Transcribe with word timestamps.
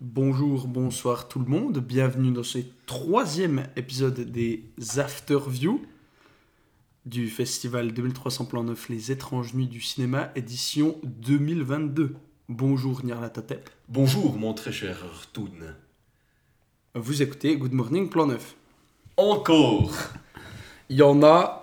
Bonjour, 0.00 0.66
bonsoir 0.66 1.28
tout 1.28 1.38
le 1.40 1.44
monde, 1.46 1.78
bienvenue 1.78 2.30
dans 2.32 2.42
ce 2.42 2.58
troisième 2.86 3.66
épisode 3.76 4.20
des 4.20 4.64
Afterview 4.96 5.82
du 7.04 7.28
festival 7.28 7.92
2300 7.92 8.46
Plan 8.46 8.64
9 8.64 8.88
Les 8.88 9.12
étranges 9.12 9.52
nuits 9.54 9.66
du 9.66 9.80
cinéma, 9.80 10.30
édition 10.36 10.96
2022. 11.04 12.14
Bonjour 12.48 13.04
Nyarlathotep. 13.04 13.68
Bonjour 13.88 14.38
mon 14.38 14.54
très 14.54 14.72
cher 14.72 14.96
Toon. 15.32 15.50
Vous 16.94 17.22
écoutez 17.22 17.56
Good 17.56 17.72
Morning 17.72 18.08
Plan 18.08 18.26
9. 18.26 18.56
Encore 19.18 19.92
Il 20.88 20.96
y 20.96 21.02
en 21.02 21.22
a 21.22 21.62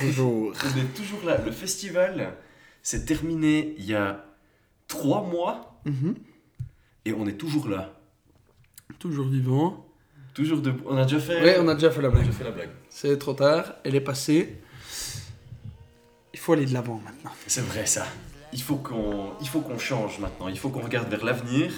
toujours. 0.00 0.52
On 0.64 0.78
est 0.78 0.94
toujours 0.94 1.24
là. 1.24 1.42
Le 1.42 1.52
festival 1.52 2.34
s'est 2.82 3.06
terminé 3.06 3.74
il 3.78 3.86
y 3.86 3.94
a 3.94 4.24
trois 4.88 5.22
mois 5.22 5.64
Mhm. 5.84 6.16
Et 7.08 7.14
on 7.14 7.26
est 7.26 7.32
toujours 7.38 7.68
là. 7.68 7.94
Toujours 8.98 9.26
vivant. 9.28 9.86
Toujours 10.34 10.60
debout. 10.60 10.84
On 10.86 10.96
a 10.96 11.04
déjà 11.04 11.18
fait, 11.18 11.42
Ouais, 11.42 11.56
on 11.58 11.68
a 11.68 11.74
déjà 11.74 11.90
fait 11.90 12.02
la 12.02 12.08
on 12.08 12.12
a 12.12 12.14
blague. 12.14 12.26
déjà 12.26 12.38
fait 12.38 12.44
la 12.44 12.50
blague. 12.50 12.70
C'est 12.90 13.18
trop 13.18 13.32
tard, 13.32 13.74
elle 13.84 13.94
est 13.94 14.00
passée. 14.00 14.58
Il 16.34 16.38
faut 16.38 16.52
aller 16.52 16.66
de 16.66 16.72
l'avant 16.74 17.00
maintenant. 17.04 17.32
C'est 17.46 17.62
vrai 17.64 17.86
ça. 17.86 18.06
Il 18.52 18.62
faut 18.62 18.76
qu'on 18.76 19.32
il 19.40 19.48
faut 19.48 19.60
qu'on 19.60 19.78
change 19.78 20.18
maintenant. 20.18 20.48
Il 20.48 20.58
faut 20.58 20.68
qu'on 20.68 20.80
regarde 20.82 21.08
vers 21.08 21.24
l'avenir. 21.24 21.72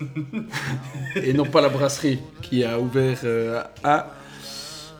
Et 1.16 1.32
non 1.32 1.44
pas 1.44 1.60
la 1.60 1.68
brasserie 1.68 2.20
qui 2.42 2.64
a 2.64 2.78
ouvert 2.78 3.18
euh, 3.24 3.62
à 3.82 4.10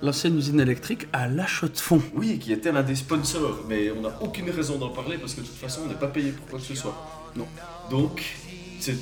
l'ancienne 0.03 0.37
usine 0.37 0.61
électrique 0.61 1.07
à 1.13 1.29
La 1.29 1.47
Chaux-de-Fonds. 1.47 2.03
Oui, 2.15 2.39
qui 2.39 2.53
était 2.53 2.73
l'un 2.73 2.83
des 2.83 2.97
sponsors, 2.97 3.65
mais 3.69 3.91
on 3.91 4.01
n'a 4.03 4.17
aucune 4.21 4.51
raison 4.51 4.79
d'en 4.79 4.91
parler 4.91 5.19
parce 5.19 5.35
que 5.35 5.41
de 5.43 5.47
toute 5.47 5.57
façon 5.57 5.83
on 5.85 5.89
n'est 5.89 5.95
pas 5.95 6.09
payé 6.09 6.33
pour 6.33 6.47
quoi 6.47 6.59
que 6.59 6.65
ce 6.65 6.75
soit. 6.75 6.97
Non. 7.37 7.47
Donc, 7.91 8.25
c'est 8.81 8.97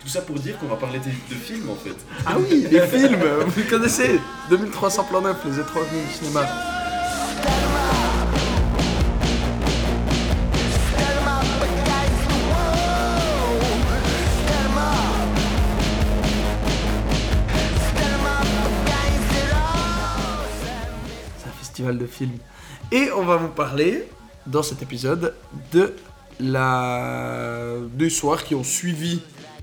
tout 0.00 0.08
ça 0.08 0.22
pour 0.22 0.36
dire 0.36 0.58
qu'on 0.58 0.66
va 0.66 0.76
parler 0.76 0.98
de, 0.98 1.34
films 1.34 1.68
en 1.68 1.74
fait. 1.74 1.96
Ah 2.24 2.36
oui, 2.38 2.66
les 2.70 2.80
films, 2.86 3.18
vous 3.46 3.62
connaissez 3.68 4.20
2300 4.48 5.04
plans 5.04 5.20
neufs, 5.20 5.36
les 5.44 5.58
étranges 5.58 5.88
du 5.88 6.14
cinéma. 6.14 6.46
C'est 21.38 21.48
un 21.48 21.52
festival 21.58 21.98
de 21.98 22.06
films. 22.06 22.38
Et 22.92 23.10
on 23.12 23.24
va 23.24 23.36
vous 23.36 23.48
parler, 23.48 24.08
dans 24.46 24.62
cet 24.62 24.82
épisode, 24.82 25.34
de 25.72 25.94
la... 26.40 27.74
des 27.94 28.10
soirs 28.10 28.44
qui 28.44 28.54
ont 28.54 28.64
suivi 28.64 29.20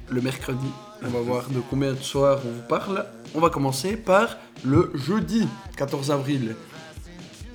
le 0.10 0.22
mercredi. 0.22 0.68
On 1.04 1.10
va 1.10 1.20
voir 1.20 1.50
de 1.50 1.60
combien 1.70 1.94
de 1.94 2.02
soirs 2.02 2.40
on 2.46 2.52
vous 2.52 2.68
parle. 2.68 3.06
On 3.36 3.40
va 3.40 3.50
commencer 3.50 3.98
par 3.98 4.38
le 4.64 4.92
jeudi 4.96 5.48
14 5.76 6.12
avril, 6.12 6.56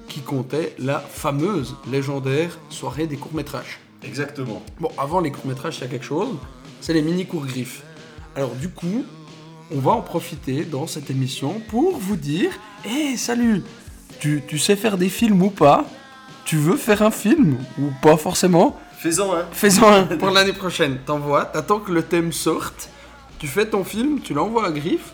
qui 0.08 0.20
comptait 0.20 0.74
la 0.78 1.00
fameuse, 1.00 1.74
légendaire 1.90 2.58
soirée 2.68 3.06
des 3.06 3.16
courts-métrages. 3.16 3.80
Exactement. 4.04 4.62
Bon, 4.80 4.90
avant 4.98 5.20
les 5.20 5.32
courts-métrages, 5.32 5.78
il 5.78 5.80
y 5.82 5.84
a 5.84 5.88
quelque 5.88 6.04
chose, 6.04 6.36
c'est 6.80 6.92
les 6.92 7.02
mini-cours 7.02 7.46
griffes. 7.46 7.82
Alors 8.36 8.54
du 8.54 8.68
coup, 8.68 9.04
on 9.74 9.78
va 9.78 9.92
en 9.92 10.02
profiter 10.02 10.64
dans 10.64 10.86
cette 10.86 11.10
émission 11.10 11.60
pour 11.68 11.96
vous 11.96 12.16
dire 12.16 12.50
Hé, 12.84 13.16
salut 13.16 13.62
tu, 14.22 14.40
tu 14.46 14.56
sais 14.56 14.76
faire 14.76 14.98
des 14.98 15.08
films 15.08 15.42
ou 15.42 15.50
pas? 15.50 15.84
Tu 16.44 16.56
veux 16.56 16.76
faire 16.76 17.02
un 17.02 17.10
film 17.10 17.56
ou 17.76 17.90
pas 18.00 18.16
forcément? 18.16 18.78
Faisons 19.02 19.32
un. 19.34 19.46
Fais-en 19.50 19.88
un 19.88 20.04
pour 20.04 20.30
l'année 20.30 20.52
prochaine. 20.52 20.98
T'envoies, 21.04 21.46
t'attends 21.46 21.80
que 21.80 21.90
le 21.90 22.04
thème 22.04 22.30
sorte, 22.30 22.88
tu 23.40 23.48
fais 23.48 23.66
ton 23.66 23.82
film, 23.82 24.20
tu 24.20 24.32
l'envoies 24.32 24.64
à 24.64 24.70
Griff, 24.70 25.12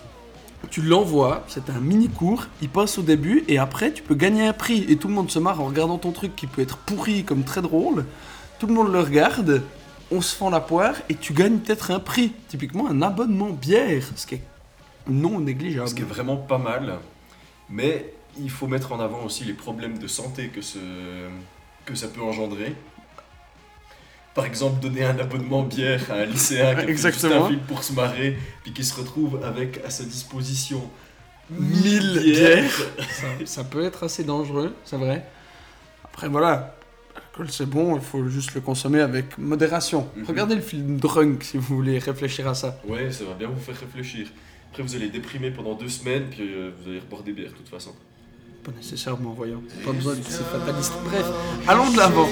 tu 0.68 0.82
l'envoies, 0.82 1.42
c'est 1.48 1.70
un 1.70 1.80
mini 1.80 2.10
cours, 2.10 2.48
il 2.60 2.68
passe 2.68 2.98
au 2.98 3.02
début 3.02 3.44
et 3.48 3.56
après 3.56 3.90
tu 3.94 4.02
peux 4.02 4.14
gagner 4.14 4.46
un 4.46 4.52
prix 4.52 4.84
et 4.90 4.96
tout 4.98 5.08
le 5.08 5.14
monde 5.14 5.30
se 5.30 5.38
marre 5.38 5.62
en 5.62 5.64
regardant 5.64 5.96
ton 5.96 6.12
truc 6.12 6.36
qui 6.36 6.46
peut 6.46 6.60
être 6.60 6.76
pourri 6.76 7.24
comme 7.24 7.44
très 7.44 7.62
drôle. 7.62 8.04
Tout 8.58 8.66
le 8.66 8.74
monde 8.74 8.92
le 8.92 9.00
regarde, 9.00 9.62
on 10.10 10.20
se 10.20 10.36
fend 10.36 10.50
la 10.50 10.60
poire 10.60 10.96
et 11.08 11.14
tu 11.14 11.32
gagnes 11.32 11.56
peut-être 11.56 11.90
un 11.90 11.98
prix, 11.98 12.34
typiquement 12.48 12.90
un 12.90 13.00
abonnement 13.00 13.48
bière, 13.48 14.04
ce 14.16 14.26
qui 14.26 14.34
est 14.34 14.42
non 15.08 15.40
négligeable. 15.40 15.88
Ce 15.88 15.94
qui 15.94 16.02
est 16.02 16.04
vraiment 16.04 16.36
pas 16.36 16.58
mal. 16.58 16.98
Mais 17.70 18.12
il 18.38 18.50
faut 18.50 18.66
mettre 18.66 18.92
en 18.92 19.00
avant 19.00 19.24
aussi 19.24 19.44
les 19.44 19.54
problèmes 19.54 19.96
de 19.96 20.08
santé 20.08 20.48
que, 20.48 20.60
ce, 20.60 20.78
que 21.86 21.94
ça 21.94 22.08
peut 22.08 22.20
engendrer. 22.20 22.76
Par 24.38 24.46
exemple, 24.46 24.80
donner 24.80 25.02
un 25.02 25.18
abonnement 25.18 25.64
bière 25.64 26.00
à 26.12 26.14
un 26.14 26.24
lycéen 26.26 26.76
qui 26.76 26.82
a 26.82 26.86
fait 26.86 27.10
juste 27.12 27.24
un 27.24 27.48
film 27.48 27.58
pour 27.66 27.82
se 27.82 27.92
marrer, 27.92 28.38
puis 28.62 28.72
qui 28.72 28.84
se 28.84 28.94
retrouve 28.94 29.42
avec 29.42 29.80
à 29.84 29.90
sa 29.90 30.04
disposition 30.04 30.80
1000 31.50 32.20
bières. 32.22 32.70
ça, 33.10 33.26
ça 33.44 33.64
peut 33.64 33.82
être 33.82 34.04
assez 34.04 34.22
dangereux, 34.22 34.72
c'est 34.84 34.96
vrai. 34.96 35.24
Après, 36.04 36.28
voilà, 36.28 36.76
l'alcool 37.16 37.50
c'est 37.50 37.66
bon, 37.66 37.96
il 37.96 38.00
faut 38.00 38.28
juste 38.28 38.54
le 38.54 38.60
consommer 38.60 39.00
avec 39.00 39.38
modération. 39.38 40.08
Mhm. 40.14 40.24
Regardez 40.28 40.54
le 40.54 40.60
film 40.60 40.98
Drunk 40.98 41.42
si 41.42 41.56
vous 41.56 41.74
voulez 41.74 41.98
réfléchir 41.98 42.46
à 42.46 42.54
ça. 42.54 42.80
Ouais, 42.86 43.10
ça 43.10 43.24
va 43.24 43.34
bien 43.34 43.48
vous 43.48 43.60
faire 43.60 43.80
réfléchir. 43.80 44.28
Après, 44.70 44.84
vous 44.84 44.94
allez 44.94 45.08
déprimer 45.08 45.50
pendant 45.50 45.74
deux 45.74 45.88
semaines, 45.88 46.26
puis 46.30 46.42
euh, 46.42 46.70
vous 46.80 46.90
allez 46.90 47.00
reboire 47.00 47.24
des 47.24 47.32
bières 47.32 47.50
de 47.50 47.56
toute 47.56 47.70
façon. 47.70 47.90
Pas 48.62 48.70
nécessairement, 48.70 49.32
voyons. 49.32 49.64
Pas 49.84 49.90
besoin 49.90 50.14
de 50.14 50.22
ces 50.22 50.44
fatalistes. 50.44 50.94
Bref, 51.06 51.26
allons 51.66 51.90
de 51.90 51.96
l'avant. 51.96 52.28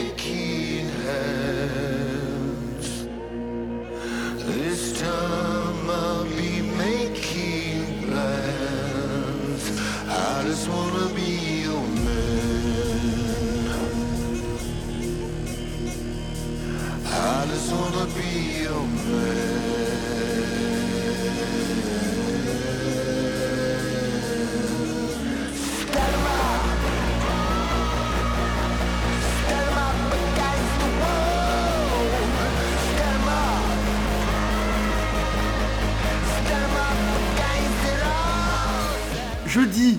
Jeudi, 39.61 39.99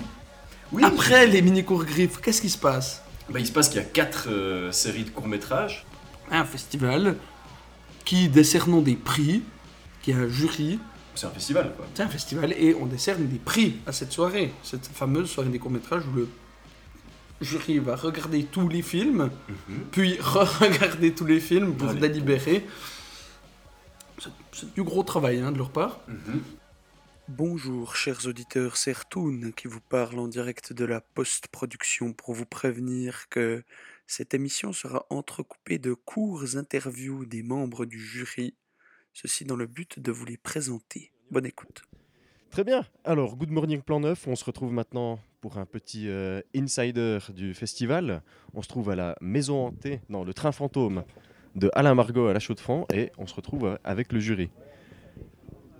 Oui. 0.72 0.84
après 0.84 1.26
les 1.26 1.42
mini-cours 1.42 1.84
griffes, 1.84 2.20
qu'est-ce 2.22 2.42
qui 2.42 2.50
se 2.50 2.58
passe? 2.60 3.02
Bah, 3.30 3.40
il 3.40 3.48
se 3.48 3.52
passe 3.52 3.70
qu'il 3.70 3.78
y 3.78 3.84
a 3.84 3.88
quatre 3.88 4.28
euh, 4.30 4.72
séries 4.72 5.04
de 5.04 5.10
courts-métrages. 5.10 5.84
Un 6.30 6.46
festival 6.46 7.16
qui 8.06 8.30
décernons 8.30 8.82
des 8.82 8.96
prix, 8.96 9.42
qui 10.04 10.14
a 10.14 10.18
un 10.18 10.28
jury. 10.28 10.80
C'est 11.16 11.26
un 11.26 11.32
festival, 11.32 11.74
quoi. 11.76 11.88
C'est 11.96 12.04
un 12.04 12.08
festival 12.08 12.54
et 12.54 12.76
on 12.76 12.86
décerne 12.86 13.26
des 13.28 13.40
prix 13.40 13.78
à 13.88 13.92
cette 13.92 14.12
soirée, 14.12 14.54
cette 14.62 14.86
fameuse 14.86 15.30
soirée 15.30 15.50
des 15.50 15.58
courts-métrages 15.60 16.04
où 16.06 16.16
le 16.16 16.30
jury 17.42 17.80
va 17.80 17.96
regarder 17.96 18.44
tous 18.44 18.70
les 18.70 18.84
films, 18.84 19.32
puis 19.92 20.18
re-regarder 20.22 21.14
tous 21.14 21.26
les 21.26 21.40
films 21.40 21.74
pour 21.74 21.94
délibérer. 21.96 22.68
C'est- 24.20 24.30
C'est 24.52 24.74
du 24.76 24.84
gros 24.84 25.04
travail 25.04 25.40
hein, 25.40 25.52
de 25.52 25.58
leur 25.58 25.70
part. 25.72 26.00
Mhm. 26.08 26.42
Bonjour 27.30 27.98
chers 27.98 28.26
auditeurs, 28.26 28.78
c'est 28.78 28.94
Rtoun 28.94 29.52
qui 29.52 29.68
vous 29.68 29.82
parle 29.82 30.18
en 30.18 30.30
direct 30.30 30.72
de 30.72 30.86
la 30.86 31.02
post-production 31.02 32.14
pour 32.14 32.34
vous 32.34 32.46
prévenir 32.46 33.28
que 33.30 33.64
cette 34.06 34.34
émission 34.34 34.72
sera 34.72 35.06
entrecoupée 35.10 35.78
de 35.78 35.94
courts 35.94 36.56
interviews 36.56 37.26
des 37.26 37.44
membres 37.44 37.86
du 37.86 38.00
jury, 38.00 38.56
ceci 39.12 39.44
dans 39.44 39.58
le 39.58 39.68
but 39.68 40.00
de 40.00 40.10
vous 40.10 40.24
les 40.24 40.38
présenter. 40.38 41.12
Bonne 41.30 41.46
écoute. 41.46 41.82
Très 42.50 42.64
bien. 42.64 42.86
Alors, 43.04 43.36
Good 43.36 43.52
Morning 43.52 43.82
Plan 43.82 44.00
9, 44.00 44.26
on 44.28 44.36
se 44.38 44.46
retrouve 44.46 44.72
maintenant 44.72 45.20
pour 45.42 45.58
un 45.58 45.66
petit 45.66 46.08
euh, 46.08 46.42
insider 46.56 47.20
du 47.36 47.54
festival. 47.54 48.24
On 48.54 48.62
se 48.62 48.70
trouve 48.70 48.90
à 48.90 48.96
la 48.96 49.18
Maison 49.20 49.68
Hantée, 49.68 50.00
non, 50.08 50.24
le 50.24 50.34
Train 50.34 50.54
Fantôme 50.54 51.04
de 51.56 51.70
Alain 51.74 51.94
Margot 51.94 52.28
à 52.28 52.34
la 52.34 52.40
Chaux-de-Fonds 52.40 52.86
et 52.94 53.12
on 53.18 53.28
se 53.28 53.36
retrouve 53.36 53.78
avec 53.84 54.14
le 54.14 54.22
jury. 54.22 54.50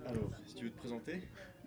Alors, 0.06 0.30
si 0.44 0.54
tu 0.54 0.64
veux 0.64 0.70
te 0.70 0.78
présenter 0.78 1.22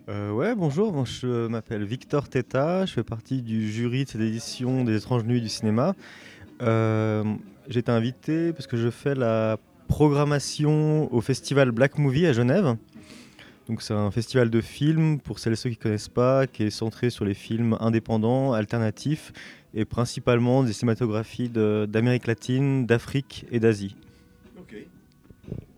Euh, 0.08 0.32
ouais, 0.32 0.56
bonjour, 0.56 1.06
je 1.06 1.46
m'appelle 1.46 1.84
Victor 1.84 2.28
Teta, 2.28 2.86
je 2.86 2.92
fais 2.92 3.04
partie 3.04 3.40
du 3.40 3.70
jury 3.70 4.04
de 4.04 4.10
cette 4.10 4.20
édition 4.20 4.82
des 4.82 4.96
étranges 4.96 5.22
nuits 5.22 5.40
du 5.40 5.48
cinéma. 5.48 5.94
Euh, 6.60 7.22
J'ai 7.68 7.80
été 7.80 7.92
invité 7.92 8.52
parce 8.52 8.66
que 8.66 8.76
je 8.76 8.90
fais 8.90 9.14
la 9.14 9.58
programmation 9.86 11.12
au 11.14 11.20
festival 11.20 11.70
Black 11.70 11.98
Movie 11.98 12.26
à 12.26 12.32
Genève. 12.32 12.76
Donc 13.68 13.80
c'est 13.80 13.94
un 13.94 14.10
festival 14.10 14.50
de 14.50 14.60
films, 14.60 15.20
pour 15.20 15.38
celles 15.38 15.52
et 15.52 15.56
ceux 15.56 15.70
qui 15.70 15.78
ne 15.78 15.82
connaissent 15.82 16.08
pas, 16.08 16.48
qui 16.48 16.64
est 16.64 16.70
centré 16.70 17.08
sur 17.08 17.24
les 17.24 17.34
films 17.34 17.76
indépendants, 17.78 18.54
alternatifs, 18.54 19.32
et 19.72 19.84
principalement 19.84 20.64
des 20.64 20.72
cinématographies 20.72 21.48
d'Amérique 21.48 22.26
latine, 22.26 22.86
d'Afrique 22.86 23.46
et 23.52 23.60
d'Asie. 23.60 23.94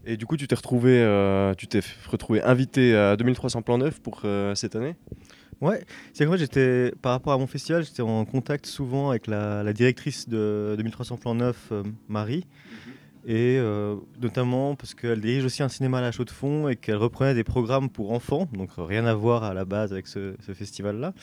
Et 0.07 0.17
du 0.17 0.27
coup, 0.27 0.37
tu 0.37 0.47
t'es 0.47 0.55
retrouvé, 0.55 1.01
euh, 1.03 1.55
tu 1.55 1.67
t'es 1.67 1.81
f- 1.81 2.09
retrouvé 2.09 2.43
invité 2.43 2.95
à 2.97 3.17
2300 3.17 3.63
plans 3.63 3.79
neufs 3.79 4.01
pour 4.01 4.21
euh, 4.25 4.55
cette 4.55 4.77
année? 4.77 4.97
Ouais, 5.61 5.83
c'est 6.13 6.25
que 6.25 6.29
moi 6.29 6.37
j'étais, 6.37 6.93
par 7.01 7.13
rapport 7.13 7.33
à 7.33 7.39
mon 7.39 7.47
festival, 7.47 7.85
j'étais 7.85 8.03
en 8.03 8.25
contact 8.25 8.67
souvent 8.67 9.11
avec 9.11 9.27
la, 9.27 9.63
la 9.63 9.73
directrice 9.73 10.29
de 10.29 10.75
2300 10.77 11.17
plans 11.17 11.35
neufs, 11.35 11.69
euh, 11.73 11.85
Marie, 12.09 12.45
et 13.27 13.57
euh, 13.59 13.97
notamment 14.21 14.75
parce 14.75 14.95
qu'elle 14.95 15.21
dirige 15.21 15.45
aussi 15.47 15.63
un 15.63 15.69
cinéma 15.71 15.99
à 15.99 16.01
la 16.03 16.13
chaux 16.13 16.25
de 16.27 16.31
fond 16.31 16.69
et 16.69 16.77
qu'elle 16.77 16.97
reprenait 16.97 17.35
des 17.35 17.45
programmes 17.45 17.89
pour 17.89 18.13
enfants, 18.13 18.47
donc 18.53 18.71
rien 18.77 19.07
à 19.07 19.15
voir 19.15 19.45
à 19.45 19.55
la 19.55 19.65
base 19.65 19.93
avec 19.93 20.07
ce, 20.07 20.35
ce 20.45 20.53
festival-là. 20.53 21.15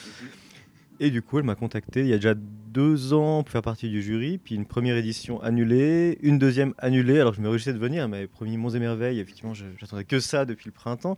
Et 1.04 1.10
du 1.10 1.24
coup, 1.24 1.40
elle 1.40 1.46
m'a 1.46 1.56
contacté 1.56 2.02
il 2.02 2.08
y 2.08 2.14
a 2.14 2.18
déjà 2.18 2.36
deux 2.36 3.12
ans 3.12 3.42
pour 3.42 3.52
faire 3.52 3.64
partie 3.64 3.90
du 3.90 4.04
jury, 4.04 4.38
puis 4.38 4.54
une 4.54 4.68
première 4.68 4.96
édition 4.96 5.42
annulée, 5.42 6.20
une 6.22 6.38
deuxième 6.38 6.76
annulée. 6.78 7.20
Alors 7.20 7.34
je 7.34 7.42
me 7.42 7.50
réjouissais 7.50 7.74
de 7.74 7.80
venir, 7.80 8.08
m'avait 8.08 8.28
promis 8.28 8.56
Monts 8.56 8.70
et 8.70 8.80
Merveilles, 8.80 9.20
effectivement, 9.20 9.56
j'attendais 9.56 10.04
que 10.04 10.20
ça 10.20 10.46
depuis 10.46 10.68
le 10.68 10.74
printemps. 10.74 11.18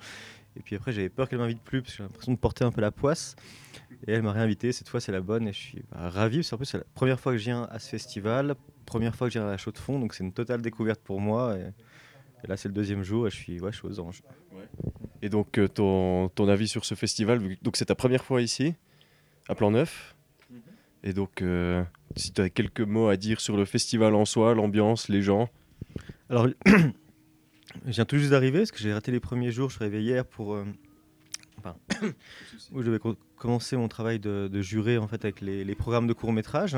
Et 0.55 0.61
puis 0.61 0.77
après, 0.77 0.93
j'avais 0.93 1.09
peur 1.09 1.27
qu'elle 1.27 1.39
m'invite 1.39 1.61
plus 1.61 1.81
parce 1.81 1.91
que 1.91 1.97
j'ai 1.97 2.03
l'impression 2.03 2.31
de 2.31 2.37
porter 2.37 2.63
un 2.63 2.71
peu 2.71 2.79
la 2.79 2.91
poisse. 2.91 3.35
Et 4.07 4.13
elle 4.13 4.21
m'a 4.21 4.31
réinvité. 4.31 4.71
Cette 4.71 4.87
fois, 4.87 5.01
c'est 5.01 5.11
la 5.11 5.19
bonne 5.19 5.49
et 5.49 5.53
je 5.53 5.59
suis 5.59 5.83
bah, 5.91 6.09
ravi. 6.09 6.37
Parce 6.37 6.51
qu'en 6.51 6.57
plus, 6.57 6.65
c'est 6.65 6.77
la 6.77 6.85
première 6.95 7.19
fois 7.19 7.33
que 7.33 7.37
je 7.37 7.43
viens 7.43 7.63
à 7.69 7.79
ce 7.79 7.89
festival, 7.89 8.55
première 8.85 9.15
fois 9.15 9.27
que 9.27 9.33
je 9.33 9.39
viens 9.39 9.47
à 9.47 9.51
la 9.51 9.57
Chaux 9.57 9.71
de 9.71 9.79
Fonds. 9.79 9.99
Donc, 9.99 10.13
c'est 10.13 10.23
une 10.23 10.31
totale 10.31 10.61
découverte 10.61 11.01
pour 11.03 11.19
moi. 11.19 11.57
Et, 11.57 12.47
là, 12.47 12.55
c'est 12.55 12.69
le 12.69 12.73
deuxième 12.73 13.03
jour 13.03 13.27
et 13.27 13.31
je 13.31 13.35
suis, 13.35 13.59
ouais, 13.59 13.71
je 13.73 13.77
suis 13.79 13.87
aux 13.87 13.99
anges. 13.99 14.21
Et 15.21 15.29
donc, 15.29 15.57
euh, 15.57 15.67
ton, 15.67 16.29
ton 16.29 16.47
avis 16.47 16.67
sur 16.67 16.85
ce 16.85 16.95
festival, 16.95 17.41
donc 17.61 17.75
c'est 17.75 17.85
ta 17.85 17.95
première 17.95 18.23
fois 18.23 18.41
ici, 18.41 18.75
à 19.49 19.55
Plan 19.55 19.71
Neuf. 19.71 20.15
Et 21.03 21.13
donc, 21.13 21.41
euh, 21.41 21.83
si 22.15 22.31
tu 22.31 22.41
as 22.41 22.49
quelques 22.49 22.81
mots 22.81 23.07
à 23.09 23.17
dire 23.17 23.41
sur 23.41 23.57
le 23.57 23.65
festival 23.65 24.15
en 24.15 24.25
soi, 24.25 24.53
l'ambiance, 24.55 25.09
les 25.09 25.21
gens. 25.21 25.49
Alors, 26.29 26.47
je 26.65 27.91
viens 27.91 28.05
tout 28.05 28.17
juste 28.17 28.31
d'arriver 28.31 28.59
parce 28.59 28.71
que 28.71 28.79
j'ai 28.79 28.93
raté 28.93 29.11
les 29.11 29.19
premiers 29.19 29.51
jours. 29.51 29.69
Je 29.69 29.75
suis 29.75 29.83
arrivé 29.83 30.01
hier 30.01 30.25
pour. 30.25 30.53
euh, 30.55 30.63
enfin, 31.57 31.75
où 32.71 32.81
je 32.81 32.85
devais 32.87 32.99
co- 32.99 33.17
commencer 33.37 33.75
mon 33.75 33.87
travail 33.89 34.19
de, 34.19 34.47
de 34.51 34.61
juré 34.61 34.97
en 34.97 35.07
fait 35.07 35.23
avec 35.25 35.41
les, 35.41 35.63
les 35.65 35.75
programmes 35.75 36.07
de 36.07 36.13
court 36.13 36.31
métrage. 36.31 36.77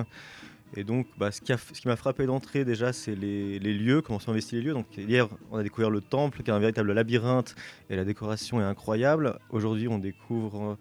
Et 0.75 0.83
donc, 0.83 1.05
bah, 1.19 1.31
ce 1.31 1.39
qui 1.41 1.53
a- 1.53 1.57
ce 1.59 1.79
qui 1.79 1.87
m'a 1.87 1.95
frappé 1.95 2.25
d'entrée 2.25 2.65
déjà, 2.65 2.91
c'est 2.93 3.13
les, 3.15 3.59
les 3.59 3.73
lieux, 3.75 4.01
comment 4.01 4.17
sont 4.19 4.31
investis 4.31 4.53
les 4.53 4.61
lieux. 4.63 4.73
Donc, 4.73 4.97
hier, 4.97 5.27
on 5.51 5.57
a 5.57 5.63
découvert 5.63 5.91
le 5.91 6.01
temple, 6.01 6.41
qui 6.41 6.49
est 6.49 6.53
un 6.53 6.59
véritable 6.59 6.91
labyrinthe, 6.93 7.53
et 7.91 7.95
la 7.95 8.03
décoration 8.05 8.59
est 8.59 8.63
incroyable. 8.63 9.37
Aujourd'hui, 9.51 9.87
on 9.87 9.99
découvre 9.99 10.71
euh, 10.71 10.75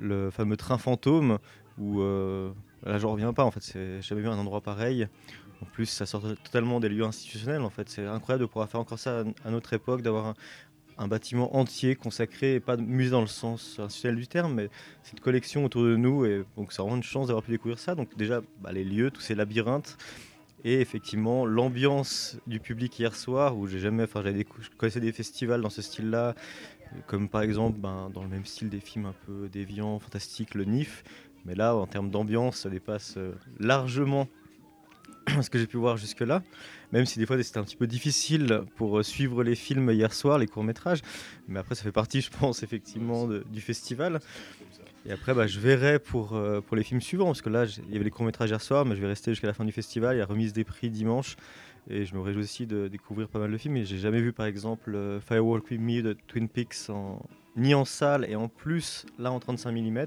le 0.00 0.30
fameux 0.30 0.56
train 0.56 0.78
fantôme, 0.78 1.38
où 1.78 2.00
euh, 2.00 2.52
là, 2.84 2.98
je 2.98 3.06
reviens 3.06 3.32
pas. 3.32 3.44
En 3.44 3.50
fait, 3.50 3.62
j'ai 3.72 4.02
jamais 4.02 4.22
vu 4.22 4.28
un 4.28 4.38
endroit 4.38 4.60
pareil. 4.60 5.06
En 5.62 5.66
plus, 5.66 5.86
ça 5.86 6.06
sort 6.06 6.22
totalement 6.42 6.80
des 6.80 6.88
lieux 6.88 7.04
institutionnels. 7.04 7.62
En 7.62 7.70
fait, 7.70 7.88
c'est 7.88 8.06
incroyable 8.06 8.42
de 8.42 8.46
pouvoir 8.46 8.68
faire 8.68 8.80
encore 8.80 8.98
ça 8.98 9.24
à- 9.44 9.50
notre 9.50 9.72
époque, 9.74 10.02
d'avoir 10.02 10.34
un, 10.96 11.08
bâtiment 11.08 11.56
entier 11.56 11.96
consacré, 11.96 12.56
et 12.56 12.60
pas 12.60 12.76
de 12.76 12.82
musée 12.82 13.10
dans 13.10 13.22
le 13.22 13.26
sens 13.26 13.78
institutionnel 13.78 14.18
du 14.18 14.28
terme, 14.28 14.54
mais 14.54 14.68
cette 15.02 15.20
collection 15.20 15.64
autour 15.64 15.84
de 15.84 15.96
nous. 15.96 16.26
Et 16.26 16.44
donc, 16.56 16.72
c'est 16.72 16.82
vraiment 16.82 16.96
une 16.96 17.02
chance 17.02 17.28
d'avoir 17.28 17.42
pu 17.42 17.52
découvrir 17.52 17.78
ça. 17.78 17.94
Donc, 17.94 18.14
déjà, 18.16 18.42
bah, 18.60 18.72
les 18.72 18.84
lieux, 18.84 19.10
tous 19.10 19.22
ces 19.22 19.34
labyrinthes. 19.34 19.96
Et 20.62 20.80
effectivement, 20.80 21.46
l'ambiance 21.46 22.36
du 22.46 22.60
public 22.60 22.98
hier 22.98 23.16
soir, 23.16 23.56
où 23.56 23.66
j'ai 23.66 23.78
jamais, 23.78 24.02
enfin, 24.02 24.22
je 24.22 24.68
connaissais 24.76 25.00
des 25.00 25.12
festivals 25.12 25.62
dans 25.62 25.70
ce 25.70 25.80
style-là, 25.80 26.34
comme 27.06 27.28
par 27.28 27.42
exemple 27.42 27.78
ben, 27.78 28.10
dans 28.12 28.22
le 28.22 28.28
même 28.28 28.44
style 28.44 28.68
des 28.68 28.80
films 28.80 29.06
un 29.06 29.14
peu 29.26 29.48
déviants, 29.48 29.98
fantastiques, 29.98 30.54
le 30.54 30.64
NIF. 30.64 31.04
Mais 31.44 31.54
là, 31.54 31.74
en 31.74 31.86
termes 31.86 32.10
d'ambiance, 32.10 32.58
ça 32.58 32.70
dépasse 32.70 33.14
euh, 33.16 33.32
largement 33.58 34.28
ce 35.42 35.48
que 35.48 35.58
j'ai 35.58 35.66
pu 35.66 35.78
voir 35.78 35.96
jusque-là. 35.96 36.42
Même 36.92 37.06
si 37.06 37.18
des 37.18 37.26
fois 37.26 37.42
c'était 37.42 37.58
un 37.58 37.64
petit 37.64 37.76
peu 37.76 37.86
difficile 37.86 38.62
pour 38.76 38.98
euh, 38.98 39.02
suivre 39.02 39.42
les 39.42 39.54
films 39.54 39.90
hier 39.90 40.12
soir, 40.12 40.38
les 40.38 40.46
courts-métrages. 40.46 41.00
Mais 41.48 41.58
après, 41.58 41.74
ça 41.74 41.82
fait 41.82 41.92
partie, 41.92 42.20
je 42.22 42.30
pense, 42.30 42.62
effectivement, 42.62 43.26
du 43.26 43.60
festival. 43.60 44.20
Et 45.06 45.12
après, 45.12 45.32
bah, 45.32 45.46
je 45.46 45.58
verrai 45.60 45.98
pour, 45.98 46.34
euh, 46.34 46.60
pour 46.60 46.76
les 46.76 46.82
films 46.82 47.00
suivants, 47.00 47.26
parce 47.26 47.40
que 47.40 47.48
là, 47.48 47.64
il 47.88 47.92
y 47.92 47.96
avait 47.96 48.04
les 48.04 48.10
courts-métrages 48.10 48.50
hier 48.50 48.60
soir, 48.60 48.84
mais 48.84 48.96
je 48.96 49.00
vais 49.00 49.06
rester 49.06 49.30
jusqu'à 49.30 49.46
la 49.46 49.54
fin 49.54 49.64
du 49.64 49.72
festival. 49.72 50.16
Il 50.16 50.18
y 50.18 50.22
a 50.22 50.26
remise 50.26 50.52
des 50.52 50.64
prix 50.64 50.90
dimanche. 50.90 51.36
Et 51.88 52.04
je 52.04 52.14
me 52.14 52.20
réjouis 52.20 52.42
aussi 52.42 52.66
de 52.66 52.88
découvrir 52.88 53.28
pas 53.28 53.38
mal 53.38 53.50
de 53.50 53.58
films. 53.58 53.76
Et 53.76 53.84
j'ai 53.84 53.98
jamais 53.98 54.20
vu, 54.20 54.32
par 54.32 54.46
exemple, 54.46 54.94
euh, 54.94 55.20
Firewalk 55.20 55.70
With 55.70 56.04
de 56.04 56.12
Twin 56.26 56.48
Peaks, 56.48 56.90
ni 57.56 57.74
en 57.74 57.84
salle, 57.84 58.26
et 58.28 58.36
en 58.36 58.48
plus, 58.48 59.06
là, 59.18 59.32
en 59.32 59.40
35 59.40 59.72
mm. 59.72 60.06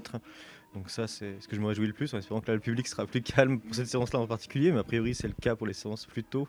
Donc 0.74 0.90
ça, 0.90 1.06
c'est 1.06 1.40
ce 1.40 1.46
que 1.46 1.54
je 1.54 1.60
me 1.60 1.66
réjouis 1.66 1.86
le 1.86 1.92
plus, 1.92 2.12
en 2.14 2.18
espérant 2.18 2.40
que 2.40 2.48
là, 2.48 2.54
le 2.54 2.60
public 2.60 2.86
sera 2.88 3.06
plus 3.06 3.22
calme 3.22 3.60
pour 3.60 3.74
cette 3.74 3.86
séance-là 3.86 4.18
en 4.18 4.26
particulier. 4.26 4.72
Mais 4.72 4.80
a 4.80 4.84
priori, 4.84 5.14
c'est 5.14 5.28
le 5.28 5.34
cas 5.40 5.54
pour 5.54 5.66
les 5.66 5.72
séances 5.72 6.06
plus 6.06 6.24
tôt. 6.24 6.48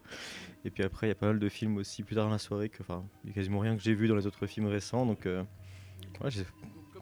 Et 0.63 0.71
puis 0.71 0.83
après, 0.83 1.07
il 1.07 1.09
y 1.09 1.11
a 1.11 1.15
pas 1.15 1.27
mal 1.27 1.39
de 1.39 1.49
films 1.49 1.77
aussi 1.77 2.01
plus 2.01 2.15
tard 2.15 2.25
dans 2.25 2.31
la 2.31 2.39
soirée. 2.39 2.69
Que, 2.69 2.81
enfin, 2.81 3.05
il 3.23 3.29
y 3.29 3.31
a 3.31 3.35
quasiment 3.35 3.59
rien 3.59 3.75
que 3.75 3.83
j'ai 3.83 3.93
vu 3.93 4.07
dans 4.07 4.15
les 4.15 4.25
autres 4.25 4.47
films 4.47 4.67
récents. 4.67 5.05
Donc, 5.05 5.27
euh, 5.27 5.43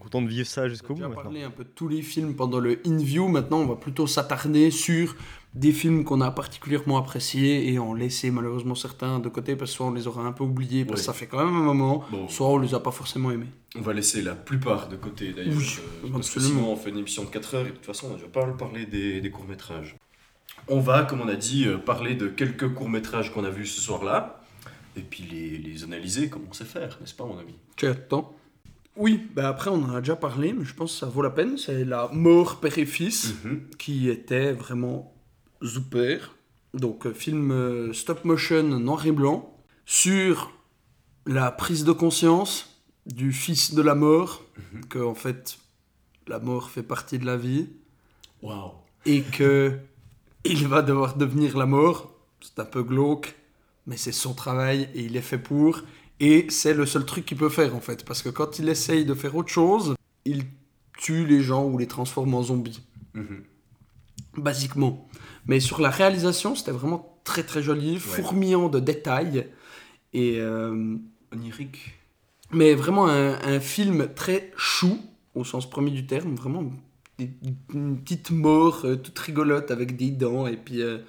content 0.04 0.22
de 0.22 0.28
vivre 0.28 0.48
ça 0.48 0.68
jusqu'au 0.70 0.94
On 0.94 0.96
bout 0.98 1.04
a 1.04 1.08
déjà 1.08 1.10
maintenant. 1.10 1.24
parlé 1.24 1.44
un 1.44 1.50
peu 1.52 1.64
de 1.64 1.70
tous 1.70 1.88
les 1.88 2.02
films 2.02 2.36
pendant 2.36 2.60
le 2.60 2.80
in-view. 2.86 3.28
Maintenant, 3.28 3.60
on 3.62 3.66
va 3.66 3.76
plutôt 3.76 4.06
s'attarder 4.08 4.70
sur 4.72 5.16
des 5.54 5.72
films 5.72 6.04
qu'on 6.04 6.20
a 6.22 6.32
particulièrement 6.32 6.98
appréciés 6.98 7.72
et 7.72 7.78
en 7.80 7.94
laisser 7.94 8.32
malheureusement 8.32 8.74
certains 8.76 9.20
de 9.20 9.30
côté 9.30 9.56
parce 9.56 9.70
que 9.72 9.78
soit 9.78 9.86
on 9.86 9.92
les 9.94 10.08
aura 10.08 10.24
un 10.24 10.32
peu 10.32 10.44
oubliés 10.44 10.84
parce 10.84 11.02
que 11.02 11.06
ça 11.06 11.14
fait 11.14 11.28
quand 11.28 11.38
même 11.46 11.56
un 11.56 11.62
moment, 11.64 12.04
Bon. 12.12 12.28
soit 12.28 12.48
on 12.48 12.58
les 12.58 12.74
a 12.74 12.80
pas 12.80 12.90
forcément 12.92 13.30
aimés. 13.32 13.50
On 13.76 13.82
va 13.82 13.94
laisser 13.94 14.22
la 14.24 14.34
plupart 14.34 14.90
de 14.90 14.96
côté 14.96 15.32
d'ailleurs. 15.32 15.54
Oui, 15.56 15.76
euh, 16.06 16.10
parce 16.14 16.30
que 16.32 16.40
absolument. 16.40 16.60
sinon 16.62 16.72
on 16.74 16.76
fait 16.76 16.90
une 16.90 16.98
émission 16.98 17.24
de 17.24 17.30
4 17.30 17.56
heures 17.56 17.62
et 17.68 17.70
de 17.70 17.76
toute 17.76 17.86
façon 17.86 18.08
on 18.12 18.18
ne 18.18 18.22
va 18.22 18.28
pas 18.30 18.46
parler 18.54 18.86
des, 18.88 19.22
des 19.22 19.30
courts-métrages. 19.30 19.96
On 20.68 20.80
va, 20.80 21.04
comme 21.04 21.22
on 21.22 21.28
a 21.28 21.36
dit, 21.36 21.66
euh, 21.68 21.78
parler 21.78 22.16
de 22.16 22.28
quelques 22.28 22.74
courts-métrages 22.74 23.32
qu'on 23.34 23.44
a 23.44 23.50
vus 23.50 23.68
ce 23.68 23.82
soir-là. 23.82 24.40
Et 24.96 25.02
puis 25.02 25.24
les, 25.30 25.58
les 25.58 25.84
analyser 25.84 26.30
comme 26.30 26.44
on 26.50 26.54
sait 26.54 26.66
faire, 26.66 26.98
n'est-ce 27.02 27.14
pas 27.16 27.26
mon 27.26 27.38
ami? 27.38 27.54
Tu 27.76 27.86
attends 27.88 28.36
Oui, 28.96 29.28
bah 29.36 29.48
après 29.50 29.70
on 29.72 29.84
en 29.84 29.96
a 29.96 30.00
déjà 30.02 30.16
parlé, 30.16 30.54
mais 30.54 30.66
je 30.66 30.74
pense 30.76 30.94
que 30.94 31.00
ça 31.00 31.06
vaut 31.08 31.22
la 31.24 31.32
peine. 31.32 31.58
C'est 31.58 31.84
La 31.86 32.10
mort 32.14 32.60
père 32.60 32.78
et 32.78 32.86
fils 32.86 33.34
Mhm. 33.44 33.62
qui 33.80 34.10
était 34.10 34.52
vraiment 34.54 35.14
super. 35.62 36.36
Donc 36.74 37.06
euh, 37.08 37.14
film 37.14 37.52
euh, 37.52 37.94
stop 37.94 38.24
motion 38.26 38.64
noir 38.64 39.06
et 39.06 39.12
blanc 39.12 39.56
sur 39.86 40.52
la 41.26 41.52
prise 41.52 41.84
de 41.86 41.92
conscience 41.92 42.82
du 43.06 43.32
fils 43.32 43.74
de 43.74 43.82
la 43.82 43.96
mort, 43.96 44.44
Mhm. 44.74 44.86
que 44.86 45.00
en 45.00 45.16
fait 45.16 45.58
la 46.28 46.40
mort 46.40 46.70
fait 46.70 46.84
partie 46.84 47.18
de 47.20 47.26
la 47.26 47.36
vie 47.38 47.68
Waouh 48.42 48.72
et 49.06 49.22
que 49.22 49.78
il 50.46 50.68
va 50.68 50.82
devoir 50.82 51.16
devenir 51.18 51.58
la 51.58 51.66
mort. 51.66 52.12
C'est 52.42 52.60
un 52.60 52.66
peu 52.66 52.84
glauque, 52.84 53.36
mais 53.88 53.98
c'est 53.98 54.12
son 54.12 54.34
travail 54.34 54.90
et 54.94 55.02
il 55.06 55.16
est 55.18 55.22
fait 55.22 55.38
pour. 55.40 55.82
Et 56.20 56.46
c'est 56.50 56.74
le 56.74 56.86
seul 56.86 57.06
truc 57.06 57.26
qu'il 57.26 57.38
peut 57.38 57.50
faire 57.50 57.76
en 57.76 57.80
fait, 57.82 58.06
parce 58.06 58.22
que 58.22 58.30
quand 58.30 58.60
il 58.60 58.70
essaye 58.70 59.04
de 59.06 59.14
faire 59.14 59.36
autre 59.36 59.50
chose, 59.50 59.96
il 60.26 60.46
tue 60.98 61.26
les 61.26 61.42
gens 61.42 61.66
ou 61.66 61.78
les 61.78 61.88
transforme 61.88 62.34
en 62.36 62.44
zombies 62.44 62.82
Mhm. 63.14 63.44
basiquement. 64.38 65.08
Mais 65.48 65.60
sur 65.60 65.82
la 65.82 65.90
réalisation, 65.90 66.56
c'était 66.56 66.72
vraiment 66.72 67.20
très 67.24 67.44
très 67.44 67.62
joli, 67.62 67.98
fourmillant 68.00 68.70
de 68.70 68.80
détails. 68.80 69.48
Et, 70.14 70.38
euh, 70.40 70.96
Onirique. 71.34 71.94
mais 72.52 72.76
vraiment 72.76 73.08
un, 73.08 73.34
un 73.42 73.60
film 73.60 74.08
très 74.16 74.52
chou, 74.56 75.00
au 75.36 75.44
sens 75.44 75.68
premier 75.70 75.90
du 75.92 76.06
terme, 76.06 76.36
vraiment 76.36 76.64
des- 77.18 77.32
une 77.74 77.98
petite 78.00 78.30
mort 78.32 78.82
euh, 78.86 78.96
toute 78.96 79.18
rigolote 79.20 79.72
avec 79.72 79.98
des 79.98 80.12
dents. 80.12 80.46
Et 80.48 80.58
puis, 80.58 80.82
euh, 80.82 81.00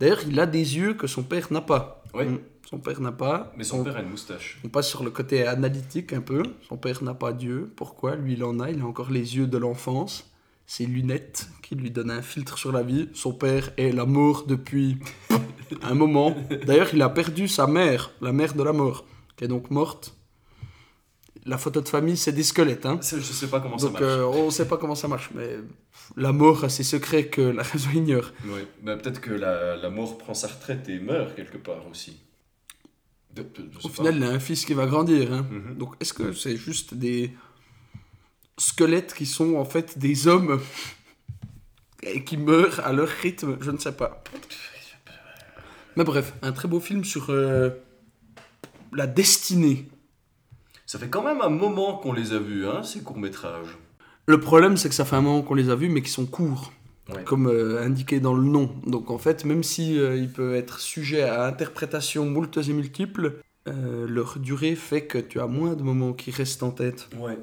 d'ailleurs, 0.00 0.20
il 0.28 0.38
a 0.40 0.46
des 0.46 0.76
yeux 0.76 0.94
que 0.94 1.06
son 1.06 1.22
père 1.22 1.52
n'a 1.52 1.60
pas. 1.60 2.02
Ouais. 2.14 2.26
Mm. 2.26 2.38
Son 2.68 2.78
père 2.78 3.00
n'a 3.00 3.12
pas. 3.12 3.52
Mais 3.56 3.64
son 3.64 3.80
On- 3.80 3.84
père 3.84 3.96
a 3.96 4.02
une 4.02 4.10
moustache. 4.10 4.58
on 4.64 4.68
passe 4.68 4.88
sur 4.88 5.02
le 5.02 5.10
côté 5.10 5.46
analytique 5.46 6.12
un 6.12 6.20
peu. 6.20 6.42
Son 6.68 6.76
père 6.76 7.02
n'a 7.02 7.14
pas 7.14 7.32
d'yeux. 7.32 7.72
Pourquoi? 7.76 8.16
Lui, 8.16 8.34
il 8.34 8.44
en 8.44 8.60
a. 8.60 8.70
Il 8.70 8.80
a 8.82 8.84
encore 8.86 9.10
les 9.10 9.36
yeux 9.36 9.46
de 9.46 9.56
l'enfance. 9.58 10.30
Ses 10.66 10.84
lunettes 10.84 11.48
qui 11.62 11.76
lui 11.76 11.90
donnent 11.90 12.10
un 12.10 12.20
filtre 12.20 12.58
sur 12.58 12.72
la 12.72 12.82
vie. 12.82 13.08
Son 13.14 13.32
père 13.32 13.70
est 13.78 13.90
la 13.90 14.04
mort 14.04 14.44
depuis 14.46 14.98
un 15.82 15.94
moment. 15.94 16.36
D'ailleurs, 16.66 16.90
il 16.92 17.00
a 17.00 17.08
perdu 17.08 17.48
sa 17.48 17.66
mère, 17.66 18.10
la 18.20 18.32
mère 18.32 18.52
de 18.52 18.62
la 18.62 18.74
mort, 18.74 19.06
qui 19.36 19.44
est 19.44 19.48
donc 19.48 19.70
morte. 19.70 20.14
La 21.46 21.56
photo 21.56 21.80
de 21.80 21.88
famille, 21.88 22.18
c'est 22.18 22.32
des 22.32 22.42
squelettes. 22.42 22.84
Hein. 22.84 23.00
Je 23.00 23.20
sais 23.20 23.46
pas 23.46 23.60
comment 23.60 23.78
ça 23.78 23.88
marche. 23.88 24.02
euh, 24.04 24.24
on 24.24 24.46
ne 24.46 24.50
sait 24.50 24.68
pas 24.68 24.76
comment 24.76 24.94
ça 24.94 25.08
marche. 25.08 25.30
Mais 25.34 25.56
la 26.18 26.32
mort 26.32 26.64
a 26.64 26.68
ses 26.68 26.82
secrets 26.82 27.28
que 27.28 27.40
la 27.40 27.62
raison 27.62 27.88
ignore. 27.94 28.32
Bah, 28.82 28.96
Peut-être 28.96 29.22
que 29.22 29.30
la, 29.30 29.76
la 29.76 29.88
mort 29.88 30.18
prend 30.18 30.34
sa 30.34 30.48
retraite 30.48 30.86
et 30.90 30.98
meurt 30.98 31.34
quelque 31.34 31.56
part 31.56 31.86
aussi. 31.90 32.10
De- 32.10 32.16
de- 32.16 32.16
je 33.27 33.27
sais 33.27 33.27
Au 33.84 33.88
final, 33.88 34.16
il 34.16 34.22
a 34.24 34.30
un 34.30 34.38
fils 34.38 34.64
qui 34.64 34.74
va 34.74 34.86
grandir. 34.86 35.32
Hein. 35.32 35.46
Mhm. 35.50 35.76
Donc, 35.76 35.94
est-ce 36.00 36.12
que 36.12 36.32
c'est 36.32 36.56
juste 36.56 36.94
des 36.94 37.34
squelettes 38.56 39.14
qui 39.14 39.26
sont 39.26 39.56
en 39.56 39.64
fait 39.64 39.98
des 39.98 40.26
hommes 40.26 40.60
et 42.02 42.24
qui 42.24 42.36
meurent 42.36 42.80
à 42.80 42.92
leur 42.92 43.08
rythme? 43.08 43.56
Je 43.60 43.70
ne 43.70 43.78
sais 43.78 43.92
pas. 43.92 44.22
Mais 45.96 46.04
bref, 46.04 46.32
un 46.42 46.52
très 46.52 46.68
beau 46.68 46.80
film 46.80 47.04
sur 47.04 47.30
euh, 47.30 47.70
la 48.92 49.06
destinée. 49.06 49.88
Ça 50.86 50.98
fait 50.98 51.08
quand 51.08 51.22
même 51.22 51.40
un 51.40 51.50
moment 51.50 51.98
qu'on 51.98 52.12
les 52.12 52.32
a 52.32 52.38
vus, 52.38 52.66
hein, 52.66 52.82
ces 52.82 53.00
courts-métrages. 53.00 53.76
Le 54.26 54.40
problème, 54.40 54.76
c'est 54.76 54.88
que 54.88 54.94
ça 54.94 55.04
fait 55.04 55.16
un 55.16 55.22
moment 55.22 55.42
qu'on 55.42 55.54
les 55.54 55.70
a 55.70 55.74
vus, 55.74 55.88
mais 55.88 56.02
qui 56.02 56.10
sont 56.10 56.26
courts, 56.26 56.72
Ouais. 57.14 57.24
comme 57.24 57.46
euh, 57.46 57.82
indiqué 57.82 58.20
dans 58.20 58.34
le 58.34 58.42
nom. 58.42 58.70
Donc 58.86 59.10
en 59.10 59.16
fait, 59.18 59.44
même 59.46 59.62
si 59.62 59.98
euh, 59.98 60.16
il 60.16 60.30
peut 60.30 60.54
être 60.56 60.78
sujet 60.80 61.22
à 61.22 61.46
interprétation 61.46 62.26
moultes 62.26 62.58
et 62.58 62.72
multiples, 62.72 63.40
euh, 63.66 64.06
leur 64.06 64.38
durée 64.38 64.74
fait 64.74 65.06
que 65.06 65.16
tu 65.18 65.40
as 65.40 65.46
moins 65.46 65.74
de 65.74 65.82
moments 65.82 66.12
qui 66.12 66.30
restent 66.30 66.62
en 66.62 66.70
tête. 66.70 67.08
Ouais. 67.18 67.38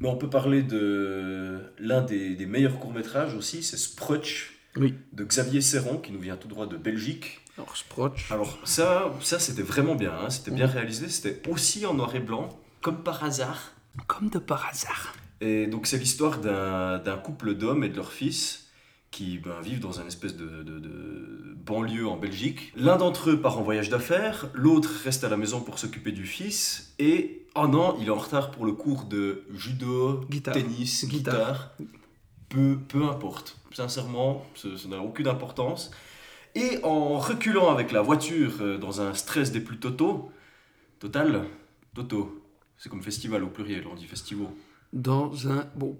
Mais 0.00 0.08
on 0.08 0.16
peut 0.16 0.30
parler 0.30 0.62
de 0.62 1.58
l'un 1.78 2.00
des, 2.00 2.34
des 2.34 2.46
meilleurs 2.46 2.78
courts-métrages 2.78 3.34
aussi, 3.34 3.62
c'est 3.62 3.76
Sprutch 3.76 4.58
Oui. 4.76 4.94
de 5.12 5.24
Xavier 5.24 5.60
Serron, 5.60 5.98
qui 5.98 6.12
nous 6.12 6.20
vient 6.20 6.36
tout 6.36 6.48
droit 6.48 6.66
de 6.66 6.78
Belgique. 6.78 7.40
Alors, 7.58 7.76
Sprotch. 7.76 8.32
Alors 8.32 8.58
ça, 8.64 9.12
ça 9.20 9.38
c'était 9.38 9.60
vraiment 9.62 9.96
bien, 9.96 10.12
hein, 10.14 10.30
c'était 10.30 10.50
bien 10.52 10.66
réalisé, 10.66 11.08
c'était 11.10 11.42
aussi 11.50 11.84
en 11.84 11.92
noir 11.92 12.14
et 12.16 12.20
blanc, 12.20 12.48
comme 12.80 13.02
par 13.02 13.22
hasard. 13.22 13.72
Comme 14.06 14.30
de 14.30 14.38
par 14.38 14.66
hasard. 14.66 15.12
Et 15.42 15.66
donc 15.66 15.86
c'est 15.86 15.98
l'histoire 15.98 16.38
d'un 16.38 17.16
couple 17.22 17.54
d'hommes 17.54 17.84
et 17.84 17.90
de 17.90 17.96
leur 17.96 18.12
fils 18.12 18.59
qui 19.10 19.38
ben, 19.38 19.60
vivent 19.60 19.80
dans 19.80 20.00
un 20.00 20.06
espèce 20.06 20.36
de, 20.36 20.62
de- 20.62 20.78
de 20.78 21.54
banlieue 21.66 22.06
en 22.08 22.16
Belgique. 22.16 22.72
L'un 22.76 22.96
d'entre 22.96 23.30
eux 23.30 23.40
part 23.40 23.58
en 23.58 23.62
voyage 23.62 23.88
d'affaires, 23.90 24.48
l'autre 24.54 24.90
reste 25.04 25.24
à 25.24 25.28
la 25.28 25.36
maison 25.36 25.60
pour 25.60 25.78
s'occuper 25.78 26.12
du 26.12 26.26
fils, 26.26 26.94
et 26.98 27.44
oh 27.56 27.66
non, 27.66 27.96
il 28.00 28.06
est 28.06 28.10
en 28.10 28.16
retard 28.18 28.50
pour 28.50 28.64
le 28.66 28.72
cours 28.72 29.04
de 29.04 29.44
judo, 29.54 30.20
Guitare. 30.30 30.54
tennis, 30.54 31.06
Guitare. 31.06 31.34
guitare. 31.34 31.70
Peu, 32.48 32.78
peu 32.88 33.04
importe. 33.04 33.56
Sincèrement, 33.72 34.44
ça 34.54 34.68
n'a 34.88 34.98
aucune 35.00 35.28
importance. 35.28 35.90
Et 36.56 36.78
en 36.82 37.18
reculant 37.18 37.70
avec 37.70 37.92
la 37.92 38.02
voiture 38.02 38.54
euh, 38.60 38.76
dans 38.78 39.00
un 39.00 39.14
stress 39.14 39.52
des 39.52 39.60
plus 39.60 39.78
totaux, 39.78 40.32
total, 40.98 41.44
toto, 41.94 42.42
c'est 42.76 42.88
comme 42.88 43.02
festival 43.04 43.44
au 43.44 43.48
pluriel, 43.48 43.84
on 43.90 43.94
dit 43.94 44.06
festivaux. 44.06 44.50
Dans 44.92 45.46
un. 45.48 45.66
Bon. 45.76 45.96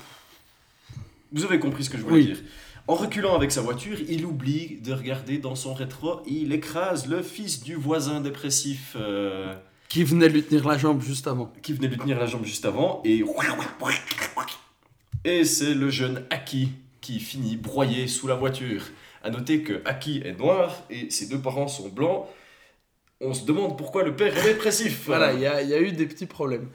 Vous 1.31 1.45
avez 1.45 1.61
compris 1.61 1.85
ce 1.85 1.91
que 1.91 1.99
je 1.99 2.03
voulais 2.03 2.17
Oui. 2.17 2.27
dire. 2.27 2.39
En 2.87 2.95
reculant 2.95 3.35
avec 3.37 3.53
sa 3.53 3.61
voiture, 3.61 3.99
il 4.09 4.25
oublie 4.27 4.79
de 4.83 4.93
regarder 4.93 5.39
dans 5.39 5.55
son 5.55 5.75
rétro 5.75 6.21
et 6.27 6.33
il 6.33 6.53
écrase 6.53 7.07
le 7.07 7.23
fils 7.23 7.63
du 7.63 7.75
voisin 7.77 8.21
dépressif 8.21 8.97
euh, 8.97 9.55
Qui 9.89 10.03
venait 10.03 10.29
lui 10.29 10.43
tenir 10.43 10.67
la 10.67 10.77
jambe 10.77 11.01
juste 11.01 11.27
avant. 11.29 11.53
qui 11.63 11.73
venait 11.73 11.89
lui 11.89 11.99
tenir 11.99 12.19
la 12.19 12.27
jambe 12.27 12.45
juste 12.45 12.65
avant 12.65 13.01
et 13.05 13.23
et 15.25 15.45
c'est 15.45 15.75
le 15.75 15.91
jeune 15.91 16.25
Aki 16.31 16.71
qui 17.01 17.21
finit 17.21 17.57
broyé 17.57 18.09
sous 18.09 18.27
la 18.27 18.35
voiture. 18.35 18.83
À 19.23 19.29
noter 19.31 19.63
que 19.63 19.83
Aki 19.85 20.23
est 20.25 20.39
noir 20.39 20.75
et 20.89 21.11
ses 21.11 21.27
deux 21.29 21.39
parents 21.39 21.69
sont 21.69 21.89
blancs. 21.91 22.25
On 23.21 23.35
se 23.35 23.45
demande 23.45 23.77
pourquoi 23.77 24.03
le 24.03 24.17
père 24.17 24.35
est 24.37 24.43
dépressif. 24.55 25.03
Voilà, 25.05 25.35
il 25.35 25.41
y, 25.41 25.47
a- 25.47 25.61
y 25.63 25.75
a 25.75 25.79
eu 25.81 25.93
des 25.93 26.07
petits 26.07 26.25
problèmes. 26.25 26.69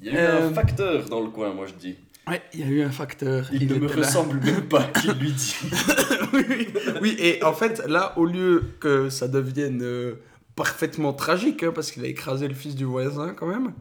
Il 0.00 0.06
y 0.06 0.10
a 0.10 0.12
eu 0.12 0.16
Euh, 0.16 0.48
un 0.48 0.54
facteur 0.54 1.08
dans 1.08 1.20
le 1.20 1.28
coin, 1.30 1.52
moi 1.52 1.66
je 1.66 1.74
dis. 1.74 1.96
Ouais, 2.28 2.40
il 2.54 2.60
y 2.60 2.62
a 2.62 2.66
eu 2.66 2.82
un 2.82 2.90
facteur. 2.90 3.48
Il, 3.52 3.66
ne 3.68 3.74
me 3.80 3.88
là. 3.88 3.96
ressemble 3.96 4.38
même 4.44 4.62
pas 4.68 4.84
qui 5.00 5.08
lui 5.14 5.32
dit. 5.32 5.56
oui, 6.32 6.44
oui. 6.48 6.68
oui, 7.02 7.16
et 7.18 7.42
en 7.42 7.52
fait, 7.52 7.82
là, 7.88 8.16
au 8.16 8.24
lieu 8.26 8.62
que 8.80 9.08
ça 9.10 9.26
devienne 9.28 9.80
euh, 9.82 10.14
parfaitement 10.54 11.12
tragique, 11.12 11.62
hein, 11.64 11.72
parce 11.74 11.90
qu'il 11.90 12.04
a 12.04 12.08
écrasé 12.08 12.46
le 12.46 12.54
fils 12.54 12.74
du 12.76 12.84
voisin 12.84 13.34
quand 13.36 13.46
même. 13.46 13.72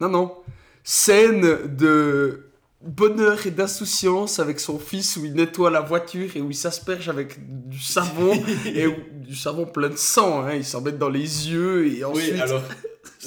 Non, 0.00 0.08
non. 0.10 0.34
Scène 0.82 1.40
de 1.76 2.50
bonheur 2.82 3.46
et 3.46 3.50
d'insouciance 3.50 4.38
avec 4.40 4.60
son 4.60 4.78
fils 4.78 5.16
où 5.16 5.24
il 5.24 5.32
nettoie 5.32 5.70
la 5.70 5.80
voiture 5.80 6.28
et 6.36 6.42
où 6.42 6.50
il 6.50 6.54
s'asperge 6.54 7.08
avec 7.08 7.38
du 7.70 7.80
savon 7.80 8.32
et 8.66 8.86
où- 8.86 8.94
du 9.26 9.34
savon 9.34 9.64
plein 9.64 9.88
de 9.88 9.96
sang. 9.96 10.42
hein. 10.44 10.52
Il 10.54 10.64
s'en 10.66 10.82
met 10.82 10.92
dans 10.92 11.08
les 11.08 11.48
yeux 11.50 11.86
et 11.96 12.04
ensuite. 12.04 12.34
Oui, 12.34 12.40
alors 12.42 12.62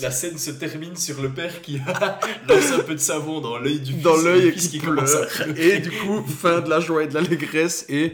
la 0.02 0.12
scène 0.12 0.38
se 0.38 0.52
termine 0.52 0.96
sur 0.96 1.22
le 1.22 1.30
père 1.30 1.62
qui 1.62 1.80
a 1.88 2.20
lancé 2.48 2.74
un 2.74 2.80
peu 2.80 2.94
de 2.94 3.00
savon 3.00 3.42
dans 3.42 3.58
l'œil 3.58 3.80
du 3.80 3.94
fils. 3.94 4.02
dans 4.04 4.18
l'œil 4.18 4.48
et 4.48 4.54
qui 4.54 4.78
à 4.80 4.82
pleure. 4.82 5.58
Et 5.58 5.80
du 5.80 5.92
coup, 5.92 6.24
fin 6.26 6.62
de 6.62 6.70
la 6.70 6.80
joie 6.80 7.04
et 7.04 7.08
de 7.08 7.14
l'allégresse. 7.14 7.86
Et 7.90 8.14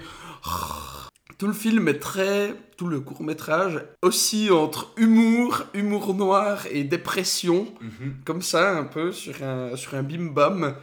tout 1.38 1.48
le 1.48 1.54
film 1.54 1.88
est 1.88 2.00
très. 2.00 2.54
Tout 2.78 2.88
le 2.88 3.00
court 3.00 3.22
métrage 3.24 3.82
aussi 4.02 4.50
entre 4.50 4.92
humour, 4.98 5.64
humour 5.74 6.14
noir 6.16 6.66
et 6.72 6.84
dépression. 6.84 7.68
Mhm. 7.82 8.16
Comme 8.26 8.42
ça, 8.42 8.78
un 8.78 8.84
peu, 8.84 9.12
sur 9.12 9.42
un, 9.44 9.76
sur 9.76 9.94
un 9.94 10.02
bim-bam. 10.04 10.76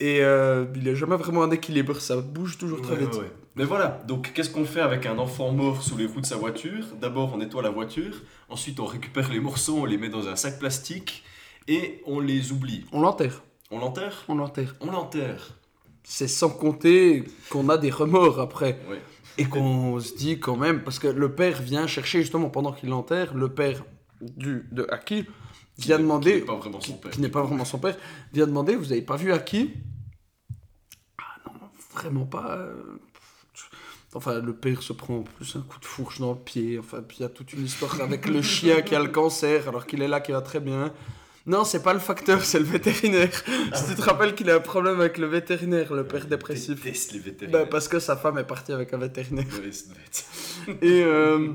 Et 0.00 0.22
euh, 0.22 0.66
il 0.76 0.86
est 0.86 0.94
jamais 0.94 1.16
vraiment 1.16 1.40
en 1.40 1.50
équilibre. 1.50 1.96
Ça 2.00 2.16
bouge 2.20 2.58
toujours 2.58 2.82
très 2.82 2.96
vite. 2.96 3.14
ouais. 3.14 3.32
Mais 3.58 3.64
voilà, 3.64 4.00
donc 4.06 4.32
qu'est-ce 4.32 4.50
qu'on 4.50 4.64
fait 4.64 4.80
avec 4.80 5.04
un 5.04 5.18
enfant 5.18 5.50
mort 5.52 5.82
sous 5.82 5.96
les 5.96 6.06
roues 6.06 6.20
de 6.20 6.26
sa 6.26 6.36
voiture? 6.36 6.84
D'abord, 7.00 7.34
on 7.34 7.38
nettoie 7.38 7.60
la 7.62 7.70
voiture, 7.70 8.14
ensuite, 8.48 8.78
on 8.78 8.86
récupère 8.86 9.30
les 9.32 9.40
morceaux, 9.40 9.78
on 9.78 9.84
les 9.84 9.98
met 9.98 10.08
dans 10.08 10.28
un 10.28 10.36
sac 10.36 10.60
plastique 10.60 11.24
et 11.66 12.00
on 12.06 12.20
les 12.20 12.52
oublie. 12.52 12.84
On 12.92 13.00
l'enterre. 13.00 13.42
On 13.72 13.80
l'enterre? 13.80 14.24
On 14.28 14.36
l'enterre. 14.36 14.76
On 14.80 14.90
l'enterre. 14.92 15.54
C'est 16.04 16.28
sans 16.28 16.50
compter 16.50 17.24
qu'on 17.50 17.68
a 17.68 17.76
des 17.76 17.90
remords 17.90 18.38
après. 18.40 18.80
Et 19.38 19.44
qu'on 19.44 19.98
se 20.00 20.14
dit 20.16 20.38
quand 20.38 20.56
même, 20.56 20.82
parce 20.84 20.98
que 21.00 21.08
le 21.08 21.34
père 21.34 21.60
vient 21.60 21.86
chercher 21.88 22.20
justement 22.22 22.50
pendant 22.50 22.72
qu'il 22.72 22.88
l'enterre, 22.88 23.34
le 23.34 23.52
père 23.52 23.84
du, 24.20 24.68
de 24.72 24.86
Aki 24.90 25.26
vient 25.78 25.96
Qui- 25.96 26.02
demander, 26.02 26.32
qui 26.34 26.38
n'est 26.40 26.46
pas 26.46 26.56
vraiment 26.56 26.80
son 26.80 26.94
père. 26.94 27.10
qui 27.10 27.20
n'est 27.20 27.28
pas 27.28 27.42
vraiment 27.42 27.64
son 27.64 27.78
père, 27.78 27.96
vient 28.32 28.46
demander, 28.46 28.74
vous 28.76 28.90
avez 28.92 29.02
pas 29.02 29.16
vu 29.16 29.32
Aki? 29.32 29.74
Ah 31.18 31.24
non, 31.46 31.52
vraiment 31.92 32.24
pas. 32.26 32.56
euh, 32.56 32.98
Enfin, 34.14 34.40
le 34.40 34.54
père 34.54 34.82
se 34.82 34.92
prend 34.94 35.18
en 35.18 35.22
plus 35.22 35.54
un 35.56 35.60
coup 35.60 35.78
de 35.78 35.84
fourche 35.84 36.18
dans 36.20 36.32
le 36.32 36.38
pied. 36.38 36.78
Enfin, 36.78 37.02
puis 37.06 37.18
il 37.18 37.22
y 37.22 37.26
a 37.26 37.28
toute 37.28 37.52
une 37.52 37.64
histoire 37.66 38.00
avec 38.00 38.26
le 38.26 38.40
chien 38.40 38.80
qui 38.82 38.94
a 38.94 39.00
le 39.02 39.08
cancer 39.08 39.68
alors 39.68 39.86
qu'il 39.86 40.00
est 40.02 40.08
là, 40.08 40.20
qui 40.20 40.32
va 40.32 40.40
très 40.40 40.60
bien. 40.60 40.92
Non, 41.46 41.64
c'est 41.64 41.82
pas 41.82 41.92
le 41.94 41.98
facteur, 41.98 42.42
c'est 42.44 42.58
le 42.58 42.64
vétérinaire. 42.66 43.30
si 43.74 43.86
tu 43.88 43.94
te 43.94 44.02
rappelles 44.02 44.34
qu'il 44.34 44.48
a 44.50 44.56
un 44.56 44.60
problème 44.60 45.00
avec 45.00 45.16
le 45.18 45.26
vétérinaire, 45.26 45.92
le 45.94 46.06
père 46.06 46.26
dépressif. 46.26 46.82
déteste 46.82 47.12
les 47.12 47.18
vétérinaires. 47.20 47.62
Bah, 47.62 47.68
parce 47.70 47.88
que 47.88 47.98
sa 47.98 48.16
femme 48.16 48.38
est 48.38 48.44
partie 48.44 48.72
avec 48.72 48.92
un 48.92 48.98
vétérinaire. 48.98 49.46
Doit 49.46 49.64
être- 49.66 50.78
Et 50.82 51.02
euh, 51.04 51.52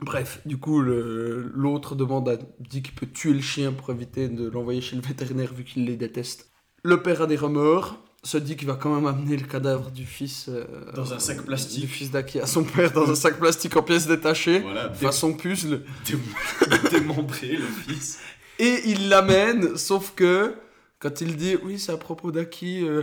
bref, 0.00 0.40
du 0.46 0.58
coup, 0.58 0.80
l'autre 0.80 1.94
demande 1.94 2.28
à, 2.28 2.36
dit 2.60 2.82
qu'il 2.82 2.94
peut 2.94 3.06
tuer 3.06 3.32
le 3.32 3.40
chien 3.40 3.72
pour 3.72 3.90
éviter 3.90 4.28
de 4.28 4.48
l'envoyer 4.48 4.80
chez 4.80 4.96
le 4.96 5.02
vétérinaire 5.02 5.52
vu 5.54 5.64
qu'il 5.64 5.84
les 5.84 5.96
déteste. 5.96 6.50
Le 6.84 7.02
père 7.02 7.22
a 7.22 7.26
des 7.26 7.36
remords, 7.36 7.98
se 8.24 8.38
dit 8.38 8.56
qu'il 8.56 8.68
va 8.68 8.74
quand 8.74 8.94
même 8.94 9.06
amener 9.06 9.36
le 9.36 9.46
cadavre 9.46 9.90
du 9.90 10.04
fils 10.06 10.46
euh, 10.48 10.64
Dans 10.94 11.12
un 11.12 11.18
sac 11.18 11.42
plastique. 11.42 11.80
du 11.80 11.88
fils 11.88 12.10
d'Aki 12.10 12.38
à 12.40 12.46
son 12.46 12.62
père 12.62 12.92
dans 12.92 13.10
un 13.10 13.14
sac 13.16 13.38
plastique 13.38 13.76
en 13.76 13.82
pièces 13.82 14.06
détachées, 14.06 14.60
Voilà, 14.60 14.90
façon 14.92 15.34
puzzle. 15.34 15.82
dé- 16.06 16.16
démembré 16.90 17.56
le 17.56 17.66
fils. 17.66 18.20
Et 18.60 18.82
il 18.86 19.08
l'amène, 19.08 19.76
sauf 19.76 20.12
que 20.14 20.54
quand 21.00 21.20
il 21.20 21.36
dit 21.36 21.56
oui, 21.64 21.80
c'est 21.80 21.90
à 21.92 21.96
propos 21.96 22.30
d'Aki, 22.30 22.84
euh, 22.84 23.02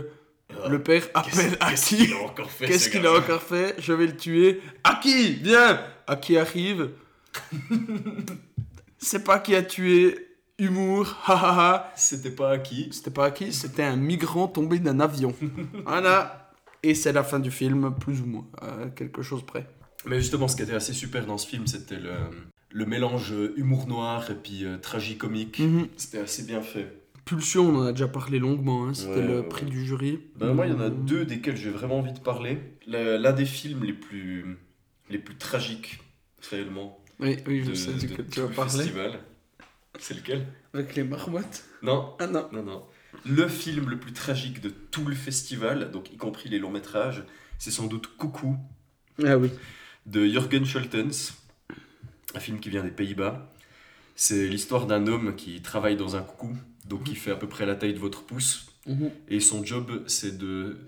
le 0.70 0.82
père 0.82 1.06
appelle 1.12 1.56
Ah, 1.60 1.70
Qu'est-ce 1.70 1.94
Aki. 1.94 2.04
qu'il 2.06 2.14
a 2.14 2.18
encore 2.22 2.50
fait 2.50 2.66
Qu'est-ce 2.66 2.84
ce 2.86 2.88
qu'il 2.90 3.06
a 3.06 3.12
encore 3.12 3.42
fait? 3.42 3.74
Je 3.78 3.92
vais 3.92 4.06
le 4.06 4.16
tuer. 4.16 4.62
Aki, 4.84 5.34
viens 5.42 5.80
Aki 6.06 6.38
arrive. 6.38 6.90
C'est 8.98 9.24
pas 9.24 9.38
qui 9.38 9.54
a 9.54 9.62
tué. 9.62 10.28
Humour, 10.60 11.16
ha 11.26 11.34
ha 11.34 11.54
ha. 11.58 11.92
C'était 11.96 12.30
pas 12.30 12.50
acquis. 12.52 12.88
C'était 12.92 13.10
pas 13.10 13.26
Aki, 13.26 13.52
c'était 13.52 13.82
un 13.82 13.96
migrant 13.96 14.46
tombé 14.48 14.78
d'un 14.78 15.00
avion. 15.00 15.34
voilà. 15.86 16.50
Et 16.82 16.94
c'est 16.94 17.12
la 17.12 17.24
fin 17.24 17.40
du 17.40 17.50
film, 17.50 17.94
plus 17.98 18.20
ou 18.20 18.26
moins, 18.26 18.46
à 18.60 18.88
quelque 18.90 19.22
chose 19.22 19.44
près. 19.44 19.66
Mais 20.06 20.18
justement, 20.20 20.48
ce 20.48 20.56
qui 20.56 20.62
était 20.62 20.74
assez 20.74 20.92
super 20.94 21.26
dans 21.26 21.36
ce 21.38 21.46
film, 21.46 21.66
c'était 21.66 21.98
le, 21.98 22.12
le 22.70 22.86
mélange 22.86 23.34
humour 23.56 23.86
noir 23.86 24.30
et 24.30 24.34
puis 24.34 24.64
euh, 24.64 24.78
tragicomique. 24.78 25.58
Mhm. 25.58 25.88
C'était 25.96 26.18
assez 26.20 26.42
bien 26.44 26.62
fait. 26.62 26.96
Pulsion, 27.26 27.68
on 27.68 27.76
en 27.80 27.86
a 27.86 27.92
déjà 27.92 28.08
parlé 28.08 28.38
longuement, 28.38 28.86
hein, 28.86 28.94
c'était 28.94 29.16
Ouais, 29.20 29.26
le 29.26 29.40
ouais, 29.40 29.48
prix 29.48 29.66
du 29.66 29.84
jury. 29.84 30.20
Ben, 30.36 30.54
moi, 30.54 30.66
il 30.66 30.72
y 30.72 30.76
en 30.76 30.80
a 30.80 30.88
deux 30.90 31.24
desquels 31.26 31.56
j'ai 31.56 31.70
vraiment 31.70 31.98
envie 31.98 32.14
de 32.14 32.18
parler. 32.18 32.58
Le- 32.86 33.18
L'un 33.18 33.32
des 33.32 33.44
films 33.44 33.84
les 33.84 33.92
plus, 33.92 34.56
les 35.10 35.18
plus 35.18 35.36
tragiques, 35.36 36.00
réellement, 36.50 36.98
Oui, 37.20 37.36
oui, 37.46 37.62
je 37.64 37.70
de, 37.70 37.74
sais 37.74 37.92
de 37.92 37.98
tu 38.22 38.40
vas 38.40 38.48
le 38.48 38.54
parler. 38.54 38.70
festival. 38.72 39.20
C'est 40.00 40.14
lequel 40.14 40.46
Avec 40.74 40.94
les 40.96 41.04
marmottes. 41.04 41.64
Non, 41.82 42.14
Ah 42.18 42.26
non. 42.26 42.48
non, 42.52 42.62
non. 42.62 42.84
Le 43.26 43.48
film 43.48 43.88
le 43.90 43.98
plus 43.98 44.12
tragique 44.12 44.60
de 44.60 44.70
tout 44.70 45.04
le 45.04 45.14
festival, 45.14 45.90
donc 45.90 46.12
y 46.12 46.16
compris 46.16 46.48
les 46.48 46.58
longs 46.58 46.70
métrages, 46.70 47.22
c'est 47.58 47.70
sans 47.70 47.86
doute 47.86 48.06
Coucou 48.16 48.56
Ah 49.24 49.36
oui. 49.36 49.50
de 50.06 50.24
Jürgen 50.26 50.64
Scholtens, 50.64 51.34
un 52.34 52.40
film 52.40 52.60
qui 52.60 52.70
vient 52.70 52.82
des 52.82 52.90
Pays-Bas. 52.90 53.52
C'est 54.16 54.46
l'histoire 54.48 54.86
d'un 54.86 55.06
homme 55.06 55.34
qui 55.36 55.60
travaille 55.62 55.96
dans 55.96 56.16
un 56.16 56.22
coucou, 56.22 56.56
donc 56.86 57.04
qui 57.04 57.14
fait 57.16 57.30
à 57.32 57.36
peu 57.36 57.48
près 57.48 57.66
la 57.66 57.74
taille 57.74 57.94
de 57.94 57.98
votre 57.98 58.22
pouce, 58.22 58.66
Mhm. 58.86 59.10
et 59.28 59.40
son 59.40 59.64
job 59.64 60.04
c'est 60.06 60.38
de... 60.38 60.78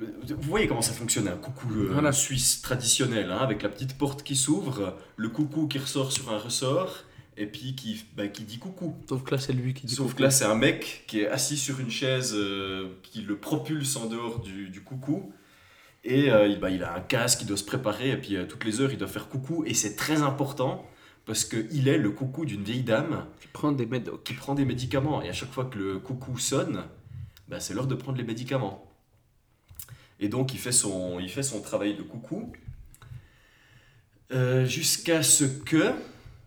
Vous 0.00 0.36
voyez 0.42 0.68
comment 0.68 0.82
ça 0.82 0.92
fonctionne, 0.92 1.26
un 1.26 1.36
coucou 1.36 1.68
euh, 1.72 1.88
Voilà. 1.92 2.12
suisse 2.12 2.62
traditionnel, 2.62 3.32
hein, 3.32 3.38
avec 3.38 3.62
la 3.64 3.68
petite 3.68 3.98
porte 3.98 4.22
qui 4.22 4.36
s'ouvre, 4.36 4.96
le 5.16 5.28
coucou 5.28 5.66
qui 5.66 5.78
ressort 5.78 6.12
sur 6.12 6.30
un 6.32 6.38
ressort, 6.38 7.02
et 7.40 7.46
puis 7.46 7.74
qui, 7.74 8.04
bah, 8.16 8.28
qui 8.28 8.42
dit 8.42 8.58
coucou. 8.58 8.96
Sauf 9.08 9.22
que 9.22 9.30
là, 9.30 9.38
c'est 9.38 9.52
lui 9.52 9.72
qui 9.72 9.86
dit 9.86 9.94
Sauf 9.94 10.06
coucou. 10.08 10.18
que 10.18 10.22
là, 10.24 10.30
c'est 10.30 10.44
un 10.44 10.54
mec 10.56 11.04
qui 11.06 11.20
est 11.20 11.28
assis 11.28 11.56
sur 11.56 11.78
une 11.80 11.90
chaise 11.90 12.32
euh, 12.34 12.88
qui 13.02 13.22
le 13.22 13.36
propulse 13.36 13.96
en 13.96 14.06
dehors 14.06 14.40
du, 14.40 14.68
du 14.70 14.80
coucou. 14.82 15.32
Et 16.04 16.30
euh, 16.30 16.46
il, 16.48 16.58
bah, 16.58 16.70
il 16.70 16.82
a 16.82 16.94
un 16.94 17.00
casque, 17.00 17.42
il 17.42 17.46
doit 17.46 17.56
se 17.56 17.64
préparer, 17.64 18.10
et 18.10 18.16
puis 18.16 18.36
euh, 18.36 18.44
toutes 18.46 18.64
les 18.64 18.80
heures, 18.80 18.90
il 18.92 18.98
doit 18.98 19.08
faire 19.08 19.28
coucou. 19.28 19.64
Et 19.66 19.74
c'est 19.74 19.94
très 19.96 20.22
important 20.22 20.84
parce 21.26 21.44
qu'il 21.44 21.88
est 21.88 21.98
le 21.98 22.10
coucou 22.10 22.44
d'une 22.44 22.62
vieille 22.64 22.82
dame 22.82 23.26
Qui 23.40 23.48
prend 23.48 23.70
des 23.72 23.86
médocs. 23.86 24.24
qui 24.24 24.34
prend 24.34 24.54
des 24.54 24.64
médicaments. 24.64 25.22
Et 25.22 25.28
à 25.28 25.32
chaque 25.32 25.52
fois 25.52 25.66
que 25.66 25.78
le 25.78 25.98
coucou 25.98 26.38
sonne, 26.38 26.84
bah, 27.48 27.60
c'est 27.60 27.72
l'heure 27.74 27.86
de 27.86 27.94
prendre 27.94 28.18
les 28.18 28.24
médicaments. 28.24 28.84
Et 30.20 30.28
donc, 30.28 30.52
il 30.54 30.58
fait 30.58 30.72
son, 30.72 31.20
il 31.20 31.28
fait 31.30 31.42
son 31.44 31.60
travail 31.60 31.94
de 31.94 32.02
coucou. 32.02 32.52
Euh, 34.32 34.64
Jusqu'à 34.66 35.22
ce 35.22 35.44
que 35.44 35.92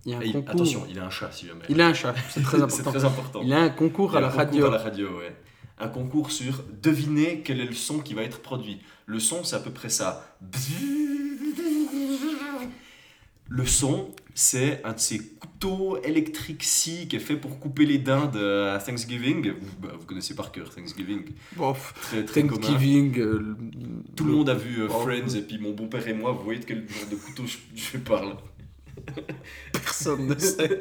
Il 0.06 0.12
y 0.12 0.16
a 0.16 0.18
un 0.18 0.22
Et 0.22 0.28
il- 0.28 0.34
concours. 0.34 0.50
attention, 0.52 0.84
il 0.90 1.00
a 1.00 1.06
un 1.06 1.10
chat 1.10 1.32
si 1.32 1.48
jamais. 1.48 1.62
Il 1.70 1.80
a 1.82 1.88
un 1.88 1.94
chat, 1.94 2.16
c'est 2.30 2.42
très 2.42 2.58
important. 2.62 2.92
très 2.92 3.06
important. 3.06 3.42
Il 3.44 3.54
a 3.54 3.60
un 3.62 3.70
concours 3.70 4.12
Il 4.12 4.14
y 4.14 4.16
a 4.16 4.18
à 4.18 4.22
la 4.22 4.28
concours 4.30 4.46
radio. 4.46 4.66
à 4.68 4.72
la 4.72 4.78
radio, 4.78 5.08
ouais. 5.20 5.36
Un 5.80 5.88
concours 5.88 6.32
sur 6.32 6.64
deviner 6.82 7.42
quel 7.44 7.60
est 7.60 7.66
le 7.66 7.74
son 7.74 8.00
qui 8.00 8.14
va 8.14 8.24
être 8.24 8.40
produit. 8.42 8.80
Le 9.06 9.20
son, 9.20 9.44
c'est 9.44 9.56
à 9.56 9.60
peu 9.60 9.72
près 9.72 9.90
ça. 9.90 10.38
Le 13.50 13.66
son, 13.66 14.12
c'est 14.34 14.80
un 14.86 14.94
de 14.94 15.00
ces 15.00 15.20
couteaux 15.20 16.02
électriques 16.04 16.64
si 16.64 17.10
qui 17.10 17.18
est 17.18 17.20
fait 17.20 17.36
pour 17.36 17.60
couper 17.60 17.86
les 17.86 17.98
dindes 17.98 18.38
à 18.38 18.80
Thanksgiving. 18.80 19.52
Vous, 19.60 19.76
bah, 19.82 19.90
vous 20.00 20.06
connaissez 20.06 20.36
par 20.36 20.54
cœur 20.54 20.74
Thanksgiving. 20.74 21.24
Bon, 21.58 21.74
Très, 22.02 22.24
très. 22.24 22.42
Thanksgiving. 22.44 23.20
euh, 23.20 23.58
Tout 24.16 24.24
le 24.24 24.32
monde 24.32 24.50
a 24.50 24.54
vu 24.54 24.84
euh. 24.84 24.88
Friends 24.88 25.36
et 25.36 25.42
puis 25.42 25.58
mon 25.60 25.72
beau-père 25.72 26.08
et 26.08 26.14
moi, 26.14 26.32
vous 26.32 26.44
voyez 26.46 26.60
de 26.62 26.66
quel 26.66 26.88
genre 26.88 27.10
de 27.10 27.16
couteau 27.18 27.44
je, 27.46 27.58
je 27.76 27.98
parle. 27.98 28.36
Personne 29.74 30.28
ne 30.28 30.38
sait. 30.38 30.80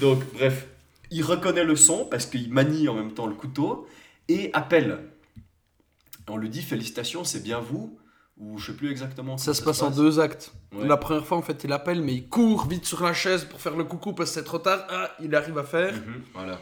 Donc, 0.00 0.22
bref, 0.34 0.66
il 1.10 1.22
reconnaît 1.22 1.64
le 1.64 1.76
son 1.76 2.04
parce 2.04 2.26
qu'il 2.26 2.52
manie 2.52 2.88
en 2.88 2.94
même 2.94 3.12
temps 3.12 3.26
le 3.26 3.34
couteau 3.34 3.86
et 4.28 4.50
appelle. 4.52 5.00
On 6.28 6.36
lui 6.36 6.48
dit 6.48 6.62
félicitations, 6.62 7.24
c'est 7.24 7.42
bien 7.42 7.58
vous, 7.58 7.98
ou 8.36 8.56
je 8.58 8.66
sais 8.66 8.76
plus 8.76 8.90
exactement. 8.90 9.36
Ça 9.36 9.52
se 9.52 9.62
passe 9.62 9.82
en 9.82 9.90
deux 9.90 10.20
actes. 10.20 10.52
Ouais. 10.72 10.86
La 10.86 10.96
première 10.96 11.26
fois, 11.26 11.36
en 11.36 11.42
fait, 11.42 11.64
il 11.64 11.72
appelle, 11.72 12.00
mais 12.02 12.14
il 12.14 12.28
court 12.28 12.66
vite 12.68 12.86
sur 12.86 13.02
la 13.02 13.12
chaise 13.12 13.44
pour 13.44 13.60
faire 13.60 13.76
le 13.76 13.84
coucou 13.84 14.12
parce 14.12 14.30
que 14.30 14.34
c'est 14.34 14.44
trop 14.44 14.58
tard. 14.58 14.86
Ah, 14.88 15.10
il 15.20 15.34
arrive 15.34 15.58
à 15.58 15.64
faire. 15.64 15.92
Mhm, 15.92 16.22
voilà. 16.34 16.60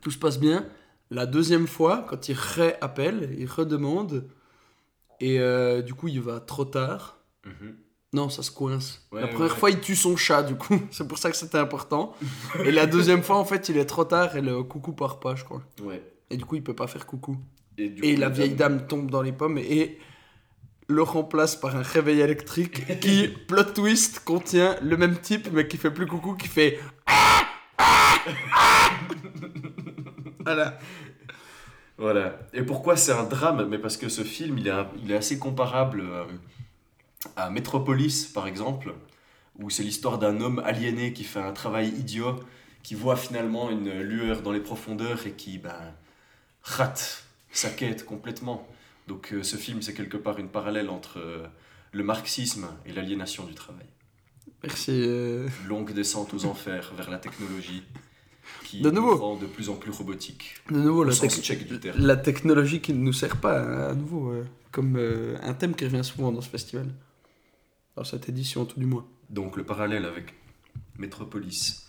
Tout 0.00 0.10
se 0.10 0.18
passe 0.18 0.40
bien. 0.40 0.66
La 1.10 1.26
deuxième 1.26 1.66
fois, 1.66 2.06
quand 2.08 2.28
il 2.28 2.36
réappelle, 2.36 3.34
il 3.38 3.46
redemande. 3.46 4.28
Et 5.20 5.38
euh, 5.38 5.82
du 5.82 5.92
coup, 5.94 6.08
il 6.08 6.20
va 6.20 6.40
trop 6.40 6.64
tard. 6.64 7.18
Mhm. 7.44 7.76
Non, 8.14 8.28
ça 8.28 8.42
se 8.42 8.50
coince. 8.50 9.06
Ouais, 9.10 9.22
la 9.22 9.28
première 9.28 9.52
ouais. 9.52 9.58
fois, 9.58 9.70
il 9.70 9.80
tue 9.80 9.96
son 9.96 10.16
chat, 10.16 10.42
du 10.42 10.54
coup. 10.54 10.80
C'est 10.90 11.08
pour 11.08 11.18
ça 11.18 11.30
que 11.30 11.36
c'était 11.36 11.58
important. 11.58 12.14
et 12.64 12.70
la 12.70 12.86
deuxième 12.86 13.22
fois, 13.22 13.36
en 13.36 13.44
fait, 13.44 13.68
il 13.70 13.78
est 13.78 13.86
trop 13.86 14.04
tard 14.04 14.36
et 14.36 14.42
le 14.42 14.62
coucou 14.62 14.92
part 14.92 15.18
pas, 15.18 15.34
je 15.34 15.44
crois. 15.44 15.62
Ouais. 15.82 16.02
Et 16.30 16.36
du 16.36 16.44
coup, 16.44 16.56
il 16.56 16.62
peut 16.62 16.74
pas 16.74 16.86
faire 16.86 17.06
coucou. 17.06 17.38
Et, 17.78 17.88
du 17.88 18.02
Et 18.04 18.14
coup, 18.14 18.20
la 18.20 18.28
le 18.28 18.34
vieille 18.34 18.54
dame 18.54 18.86
tombe 18.86 19.10
dans 19.10 19.22
les 19.22 19.32
pommes 19.32 19.56
et 19.58 19.98
le 20.88 21.02
remplace 21.02 21.56
par 21.56 21.74
un 21.74 21.80
réveil 21.82 22.20
électrique 22.20 23.00
qui, 23.00 23.28
plot 23.48 23.64
twist, 23.64 24.20
contient 24.24 24.76
le 24.82 24.96
même 24.98 25.16
type 25.18 25.48
mais 25.52 25.66
qui 25.66 25.78
fait 25.78 25.90
plus 25.90 26.06
coucou, 26.06 26.34
qui 26.34 26.48
fait 26.48 26.78
Voilà. 30.44 30.78
Voilà. 31.98 32.38
Et 32.52 32.62
pourquoi 32.62 32.96
c'est 32.96 33.12
un 33.12 33.24
drame? 33.24 33.66
Mais 33.70 33.78
parce 33.78 33.96
que 33.96 34.08
ce 34.08 34.22
film, 34.22 34.58
il 34.58 34.66
est, 34.66 34.70
un- 34.72 34.88
il 35.02 35.12
est 35.12 35.16
assez 35.16 35.38
comparable 35.38 36.00
euh, 36.00 36.24
à 37.36 37.50
Metropolis, 37.50 38.26
par 38.26 38.46
exemple, 38.46 38.94
où 39.58 39.70
c'est 39.70 39.82
l'histoire 39.82 40.18
d'un 40.18 40.40
homme 40.40 40.58
aliéné 40.64 41.12
qui 41.12 41.24
fait 41.24 41.40
un 41.40 41.52
travail 41.52 41.88
idiot, 41.88 42.36
qui 42.82 42.94
voit 42.94 43.16
finalement 43.16 43.70
une 43.70 44.00
lueur 44.00 44.42
dans 44.42 44.50
les 44.52 44.60
profondeurs 44.60 45.26
et 45.26 45.32
qui 45.32 45.58
ben, 45.58 45.74
rate 46.62 47.24
sa 47.52 47.70
quête 47.70 48.04
complètement. 48.06 48.66
Donc 49.08 49.32
euh, 49.32 49.42
ce 49.42 49.56
film, 49.56 49.82
c'est 49.82 49.94
quelque 49.94 50.16
part 50.16 50.38
une 50.38 50.48
parallèle 50.48 50.88
entre 50.90 51.18
euh, 51.18 51.46
le 51.92 52.02
marxisme 52.02 52.66
et 52.86 52.92
l'aliénation 52.92 53.44
du 53.44 53.54
travail. 53.54 53.86
Merci. 54.62 54.90
euh, 54.92 55.48
Longue 55.66 55.92
descente 55.92 56.32
aux 56.34 56.44
enfers 56.46 56.92
vers 56.96 57.10
la 57.10 57.18
technologie 57.18 57.82
qui 58.64 58.80
De 58.80 58.90
nouveau. 58.90 59.12
nous 59.16 59.20
rend 59.20 59.36
de 59.36 59.46
plus 59.46 59.68
en 59.68 59.74
plus 59.74 59.90
robotique. 59.90 60.54
De 60.70 60.76
nouveau, 60.78 61.00
Au 61.02 61.04
la, 61.04 61.12
sens 61.12 61.34
tec- 61.36 61.42
tchèque 61.42 61.66
du 61.68 61.78
terme. 61.78 61.98
la 62.00 62.16
technologie 62.16 62.80
qui 62.80 62.92
ne 62.94 62.98
nous 63.00 63.12
sert 63.12 63.36
pas, 63.36 63.60
hein, 63.60 63.90
à 63.90 63.94
nouveau, 63.94 64.32
comme 64.70 64.96
un 65.42 65.54
thème 65.54 65.74
qui 65.74 65.84
revient 65.84 66.04
souvent 66.04 66.32
dans 66.32 66.40
ce 66.40 66.48
festival. 66.48 66.86
Dans 67.96 68.04
cette 68.04 68.28
édition, 68.28 68.64
tout 68.64 68.78
du 68.80 68.86
moins. 68.86 69.04
Donc 69.30 69.56
le 69.56 69.64
parallèle 69.64 70.04
avec 70.04 70.34
Metropolis, 70.98 71.86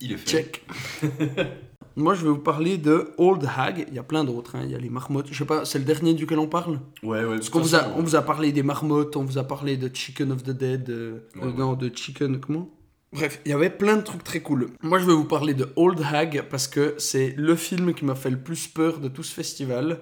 il 0.00 0.12
est 0.12 0.16
fait. 0.16 0.30
Check. 0.30 0.66
Moi, 1.96 2.14
je 2.14 2.22
vais 2.22 2.30
vous 2.30 2.38
parler 2.38 2.78
de 2.78 3.12
Old 3.18 3.44
Hag. 3.56 3.84
Il 3.88 3.94
y 3.94 3.98
a 3.98 4.02
plein 4.02 4.24
d'autres. 4.24 4.56
hein. 4.56 4.62
Il 4.64 4.70
y 4.70 4.74
a 4.74 4.78
les 4.78 4.88
marmottes. 4.88 5.28
Je 5.30 5.36
sais 5.36 5.44
pas, 5.44 5.66
c'est 5.66 5.78
le 5.78 5.84
dernier 5.84 6.14
duquel 6.14 6.38
on 6.38 6.46
parle? 6.48 6.80
Ouais, 7.02 7.22
ouais. 7.24 7.36
Parce 7.36 7.50
qu'on 7.50 7.60
vous 7.60 7.74
a, 7.74 7.88
on 7.96 8.02
vous 8.02 8.16
a 8.16 8.22
parlé 8.22 8.50
des 8.50 8.62
marmottes, 8.62 9.14
on 9.16 9.24
vous 9.24 9.36
a 9.36 9.44
parlé 9.44 9.76
de 9.76 9.94
Chicken 9.94 10.32
of 10.32 10.42
the 10.42 10.50
Dead, 10.50 10.88
euh, 10.88 11.18
Ouais, 11.36 11.42
euh, 11.42 11.46
ouais. 11.48 11.52
non, 11.58 11.74
de 11.74 11.90
Chicken, 11.94 12.40
comment? 12.40 12.70
Bref, 13.12 13.42
il 13.44 13.50
y 13.50 13.52
avait 13.52 13.68
plein 13.68 13.96
de 13.96 14.00
trucs 14.02 14.24
très 14.24 14.40
cool. 14.40 14.70
Moi, 14.82 14.98
je 15.00 15.04
vais 15.04 15.12
vous 15.12 15.26
parler 15.26 15.52
de 15.52 15.68
Old 15.76 16.00
Hag 16.02 16.44
parce 16.50 16.66
que 16.66 16.94
c'est 16.96 17.34
le 17.36 17.54
film 17.56 17.92
qui 17.92 18.06
m'a 18.06 18.14
fait 18.14 18.30
le 18.30 18.38
plus 18.40 18.68
peur 18.68 18.98
de 18.98 19.08
tout 19.08 19.22
ce 19.22 19.34
festival. 19.34 20.00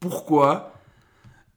Pourquoi? 0.00 0.72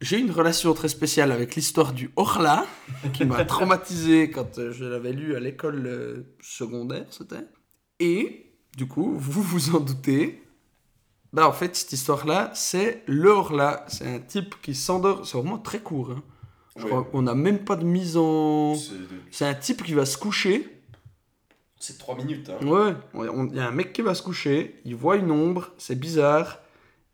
J'ai 0.02 0.18
une 0.20 0.32
relation 0.32 0.74
très 0.74 0.88
spéciale 0.90 1.32
avec 1.32 1.56
l'histoire 1.56 1.94
du 1.94 2.10
Horla, 2.16 2.66
qui 3.14 3.24
m'a 3.24 3.46
traumatisé 3.46 4.32
quand 4.32 4.58
euh, 4.58 4.72
je 4.74 4.84
l'avais 4.86 5.14
lu 5.14 5.36
à 5.36 5.40
l'école 5.40 5.86
euh, 5.86 6.36
secondaire, 6.42 7.06
c'était. 7.12 7.46
Et, 8.00 8.52
du 8.76 8.88
coup, 8.88 9.14
vous 9.16 9.44
vous 9.44 9.76
en 9.76 9.80
doutez, 9.80 10.42
bah 11.34 11.48
en 11.48 11.52
fait, 11.54 11.76
cette 11.76 11.94
histoire-là, 11.94 12.52
c'est 12.56 13.04
le 13.06 13.30
Horla. 13.30 13.86
C'est 13.90 14.08
un 14.08 14.20
type 14.20 14.56
qui 14.64 14.74
s'endort, 14.74 15.26
c'est 15.28 15.38
vraiment 15.38 15.60
très 15.60 15.80
court. 15.80 16.12
hein. 16.12 16.24
Je 16.78 16.84
Ouais. 16.84 16.90
crois 16.90 17.04
qu'on 17.04 17.22
n'a 17.22 17.36
même 17.36 17.60
pas 17.66 17.76
de 17.76 17.84
mise 17.86 18.16
en... 18.18 18.74
C'est 19.30 19.46
un 19.46 19.54
type 19.54 19.84
qui 19.84 19.94
va 19.94 20.06
se 20.06 20.18
coucher. 20.18 20.82
C'est 21.78 21.98
3 22.00 22.16
minutes. 22.16 22.50
Hein. 22.50 22.66
Ouais, 22.66 22.94
il 23.52 23.56
y 23.56 23.60
a 23.60 23.68
un 23.68 23.72
mec 23.72 23.92
qui 23.94 24.02
va 24.02 24.16
se 24.16 24.24
coucher, 24.24 24.80
il 24.86 24.96
voit 24.96 25.18
une 25.18 25.32
ombre, 25.32 25.72
c'est 25.78 26.00
bizarre. 26.00 26.60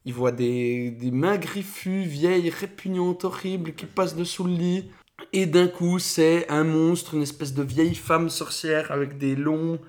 Il 0.07 0.13
voit 0.13 0.31
des, 0.31 0.89
des 0.89 1.11
mains 1.11 1.35
griffues, 1.37 2.03
vieilles, 2.03 2.49
répugnantes, 2.49 3.25
horribles, 3.25 3.73
qui 3.73 3.85
passent 3.85 4.15
dessous 4.15 4.45
le 4.45 4.53
lit. 4.53 4.85
Et 5.33 5.45
d'un 5.45 5.67
coup, 5.67 5.99
c'est 5.99 6.49
un 6.49 6.63
monstre, 6.63 7.15
une 7.15 7.23
espèce 7.23 7.53
de 7.53 7.61
vieille 7.61 7.93
femme 7.93 8.29
sorcière 8.29 8.91
avec 8.91 9.17
des 9.17 9.35
longs, 9.35 9.79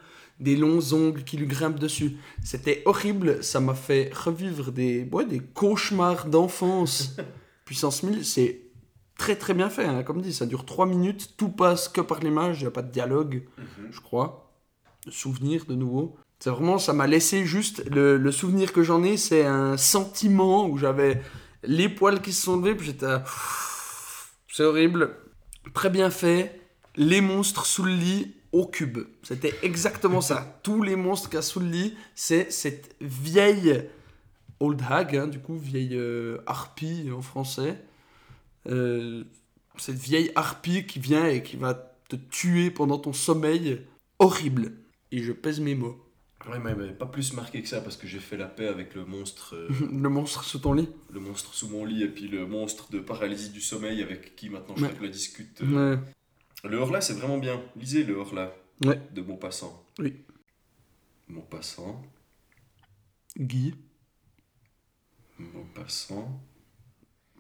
des 0.41 0.57
longs 0.57 0.93
ongles 0.93 1.23
qui 1.23 1.37
lui 1.37 1.47
grimpent 1.47 1.79
dessus. 1.79 2.17
C'était 2.43 2.83
horrible, 2.85 3.45
ça 3.45 3.61
m'a 3.61 3.75
fait 3.75 4.11
revivre 4.13 4.73
des, 4.73 5.09
ouais, 5.13 5.25
des 5.25 5.39
cauchemars 5.39 6.27
d'enfance. 6.27 7.15
Puissance 7.65 8.03
1000, 8.03 8.25
c'est 8.25 8.63
très 9.19 9.37
très 9.37 9.55
bien 9.55 9.71
fait, 9.71 9.85
hein. 9.85 10.03
comme 10.03 10.21
dit, 10.21 10.33
ça 10.33 10.47
dure 10.47 10.65
3 10.65 10.87
minutes, 10.87 11.35
tout 11.37 11.51
passe 11.51 11.89
que 11.89 12.01
par 12.01 12.19
l'image, 12.21 12.59
il 12.59 12.63
n'y 12.65 12.69
a 12.69 12.73
pas 12.73 12.83
de 12.83 12.91
dialogue 12.91 13.45
Mhm. 13.57 13.89
je 13.93 14.01
crois. 14.01 14.51
De 15.07 15.13
souvenir 15.13 15.65
de 15.67 15.77
nouveau. 15.77 16.17
C'est 16.41 16.51
vraiment, 16.51 16.79
ça 16.79 16.93
m'a 16.93 17.07
laissé 17.07 17.45
juste. 17.45 17.85
Le, 17.91 18.17
le 18.17 18.33
souvenir 18.33 18.73
que 18.73 18.83
j'en 18.83 19.03
ai, 19.03 19.17
c'est 19.17 19.45
un 19.45 19.77
sentiment 19.77 20.67
où 20.69 20.79
j'avais 20.79 21.21
les 21.65 21.89
poils 21.89 22.21
qui 22.23 22.33
se 22.33 22.43
sont 22.43 22.57
levés, 22.59 22.75
puis 22.77 22.87
j'étais. 22.87 23.07
à- 23.07 23.25
C'est 24.53 24.65
horrible. 24.65 25.17
Très 25.75 25.91
bien 25.91 26.11
fait. 26.11 26.61
Les 26.97 27.21
monstres 27.21 27.67
sous 27.67 27.83
le 27.85 27.93
lit 27.93 28.35
au 28.53 28.67
cube. 28.67 28.99
C'était 29.23 29.55
exactement 29.63 30.21
ça. 30.21 30.59
Tous 30.63 30.83
les 30.83 30.97
monstres 30.97 31.29
qu'il 31.29 31.37
y 31.37 31.39
a 31.39 31.43
sous 31.43 31.61
le 31.61 31.67
lit, 31.69 31.95
c'est 32.15 32.51
cette 32.53 32.95
vieille 33.01 33.85
old 34.61 34.81
hag, 34.89 35.17
hein, 35.17 35.27
du 35.29 35.39
coup, 35.41 35.57
vieille 35.57 35.95
euh, 35.97 36.39
harpie 36.47 37.11
en 37.17 37.21
français. 37.23 37.79
Euh, 38.69 39.25
cette 39.77 39.97
vieille 39.99 40.33
harpie 40.35 40.87
qui 40.87 40.99
vient 40.99 41.27
et 41.27 41.43
qui 41.43 41.57
va 41.57 41.75
te 42.09 42.17
tuer 42.17 42.71
pendant 42.71 42.99
ton 42.99 43.13
sommeil. 43.13 43.83
Horrible. 44.19 44.73
Et 45.13 45.23
je 45.23 45.33
pèse 45.33 45.61
mes 45.61 45.75
mots. 45.75 45.97
Ouais, 46.47 46.59
mais, 46.61 46.75
mais 46.75 46.93
pas 46.93 47.07
plus 47.07 47.33
marqué 47.33 47.61
que 47.63 47.69
ça 47.69 47.81
parce 47.81 47.97
que 47.97 48.07
j'ai 48.07 48.21
fait 48.21 48.37
la 48.37 48.47
paix 48.47 48.69
avec 48.69 48.95
le 48.95 49.05
monstre, 49.05 49.57
euh, 49.57 49.69
Le 49.93 50.09
monstre 50.09 50.45
sous 50.45 50.61
ton 50.61 50.73
lit. 50.73 50.89
le 51.11 51.19
monstre 51.21 51.53
sous 51.53 51.69
mon 51.69 51.85
lit 51.85 52.03
et 52.05 52.09
puis 52.09 52.29
le 52.29 52.47
monstre 52.47 52.91
de 52.91 53.01
paralysie 53.01 53.51
du 53.51 53.61
sommeil 53.61 54.03
avec 54.03 54.37
qui 54.37 54.49
maintenant 54.49 54.77
je 54.77 54.85
Ouais. 54.85 54.95
la 55.01 55.09
discute. 55.09 55.61
euh. 55.63 55.97
Ouais. 55.97 56.03
Le 56.71 56.77
Horla, 56.79 57.01
c'est 57.01 57.15
vraiment 57.15 57.39
bien. 57.39 57.61
Lisez 57.77 58.05
le 58.05 58.15
Horla 58.17 58.53
Ouais. 58.85 59.01
de 59.13 59.21
Maupassant. 59.23 59.85
Oui. 59.99 60.15
Maupassant, 61.29 62.01
Guy, 63.37 63.75
Maupassant. 65.39 66.41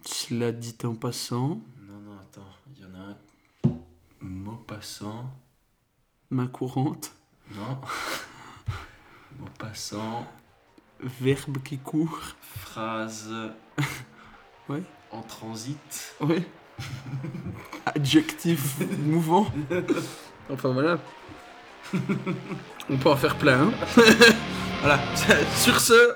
cela 0.04 0.52
dit 0.52 0.76
en 0.84 0.94
passant, 0.94 1.60
Non, 1.80 1.98
non, 2.00 2.18
attends, 2.20 2.46
il 2.76 2.82
y 2.82 2.84
en 2.84 2.94
a 2.94 2.98
un. 2.98 3.16
Maupassant. 4.20 5.30
main 6.30 6.46
courante, 6.48 7.12
Non. 7.54 7.78
Maupassant. 9.38 10.26
verbe 11.00 11.58
qui 11.62 11.78
court. 11.78 12.20
Phrase. 12.40 13.30
Ouais. 14.68 14.82
En 15.12 15.22
transit. 15.22 16.14
Oui. 16.20 16.42
Adjectif 17.86 18.76
mouvant. 18.98 19.46
Enfin 20.52 20.68
voilà. 20.74 20.98
On 22.90 22.98
peut 22.98 23.08
en 23.08 23.16
faire 23.16 23.36
plein. 23.36 23.68
hein. 23.68 23.72
voilà. 24.82 25.00
Sur 25.56 25.80
ce. 25.80 26.12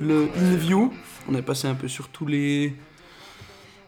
Le 0.00 0.24
interview. 0.24 0.92
On 1.28 1.34
est 1.34 1.42
passé 1.42 1.68
un 1.68 1.74
peu 1.74 1.88
sur 1.88 2.08
tous 2.08 2.26
les. 2.26 2.74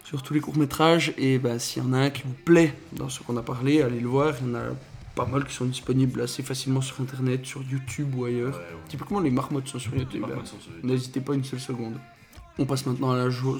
Sur 0.04 0.22
tous 0.22 0.34
les 0.34 0.40
courts-métrages. 0.40 1.12
Et 1.16 1.38
bah, 1.38 1.58
s'il 1.58 1.82
y 1.82 1.86
en 1.86 1.92
a 1.92 1.98
un 1.98 2.10
qui 2.10 2.22
vous 2.24 2.34
plaît 2.44 2.74
dans 2.92 3.08
ce 3.08 3.22
qu'on 3.22 3.36
a 3.36 3.42
parlé, 3.42 3.82
allez 3.82 4.00
le 4.00 4.08
voir. 4.08 4.34
Il 4.42 4.48
y 4.48 4.50
en 4.50 4.54
a 4.56 4.62
pas 5.14 5.26
mal 5.26 5.44
qui 5.44 5.54
sont 5.54 5.64
disponibles 5.66 6.20
assez 6.22 6.42
facilement 6.42 6.80
sur 6.80 7.00
internet, 7.00 7.44
sur 7.46 7.62
YouTube 7.62 8.14
ou 8.16 8.24
ailleurs. 8.24 8.54
Ouais, 8.54 8.60
ouais. 8.60 8.80
Typiquement, 8.88 9.20
les 9.20 9.30
marmottes 9.30 9.68
sont 9.68 9.78
sur 9.78 9.94
YouTube. 9.94 10.24
Hein. 10.24 10.42
N'hésitez 10.82 11.20
pas 11.20 11.34
une 11.34 11.44
seule 11.44 11.60
seconde. 11.60 11.94
On 12.58 12.66
passe 12.66 12.84
maintenant 12.86 13.12
à 13.12 13.16
la 13.16 13.30
jo- 13.30 13.58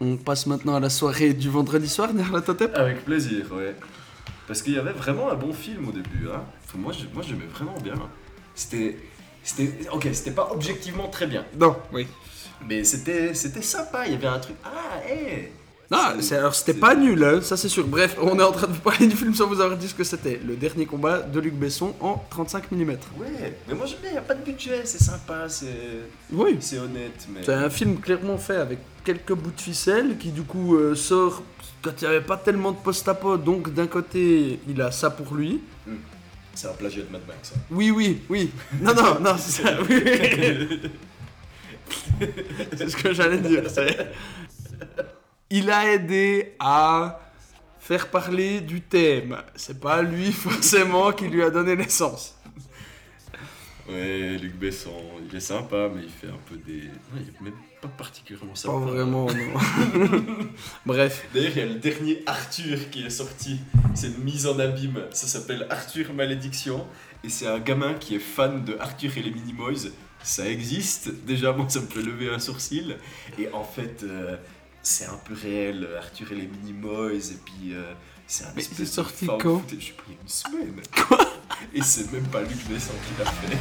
On 0.00 0.16
passe 0.16 0.46
maintenant 0.46 0.74
à 0.74 0.80
la 0.80 0.88
soirée 0.90 1.34
du 1.34 1.48
vendredi 1.50 1.88
soir, 1.88 2.12
Nerlatotep. 2.14 2.74
Avec 2.74 3.04
plaisir, 3.04 3.52
ouais. 3.52 3.74
Parce 4.46 4.62
qu'il 4.62 4.72
y 4.74 4.78
avait 4.78 4.92
vraiment 4.92 5.30
un 5.30 5.34
bon 5.34 5.52
film 5.52 5.88
au 5.88 5.92
début. 5.92 6.28
Hein. 6.34 6.42
Moi, 6.76 6.92
j'aimais 6.92 7.46
vraiment 7.52 7.78
bien. 7.82 7.94
C'était. 8.54 8.96
C'était. 9.44 9.88
Ok, 9.92 10.08
c'était 10.12 10.30
pas 10.30 10.50
objectivement 10.52 11.08
très 11.08 11.26
bien. 11.26 11.44
Non, 11.58 11.76
oui. 11.92 12.06
Mais 12.68 12.84
c'était 12.84 13.34
c'était 13.34 13.62
sympa. 13.62 14.06
Il 14.06 14.12
y 14.12 14.14
avait 14.14 14.26
un 14.28 14.38
truc. 14.38 14.54
Ah, 14.64 15.00
hé 15.08 15.52
Non, 15.90 15.98
C'est- 16.20 16.36
alors 16.36 16.54
c'était 16.54 16.78
pas 16.78 16.94
nul, 16.94 17.22
hein, 17.24 17.40
ça 17.42 17.56
c'est 17.56 17.68
sûr. 17.68 17.86
Bref, 17.86 18.16
on 18.22 18.38
est 18.38 18.42
en 18.42 18.52
train 18.52 18.68
de 18.68 18.72
vous 18.72 18.80
parler 18.90 19.06
du 19.08 19.16
film 19.16 19.34
sans 19.34 19.48
vous 19.48 19.60
avoir 19.60 19.76
dit 19.76 19.88
ce 19.88 19.94
que 19.94 20.04
c'était. 20.04 20.40
Le 20.46 20.54
dernier 20.54 20.86
combat 20.86 21.20
de 21.20 21.40
Luc 21.40 21.54
Besson 21.54 21.94
en 22.00 22.22
35 22.30 22.70
mm. 22.70 22.90
Ouais, 23.18 23.58
mais 23.68 23.74
moi 23.74 23.86
j'aime 23.86 23.98
bien. 24.00 24.10
Il 24.10 24.12
n'y 24.12 24.18
a 24.18 24.22
pas 24.22 24.34
de 24.34 24.44
budget. 24.44 24.82
C'est 24.84 25.02
sympa. 25.02 25.48
C'est 25.48 25.66
Oui. 26.32 26.56
c'est 26.60 26.78
honnête. 26.78 27.26
Mais. 27.34 27.40
C'est 27.44 27.52
un 27.54 27.68
film 27.70 27.98
clairement 27.98 28.38
fait 28.38 28.56
avec 28.56 28.78
quelques 29.04 29.32
bouts 29.34 29.50
de 29.50 29.60
ficelle 29.60 30.16
qui 30.18 30.30
du 30.30 30.42
coup 30.42 30.76
euh, 30.76 30.94
sort 30.94 31.42
quand 31.82 31.90
il 32.00 32.04
n'y 32.08 32.14
avait 32.14 32.24
pas 32.24 32.36
tellement 32.36 32.70
de 32.70 32.76
post-apo. 32.78 33.36
Donc 33.38 33.74
d'un 33.74 33.88
côté, 33.88 34.60
il 34.68 34.80
a 34.80 34.92
ça 34.92 35.10
pour 35.10 35.34
lui. 35.34 35.60
C'est 36.54 36.68
un 36.68 36.72
plagiat 36.74 37.02
de 37.04 37.10
Mad 37.10 37.22
Max. 37.26 37.50
ça. 37.50 37.56
Oui, 37.70 37.90
oui, 37.90 38.20
oui. 38.28 38.50
Non, 38.80 38.94
non, 38.94 39.20
non, 39.20 39.36
c'est 39.38 39.62
ça. 39.62 39.78
Oui, 39.88 40.02
oui. 40.04 40.80
c'est 42.76 42.88
ce 42.90 42.96
que 42.96 43.12
j'allais 43.14 43.38
dire. 43.38 43.68
c'est- 43.70 44.12
Il 45.50 45.70
a 45.70 45.92
aidé 45.92 46.54
à 46.58 47.20
faire 47.80 48.08
parler 48.10 48.60
du 48.60 48.80
thème. 48.82 49.36
C'est 49.54 49.80
pas 49.80 50.02
lui 50.02 50.32
forcément 50.32 51.12
qui 51.12 51.28
lui 51.28 51.42
a 51.42 51.50
donné 51.50 51.74
l'essence. 51.76 52.36
Ouais, 53.88 54.38
Luc 54.40 54.54
Besson, 54.56 54.92
il 55.28 55.36
est 55.36 55.40
sympa, 55.40 55.90
mais 55.94 56.02
il 56.04 56.10
fait 56.10 56.28
un 56.28 56.38
peu 56.48 56.56
des. 56.56 56.82
Ouais, 56.82 57.20
il 57.20 57.28
est 57.28 57.40
même 57.40 57.54
pas 57.82 57.88
particulièrement 57.88 58.52
Pas 58.52 58.56
sympa. 58.58 58.86
vraiment, 58.86 59.26
non. 59.26 60.48
Bref. 60.86 61.26
D'ailleurs, 61.34 61.52
il 61.54 61.58
y 61.58 61.62
a 61.62 61.66
le 61.66 61.74
dernier 61.80 62.22
Arthur 62.26 62.78
qui 62.90 63.04
est 63.04 63.10
sorti. 63.10 63.58
C'est 63.94 64.06
une 64.06 64.22
mise 64.22 64.46
en 64.46 64.58
abîme. 64.58 65.00
Ça 65.10 65.26
s'appelle 65.26 65.66
Arthur 65.68 66.14
Malédiction. 66.14 66.86
Et 67.24 67.28
c'est 67.28 67.46
un 67.46 67.58
gamin 67.58 67.94
qui 67.94 68.14
est 68.14 68.20
fan 68.20 68.64
de 68.64 68.76
Arthur 68.78 69.16
et 69.18 69.22
les 69.22 69.30
Minimoys. 69.32 69.90
Ça 70.22 70.48
existe. 70.48 71.10
Déjà, 71.26 71.52
moi, 71.52 71.66
ça 71.68 71.80
me 71.80 71.86
fait 71.86 72.02
lever 72.02 72.30
un 72.30 72.38
sourcil. 72.38 72.96
Et 73.38 73.48
en 73.52 73.64
fait, 73.64 74.04
euh, 74.04 74.36
c'est 74.82 75.06
un 75.06 75.18
peu 75.24 75.34
réel, 75.34 75.88
Arthur 75.98 76.30
et 76.32 76.36
les 76.36 76.46
Minimoys. 76.46 77.32
Et 77.32 77.38
puis, 77.44 77.74
euh, 77.74 77.92
c'est 78.28 78.44
un 78.44 78.52
Mais 78.54 78.62
espèce 78.62 78.76
c'est 78.78 78.84
de 78.84 78.88
sorti 78.88 79.26
found 79.26 79.42
quand. 79.42 79.62
Je 79.68 79.92
pas, 79.92 80.04
a 80.08 80.12
une 80.22 80.28
semaine. 80.28 80.80
Et 81.74 81.82
c'est 81.82 82.12
même 82.12 82.26
pas 82.28 82.42
Luc 82.42 82.64
Besson 82.68 82.92
qui 83.06 83.22
l'a 83.22 83.30
fait. 83.30 83.56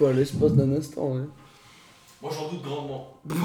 Ouais, 0.00 0.06
pas 0.08 0.12
l'espace 0.12 0.52
d'un 0.52 0.72
instant. 0.74 1.16
hein. 1.16 1.26
Moi, 2.22 2.30
j'en 2.34 2.48
doute 2.50 2.62
grandement. 2.62 3.18
Moi, 3.24 3.36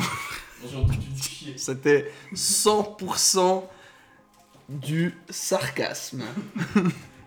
j'en 0.71 0.81
doute 0.83 0.99
du 0.99 1.21
chier. 1.21 1.53
C'était 1.57 2.11
100% 2.33 3.63
du 4.69 5.17
sarcasme. 5.29 6.23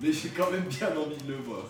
Mais 0.00 0.12
j'ai 0.12 0.28
quand 0.30 0.50
même 0.50 0.64
bien 0.64 0.88
envie 0.96 1.22
de 1.24 1.32
le 1.32 1.38
voir. 1.38 1.64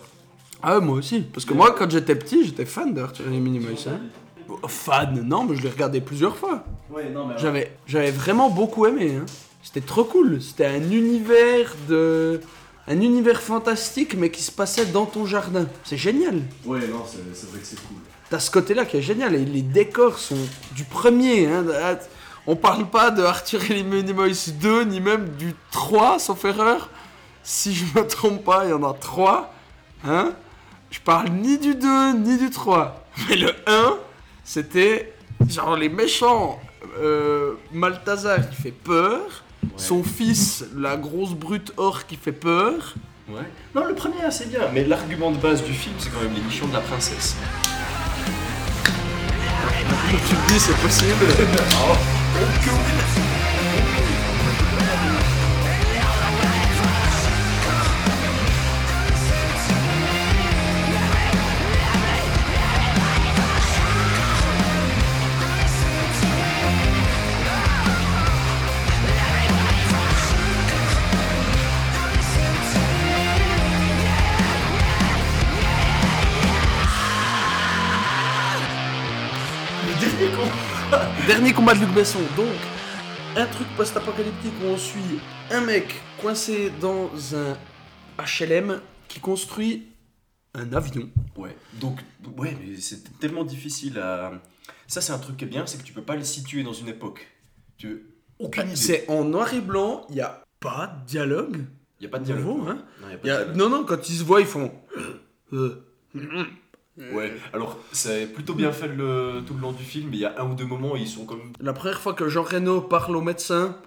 Ah 0.61 0.77
ouais, 0.79 0.85
moi 0.85 0.97
aussi. 0.97 1.21
Parce 1.21 1.45
que 1.45 1.53
moi, 1.53 1.73
quand 1.77 1.89
j'étais 1.89 2.15
petit, 2.15 2.45
j'étais 2.45 2.65
fan 2.65 2.93
d'Arthur 2.93 3.27
et 3.27 3.31
les 3.31 3.39
Minimoys. 3.39 3.87
hein. 3.87 3.99
Oh, 4.47 4.67
Fan, 4.67 5.21
non, 5.27 5.43
mais 5.43 5.55
je 5.55 5.63
l'ai 5.63 5.69
regardé 5.69 6.01
plusieurs 6.01 6.37
fois. 6.37 6.63
Ouais, 6.89 7.09
non, 7.09 7.25
mais. 7.25 7.35
J'avais, 7.37 7.77
j'avais 7.87 8.11
vraiment 8.11 8.49
beaucoup 8.49 8.85
aimé. 8.85 9.15
hein. 9.15 9.25
C'était 9.63 9.81
trop 9.81 10.03
cool. 10.03 10.41
C'était 10.41 10.67
un 10.67 10.91
univers 10.91 11.75
de, 11.89 12.39
un 12.87 13.01
univers 13.01 13.41
fantastique, 13.41 14.15
mais 14.15 14.29
qui 14.29 14.41
se 14.41 14.51
passait 14.51 14.85
dans 14.85 15.05
ton 15.05 15.25
jardin. 15.25 15.67
C'est 15.83 15.97
génial. 15.97 16.41
Ouais, 16.65 16.87
non, 16.87 17.03
c'est 17.05 17.49
vrai 17.49 17.59
que 17.59 17.65
c'est 17.65 17.79
cool. 17.87 17.97
T'as 18.29 18.39
ce 18.39 18.51
côté-là 18.51 18.85
qui 18.85 18.97
est 18.97 19.01
génial. 19.01 19.35
Et 19.35 19.45
les 19.45 19.61
décors 19.61 20.17
sont 20.19 20.37
du 20.75 20.83
premier. 20.83 21.47
Hein. 21.47 21.65
Ah, 21.73 21.95
On 22.47 22.55
parle 22.55 22.89
pas 22.89 23.11
de 23.11 23.23
Arthur 23.23 23.63
et 23.69 23.75
les 23.75 23.83
Minimoys 23.83 24.51
2, 24.59 24.83
ni 24.83 24.99
même 24.99 25.29
du 25.29 25.55
3, 25.71 26.19
sauf 26.19 26.45
erreur. 26.45 26.89
Si 27.43 27.73
je 27.73 27.85
me 27.95 28.05
trompe 28.07 28.43
pas, 28.43 28.65
il 28.65 28.71
y 28.71 28.73
en 28.73 28.83
a 28.83 28.93
3. 28.93 29.53
Hein 30.05 30.33
je 30.91 30.99
parle 30.99 31.29
ni 31.29 31.57
du 31.57 31.75
2, 31.75 32.13
ni 32.13 32.37
du 32.37 32.49
3. 32.49 33.05
Mais 33.27 33.35
le 33.35 33.51
1, 33.67 33.97
c'était 34.43 35.13
genre 35.49 35.75
les 35.75 35.89
méchants. 35.89 36.59
Euh, 36.99 37.55
Malthazar 37.73 38.49
qui 38.49 38.61
fait 38.61 38.71
peur. 38.71 39.43
Son 39.77 40.03
fils, 40.03 40.65
la 40.75 40.97
grosse 40.97 41.33
brute 41.33 41.71
or 41.77 42.05
qui 42.05 42.15
fait 42.15 42.31
peur. 42.31 42.95
Ouais. 43.29 43.41
Non, 43.73 43.85
le 43.85 43.95
premier, 43.95 44.29
c'est 44.31 44.49
bien. 44.49 44.61
Mais 44.73 44.83
l'argument 44.83 45.31
de 45.31 45.37
base 45.37 45.63
du 45.63 45.73
film, 45.73 45.95
c'est 45.97 46.09
quand 46.11 46.21
même 46.21 46.33
l'émission 46.33 46.67
de 46.67 46.73
la 46.73 46.81
princesse. 46.81 47.35
Tu 50.27 50.35
te 50.35 50.53
dis, 50.53 50.59
c'est 50.59 50.77
possible. 50.77 51.25
Dernier 81.45 81.57
combat 81.57 81.75
de 81.75 81.81
Luc 81.81 81.93
Besson, 81.93 82.21
donc 82.35 82.55
un 83.35 83.45
truc 83.45 83.67
post-apocalyptique 83.77 84.53
où 84.63 84.65
on 84.65 84.77
suit 84.77 85.19
un 85.51 85.61
mec 85.61 85.93
coincé 86.19 86.71
dans 86.81 87.11
un 87.35 87.55
HLM 88.17 88.81
qui 89.07 89.19
construit 89.19 89.85
un 90.55 90.73
avion. 90.73 91.07
Ouais. 91.35 91.55
Donc, 91.79 91.99
ouais, 92.35 92.57
mais 92.59 92.77
c'est 92.77 93.19
tellement 93.19 93.43
difficile 93.43 93.99
à. 93.99 94.41
Ça, 94.87 95.01
c'est 95.01 95.13
un 95.13 95.19
truc 95.19 95.37
qui 95.37 95.45
est 95.45 95.47
bien, 95.47 95.67
c'est 95.67 95.77
que 95.77 95.83
tu 95.83 95.93
peux 95.93 96.01
pas 96.01 96.15
le 96.15 96.23
situer 96.23 96.63
dans 96.63 96.73
une 96.73 96.87
époque. 96.87 97.27
Tu 97.77 98.07
aucune 98.39 98.63
idée. 98.63 98.75
C'est 98.75 99.07
en 99.07 99.23
noir 99.23 99.53
et 99.53 99.61
blanc, 99.61 100.07
il 100.09 100.15
n'y 100.15 100.21
a 100.21 100.43
pas 100.59 100.97
de 100.99 101.05
dialogue. 101.05 101.63
Y 102.01 102.07
a 102.07 102.09
pas 102.09 102.17
de 102.17 102.23
dialogue. 102.23 102.43
Nouveau, 102.43 102.67
hein. 102.67 102.83
Non, 103.03 103.09
y 103.11 103.13
a 103.13 103.17
pas 103.17 103.27
de 103.27 103.33
dialogue. 103.33 103.55
Non, 103.55 103.69
non, 103.69 103.85
quand 103.85 104.09
ils 104.09 104.15
se 104.15 104.23
voient, 104.23 104.41
ils 104.41 104.47
font. 104.47 104.71
Euh, 106.99 107.13
Ouais. 107.13 107.33
Alors, 107.53 107.77
c'est 107.91 108.27
plutôt 108.27 108.53
bien 108.53 108.71
fait 108.71 108.87
le... 108.87 109.41
tout 109.45 109.53
le 109.53 109.59
long 109.61 109.73
du 109.73 109.83
film, 109.83 110.09
mais 110.11 110.17
il 110.17 110.21
y 110.21 110.25
a 110.25 110.41
un 110.41 110.49
ou 110.49 110.55
deux 110.55 110.65
moments 110.65 110.93
où 110.93 110.97
ils 110.97 111.07
sont 111.07 111.25
comme. 111.25 111.51
La 111.59 111.73
première 111.73 111.99
fois 111.99 112.13
que 112.13 112.29
Jean 112.29 112.43
Reno 112.43 112.81
parle 112.81 113.15
au 113.17 113.21
médecin, 113.21 113.77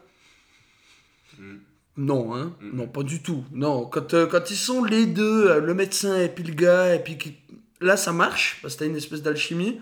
Mm. 1.38 1.56
non, 1.98 2.34
hein, 2.34 2.52
Mm. 2.60 2.76
non, 2.76 2.88
pas 2.88 3.02
du 3.02 3.22
tout. 3.22 3.44
Non, 3.52 3.86
quand, 3.86 4.12
euh, 4.14 4.26
quand 4.26 4.50
ils 4.50 4.56
sont 4.56 4.82
les 4.84 5.06
deux, 5.06 5.48
euh, 5.48 5.60
le 5.60 5.74
médecin 5.74 6.20
et 6.20 6.28
puis 6.28 6.44
le 6.44 6.54
gars, 6.54 6.94
et 6.94 7.02
puis 7.02 7.16
là 7.80 7.96
ça 7.96 8.12
marche, 8.12 8.58
parce 8.60 8.74
que 8.74 8.80
t'as 8.80 8.86
une 8.86 8.96
espèce 8.96 9.22
d'alchimie. 9.22 9.80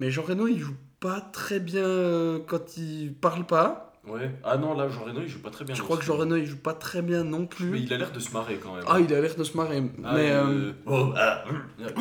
Mais 0.00 0.10
Jean 0.10 0.22
Reno, 0.22 0.46
il 0.48 0.58
joue 0.58 0.76
pas 1.00 1.20
très 1.20 1.60
bien 1.60 1.84
euh, 1.84 2.38
quand 2.46 2.76
il 2.76 3.14
parle 3.14 3.46
pas. 3.46 3.87
Ouais. 4.08 4.30
Ah 4.44 4.56
non, 4.56 4.74
là, 4.74 4.88
Jean 4.88 5.04
Reno, 5.04 5.20
il 5.22 5.28
joue 5.28 5.40
pas 5.40 5.50
très 5.50 5.64
bien. 5.64 5.74
Je 5.74 5.82
crois 5.82 5.96
que 5.96 6.04
Jean. 6.04 6.16
Reno, 6.16 6.36
il 6.36 6.46
joue 6.46 6.56
pas 6.58 6.74
très 6.74 7.02
bien 7.02 7.24
non 7.24 7.46
plus. 7.46 7.70
Mais 7.70 7.80
il 7.80 7.92
a 7.92 7.96
l'air 7.96 8.10
de 8.12 8.20
se 8.20 8.32
marrer 8.32 8.56
quand 8.62 8.74
même. 8.74 8.84
Ah, 8.88 8.98
il 9.00 9.12
a 9.12 9.20
l'air 9.20 9.34
de 9.34 9.44
se 9.44 9.56
marrer. 9.56 9.82
Ah, 10.04 10.12
mais. 10.14 10.30
euh, 10.30 10.44
euh, 10.46 10.72
oh, 10.86 11.12
ah, 11.16 11.44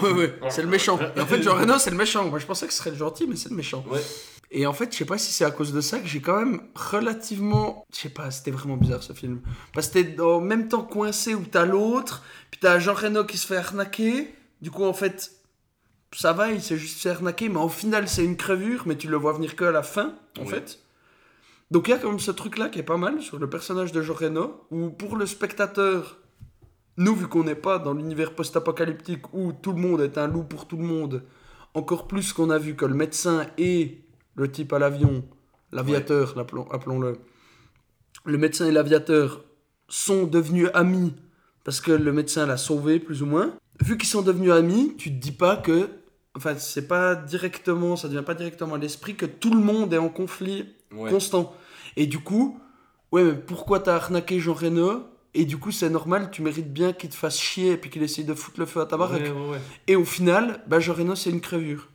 Ouais, 0.02 0.12
ouais, 0.14 0.34
c'est 0.50 0.62
le 0.64 0.68
méchant. 0.68 1.00
Et 1.16 1.20
en 1.20 1.26
fait, 1.26 1.42
Jean 1.42 1.56
Reno, 1.56 1.78
c'est 1.78 1.92
le 1.92 1.98
méchant. 1.98 2.26
Moi, 2.30 2.40
je 2.40 2.46
pensais 2.46 2.66
que 2.68 2.74
ce 2.74 2.80
serait 2.80 2.92
le 2.92 2.98
gentil, 2.98 3.28
mais 3.28 3.36
c'est 3.36 3.50
le 3.50 3.56
méchant. 3.56 3.84
Ouais. 3.90 4.02
Et 4.50 4.66
en 4.66 4.74
fait, 4.74 4.92
je 4.94 4.98
sais 4.98 5.06
pas 5.06 5.18
si 5.18 5.34
c'est 5.34 5.44
à 5.44 5.52
cause 5.52 5.74
de 5.74 5.82
ça 5.82 6.00
que 6.00 6.08
j'ai 6.08 6.22
quand 6.22 6.38
même 6.38 6.62
relativement. 6.76 7.86
Je 7.94 8.00
sais 8.00 8.10
pas, 8.10 8.32
c'était 8.32 8.52
vraiment 8.52 8.78
bizarre 8.78 9.04
ce 9.04 9.14
film. 9.14 9.42
Parce 9.74 9.88
que 9.90 10.00
t'es 10.00 10.22
en 10.22 10.40
même 10.40 10.70
temps 10.70 10.84
coincé 10.84 11.36
où 11.36 11.44
t'as 11.44 11.66
l'autre, 11.66 12.24
puis 12.50 12.60
t'as 12.62 12.80
Jean 12.80 12.94
Reno 12.94 13.26
qui 13.26 13.38
se 13.38 13.46
fait 13.46 13.58
arnaquer. 13.58 14.34
Du 14.62 14.72
coup, 14.72 14.86
en 14.86 14.94
fait, 14.94 15.32
ça 16.14 16.32
va, 16.32 16.52
il 16.52 16.62
s'est 16.62 16.78
juste 16.78 17.02
fait 17.02 17.10
arnaquer, 17.10 17.50
mais 17.50 17.60
au 17.60 17.68
final, 17.70 18.08
c'est 18.08 18.24
une 18.24 18.38
crevure, 18.38 18.84
mais 18.86 18.96
tu 18.96 19.08
le 19.10 19.18
vois 19.18 19.34
venir 19.34 19.56
que 19.56 19.66
à 19.66 19.72
la 19.72 19.84
fin, 19.84 20.16
en 20.40 20.46
fait. 20.46 20.80
Donc 21.70 21.88
il 21.88 21.92
y 21.92 21.94
a 21.94 21.98
quand 21.98 22.10
même 22.10 22.20
ce 22.20 22.32
truc-là 22.32 22.70
qui 22.70 22.80
est 22.80 22.84
pas 22.84 22.98
mal 22.98 23.22
sur 23.22 23.40
le 23.40 23.50
personnage 23.50 23.92
de 23.92 24.02
Jean 24.02 24.14
Reno, 24.14 24.66
où 24.72 24.90
pour 24.90 25.18
le 25.18 25.26
spectateur, 25.26 26.18
nous, 26.96 27.14
vu 27.14 27.28
qu'on 27.28 27.44
n'est 27.44 27.56
pas 27.56 27.78
dans 27.78 27.94
l'univers 27.94 28.34
post-apocalyptique 28.34 29.34
où 29.34 29.54
tout 29.54 29.74
le 29.74 29.82
monde 29.82 30.02
est 30.02 30.18
un 30.18 30.28
loup 30.28 30.44
pour 30.44 30.68
tout 30.68 30.78
le 30.78 30.84
monde, 30.84 31.24
encore 31.74 32.08
plus 32.08 32.34
qu'on 32.34 32.50
a 32.50 32.58
vu 32.58 32.76
que 32.76 32.86
le 32.86 32.96
médecin 32.96 33.46
et 33.58 34.06
le 34.36 34.52
type 34.52 34.74
à 34.74 34.80
l'avion, 34.80 35.24
l'aviateur, 35.72 36.36
l'appelons- 36.36 36.72
appelons-le, 36.72 37.20
le 38.26 38.38
médecin 38.38 38.66
et 38.66 38.72
l'aviateur 38.72 39.44
sont 39.90 40.26
devenus 40.26 40.70
amis 40.74 41.16
parce 41.64 41.82
que 41.82 41.92
le 41.92 42.14
médecin 42.14 42.46
l'a 42.46 42.58
sauvé, 42.58 43.00
plus 43.00 43.22
ou 43.22 43.26
moins. 43.26 43.54
Vu 43.82 43.98
qu'ils 43.98 44.08
sont 44.08 44.22
devenus 44.22 44.52
amis, 44.52 44.96
tu 44.98 45.10
te 45.12 45.20
dis 45.20 45.34
pas 45.34 45.58
que. 45.58 45.90
Enfin, 46.36 46.56
c'est 46.58 46.88
pas 46.88 47.14
directement, 47.14 47.96
ça 47.96 48.08
devient 48.08 48.24
pas 48.24 48.36
directement 48.36 48.76
à 48.76 48.78
l'esprit 48.78 49.16
que 49.16 49.26
tout 49.26 49.54
le 49.54 49.60
monde 49.60 49.94
est 49.94 49.98
en 49.98 50.10
conflit 50.10 50.77
Ouais. 50.94 51.10
constant. 51.12 51.54
Et 51.96 52.06
du 52.08 52.20
coup, 52.20 52.60
ouais, 53.12 53.24
mais 53.24 53.34
pourquoi 53.34 53.80
t'as 53.80 53.96
arnaqué 53.96 54.40
Jean 54.40 54.54
Reno 54.54 55.04
Et 55.34 55.46
du 55.46 55.58
coup, 55.58 55.72
c'est 55.72 55.90
normal, 55.90 56.30
tu 56.32 56.42
mérites 56.42 56.72
bien 56.72 56.94
qu'il 56.94 57.10
te 57.10 57.16
fasse 57.16 57.38
chier 57.40 57.72
et 57.74 57.78
puis 57.78 57.90
qu'il 57.90 58.04
essaye 58.04 58.26
de 58.26 58.34
foutre 58.34 58.60
le 58.60 58.66
feu 58.66 58.82
à 58.82 58.86
ta 58.86 58.98
baraque. 58.98 59.22
Ouais, 59.24 59.32
ouais, 59.32 59.50
ouais. 59.52 59.60
Et 59.88 59.96
au 59.96 60.06
final, 60.06 60.64
bah, 60.68 60.80
Jean 60.80 60.94
Reno, 60.94 61.16
c'est 61.16 61.30
une 61.30 61.42
crevure. 61.42 61.90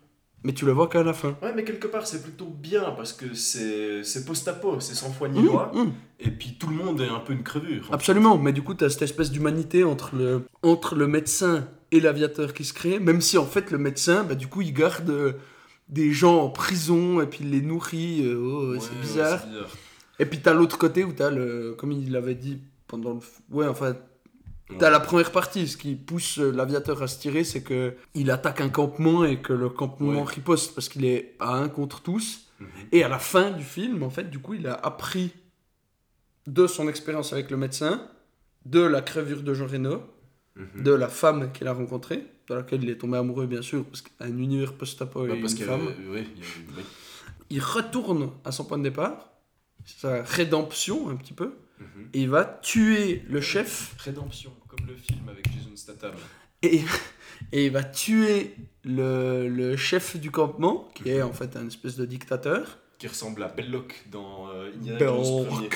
Mais 0.44 0.52
tu 0.52 0.64
le 0.66 0.72
vois 0.72 0.88
qu'à 0.88 1.04
la 1.04 1.12
fin. 1.12 1.36
Ouais, 1.40 1.52
mais 1.54 1.62
quelque 1.62 1.86
part, 1.86 2.04
c'est 2.04 2.20
plutôt 2.20 2.46
bien 2.46 2.90
parce 2.96 3.12
que 3.12 3.32
c'est 3.32 4.02
c'est 4.02 4.24
post-apo, 4.24 4.80
c'est 4.80 4.96
sans 4.96 5.10
foi 5.12 5.28
ni 5.28 5.40
Mmh, 5.40 5.46
loi. 5.46 5.70
mmh. 5.72 5.90
Et 6.18 6.30
puis 6.32 6.56
tout 6.58 6.66
le 6.66 6.74
monde 6.74 7.00
est 7.00 7.08
un 7.08 7.20
peu 7.20 7.32
une 7.32 7.44
crevure. 7.44 7.88
Absolument, 7.92 8.36
mais 8.38 8.52
du 8.52 8.60
coup, 8.60 8.74
tu 8.74 8.82
as 8.84 8.90
cette 8.90 9.02
espèce 9.02 9.30
d'humanité 9.30 9.84
entre 9.84 10.16
le, 10.16 10.42
entre 10.64 10.96
le 10.96 11.06
médecin 11.06 11.68
et 11.92 12.00
l'aviateur 12.00 12.54
qui 12.54 12.64
se 12.64 12.72
crée, 12.72 12.98
même 12.98 13.20
si 13.20 13.38
en 13.38 13.46
fait, 13.46 13.70
le 13.70 13.78
médecin, 13.78 14.24
bah, 14.24 14.34
du 14.34 14.48
coup, 14.48 14.62
il 14.62 14.72
garde 14.72 15.10
euh, 15.10 15.32
des 15.92 16.10
gens 16.12 16.38
en 16.40 16.48
prison 16.50 17.20
et 17.20 17.26
puis 17.26 17.40
il 17.42 17.50
les 17.50 17.60
nourrit. 17.60 18.22
euh, 18.24 18.36
oh, 18.36 18.72
Ouais, 18.72 18.80
c'est 18.80 18.98
bizarre. 19.00 19.40
Et 20.18 20.26
puis, 20.26 20.40
tu 20.40 20.48
as 20.48 20.54
l'autre 20.54 20.78
côté 20.78 21.04
où 21.04 21.12
tu 21.12 21.22
as 21.22 21.30
le. 21.30 21.74
Comme 21.78 21.92
il 21.92 22.10
l'avait 22.10 22.34
dit 22.34 22.60
pendant 22.88 23.12
le. 23.14 23.20
Ouais, 23.56 23.66
enfin. 23.68 23.94
T'as 24.78 24.88
la 24.88 25.00
première 25.00 25.32
partie, 25.32 25.68
ce 25.68 25.76
qui 25.76 25.94
pousse 25.96 26.38
euh, 26.38 26.50
l'aviateur 26.50 27.02
à 27.02 27.06
se 27.06 27.18
tirer, 27.20 27.44
c'est 27.44 27.62
que 27.62 27.94
il 28.14 28.30
attaque 28.30 28.62
un 28.62 28.70
campement 28.70 29.22
et 29.22 29.36
que 29.42 29.52
le 29.52 29.68
campement 29.68 30.24
riposte 30.24 30.74
parce 30.74 30.88
qu'il 30.88 31.04
est 31.04 31.34
à 31.40 31.52
un 31.56 31.68
contre 31.68 32.00
tous. 32.00 32.46
Mhm. 32.58 32.66
Et 32.92 33.04
à 33.04 33.08
la 33.10 33.18
fin 33.18 33.50
du 33.50 33.64
film, 33.64 34.02
en 34.02 34.08
fait, 34.08 34.30
du 34.30 34.38
coup, 34.38 34.54
il 34.54 34.66
a 34.66 34.72
appris 34.72 35.30
de 36.46 36.66
son 36.66 36.88
expérience 36.88 37.34
avec 37.34 37.50
le 37.50 37.58
médecin, 37.58 38.02
de 38.64 38.80
la 38.80 39.02
crevure 39.02 39.42
de 39.42 39.52
Jean 39.52 39.66
Reno, 39.66 40.02
Mhm. 40.56 40.82
de 40.84 40.92
la 40.92 41.08
femme 41.08 41.52
qu'il 41.52 41.66
a 41.66 41.72
rencontrée, 41.74 42.24
de 42.54 42.58
laquelle 42.60 42.82
il 42.84 42.90
est 42.90 42.96
tombé 42.98 43.18
amoureux, 43.18 43.46
bien 43.46 43.62
sûr, 43.62 43.84
parce 43.84 44.02
qu'un 44.02 44.28
univers 44.36 44.72
post-apo 44.74 45.22
Ouais, 45.22 45.36
et 45.36 45.40
parce 45.40 45.52
une 45.52 45.58
qu'il 45.58 45.66
y 45.66 45.68
femme. 45.68 45.80
avait- 45.88 46.08
ouais, 46.08 46.26
il 46.36 46.42
y 46.42 46.44
avait- 46.44 46.78
ouais. 46.78 46.86
Il 47.50 47.60
retourne 47.60 48.30
à 48.44 48.52
son 48.52 48.64
point 48.64 48.78
de 48.78 48.84
départ, 48.84 49.30
c'est 49.84 49.98
sa 50.00 50.22
rédemption 50.22 51.08
un 51.10 51.16
petit 51.16 51.32
peu, 51.34 51.54
Mhm. 51.80 52.08
et 52.14 52.20
il 52.22 52.30
va 52.30 52.44
tuer 52.44 53.24
le 53.28 53.40
chef, 53.40 53.94
Rédemption, 53.98 54.52
comme 54.68 54.86
le 54.86 54.94
film 54.96 55.28
avec 55.28 55.46
Jason 55.52 55.74
Statham. 55.76 56.12
et, 56.62 56.80
et 57.52 57.66
il 57.66 57.72
va 57.72 57.82
tuer 57.84 58.54
le, 58.84 59.48
le 59.48 59.76
chef 59.76 60.16
du 60.16 60.30
campement, 60.30 60.88
qui 60.94 61.10
est 61.10 61.22
en 61.22 61.32
fait 61.32 61.56
un 61.56 61.66
espèce 61.66 61.96
de 61.96 62.06
dictateur, 62.06 62.78
Qui 62.98 63.08
ressemble 63.08 63.42
à 63.42 63.48
Belloc 63.48 64.04
dans 64.12 64.48
euh, 64.50 64.70
Indiana. 64.76 64.98
Jones 65.00 65.68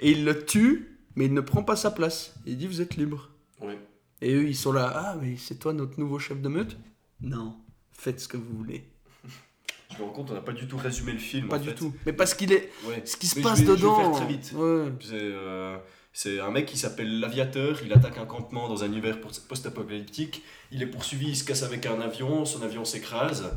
et 0.00 0.10
il 0.12 0.24
le 0.24 0.44
tue, 0.44 0.98
mais 1.16 1.24
il 1.26 1.32
ne 1.34 1.40
prend 1.40 1.62
pas 1.64 1.76
sa 1.76 1.90
place. 1.90 2.34
Il 2.46 2.56
dit 2.58 2.66
Vous 2.66 2.80
êtes 2.82 2.96
libre. 2.96 3.30
Ouais. 3.60 3.78
Et 4.20 4.34
eux, 4.34 4.48
ils 4.48 4.56
sont 4.56 4.72
là, 4.72 4.92
ah, 4.94 5.16
mais 5.20 5.36
c'est 5.36 5.58
toi 5.58 5.72
notre 5.72 5.98
nouveau 6.00 6.18
chef 6.18 6.40
de 6.40 6.48
meute? 6.48 6.76
Non, 7.20 7.56
faites 7.92 8.20
ce 8.20 8.28
que 8.28 8.36
vous 8.36 8.56
voulez. 8.56 8.84
Je 9.92 9.98
me 9.98 10.02
rends 10.04 10.10
compte, 10.12 10.30
on 10.30 10.34
n'a 10.34 10.40
pas 10.40 10.52
du 10.52 10.66
tout 10.68 10.76
résumé 10.76 11.12
le 11.12 11.18
film. 11.18 11.48
Pas 11.48 11.56
en 11.56 11.60
du 11.60 11.68
fait. 11.70 11.74
tout. 11.74 11.94
Mais 12.04 12.12
parce 12.12 12.34
qu'il 12.34 12.52
est. 12.52 12.70
Ouais. 12.86 13.02
Ce 13.04 13.16
qui 13.16 13.26
se 13.26 13.36
Mais 13.36 13.42
passe 13.42 13.60
je 13.60 13.64
vais- 13.64 13.66
je 13.68 13.72
vais 13.72 13.78
dedans. 13.78 14.12
faire 14.12 14.12
très 14.12 14.26
vite. 14.26 14.52
Ouais. 14.54 14.84
C'est 15.00 15.14
euh, 15.14 15.76
c'est 16.12 16.40
un 16.40 16.50
mec 16.50 16.66
qui 16.66 16.76
s'appelle 16.76 17.20
l'aviateur, 17.20 17.78
il 17.84 17.92
attaque 17.92 18.18
un 18.18 18.26
campement 18.26 18.68
dans 18.68 18.82
un 18.82 18.86
univers 18.88 19.20
post- 19.20 19.46
post-apocalyptique, 19.48 20.42
il 20.72 20.82
est 20.82 20.86
poursuivi, 20.86 21.28
il 21.28 21.36
se 21.36 21.44
casse 21.44 21.62
avec 21.62 21.86
un 21.86 22.00
avion, 22.00 22.44
son 22.44 22.62
avion 22.62 22.84
s'écrase. 22.84 23.50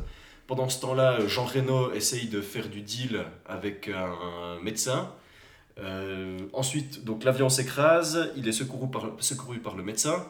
Pendant 0.46 0.68
ce 0.68 0.80
temps-là, 0.80 1.26
Jean 1.26 1.44
Reno 1.44 1.92
essaye 1.92 2.28
de 2.28 2.40
faire 2.40 2.68
du 2.68 2.80
deal 2.82 3.24
avec 3.46 3.88
un 3.88 4.58
médecin. 4.62 5.12
Euh, 5.78 6.38
ensuite, 6.52 7.04
donc 7.04 7.24
l'avion 7.24 7.48
s'écrase, 7.48 8.30
il 8.36 8.46
est 8.48 8.52
secouru 8.52 8.90
par, 8.90 9.10
secouru 9.20 9.58
par 9.58 9.76
le 9.76 9.82
médecin. 9.82 10.26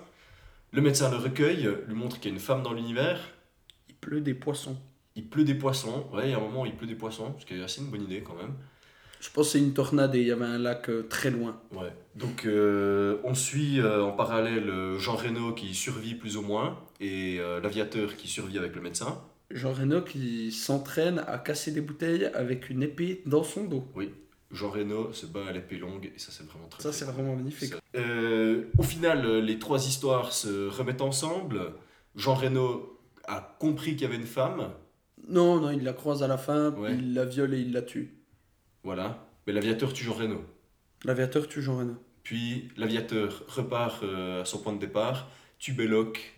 Le 0.72 0.80
médecin 0.80 1.10
le 1.10 1.16
recueille, 1.16 1.68
lui 1.86 1.94
montre 1.94 2.18
qu'il 2.18 2.30
y 2.30 2.32
a 2.32 2.34
une 2.34 2.40
femme 2.40 2.62
dans 2.62 2.72
l'univers. 2.72 3.20
Il 3.88 3.94
pleut 3.94 4.22
des 4.22 4.34
poissons. 4.34 4.76
Il 5.16 5.28
pleut 5.28 5.44
des 5.44 5.54
poissons. 5.54 6.06
Ouais, 6.12 6.28
il 6.28 6.30
y 6.30 6.34
a 6.34 6.38
un 6.38 6.40
moment 6.40 6.62
où 6.62 6.66
il 6.66 6.74
pleut 6.74 6.86
des 6.86 6.94
poissons, 6.94 7.34
ce 7.38 7.44
qui 7.44 7.54
est 7.54 7.62
assez 7.62 7.82
une 7.82 7.90
bonne 7.90 8.02
idée 8.02 8.22
quand 8.22 8.34
même. 8.34 8.54
Je 9.22 9.30
pense 9.30 9.46
que 9.46 9.52
c'est 9.52 9.58
une 9.60 9.72
tornade 9.72 10.14
et 10.16 10.20
il 10.20 10.26
y 10.26 10.32
avait 10.32 10.44
un 10.44 10.58
lac 10.58 10.90
euh, 10.90 11.06
très 11.08 11.30
loin. 11.30 11.60
Ouais. 11.70 11.92
Donc 12.16 12.44
euh, 12.44 13.18
on 13.22 13.34
suit 13.34 13.80
euh, 13.80 14.02
en 14.02 14.10
parallèle 14.10 14.68
Jean 14.98 15.14
Reno 15.14 15.52
qui 15.52 15.74
survit 15.74 16.16
plus 16.16 16.36
ou 16.36 16.42
moins 16.42 16.80
et 17.00 17.38
l'aviateur 17.62 18.16
qui 18.16 18.28
survit 18.28 18.58
avec 18.58 18.74
le 18.74 18.80
médecin. 18.80 19.20
Jean 19.50 19.72
Reno 19.72 20.02
qui 20.02 20.52
s'entraîne 20.52 21.22
à 21.26 21.38
casser 21.38 21.72
des 21.72 21.80
bouteilles 21.80 22.26
avec 22.26 22.70
une 22.70 22.82
épée 22.82 23.22
dans 23.26 23.42
son 23.42 23.64
dos. 23.64 23.84
Jean 24.52 24.70
Reno 24.70 25.12
se 25.12 25.26
bat 25.26 25.46
à 25.48 25.52
l'épée 25.52 25.78
longue 25.78 26.12
et 26.14 26.18
ça 26.18 26.30
c'est 26.30 26.44
vraiment 26.46 26.68
très 26.68 26.82
Ça, 26.82 26.92
c'est 26.92 27.06
vraiment 27.06 27.34
magnifique. 27.34 27.72
Euh, 27.96 28.64
au 28.78 28.82
final, 28.82 29.24
euh, 29.24 29.40
les 29.40 29.58
trois 29.58 29.86
histoires 29.86 30.32
se 30.32 30.68
remettent 30.68 31.00
ensemble. 31.00 31.72
Jean 32.16 32.34
Reno 32.34 33.00
a 33.24 33.56
compris 33.58 33.92
qu'il 33.92 34.02
y 34.02 34.04
avait 34.04 34.16
une 34.16 34.26
femme, 34.26 34.70
Non, 35.28 35.60
non, 35.60 35.70
il 35.70 35.82
la 35.84 35.92
croise 35.94 36.22
à 36.22 36.26
la 36.26 36.36
fin, 36.38 36.70
Ouais. 36.72 36.94
il 36.94 37.14
la 37.14 37.24
viole 37.24 37.54
et 37.54 37.60
il 37.60 37.72
la 37.72 37.82
tue. 37.82 38.14
voilà. 38.84 39.26
Mais 39.46 39.52
l'aviateur 39.52 39.92
tue 39.92 40.04
Jean 40.04 40.12
Reno. 40.14 40.44
L'aviateur 41.04 41.48
tue 41.48 41.62
Jean 41.62 41.78
Reno. 41.78 41.94
Puis 42.22 42.68
l'aviateur 42.76 43.42
repart 43.48 44.02
euh, 44.04 44.42
à 44.42 44.44
son 44.44 44.58
point 44.58 44.72
de 44.72 44.78
départ, 44.78 45.28
tue 45.58 45.72
Belloc 45.72 46.34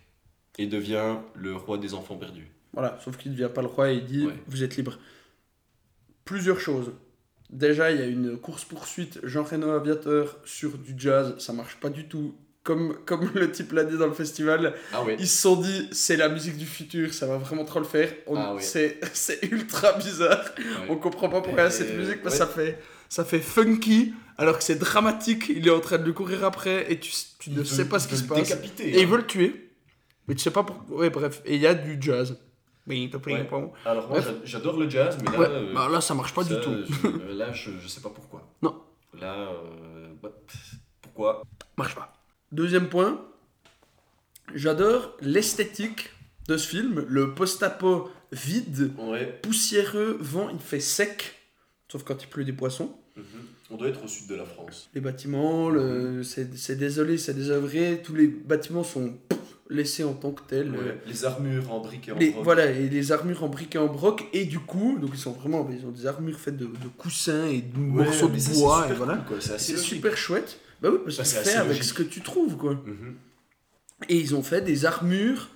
et 0.57 0.65
devient 0.67 1.17
le 1.35 1.55
roi 1.55 1.77
des 1.77 1.93
enfants 1.93 2.15
perdus. 2.17 2.47
Voilà, 2.73 2.97
sauf 3.03 3.17
qu'il 3.17 3.31
ne 3.31 3.37
devient 3.37 3.51
pas 3.53 3.61
le 3.61 3.67
roi 3.67 3.91
et 3.91 3.97
il 3.97 4.05
dit 4.05 4.25
Ouais. 4.25 4.33
Vous 4.47 4.63
êtes 4.63 4.77
libre. 4.77 4.97
Plusieurs 6.23 6.59
choses. 6.59 6.91
Déjà, 7.49 7.91
il 7.91 7.99
y 7.99 8.01
a 8.03 8.07
une 8.07 8.37
course-poursuite 8.37 9.19
Jean 9.23 9.43
Reno 9.43 9.69
aviateur 9.71 10.37
sur 10.45 10.77
du 10.77 10.93
jazz, 10.97 11.35
ça 11.37 11.53
marche 11.53 11.77
pas 11.79 11.89
du 11.89 12.07
tout. 12.07 12.35
Comme, 12.63 12.97
comme 13.05 13.29
le 13.35 13.51
type 13.51 13.73
l'a 13.73 13.83
dit 13.83 13.95
dans 13.95 14.07
le 14.07 14.13
festival, 14.13 14.73
Ah 14.91 15.03
ouais. 15.03 15.15
ils 15.19 15.27
se 15.27 15.39
sont 15.43 15.55
dit 15.61 15.87
c'est 15.91 16.17
la 16.17 16.29
musique 16.29 16.57
du 16.57 16.65
futur, 16.65 17.13
ça 17.13 17.27
va 17.27 17.37
vraiment 17.37 17.63
trop 17.63 17.77
le 17.79 17.85
faire. 17.85 18.11
Ah 18.35 18.55
oui. 18.55 18.61
c'est, 18.63 18.97
ultra 19.51 19.93
bizarre. 19.93 20.43
Ouais. 20.57 20.63
On 20.89 20.95
comprend 20.95 21.29
pas 21.29 21.41
pourquoi 21.41 21.67
Et- 21.67 21.69
cette 21.71 21.95
musique, 21.95 22.23
parce 22.23 22.33
que 22.33 22.39
ça 22.39 22.47
fait, 22.47 22.79
ça 23.07 23.23
fait 23.23 23.39
funky, 23.39 24.15
alors 24.39 24.57
que 24.57 24.63
c'est 24.63 24.79
dramatique. 24.79 25.45
Il 25.49 25.67
est 25.67 25.71
en 25.71 25.79
train 25.79 25.99
de 25.99 26.05
lui 26.05 26.13
courir 26.15 26.43
après 26.43 26.91
et 26.91 26.99
tu, 26.99 27.11
tu 27.37 27.51
ne 27.51 27.59
Il 27.59 27.67
sais 27.67 27.85
pas 27.85 27.99
ce 27.99 28.07
il 28.07 28.09
qui 28.09 28.17
se 28.17 28.23
passe. 28.23 28.39
décapiter, 28.49 28.89
Et 28.89 29.01
il 29.01 29.05
hein. 29.05 29.09
veut 29.11 29.17
le 29.17 29.27
tuer, 29.27 29.69
mais 30.27 30.33
tu 30.33 30.41
sais 30.41 30.49
pas 30.49 30.63
pourquoi. 30.63 30.97
Ouais, 30.97 31.11
bref. 31.11 31.43
Et 31.45 31.53
il 31.53 31.61
y 31.61 31.67
a 31.67 31.75
du 31.75 31.97
jazz. 32.01 32.35
Ouais. 32.87 33.09
Alors 33.85 34.09
moi 34.09 34.19
j'adore 34.43 34.77
le 34.77 34.87
jazz, 34.89 35.17
mais 35.23 35.31
là, 35.31 35.39
Ouais, 35.39 35.47
euh, 35.49 35.73
bah 35.73 35.89
là 35.91 36.01
ça 36.01 36.13
marche 36.13 36.33
pas 36.35 36.43
ça, 36.43 36.53
du 36.55 36.61
tout. 36.61 36.75
je- 36.87 37.07
euh, 37.07 37.33
là 37.33 37.51
je, 37.51 37.71
je 37.81 37.87
sais 37.87 38.01
pas 38.01 38.09
pourquoi. 38.09 38.47
Non. 38.61 38.79
Là, 39.19 39.49
euh, 39.49 40.07
pff, 40.47 40.75
pourquoi? 41.01 41.41
Marche 41.77 41.95
pas. 41.95 42.13
Deuxième 42.51 42.89
point, 42.89 43.25
j'adore 44.53 45.15
l'esthétique 45.21 46.11
de 46.47 46.57
ce 46.57 46.67
film, 46.67 47.05
le 47.07 47.33
post-apo 47.33 48.09
vide, 48.31 48.91
Ouais. 48.99 49.39
poussiéreux, 49.41 50.17
vent, 50.19 50.49
il 50.49 50.59
fait 50.59 50.79
sec, 50.79 51.35
sauf 51.91 52.03
quand 52.03 52.21
il 52.23 52.27
pleut 52.27 52.43
des 52.45 52.53
poissons. 52.53 52.95
mhm. 53.15 53.23
On 53.71 53.77
doit 53.77 53.87
être 53.87 54.03
au 54.03 54.07
sud 54.07 54.27
de 54.27 54.35
la 54.35 54.45
France. 54.45 54.91
Les 54.93 55.01
bâtiments, 55.01 55.69
le... 55.71 56.21
c'est 56.21 56.55
c'est 56.55 56.75
désolé, 56.75 57.17
c'est 57.17 57.33
désœuvré, 57.33 57.99
tous 58.03 58.13
les 58.13 58.27
bâtiments 58.27 58.83
sont 58.83 59.17
pff, 59.67 59.75
laissés 59.77 60.03
en 60.03 60.13
tant 60.13 60.31
que 60.31 60.41
tels. 60.47 60.71
Ouais. 60.71 60.99
Les 61.07 61.25
armures 61.25 61.71
en 61.71 61.79
briques 61.79 62.07
et 62.07 62.11
en 62.11 62.17
Les, 62.17 62.31
broc. 62.31 62.43
voilà, 62.43 62.65
et 62.71 62.89
les 62.89 63.11
armures 63.11 63.43
en 63.43 63.49
briques 63.49 63.75
et 63.75 63.79
en 63.79 63.87
broc, 63.87 64.25
et 64.33 64.45
du 64.45 64.59
coup, 64.59 64.97
donc 64.99 65.11
ils 65.13 65.19
sont 65.19 65.31
vraiment, 65.31 65.67
ils 65.71 65.85
ont 65.85 65.91
des 65.91 66.05
armures 66.05 66.39
faites 66.39 66.57
de, 66.57 66.65
de 66.65 66.87
coussins 66.97 67.47
et 67.47 67.61
de 67.61 67.77
Ouais, 67.77 68.05
morceaux 68.05 68.29
ça, 68.37 68.51
de 68.53 68.55
bois, 68.59 68.81
super 68.83 68.91
et 68.91 68.97
voilà. 68.97 69.17
cool. 69.27 69.37
C'est 69.41 69.77
super 69.77 70.17
chouette. 70.17 70.59
Bah 70.81 70.89
oui, 70.91 70.99
parce 71.05 71.17
Bah, 71.17 71.23
que 71.23 71.29
tu 71.29 71.49
fais 71.49 71.55
avec 71.55 71.83
ce 71.83 71.93
que 71.93 72.03
tu 72.03 72.21
trouves, 72.21 72.57
quoi. 72.57 72.73
Mhm. 72.73 73.15
Et 74.09 74.17
ils 74.17 74.35
ont 74.35 74.43
fait 74.43 74.61
des 74.61 74.85
armures 74.85 75.49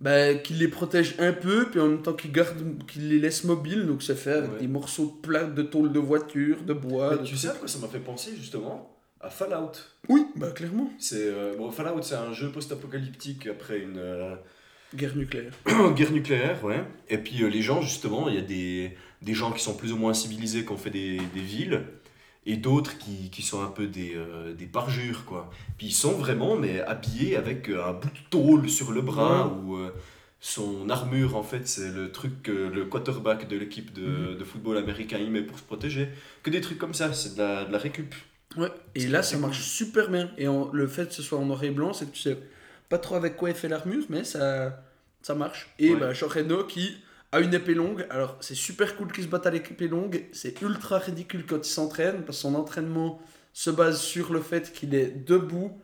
bah, 0.00 0.34
qui 0.34 0.52
les 0.52 0.68
protègent 0.68 1.14
un 1.18 1.32
peu, 1.32 1.66
puis 1.70 1.80
en 1.80 1.88
même 1.88 2.02
temps 2.02 2.12
qui 2.12 2.28
gardent, 2.28 2.82
qui 2.86 2.98
les 2.98 3.18
laissent 3.18 3.44
mobiles. 3.44 3.86
Donc 3.86 4.02
c'est 4.02 4.14
fait 4.14 4.32
avec 4.32 4.52
Ouais. 4.52 4.58
des 4.60 4.68
morceaux 4.68 5.16
de 5.16 5.26
plaques 5.26 5.54
de 5.54 5.62
tôle 5.62 5.92
de 5.92 5.98
voiture, 5.98 6.62
de 6.62 6.74
bois. 6.74 7.16
De 7.16 7.24
tu 7.24 7.36
sais 7.38 7.48
à 7.48 7.52
quoi 7.52 7.66
ça 7.66 7.78
m'a 7.78 7.88
fait 7.88 8.00
penser 8.00 8.32
justement? 8.36 8.93
À 9.24 9.30
Fallout. 9.30 9.72
Oui, 10.10 10.26
bah 10.36 10.50
clairement. 10.50 10.92
C'est 10.98 11.16
euh, 11.16 11.56
bon, 11.56 11.70
Fallout, 11.70 12.02
c'est 12.02 12.14
un 12.14 12.34
jeu 12.34 12.50
post-apocalyptique 12.50 13.46
après 13.46 13.78
une 13.78 13.96
euh, 13.96 14.34
Guerre 14.94 15.16
nucléaire. 15.16 15.52
guerre 15.96 16.12
nucléaire, 16.12 16.62
ouais. 16.62 16.84
Et 17.08 17.16
puis 17.16 17.42
euh, 17.42 17.48
les 17.48 17.62
gens, 17.62 17.80
justement, 17.80 18.28
il 18.28 18.34
y 18.34 18.38
a 18.38 18.42
des, 18.42 18.94
des 19.22 19.32
gens 19.32 19.50
qui 19.50 19.62
sont 19.62 19.78
plus 19.78 19.94
ou 19.94 19.96
moins 19.96 20.12
civilisés, 20.12 20.66
qui 20.66 20.72
ont 20.72 20.76
fait 20.76 20.90
des, 20.90 21.16
des 21.32 21.40
villes, 21.40 21.84
et 22.44 22.58
d'autres 22.58 22.98
qui, 22.98 23.30
qui 23.30 23.40
sont 23.40 23.62
un 23.62 23.70
peu 23.70 23.86
des, 23.86 24.14
des 24.58 24.66
parjures, 24.66 25.24
quoi. 25.24 25.50
Puis 25.78 25.86
ils 25.86 25.94
sont 25.94 26.12
vraiment 26.12 26.56
mais 26.56 26.82
habillés 26.82 27.36
avec 27.36 27.70
un 27.70 27.94
bout 27.94 28.08
de 28.10 28.28
tôle 28.28 28.68
sur 28.68 28.92
le 28.92 29.00
bras, 29.00 29.48
ou... 29.48 29.78
son 30.38 30.90
armure, 30.90 31.34
en 31.34 31.42
fait, 31.42 31.66
c'est 31.66 31.90
le 31.90 32.12
truc 32.12 32.42
que 32.42 32.52
le 32.52 32.84
quarterback 32.84 33.48
de 33.48 33.56
l'équipe 33.56 33.94
de, 33.94 34.34
de 34.34 34.44
football 34.44 34.76
américain 34.76 35.16
il 35.18 35.30
met 35.30 35.40
pour 35.40 35.58
se 35.58 35.64
protéger. 35.64 36.10
Que 36.42 36.50
des 36.50 36.60
trucs 36.60 36.76
comme 36.76 36.92
ça, 36.92 37.10
c'est 37.14 37.36
de 37.36 37.38
la, 37.38 37.64
de 37.64 37.72
la 37.72 37.78
récup. 37.78 38.14
Ouais. 38.56 38.70
Et 38.94 39.06
là, 39.06 39.22
ça 39.22 39.36
marche 39.38 39.60
super 39.62 40.10
bien. 40.10 40.30
Et 40.38 40.46
le 40.46 40.86
fait 40.86 41.08
que 41.08 41.14
ce 41.14 41.22
soit 41.22 41.38
en 41.38 41.44
noir 41.46 41.62
et 41.64 41.70
blanc, 41.70 41.92
c'est 41.92 42.06
que 42.06 42.12
tu 42.12 42.20
sais 42.20 42.38
pas 42.88 42.98
trop 42.98 43.16
avec 43.16 43.36
quoi 43.36 43.50
est 43.50 43.54
fait 43.54 43.68
l'armure, 43.68 44.04
mais 44.08 44.24
ça, 44.24 44.82
ça 45.22 45.34
marche. 45.34 45.68
Et 45.78 45.94
Ouais. 45.94 46.00
bah, 46.00 46.12
qui 46.68 46.96
a 47.32 47.40
une 47.40 47.52
épée 47.54 47.74
longue. 47.74 48.06
Alors, 48.10 48.36
c'est 48.40 48.54
super 48.54 48.96
cool 48.96 49.10
qu'il 49.10 49.24
se 49.24 49.28
batte 49.28 49.46
à 49.46 49.50
l'épée 49.50 49.88
longue. 49.88 50.24
C'est 50.32 50.60
ultra 50.62 50.98
ridicule 50.98 51.44
quand 51.46 51.66
il 51.66 51.70
s'entraîne, 51.70 52.22
parce 52.24 52.38
que 52.38 52.42
son 52.42 52.54
entraînement 52.54 53.20
se 53.52 53.70
base 53.70 54.00
sur 54.00 54.32
le 54.32 54.40
fait 54.40 54.72
qu'il 54.72 54.94
est 54.94 55.24
debout. 55.26 55.80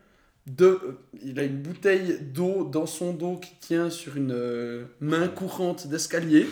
De, 0.46 0.66
euh, 0.66 0.98
il 1.22 1.38
a 1.38 1.42
une 1.44 1.60
bouteille 1.60 2.18
d'eau 2.20 2.64
dans 2.64 2.86
son 2.86 3.12
dos 3.12 3.36
qui 3.36 3.54
tient 3.60 3.90
sur 3.90 4.16
une 4.16 4.32
euh, 4.32 4.84
main 5.00 5.28
courante 5.28 5.86
d'escalier. 5.86 6.46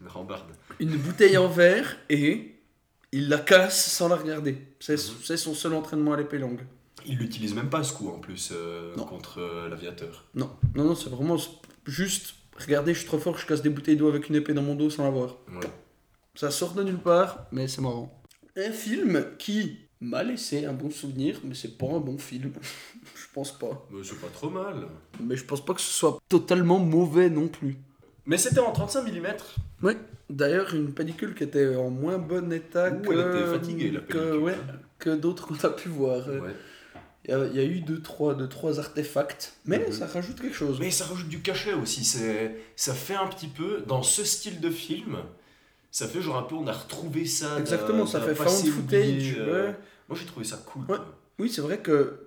Une 0.00 0.08
rambarde. 0.08 0.50
Une 0.80 0.96
bouteille 0.96 1.36
en 1.36 1.48
verre 1.48 1.96
et 2.10 2.53
il 3.14 3.28
la 3.28 3.38
casse 3.38 3.92
sans 3.92 4.08
la 4.08 4.16
regarder. 4.16 4.56
C'est 4.80 4.94
Mhm. 4.94 5.14
c'est 5.22 5.36
son 5.36 5.54
seul 5.54 5.72
entraînement 5.74 6.14
à 6.14 6.16
l'épée 6.16 6.38
longue. 6.38 6.62
Il 7.06 7.18
l'utilise 7.18 7.54
même 7.54 7.70
pas 7.70 7.84
ce 7.84 7.92
coup 7.92 8.08
en 8.08 8.18
plus 8.18 8.50
euh, 8.52 8.94
contre 8.96 9.40
euh, 9.40 9.68
l'aviateur. 9.68 10.24
Non, 10.34 10.50
non, 10.74 10.84
non, 10.84 10.94
c'est 10.96 11.10
vraiment 11.10 11.36
juste. 11.86 12.34
Regardez, 12.58 12.92
je 12.92 12.98
suis 13.00 13.06
trop 13.06 13.18
fort, 13.18 13.38
je 13.38 13.46
casse 13.46 13.62
des 13.62 13.68
bouteilles 13.70 13.96
d'eau 13.96 14.08
avec 14.08 14.28
une 14.28 14.34
épée 14.34 14.52
dans 14.52 14.62
mon 14.62 14.74
dos 14.74 14.90
sans 14.90 15.04
la 15.04 15.10
voir. 15.10 15.36
Ouais. 15.48 15.66
Ça 16.34 16.50
sort 16.50 16.72
de 16.74 16.82
nulle 16.82 16.98
part, 16.98 17.46
mais 17.52 17.68
c'est 17.68 17.82
marrant. 17.82 18.20
Un 18.56 18.72
film 18.72 19.24
qui 19.38 19.78
m'a 20.00 20.24
laissé 20.24 20.64
un 20.64 20.72
bon 20.72 20.90
souvenir, 20.90 21.40
mais 21.44 21.54
c'est 21.54 21.78
pas 21.78 21.86
un 21.86 22.00
bon 22.00 22.18
film. 22.18 22.52
je 23.14 23.26
pense 23.32 23.56
pas. 23.56 23.86
Mais 23.92 24.02
c'est 24.02 24.20
pas 24.20 24.28
trop 24.32 24.50
mal. 24.50 24.88
Mais 25.20 25.36
je 25.36 25.44
pense 25.44 25.64
pas 25.64 25.74
que 25.74 25.80
ce 25.80 25.92
soit 25.92 26.18
totalement 26.28 26.80
mauvais 26.80 27.30
non 27.30 27.46
plus. 27.46 27.76
Mais 28.26 28.38
c'était 28.38 28.60
en 28.60 28.72
35 28.72 29.02
mm. 29.02 29.26
D'ailleurs, 30.30 30.74
une 30.74 30.92
pellicule 30.94 31.34
qui 31.34 31.44
était 31.44 31.76
en 31.76 31.90
moins 31.90 32.18
bon 32.18 32.50
état 32.52 32.90
Ouh, 32.90 33.02
que. 33.02 33.12
elle 33.12 33.20
était 33.42 33.50
fatiguée, 33.52 33.90
la 33.90 34.00
que, 34.00 34.06
pellicule. 34.12 34.36
ouais, 34.42 34.56
que 34.98 35.10
d'autres 35.10 35.46
qu'on 35.46 35.66
a 35.66 35.70
pu 35.70 35.88
voir. 35.90 36.26
Ouais. 36.28 36.54
Il 37.26 37.30
y, 37.30 37.34
a- 37.34 37.46
il 37.46 37.56
y 37.56 37.60
a 37.60 37.64
eu 37.64 37.80
deux 37.80 38.00
trois, 38.00 38.34
deux, 38.34 38.48
trois 38.48 38.78
artefacts, 38.78 39.54
mais 39.66 39.78
Mhm. 39.78 39.92
ça 39.92 40.06
rajoute 40.06 40.40
quelque 40.40 40.54
chose. 40.54 40.78
Mais 40.80 40.90
ça 40.90 41.04
rajoute 41.06 41.28
du 41.28 41.40
cachet 41.40 41.72
aussi. 41.74 42.04
C'est, 42.04 42.54
ça 42.76 42.92
fait 42.94 43.14
un 43.14 43.26
petit 43.28 43.46
peu 43.48 43.82
dans 43.86 44.02
ce 44.02 44.24
style 44.24 44.60
de 44.60 44.70
film. 44.70 45.16
Ça 45.90 46.08
fait 46.08 46.20
genre 46.20 46.36
un 46.36 46.42
peu 46.42 46.54
on 46.54 46.66
a 46.66 46.72
retrouvé 46.72 47.24
ça. 47.26 47.58
Exactement, 47.58 48.04
ça 48.06 48.20
fait 48.20 48.34
found 48.34 48.66
footage. 48.66 49.36
euh. 49.38 49.68
ouais. 49.68 49.76
Moi 50.08 50.18
j'ai 50.20 50.26
trouvé 50.26 50.44
ça 50.44 50.62
cool. 50.66 50.84
Ouais. 50.88 50.98
Oui, 51.38 51.48
c'est 51.50 51.62
vrai 51.62 51.78
que, 51.78 52.20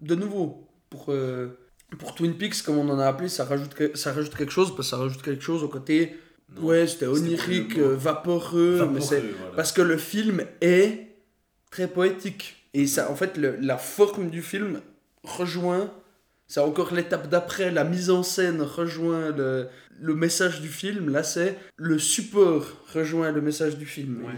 de 0.00 0.14
nouveau, 0.14 0.68
pour, 0.90 1.06
euh, 1.10 1.58
pour 1.98 2.14
Twin 2.14 2.34
Peaks, 2.36 2.62
comme 2.62 2.78
on 2.78 2.88
en 2.90 2.98
a 2.98 3.06
appelé, 3.06 3.28
ça 3.28 3.44
rajoute, 3.44 3.74
ça 3.96 4.12
rajoute 4.12 4.34
quelque 4.34 4.52
chose, 4.52 4.68
parce 4.74 4.88
que 4.88 4.90
ça 4.90 4.96
rajoute 4.96 5.22
quelque 5.22 5.42
chose 5.42 5.62
au 5.62 5.68
côté, 5.68 6.16
Non. 6.54 6.62
ouais, 6.66 6.86
c'était 6.86 7.06
onirique, 7.06 7.78
euh, 7.78 7.94
vaporeux, 7.96 8.78
mais 8.92 9.00
Vaporeux, 9.00 9.22
voilà. 9.38 9.56
Parce 9.56 9.72
que 9.72 9.82
le 9.82 9.96
film 9.96 10.44
est 10.60 11.08
très 11.70 11.88
poétique. 11.88 12.68
Et 12.74 12.86
ça, 12.86 13.10
en 13.10 13.16
fait, 13.16 13.36
le- 13.36 13.56
la 13.60 13.78
forme 13.78 14.30
du 14.30 14.42
film 14.42 14.80
rejoint, 15.22 15.92
c'est 16.46 16.60
encore 16.60 16.92
l'étape 16.94 17.28
d'après, 17.28 17.70
la 17.70 17.84
mise 17.84 18.10
en 18.10 18.22
scène 18.22 18.60
rejoint 18.62 19.30
le, 19.30 19.68
le 20.00 20.14
message 20.14 20.60
du 20.60 20.68
film. 20.68 21.10
Là, 21.10 21.22
c'est 21.22 21.56
le 21.76 21.98
support 21.98 22.66
rejoint 22.92 23.32
le 23.32 23.40
message 23.40 23.76
du 23.78 23.86
film. 23.86 24.24
Ouais. 24.24 24.32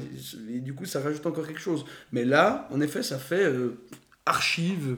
Et, 0.51 0.57
et 0.57 0.61
du 0.61 0.75
coup, 0.75 0.85
ça 0.85 1.01
rajoute 1.01 1.27
encore 1.27 1.47
quelque 1.47 1.61
chose. 1.61 1.85
Mais 2.13 2.25
là, 2.25 2.69
en 2.71 2.81
effet, 2.81 3.03
ça 3.03 3.19
fait 3.19 3.45
euh, 3.45 3.77
archive 4.25 4.97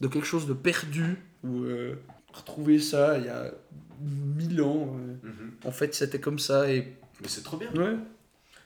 de 0.00 0.06
quelque 0.08 0.26
chose 0.26 0.46
de 0.46 0.52
perdu. 0.54 1.16
Ou 1.42 1.62
euh, 1.64 1.94
retrouver 2.32 2.78
ça 2.78 3.16
il 3.18 3.24
y 3.24 3.28
a 3.28 3.50
mille 4.00 4.62
ans. 4.62 4.96
euh, 4.98 5.28
Mhm. 5.28 5.52
en 5.64 5.70
fait, 5.70 5.94
c'était 5.94 6.20
comme 6.20 6.38
ça. 6.38 6.70
Et 6.70 6.96
Mais 7.20 7.28
c'est 7.28 7.42
trop 7.42 7.56
bien. 7.56 7.70
ouais. 7.74 7.96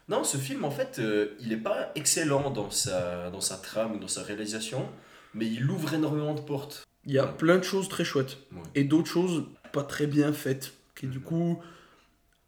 Non, 0.09 0.23
ce 0.23 0.37
film, 0.37 0.64
en 0.64 0.70
fait, 0.70 0.99
euh, 0.99 1.29
il 1.40 1.53
est 1.53 1.57
pas 1.57 1.90
excellent 1.94 2.51
dans 2.51 2.70
sa, 2.70 3.31
dans 3.31 3.40
sa 3.40 3.57
trame 3.57 3.99
dans 3.99 4.09
sa 4.09 4.23
réalisation, 4.23 4.87
mais 5.33 5.47
il 5.47 5.68
ouvre 5.70 5.94
énormément 5.94 6.35
de 6.35 6.40
portes. 6.42 6.85
Il 7.07 7.12
y 7.12 7.18
a 7.18 7.27
plein 7.27 7.57
de 7.59 7.64
choses 7.64 7.88
très 7.88 8.05
chouettes. 8.05 8.37
Ouais. 8.53 8.59
Et 8.75 8.85
d'autres 8.85 9.09
choses 9.09 9.44
pas 9.73 9.83
très 9.83 10.07
bien 10.07 10.33
faites. 10.33 10.75
Qui 10.94 11.07
du 11.07 11.20
coup, 11.20 11.59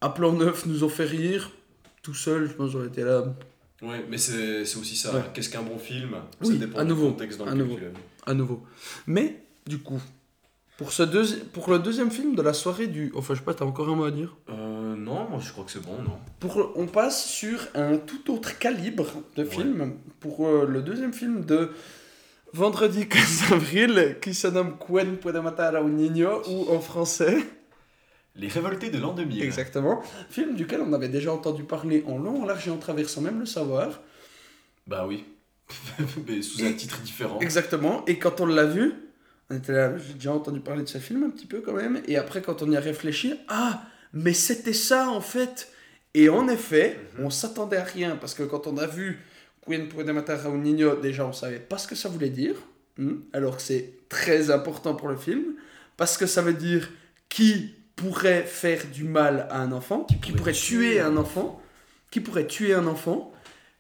à 0.01 0.11
plan 0.11 0.33
neuf, 0.33 0.67
nous 0.67 0.85
ont 0.85 0.89
fait 0.89 1.05
rire. 1.07 1.51
Tout 2.03 2.15
seul, 2.15 2.47
je 2.49 2.53
pense 2.53 2.71
j'aurais 2.71 2.87
été 2.89 3.03
là. 3.03 3.35
Ouais, 3.83 4.05
mais 4.09 4.19
c'est 4.19 4.65
c'est 4.65 4.79
aussi 4.79 4.95
ça. 4.97 5.15
Ouais. 5.15 5.23
Qu'est-ce 5.35 5.49
qu'un 5.51 5.63
bon 5.63 5.79
film? 5.79 6.15
Oui, 6.43 6.53
Ça 6.55 6.67
dépend 6.67 6.79
à 6.79 6.85
du 6.85 6.91
nouveau, 6.91 7.09
contexte 7.11 7.39
dans 7.39 7.47
à 7.47 7.51
lequel 7.51 7.63
nouveau. 7.65 7.77
tu 7.77 7.83
l'as 7.85 7.89
vu. 7.91 7.97
à 8.27 8.35
nouveau. 8.35 8.67
Mais, 9.07 9.43
du 9.67 9.79
coup, 9.79 10.01
pour, 10.79 10.93
ce 10.93 11.03
deuxi- 11.03 11.43
pour 11.53 11.71
le 11.71 11.79
deuxième 11.79 12.11
film 12.11 12.35
de 12.35 12.43
la 12.43 12.53
soirée 12.53 12.87
du... 12.87 13.13
Enfin, 13.17 13.35
je 13.35 13.39
sais 13.41 13.45
pas, 13.45 13.55
t'as 13.55 13.65
encore 13.65 13.89
un 13.89 13.97
mot 13.97 14.05
à 14.05 14.11
dire? 14.11 14.37
Euh, 14.51 14.95
non, 14.97 15.29
moi 15.31 15.39
je 15.41 15.51
crois 15.53 15.65
que 15.65 15.71
c'est 15.71 15.83
bon, 15.85 16.03
non. 16.03 16.19
pour, 16.41 16.73
On 16.77 16.87
passe 16.87 17.27
sur 17.27 17.59
un 17.75 17.97
tout 17.97 18.31
autre 18.33 18.59
calibre 18.59 19.07
de 19.37 19.43
Ouais. 19.45 19.49
film. 19.51 19.95
Pour 20.21 20.47
euh, 20.47 20.67
le 20.69 20.83
deuxième 20.83 21.13
film 21.13 21.45
de 21.45 21.71
vendredi 22.53 23.09
15 23.09 23.53
avril, 23.53 24.17
qui 24.21 24.35
se 24.35 24.47
nomme 24.49 24.77
Quen 24.79 25.17
puede 25.17 25.37
matar 25.37 25.75
a 25.75 25.79
un 25.81 25.89
niño, 25.89 26.43
ou 26.49 26.71
en 26.71 26.81
français... 26.81 27.37
Les 28.39 28.49
révoltés 28.49 28.91
de 28.91 28.99
l'an 28.99 29.15
2000. 29.15 29.43
Exactement. 29.43 30.03
Film 30.29 30.57
duquel 30.57 30.83
on 30.83 30.93
avait 30.93 31.09
déjà 31.09 31.33
entendu 31.33 31.65
parler 31.65 32.05
en 32.07 32.19
long, 32.19 32.43
en 32.43 32.45
large 32.45 32.69
et 32.69 32.71
en 32.71 32.77
travers 32.77 33.09
sans 33.09 33.23
même 33.23 33.41
le 33.41 33.47
savoir. 33.47 34.03
Bah 34.87 35.07
oui. 35.09 35.25
mais 36.29 36.43
sous 36.43 36.63
un 36.63 36.73
titre 36.73 37.01
différent. 37.01 37.41
Exactement. 37.41 38.05
Et 38.07 38.19
quand 38.19 38.43
on 38.43 38.47
l'a 38.47 38.67
vu, 38.67 38.93
on 39.51 39.57
était 39.57 39.73
là, 39.73 39.97
j'ai 39.99 40.15
déjà 40.15 40.33
entendu 40.33 40.61
parler 40.61 40.83
de 40.83 40.89
ce 40.89 40.99
film 40.99 41.25
un 41.25 41.31
petit 41.31 41.47
peu 41.47 41.61
quand 41.61 41.73
même. 41.73 42.01
Et 42.07 42.17
après, 42.17 42.43
quand 42.43 42.63
on 42.63 42.71
y 42.71 42.77
a 42.77 42.81
réfléchi, 42.81 43.35
ah, 43.49 43.83
mais 44.13 44.33
c'était 44.33 44.73
ça 44.73 45.09
en 45.09 45.21
fait. 45.21 45.73
Et 46.15 46.29
en 46.29 46.49
effet, 46.49 46.99
Mhm. 47.19 47.27
on 47.27 47.31
s'attendait 47.31 47.77
à 47.77 47.85
rien 47.85 48.17
parce 48.17 48.35
que 48.35 48.43
quand 48.43 48.67
on 48.67 48.77
a 48.79 48.87
vu 48.87 49.21
Queen 49.67 49.89
puede 49.89 50.09
matar 50.11 50.47
a 50.47 50.49
un 50.49 50.59
niño, 50.59 50.97
déjà 50.97 51.27
on 51.27 51.33
savait 51.33 51.59
pas 51.59 51.79
ce 51.79 51.87
que 51.89 51.95
ça 51.95 52.09
voulait 52.09 52.31
dire. 52.31 52.55
hmm, 52.99 53.17
alors 53.35 53.57
que 53.57 53.63
c'est 53.63 53.93
très 54.09 54.51
important 54.51 54.95
pour 54.95 55.09
le 55.09 55.17
film. 55.17 55.55
Parce 55.99 56.17
que 56.17 56.25
ça 56.27 56.41
veut 56.41 56.55
dire 56.55 56.89
qui 57.29 57.75
pourrait 57.95 58.43
faire 58.43 58.87
du 58.93 59.05
mal 59.05 59.47
à 59.51 59.61
un 59.61 59.71
enfant, 59.73 60.05
qui, 60.05 60.15
pourrait 60.17 60.33
pourrait 60.39 60.53
tuer 60.53 60.91
tuer 60.93 61.01
un 61.01 61.13
un 61.13 61.17
enfant, 61.19 61.61
qui 62.11 62.21
pourrait 62.21 62.47
tuer 62.47 62.73
un 62.73 62.87
enfant 62.87 63.33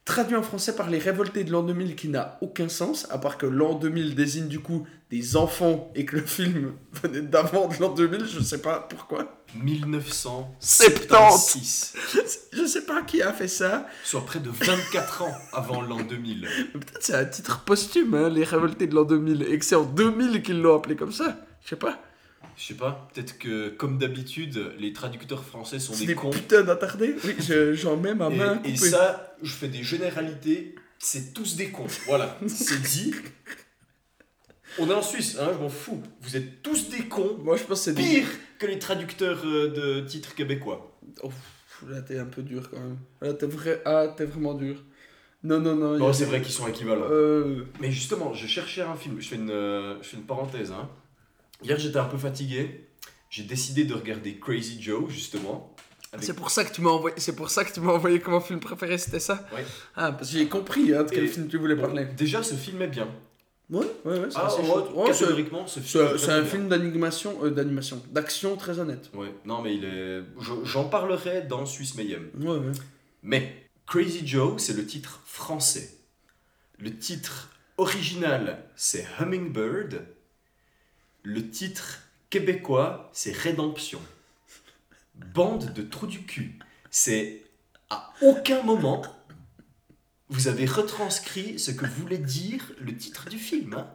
traduit 0.05 0.37
en 0.37 0.43
français 0.43 0.75
par 0.75 0.89
les 0.89 0.99
révoltés 0.99 1.45
de 1.45 1.51
l'an 1.51 1.63
2000 1.63 1.97
qui 1.97 2.09
n'a 2.09 2.39
aucun 2.41 2.69
sens, 2.69 3.07
à 3.11 3.19
part 3.19 3.37
que 3.39 3.45
l'an 3.47 3.75
2000 3.75 4.15
désigne 4.15 4.49
du 4.49 4.61
coup 4.61 4.87
des 5.11 5.37
enfants 5.37 5.90
et 5.95 6.05
que 6.05 6.16
le 6.16 6.23
film 6.27 6.75
venait 7.03 7.21
d'avant 7.23 7.69
de 7.69 7.77
l'an 7.81 7.95
2000, 7.95 8.27
je 8.27 8.40
sais 8.40 8.61
pas 8.61 8.81
pourquoi. 8.90 9.33
1976. 9.55 11.95
Je 12.53 12.66
sais 12.66 12.83
pas 12.85 13.03
qui 13.03 13.23
a 13.23 13.33
fait 13.33 13.49
ça. 13.49 13.87
Soit 14.05 14.25
près 14.27 14.40
de 14.40 14.51
24 14.51 15.23
ans 15.23 15.35
avant 15.53 15.81
l'an 15.83 16.01
2000. 16.03 16.49
Peut-être 16.73 16.99
c'est 17.01 17.14
un 17.14 17.25
titre 17.25 17.62
posthume, 17.64 18.14
hein, 18.14 18.29
les 18.29 18.45
révoltés 18.45 18.87
de 18.87 18.95
l'an 18.95 19.05
2000, 19.05 19.42
et 19.49 19.59
que 19.59 19.64
c'est 19.64 19.75
en 19.77 19.85
2000 19.85 20.42
qu'ils 20.42 20.61
l'ont 20.61 20.77
appelé 20.77 20.97
comme 20.97 21.12
ça. 21.12 21.37
Je 21.64 21.71
sais 21.71 21.77
pas. 21.77 22.03
Je 22.57 22.64
sais 22.69 22.75
pas, 22.75 23.09
peut-être 23.12 23.38
que 23.38 23.69
comme 23.69 23.99
d'habitude, 23.99 24.73
les 24.79 24.92
traducteurs 24.95 25.45
français 25.45 25.79
sont 25.79 25.92
des 25.95 26.07
des 26.07 26.14
cons. 26.14 26.31
putains 26.31 26.62
d'attardés. 26.62 27.14
Oui, 27.25 27.35
je- 27.38 27.75
j'en 27.75 27.97
mets 27.99 28.14
ma 28.14 28.31
main 28.31 28.61
Et, 28.64 28.71
et 28.73 28.77
ça, 28.77 29.35
je 29.42 29.53
fais 29.53 29.69
des 29.69 29.83
généralités, 29.83 30.75
c'est 30.99 31.35
tous 31.35 31.57
des 31.57 31.71
cons. 31.71 31.87
Voilà, 32.07 32.38
c'est 32.49 32.81
dit. 32.83 33.14
On 34.79 34.89
est 34.91 34.95
en 34.95 35.03
Suisse, 35.03 35.37
hein, 35.41 35.51
je 35.55 35.59
m'en 35.59 35.69
fous. 35.69 36.03
Vous 36.21 36.37
êtes 36.37 36.62
tous 36.62 36.89
des 36.91 37.05
cons, 37.09 37.39
Moi 37.43 37.57
je 37.57 37.62
pense 37.65 37.79
que 37.79 37.85
c'est 37.87 37.93
des... 37.95 38.03
pire 38.03 38.27
que 38.59 38.67
les 38.67 38.79
traducteurs 38.79 39.41
euh, 39.45 39.69
de 40.03 40.07
titres 40.07 40.35
québécois. 40.35 40.99
Oh, 41.23 41.31
là 41.89 42.03
t'es 42.03 42.19
un 42.19 42.27
peu 42.27 42.43
dur 42.43 42.69
quand 42.71 42.79
même. 42.81 42.99
Là 43.21 43.33
t'es 43.35 43.47
vrai... 43.47 43.83
ah, 43.85 44.09
t'es 44.17 44.25
vraiment 44.25 44.55
dur. 44.55 44.83
Non, 45.43 45.61
non, 45.61 45.77
non. 45.77 45.97
Non, 45.99 46.12
c'est 46.12 46.25
des- 46.25 46.31
vrai 46.31 46.43
qu'ils 46.43 46.53
sont 46.53 46.67
équivalents. 46.67 47.07
Euh, 47.11 47.65
Mais 47.81 47.91
justement, 47.93 48.33
je 48.35 48.47
cherchais 48.47 48.83
un 48.83 48.97
film. 48.97 49.21
Je 49.21 49.29
fais 49.29 49.37
une, 49.37 49.51
euh, 49.51 49.97
je 50.03 50.09
fais 50.09 50.17
une 50.17 50.25
parenthèse. 50.25 50.73
Hein. 50.73 50.89
Hier, 51.62 51.79
j'étais 51.79 51.99
un 51.99 52.05
peu 52.07 52.19
fatigué. 52.19 52.89
J'ai 53.31 53.45
décidé 53.45 53.85
de 53.85 53.95
regarder 53.95 54.39
Crazy 54.39 54.83
Joe, 54.83 55.09
justement. 55.11 55.75
Avec- 56.12 56.25
C'est 56.25 56.35
pour 56.35 56.51
ça 56.51 56.65
que 56.65 56.73
tu 56.73 56.81
m'as 56.81 56.91
envoyé. 56.91 57.15
C'est 57.21 57.37
pour 57.37 57.51
ça 57.51 57.65
que 57.65 57.73
tu 57.73 57.81
m'as 57.81 57.93
envoyé 57.93 58.19
comme 58.19 58.41
film 58.41 58.59
préféré, 58.61 58.99
c'était 58.99 59.21
ça? 59.21 59.47
Ouais. 59.55 59.65
Ah, 59.95 60.12
parce 60.12 60.31
que 60.33 60.39
j'ai 60.39 60.49
compris 60.49 60.93
hein, 60.95 61.05
de 61.05 61.11
quel 61.11 61.25
Et- 61.25 61.29
film 61.29 61.47
tu 61.49 61.59
voulais 61.59 61.77
parler. 61.77 62.07
déjà, 62.17 62.43
ce 62.43 62.55
film 62.55 62.83
est 62.83 62.89
bien. 62.89 63.09
Ouais, 63.69 63.85
ouais, 64.05 64.19
ouais. 64.21 64.27
C'est 64.31 64.37
Ah, 64.39 64.47
assez 64.47 64.61
ouais, 64.63 64.67
chouette. 64.67 64.85
Ouais, 64.95 65.13
c'est- 65.13 65.25
catégoriquement, 65.25 65.67
ce 65.67 65.81
film 65.81 66.05
est 66.05 66.09
c'est 66.12 66.19
c'est 66.19 66.25
très 66.27 66.33
un 66.35 66.41
bien. 66.43 66.51
film 66.51 66.69
d'animation, 66.69 67.39
euh, 67.45 67.51
d'animation, 67.51 68.03
d'action 68.11 68.57
très 68.57 68.79
honnête. 68.79 69.11
Ouais, 69.12 69.35
non, 69.45 69.61
mais 69.62 69.75
il 69.75 69.85
est. 69.85 70.23
je- 70.41 70.64
J'en 70.64 70.89
parlerai 70.89 71.43
dans 71.43 71.67
Suisse 71.67 71.97
Mayhem. 71.97 72.31
Ouais, 72.39 72.59
ouais. 72.59 72.73
Mais 73.25 73.69
Crazy 73.87 74.27
Joe, 74.27 74.55
c'est 74.62 74.75
le 74.77 74.87
titre 74.87 75.21
français. 75.25 75.91
Le 76.79 76.97
titre 76.97 77.51
original, 77.79 78.64
c'est 78.77 79.05
Hummingbird. 79.19 80.05
Le 81.25 81.51
titre 81.51 82.03
québécois, 82.31 83.11
c'est 83.12 83.33
Rédemption. 83.33 84.01
Bande 85.35 85.73
de 85.73 85.83
trous 85.83 86.07
du 86.07 86.23
cul. 86.23 86.59
C'est 86.91 87.43
à 87.91 88.12
aucun 88.23 88.62
moment 88.62 89.03
vous 90.29 90.49
avez 90.49 90.66
retranscrit 90.66 91.59
ce 91.59 91.70
que 91.70 91.87
voulait 91.87 92.18
dire 92.18 92.72
le 92.81 92.97
titre 92.97 93.29
du 93.29 93.39
film. 93.39 93.74
hein. 93.74 93.87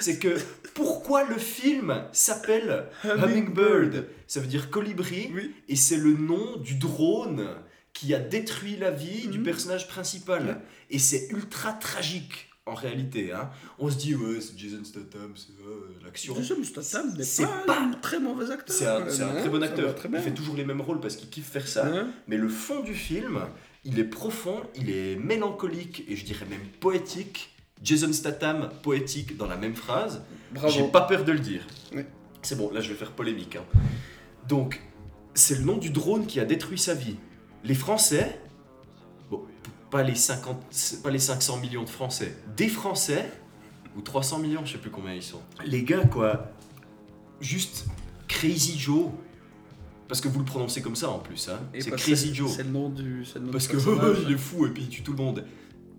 C'est 0.00 0.18
que 0.18 0.36
pourquoi 0.74 1.24
le 1.24 1.38
film 1.38 2.04
s'appelle 2.12 2.86
Hummingbird 3.04 4.06
Ça 4.26 4.40
veut 4.40 4.46
dire 4.46 4.70
colibri, 4.70 5.30
Oui. 5.34 5.54
et 5.68 5.76
c'est 5.76 5.96
le 5.96 6.12
nom 6.12 6.56
du 6.58 6.74
drone 6.74 7.48
qui 7.92 8.14
a 8.14 8.18
détruit 8.18 8.76
la 8.76 8.90
vie 8.90 9.28
du 9.28 9.38
Mhm. 9.38 9.44
personnage 9.44 9.88
principal. 9.88 10.60
Et 10.90 10.98
c'est 10.98 11.28
ultra 11.30 11.72
tragique 11.72 12.48
en 12.66 12.74
réalité. 12.74 13.32
Hein. 13.32 13.50
On 13.78 13.90
se 13.90 13.96
dit, 13.96 14.14
ouais, 14.14 14.40
c'est 14.40 14.56
Jason 14.58 14.84
Statham, 14.84 15.32
c'est 15.34 15.52
euh, 15.66 16.04
l'action. 16.04 16.34
Jason 16.36 16.62
Statham 16.62 17.16
n'est 17.16 17.24
C'est 17.24 17.44
pas, 17.44 17.62
pas- 17.66 17.80
un 17.80 17.92
très 17.92 18.20
mauvais 18.20 18.50
acteur. 18.50 18.76
C'est 18.76 18.86
un, 18.86 19.00
même, 19.00 19.08
très 19.08 19.22
hein, 19.22 19.48
bon 19.50 19.62
acteur. 19.62 19.94
Très 19.94 20.08
il 20.12 20.18
fait 20.18 20.34
toujours 20.34 20.56
les 20.56 20.64
mêmes 20.64 20.80
rôles 20.80 21.00
parce 21.00 21.16
qu'il 21.16 21.28
kiffe 21.30 21.48
faire 21.50 21.66
ça. 21.66 21.86
Hein 21.86 22.10
Mais 22.28 22.36
le 22.36 22.48
fond 22.48 22.80
du 22.80 22.94
film, 22.94 23.40
il 23.84 23.98
est 23.98 24.04
profond, 24.04 24.62
il 24.74 24.90
est 24.90 25.16
mélancolique 25.16 26.04
et 26.08 26.16
je 26.16 26.24
dirais 26.24 26.46
même 26.46 26.66
poétique. 26.80 27.54
Jason 27.82 28.12
Statham, 28.12 28.70
poétique 28.82 29.36
dans 29.38 29.46
la 29.46 29.56
même 29.56 29.74
phrase. 29.74 30.22
J'ai 30.68 30.84
pas 30.88 31.00
peur 31.02 31.24
de 31.24 31.32
le 31.32 31.38
dire. 31.38 31.66
Oui. 31.94 32.02
C'est 32.42 32.56
bon, 32.56 32.70
là 32.72 32.80
je 32.80 32.90
vais 32.90 32.94
faire 32.94 33.12
polémique. 33.12 33.56
hein. 33.56 33.64
Donc, 34.48 34.80
c'est 35.34 35.56
le 35.58 35.64
nom 35.64 35.78
du 35.78 35.90
drone 35.90 36.26
qui 36.26 36.40
a 36.40 36.44
détruit 36.44 36.78
sa 36.78 36.94
vie. 36.94 37.16
Les 37.64 37.74
Français, 37.74 38.40
bon, 39.30 39.44
pas 39.90 40.02
les, 40.02 40.14
50, 40.14 40.62
c'est 40.70 41.02
pas 41.02 41.10
les 41.10 41.18
500 41.18 41.58
millions 41.58 41.84
de 41.84 41.88
Français, 41.88 42.36
des 42.56 42.68
Français, 42.68 43.30
ou 43.96 44.02
300 44.02 44.38
millions, 44.38 44.64
je 44.64 44.72
sais 44.72 44.78
plus 44.78 44.90
combien 44.90 45.14
ils 45.14 45.22
sont. 45.22 45.40
Les 45.64 45.82
gars, 45.82 46.04
quoi, 46.04 46.50
juste 47.40 47.86
Crazy 48.28 48.78
Joe. 48.78 49.10
Parce 50.10 50.20
que 50.20 50.26
vous 50.26 50.40
le 50.40 50.44
prononcez 50.44 50.82
comme 50.82 50.96
ça 50.96 51.08
en 51.08 51.20
plus, 51.20 51.48
hein. 51.48 51.60
C'est 51.78 51.92
Crazy 51.92 52.34
Joe. 52.34 52.50
C'est 52.50 52.64
le 52.64 52.70
nom 52.70 52.88
du. 52.88 53.24
le 53.32 53.40
nom 53.42 53.52
Parce 53.52 53.68
du 53.68 53.76
que 53.76 54.22
il 54.26 54.34
est 54.34 54.36
fou 54.36 54.66
et 54.66 54.70
puis 54.70 54.82
il 54.82 54.88
tue 54.88 55.02
tout 55.04 55.12
le 55.12 55.18
monde. 55.18 55.44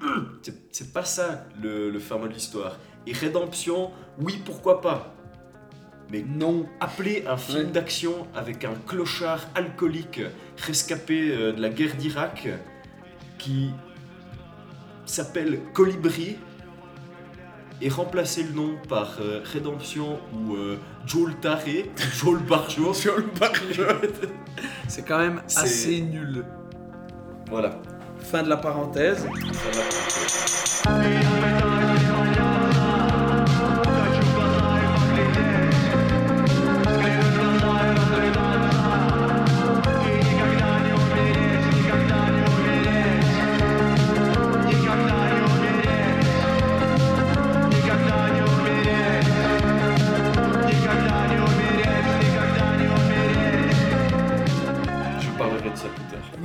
C'est- 0.74 0.92
pas 0.92 1.06
ça 1.06 1.46
le, 1.62 1.90
le 1.90 2.00
fin 2.00 2.18
mot 2.18 2.28
de 2.28 2.34
l'histoire. 2.34 2.78
Et 3.08 3.14
Rédemption, 3.14 3.92
oui, 4.20 4.42
pourquoi 4.44 4.82
pas. 4.82 5.16
Mais 6.12 6.26
Non. 6.28 6.66
appeler 6.82 7.24
un 7.26 7.38
film 7.38 7.60
Ouais. 7.68 7.72
d'action 7.72 8.28
avec 8.36 8.66
un 8.66 8.74
clochard 8.86 9.48
alcoolique 9.56 10.20
rescapé 10.58 11.32
euh, 11.32 11.54
de 11.54 11.62
la 11.62 11.70
guerre 11.70 11.96
d'Irak 11.96 12.50
qui 13.38 13.70
s'appelle 15.06 15.62
Colibri 15.74 16.36
et 17.82 17.90
remplacer 17.90 18.44
le 18.44 18.52
nom 18.52 18.76
par 18.88 19.18
euh, 19.20 19.42
Rédemption 19.44 20.20
ou 20.34 20.56
euh, 20.56 20.78
Joel 21.06 21.36
Taré, 21.36 21.92
Joel 22.16 22.40
Barjo. 22.44 22.94
Sur 22.94 23.18
le 23.18 23.26
barjot. 23.40 23.84
C'est 24.88 25.04
quand 25.04 25.20
même 25.20 25.42
assez 25.48 26.02
nul. 26.02 26.46
Voilà. 27.50 27.80
Fin 28.20 28.44
de 28.44 28.50
la 28.50 28.58
parenthèse. 28.58 29.28
Ça 29.54 30.92
va. 30.92 31.02
Je 31.02 31.71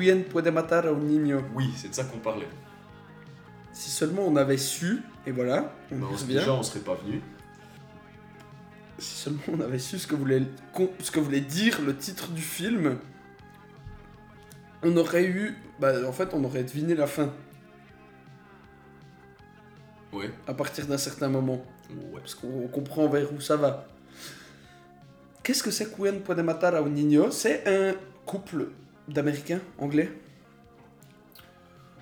plus 0.07 0.23
tard. 0.23 0.23
Quien 0.23 0.23
puede 0.23 0.49
matar 0.53 0.87
a 0.87 0.91
un 0.91 1.01
niño. 1.01 1.41
Oui, 1.55 1.71
c'est 1.77 1.89
de 1.89 1.95
ça 1.95 2.05
qu'on 2.05 2.19
parlait. 2.19 2.49
Si 3.73 3.91
seulement 3.91 4.23
on 4.27 4.37
avait 4.37 4.57
su, 4.57 5.03
et 5.27 5.33
voilà, 5.33 5.73
on 5.93 5.97
Bah, 5.99 6.07
on- 6.11 6.27
déjà, 6.27 6.53
on 6.53 6.63
serait 6.63 6.81
pas 6.81 6.95
venu. 6.95 7.21
Si 8.99 9.15
seulement 9.25 9.43
on 9.53 9.61
avait 9.61 9.79
su 9.79 9.99
ce 9.99 10.07
que 10.07 10.15
voulait, 10.15 10.43
ce 11.01 11.11
que 11.11 11.21
voulait 11.21 11.41
dire 11.43 11.81
le 11.85 11.95
titre 11.97 12.29
du 12.31 12.41
film, 12.43 12.97
on 14.83 14.97
aurait 14.97 15.25
eu. 15.27 15.55
Bah, 15.79 15.93
en 16.09 16.13
fait, 16.13 16.33
on 16.33 16.43
aurait 16.45 16.63
deviné 16.65 16.95
la 16.95 17.07
fin 17.07 17.31
Ouais. 20.13 20.31
à 20.47 20.55
partir 20.55 20.87
d'un 20.87 20.97
certain 20.99 21.29
moment. 21.29 21.63
Ouais. 21.91 22.21
Parce 22.21 22.35
qu'on 22.35 22.67
comprend 22.69 23.09
vers 23.09 23.33
où 23.35 23.41
ça 23.41 23.57
va. 23.57 23.87
Qu'est-ce 25.43 25.63
que 25.63 25.71
c'est 25.71 25.95
Quien 25.95 26.21
puede 26.21 26.41
matar 26.41 26.75
a 26.75 26.79
un 26.79 26.89
niño? 26.89 27.31
C'est 27.31 27.67
un 27.69 27.95
couple 28.25 28.69
d'Américains 29.09 29.61
anglais. 29.79 30.11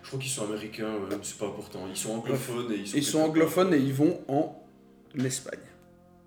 Je 0.03 0.09
crois 0.09 0.19
qu'ils 0.21 0.31
sont 0.31 0.45
américains, 0.45 0.87
euh, 0.87 1.19
c'est 1.23 1.39
pas 1.39 1.47
important. 1.47 1.87
Ils 1.89 1.97
sont 1.97 2.13
anglophones 2.13 2.71
et 2.73 2.77
ils 2.77 2.87
sont. 2.89 2.97
Ils 2.97 3.05
sont 3.05 3.21
anglophones 3.21 3.73
et 3.75 3.79
ils 3.79 3.95
vont 3.95 4.21
en 4.29 4.63
Espagne. 5.25 5.61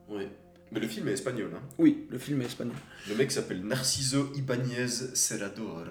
Ouais. 0.09 0.28
Mais 0.71 0.80
le 0.80 0.88
film 0.88 1.07
est 1.07 1.13
espagnol. 1.13 1.51
Hein. 1.55 1.61
Oui, 1.78 2.07
le 2.09 2.17
film 2.17 2.41
est 2.41 2.45
espagnol. 2.45 2.75
Le 3.07 3.15
mec 3.15 3.32
s'appelle 3.32 3.63
Narciso 3.63 4.32
Ibáñez 4.36 4.88
Serrador. 4.88 5.86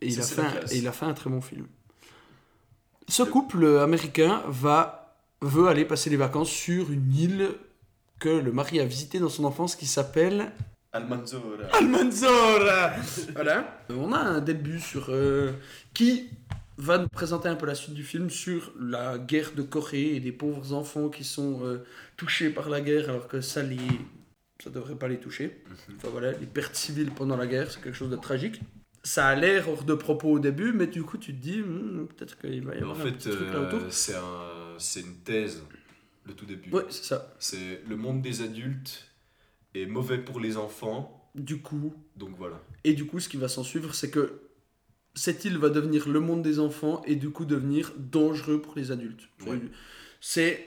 Et 0.00 0.06
il, 0.08 0.12
Ça, 0.14 0.20
a 0.20 0.24
c'est 0.24 0.34
fait 0.34 0.42
la 0.42 0.48
un, 0.48 0.50
classe. 0.52 0.72
et 0.72 0.78
il 0.78 0.88
a 0.88 0.92
fait 0.92 1.06
un 1.06 1.14
très 1.14 1.30
bon 1.30 1.40
film. 1.40 1.66
Ce 3.08 3.22
couple 3.22 3.64
américain 3.78 4.42
va, 4.48 5.16
veut 5.40 5.68
aller 5.68 5.84
passer 5.84 6.10
les 6.10 6.16
vacances 6.16 6.50
sur 6.50 6.90
une 6.90 7.14
île 7.14 7.50
que 8.18 8.28
le 8.28 8.52
mari 8.52 8.80
a 8.80 8.84
visitée 8.84 9.18
dans 9.18 9.28
son 9.28 9.44
enfance 9.44 9.76
qui 9.76 9.86
s'appelle 9.86 10.52
Almanzora. 10.92 11.66
Almanzora 11.72 12.94
Voilà. 13.34 13.84
On 13.90 14.12
a 14.12 14.18
un 14.18 14.40
début 14.40 14.78
sur 14.78 15.06
euh, 15.08 15.52
qui 15.94 16.28
va 16.76 16.98
nous 16.98 17.08
présenter 17.08 17.48
un 17.48 17.54
peu 17.54 17.66
la 17.66 17.74
suite 17.74 17.94
du 17.94 18.02
film 18.04 18.28
sur 18.30 18.72
la 18.78 19.18
guerre 19.18 19.52
de 19.54 19.62
Corée 19.62 20.14
et 20.16 20.20
des 20.20 20.32
pauvres 20.32 20.72
enfants 20.72 21.08
qui 21.08 21.24
sont 21.24 21.60
euh, 21.64 21.84
touchés 22.16 22.50
par 22.50 22.68
la 22.68 22.80
guerre 22.80 23.08
alors 23.08 23.28
que 23.28 23.40
ça 23.40 23.62
les 23.62 23.78
ça 24.62 24.70
devrait 24.70 24.94
pas 24.94 25.08
les 25.08 25.18
toucher. 25.18 25.62
Enfin 25.96 26.08
voilà, 26.12 26.32
les 26.32 26.46
pertes 26.46 26.76
civiles 26.76 27.10
pendant 27.10 27.36
la 27.36 27.46
guerre, 27.48 27.70
c'est 27.70 27.82
quelque 27.82 27.96
chose 27.96 28.10
de 28.10 28.16
tragique. 28.16 28.60
Ça 29.02 29.26
a 29.26 29.34
l'air 29.34 29.68
hors 29.68 29.82
de 29.84 29.94
propos 29.94 30.28
au 30.30 30.38
début, 30.38 30.72
mais 30.72 30.86
du 30.86 31.02
coup 31.02 31.18
tu 31.18 31.34
te 31.34 31.40
dis 31.40 31.58
hmm, 31.60 32.06
peut-être 32.06 32.38
qu'il 32.38 32.64
va 32.64 32.74
y 32.76 32.78
En 32.78 32.82
avoir 32.82 33.00
un 33.00 33.00
fait, 33.00 33.12
petit 33.12 33.30
truc 33.30 33.52
là 33.52 33.60
autour. 33.60 33.80
euh, 33.80 33.86
c'est 33.90 34.14
un, 34.14 34.76
c'est 34.78 35.00
une 35.00 35.16
thèse, 35.24 35.62
le 36.26 36.34
tout 36.34 36.46
début. 36.46 36.70
Ouais, 36.70 36.84
c'est 36.90 37.04
ça. 37.04 37.34
C'est 37.40 37.82
le 37.88 37.96
monde 37.96 38.22
des 38.22 38.42
adultes 38.42 39.08
est 39.74 39.86
mauvais 39.86 40.18
pour 40.18 40.40
les 40.40 40.56
enfants, 40.56 41.18
Du 41.34 41.60
coup, 41.62 41.94
donc 42.16 42.36
voilà. 42.36 42.60
Et 42.84 42.92
du 42.92 43.06
coup, 43.06 43.18
ce 43.20 43.28
qui 43.28 43.38
va 43.38 43.48
s'en 43.48 43.62
suivre, 43.64 43.94
c'est 43.94 44.10
que 44.10 44.42
cette 45.14 45.44
île 45.46 45.56
va 45.58 45.68
devenir 45.70 46.08
le 46.08 46.20
monde 46.20 46.42
des 46.42 46.58
enfants 46.58 47.02
et 47.06 47.16
du 47.16 47.30
coup 47.30 47.44
devenir 47.46 47.92
dangereux 47.98 48.60
pour 48.60 48.74
les 48.76 48.90
adultes. 48.92 49.28
Ouais. 49.46 49.58
C'est. 50.20 50.66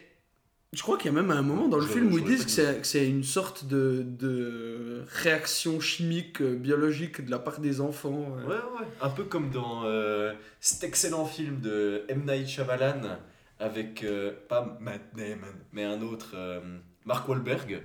Je 0.74 0.82
crois 0.82 0.98
qu'il 0.98 1.06
y 1.12 1.16
a 1.16 1.22
même 1.22 1.32
un 1.32 1.42
moment 1.42 1.68
dans 1.70 1.78
le 1.78 1.84
Je- 1.86 1.94
film 1.94 2.12
où 2.12 2.18
ils 2.18 2.24
disent 2.26 2.44
que 2.46 2.84
c'est, 2.84 3.08
une 3.08 3.24
sorte 3.24 3.66
de, 3.66 4.04
de 4.06 5.04
réaction 5.08 5.80
chimique, 5.80 6.42
euh, 6.42 6.56
biologique 6.56 7.24
de 7.24 7.32
la 7.32 7.40
part 7.40 7.60
des 7.62 7.80
enfants. 7.80 8.36
euh. 8.40 8.46
Ouais, 8.46 8.56
ouais. 8.56 8.88
Un 9.02 9.10
peu 9.10 9.24
comme 9.24 9.52
dans 9.52 9.84
euh, 9.86 10.34
cet 10.60 10.84
excellent 10.84 11.26
film 11.26 11.62
de 11.62 12.04
M. 12.10 12.24
Night 12.28 12.48
Shyamalan 12.48 13.20
avec, 13.60 14.04
euh, 14.04 14.34
pas 14.50 14.78
Matt 14.82 15.02
Damon, 15.16 15.46
mais 15.72 15.84
un 15.86 16.02
autre, 16.02 16.32
euh, 16.36 16.60
Mark 17.06 17.30
Wahlberg, 17.30 17.82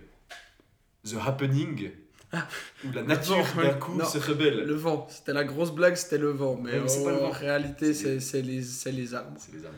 The 1.04 1.14
Happening, 1.26 1.90
Ah. 2.32 2.46
où 2.84 2.92
la 2.92 3.02
nature 3.02 3.44
d'un 3.56 3.74
coup 3.74 3.94
Non. 3.94 4.04
se 4.04 4.18
rebelle. 4.18 4.64
Le 4.64 4.74
vent, 4.74 5.06
c'était 5.10 5.32
la 5.32 5.44
grosse 5.44 5.72
blague, 5.72 5.96
c'était 5.96 6.18
le 6.18 6.30
vent. 6.30 6.56
Mais, 6.62 6.72
Ouais, 6.72 6.80
mais 6.80 6.88
c'est 6.88 7.04
pas 7.04 7.10
le 7.12 7.22
en 7.24 7.30
réalité, 7.30 7.92
C'est 7.94 8.42
les, 8.42 8.62
c'est 8.62 8.92
les 8.92 9.14
arbres. 9.14 9.36
C'est 9.38 9.52
les 9.52 9.64
âmes. 9.66 9.72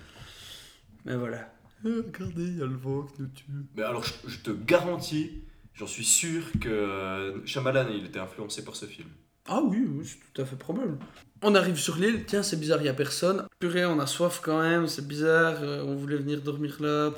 Mais 1.04 1.16
voilà. 1.16 1.52
Euh, 1.86 2.04
regardez, 2.12 2.42
il 2.44 2.58
y 2.58 2.62
a 2.62 2.66
le 2.66 2.76
vent 2.76 3.02
qui 3.02 3.22
nous 3.22 3.28
tue. 3.28 3.44
Mais 3.74 3.82
alors, 3.82 4.04
je, 4.04 4.12
je 4.26 4.38
te 4.38 4.50
garantis, 4.50 5.42
j'en 5.74 5.86
suis 5.86 6.04
sûr 6.04 6.42
que 6.60 7.42
Shyamalan, 7.44 7.88
il 7.92 8.06
était 8.06 8.20
influencé 8.20 8.64
par 8.64 8.76
ce 8.76 8.86
film. 8.86 9.08
Ah 9.48 9.60
oui, 9.64 9.84
oui, 9.88 10.04
c'est 10.06 10.18
tout 10.32 10.42
à 10.42 10.44
fait 10.44 10.54
probable. 10.56 10.96
On 11.42 11.54
arrive 11.56 11.76
sur 11.76 11.96
l'île, 11.96 12.24
tiens, 12.26 12.44
c'est 12.44 12.60
bizarre, 12.60 12.78
il 12.78 12.84
n'y 12.84 12.88
a 12.88 12.94
personne. 12.94 13.44
Purée, 13.58 13.84
on 13.84 13.98
a 13.98 14.06
soif 14.06 14.40
quand 14.44 14.60
même, 14.62 14.86
c'est 14.86 15.06
bizarre, 15.08 15.56
euh, 15.62 15.82
on 15.84 15.96
voulait 15.96 16.18
venir 16.18 16.40
dormir 16.42 16.76
là. 16.80 17.10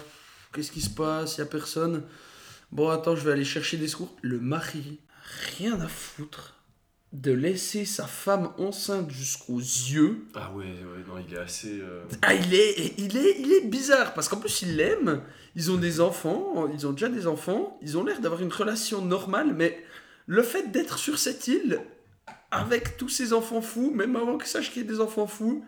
Qu'est-ce 0.55 0.73
qui 0.73 0.81
se 0.81 0.89
passe? 0.89 1.37
Il 1.37 1.41
n'y 1.43 1.47
a 1.49 1.51
personne. 1.51 2.03
Bon, 2.73 2.89
attends, 2.91 3.17
je 3.17 3.25
vais 3.25 3.33
aller 3.33 3.45
chercher 3.45 3.77
des 3.77 3.89
secours. 3.89 4.15
Le 4.23 4.41
mari, 4.41 5.01
rien 5.59 5.81
à 5.81 5.89
foutre 5.89 6.51
de 7.13 7.31
laisser 7.31 7.85
sa 7.85 8.07
femme 8.09 8.51
enceinte 8.59 9.09
jusqu'aux 9.11 9.61
yeux. 9.61 10.25
Ah 10.35 10.51
ouais, 10.53 10.65
ouais, 10.65 11.05
non, 11.07 11.23
il 11.27 11.33
est 11.33 11.39
assez... 11.39 11.79
euh, 11.81 12.03
Ah, 12.23 12.35
il 12.35 12.53
est, 12.53 12.95
il 12.99 13.17
est, 13.17 13.37
il 13.39 13.53
est 13.53 13.67
bizarre 13.69 14.15
parce 14.15 14.29
qu'en 14.29 14.39
plus 14.39 14.63
il 14.63 14.75
l'aime. 14.77 15.23
Ils 15.55 15.71
ont 15.71 15.77
des 15.77 16.01
enfants, 16.01 16.69
ils 16.75 16.89
ont 16.89 16.91
déjà 16.91 17.09
des 17.09 17.29
enfants, 17.29 17.79
ils 17.83 17.97
ont 17.97 18.03
l'air 18.05 18.21
d'avoir 18.21 18.43
une 18.43 18.53
relation 18.53 19.05
normale, 19.05 19.55
mais 19.55 19.85
le 20.27 20.43
fait 20.43 20.73
d'être 20.73 20.99
sur 20.99 21.17
cette 21.21 21.47
île 21.47 21.81
avec 22.51 22.97
tous 22.97 23.09
ces 23.09 23.33
enfants 23.33 23.63
fous, 23.63 23.93
même 23.95 24.17
avant 24.17 24.37
qu'ils 24.37 24.49
sachent 24.49 24.73
qu'il 24.73 24.83
y 24.83 24.85
ait 24.85 24.89
des 24.89 25.01
enfants 25.01 25.29
fous, 25.29 25.65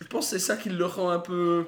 je 0.00 0.06
pense 0.06 0.26
que 0.30 0.38
c'est 0.38 0.44
ça 0.46 0.56
qui 0.56 0.68
le 0.68 0.84
rend 0.84 1.10
un 1.10 1.18
peu, 1.18 1.64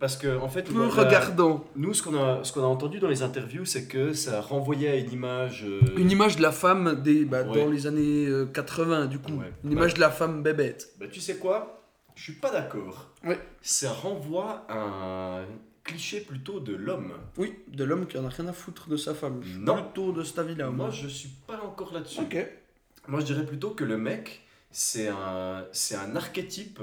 Parce 0.00 0.16
que, 0.16 0.38
en 0.38 0.48
fait, 0.48 0.62
peu 0.62 0.86
regardant. 0.88 1.64
nous, 1.76 1.92
ce 1.94 2.02
qu'on 2.02 2.16
a, 2.16 2.42
ce 2.42 2.52
qu'on 2.52 2.62
a 2.62 2.66
entendu 2.66 2.98
dans 3.00 3.08
les 3.08 3.22
interviews, 3.22 3.66
c'est 3.66 3.86
que 3.86 4.12
ça 4.14 4.40
renvoyait 4.40 4.88
à 4.88 4.96
une 4.96 5.12
image... 5.12 5.64
euh, 5.68 5.80
Une 5.98 6.10
image 6.10 6.36
de 6.36 6.42
la 6.42 6.52
femme 6.52 7.02
des, 7.02 7.24
bah, 7.26 7.42
Ouais. 7.42 7.62
dans 7.64 7.70
les 7.70 7.86
années 7.86 8.26
euh, 8.26 8.46
80, 8.46 9.06
du 9.06 9.18
coup. 9.18 9.32
Ouais. 9.34 9.52
Une 9.62 9.72
image 9.72 9.92
de 9.94 10.00
la 10.00 10.10
femme 10.10 10.42
bébête. 10.42 10.94
Bah, 10.98 11.06
tu 11.12 11.20
sais 11.20 11.36
quoi? 11.36 11.82
Je 12.16 12.22
suis 12.24 12.32
pas 12.32 12.50
d'accord. 12.50 13.10
Ouais. 13.24 13.38
Ça 13.62 13.92
renvoie 13.92 14.64
à 14.68 14.78
un- 15.40 15.44
cliché 15.84 16.20
plutôt 16.20 16.60
de 16.60 16.74
l'homme. 16.74 17.12
Oui, 17.36 17.54
de 17.68 17.84
l'homme 17.84 18.06
qui 18.06 18.16
en 18.18 18.24
a 18.24 18.28
rien 18.28 18.46
à 18.48 18.52
foutre 18.52 18.88
de 18.88 18.96
sa 18.96 19.12
femme. 19.14 19.40
Je 19.42 19.48
suis 19.50 19.58
Non. 19.58 19.74
Plutôt 19.82 20.12
de 20.12 20.22
cet 20.22 20.38
avis-là. 20.38 20.70
Moi, 20.70 20.90
je 20.90 21.08
suis 21.08 21.30
pas 21.46 21.60
encore 21.64 21.92
là-dessus. 21.92 22.20
Ok. 22.20 22.36
Moi, 23.08 23.20
je 23.20 23.24
dirais 23.26 23.44
plutôt 23.44 23.70
que 23.70 23.84
le 23.84 23.96
mec, 23.98 24.46
c'est 24.70 25.08
un, 25.08 25.64
c'est 25.72 25.96
un 25.96 26.14
archétype 26.16 26.80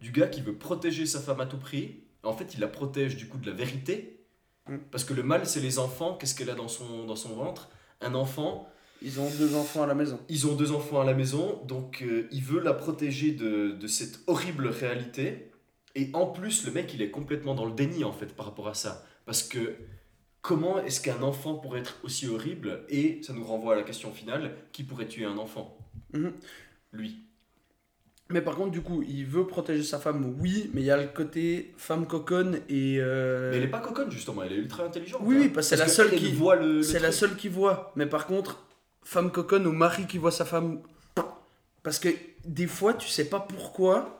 du 0.00 0.10
gars 0.10 0.26
qui 0.26 0.40
veut 0.40 0.54
protéger 0.54 1.06
sa 1.06 1.20
femme 1.20 1.40
à 1.40 1.46
tout 1.46 1.58
prix. 1.58 2.00
En 2.22 2.32
fait, 2.32 2.54
il 2.54 2.60
la 2.60 2.68
protège 2.68 3.16
du 3.16 3.28
coup 3.28 3.38
de 3.38 3.46
la 3.46 3.56
vérité. 3.56 4.24
Mm. 4.68 4.76
Parce 4.90 5.04
que 5.04 5.14
le 5.14 5.22
mal, 5.22 5.46
c'est 5.46 5.60
les 5.60 5.78
enfants. 5.78 6.14
Qu'est-ce 6.14 6.34
qu'elle 6.34 6.50
a 6.50 6.54
dans 6.54 6.68
son, 6.68 7.04
dans 7.04 7.16
son 7.16 7.34
ventre? 7.34 7.70
Un 8.00 8.14
enfant. 8.14 8.68
Ils 9.02 9.18
ont 9.18 9.30
deux 9.38 9.54
enfants 9.54 9.82
à 9.82 9.86
la 9.86 9.94
maison. 9.94 10.20
Ils 10.28 10.46
ont 10.46 10.54
deux 10.54 10.72
enfants 10.72 11.00
à 11.00 11.04
la 11.04 11.14
maison, 11.14 11.62
donc 11.66 12.02
euh, 12.02 12.28
il 12.32 12.42
veut 12.42 12.60
la 12.60 12.74
protéger 12.74 13.32
de, 13.32 13.70
de 13.72 13.86
cette 13.86 14.20
horrible 14.26 14.68
réalité. 14.68 15.50
Et 15.94 16.10
en 16.12 16.26
plus, 16.26 16.66
le 16.66 16.72
mec, 16.72 16.92
il 16.92 17.00
est 17.00 17.10
complètement 17.10 17.54
dans 17.54 17.64
le 17.64 17.72
déni 17.72 18.04
en 18.04 18.12
fait 18.12 18.34
par 18.36 18.46
rapport 18.46 18.68
à 18.68 18.74
ça. 18.74 19.06
Parce 19.24 19.42
que 19.42 19.74
comment 20.42 20.78
est-ce 20.80 21.00
qu'un 21.00 21.22
enfant 21.22 21.54
pourrait 21.54 21.80
être 21.80 21.98
aussi 22.02 22.28
horrible? 22.28 22.84
Et 22.90 23.22
ça 23.22 23.32
nous 23.32 23.44
renvoie 23.44 23.72
à 23.72 23.76
la 23.76 23.84
question 23.84 24.12
finale 24.12 24.54
qui 24.72 24.84
pourrait 24.84 25.08
tuer 25.08 25.24
un 25.24 25.38
enfant? 25.38 25.78
Mhm. 26.12 26.34
Lui. 26.92 27.24
Mais 28.30 28.40
par 28.42 28.54
contre, 28.56 28.70
du 28.70 28.80
coup, 28.80 29.02
il 29.02 29.26
veut 29.26 29.46
protéger 29.46 29.82
sa 29.82 29.98
femme, 29.98 30.34
oui, 30.38 30.70
mais 30.72 30.82
il 30.82 30.84
y 30.84 30.90
a 30.90 30.96
le 30.96 31.08
côté 31.08 31.72
femme 31.76 32.06
coconne 32.06 32.60
et. 32.68 32.96
euh, 33.00 33.50
Mais 33.50 33.56
elle 33.58 33.64
est 33.64 33.68
pas 33.68 33.80
coconne 33.80 34.10
justement, 34.10 34.42
elle 34.42 34.52
est 34.52 34.56
ultra 34.56 34.84
intelligente. 34.84 35.20
Oui, 35.24 35.36
hein. 35.36 35.38
oui, 35.42 35.48
parce 35.48 35.66
que 35.68 35.76
c'est 35.76 35.82
la 35.82 35.88
seule 35.88 36.10
qui- 36.14 36.32
voit 36.32 36.56
le. 36.56 36.76
le 36.76 36.82
C'est 36.82 37.00
la 37.00 37.12
seule 37.12 37.34
qui 37.36 37.48
voit. 37.48 37.92
Mais 37.96 38.06
par 38.06 38.26
contre, 38.26 38.64
femme 39.02 39.32
coconne 39.32 39.66
ou 39.66 39.72
mari 39.72 40.06
qui 40.06 40.18
voit 40.18 40.30
sa 40.32 40.44
femme. 40.44 40.80
Parce 41.82 41.98
que 41.98 42.08
des 42.44 42.66
fois, 42.66 42.94
tu 42.94 43.08
sais 43.08 43.24
pas 43.28 43.40
pourquoi. 43.40 44.16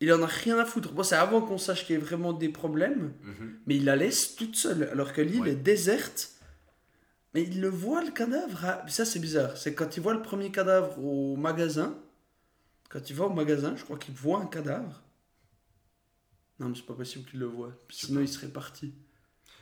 Il 0.00 0.12
en 0.12 0.22
a 0.22 0.26
rien 0.26 0.58
à 0.58 0.64
foutre. 0.64 0.92
Bon, 0.92 1.02
c'est 1.04 1.14
avant 1.14 1.40
qu'on 1.42 1.58
sache 1.58 1.86
qu'il 1.86 1.94
y 1.94 1.98
ait 1.98 2.02
vraiment 2.02 2.32
des 2.32 2.48
problèmes. 2.48 3.12
Mhm. 3.22 3.54
Mais 3.66 3.76
il 3.76 3.84
la 3.84 3.94
laisse 3.94 4.34
toute 4.34 4.56
seule. 4.56 4.88
Alors 4.92 5.12
que 5.12 5.20
l'île 5.22 5.42
Ouais. 5.42 5.50
est 5.52 5.54
déserte. 5.56 6.30
Mais 7.34 7.42
il 7.44 7.60
le 7.60 7.68
voit, 7.68 8.02
le 8.04 8.10
cadavre. 8.10 8.60
Ah, 8.64 8.84
Ça, 8.88 9.04
c'est 9.04 9.20
bizarre. 9.20 9.56
C'est 9.56 9.74
quand 9.74 9.96
il 9.96 10.02
voit 10.02 10.12
le 10.12 10.20
premier 10.22 10.50
cadavre 10.50 10.98
au 11.02 11.36
magasin. 11.36 11.94
Quand 12.92 13.08
il 13.08 13.16
va 13.16 13.24
au 13.24 13.30
magasin, 13.30 13.74
je 13.76 13.84
crois 13.84 13.96
qu'il 13.98 14.14
voit 14.14 14.40
un 14.40 14.46
cadavre. 14.46 15.00
Non, 16.60 16.68
mais 16.68 16.74
c'est 16.76 16.86
pas 16.86 16.94
possible 16.94 17.28
qu'il 17.28 17.40
le 17.40 17.46
voit. 17.46 17.72
Sinon, 17.90 18.20
il 18.20 18.28
serait 18.28 18.48
parti. 18.48 18.92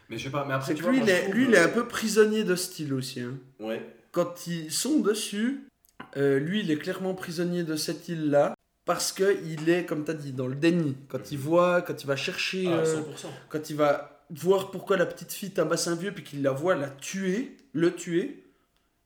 Mais 0.09 0.19
je 0.19 0.25
sais 0.25 0.31
pas, 0.31 0.45
mais 0.45 0.55
après 0.55 0.75
tu 0.75 0.83
vois, 0.83 0.91
lui, 0.91 0.99
moi, 0.99 1.07
il 1.09 1.11
est, 1.11 1.29
lui, 1.33 1.45
il 1.45 1.55
est 1.55 1.59
euh, 1.59 1.67
un 1.67 1.69
peu 1.69 1.87
prisonnier 1.87 2.43
de 2.43 2.57
style 2.57 2.93
aussi. 2.93 3.21
hein. 3.21 3.35
Ouais. 3.61 3.95
Quand 4.11 4.47
ils 4.49 4.73
sont 4.73 4.99
dessus, 4.99 5.69
euh, 6.17 6.41
lui, 6.41 6.61
il 6.61 6.71
est 6.73 6.79
clairement 6.79 7.15
prisonnier 7.15 7.63
de 7.63 7.77
cette 7.77 8.09
île-là. 8.09 8.55
Parce 8.87 9.13
qu'il 9.13 9.69
est, 9.69 9.85
comme 9.87 10.05
tu 10.05 10.11
as 10.11 10.15
dit, 10.15 10.33
dans 10.33 10.49
le 10.49 10.57
déni. 10.57 10.97
Quand 11.09 11.31
il 11.31 11.39
voit, 11.39 11.81
quand 11.83 12.03
il 12.03 12.07
va 12.09 12.17
chercher, 12.17 12.67
Ah, 12.67 12.79
euh, 12.79 13.03
100%. 13.03 13.27
quand 13.49 13.71
il 13.71 13.77
va 13.77 14.27
voir 14.31 14.73
pourquoi 14.73 14.97
la 14.97 15.07
petite 15.07 15.33
fille 15.33 15.53
tabasse 15.53 15.87
un 15.87 15.95
vieux, 15.95 16.11
puis 16.13 16.25
qu'il 16.25 16.43
la 16.43 16.51
voit 16.51 16.75
la 16.75 16.89
tuer, 16.91 17.57
le 17.73 17.95
tuer, 17.95 18.43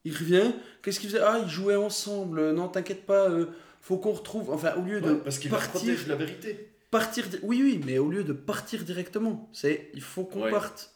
il 0.04 0.16
revient. 0.16 0.52
Qu'est-ce 0.82 1.00
qu'il 1.00 1.10
faisait? 1.10 1.20
Ah, 1.22 1.38
ils 1.42 1.50
jouaient 1.50 1.76
ensemble. 1.76 2.52
Non, 2.52 2.68
t'inquiète 2.68 3.04
pas, 3.04 3.28
euh, 3.28 3.46
faut 3.86 3.98
qu'on 3.98 4.12
retrouve. 4.12 4.50
Enfin, 4.50 4.74
au 4.76 4.82
lieu 4.82 5.00
de 5.00 5.12
Ouais, 5.12 5.20
parce 5.22 5.38
qu'il 5.38 5.50
partir, 5.50 5.96
la 6.08 6.16
vérité. 6.16 6.70
partir. 6.90 7.24
Oui, 7.42 7.60
oui, 7.62 7.80
mais 7.84 7.98
au 7.98 8.08
lieu 8.08 8.24
de 8.24 8.32
partir 8.32 8.82
directement, 8.82 9.48
c'est 9.52 9.90
il 9.94 10.00
faut 10.02 10.24
qu'on 10.24 10.44
Ouais. 10.44 10.50
parte. 10.50 10.92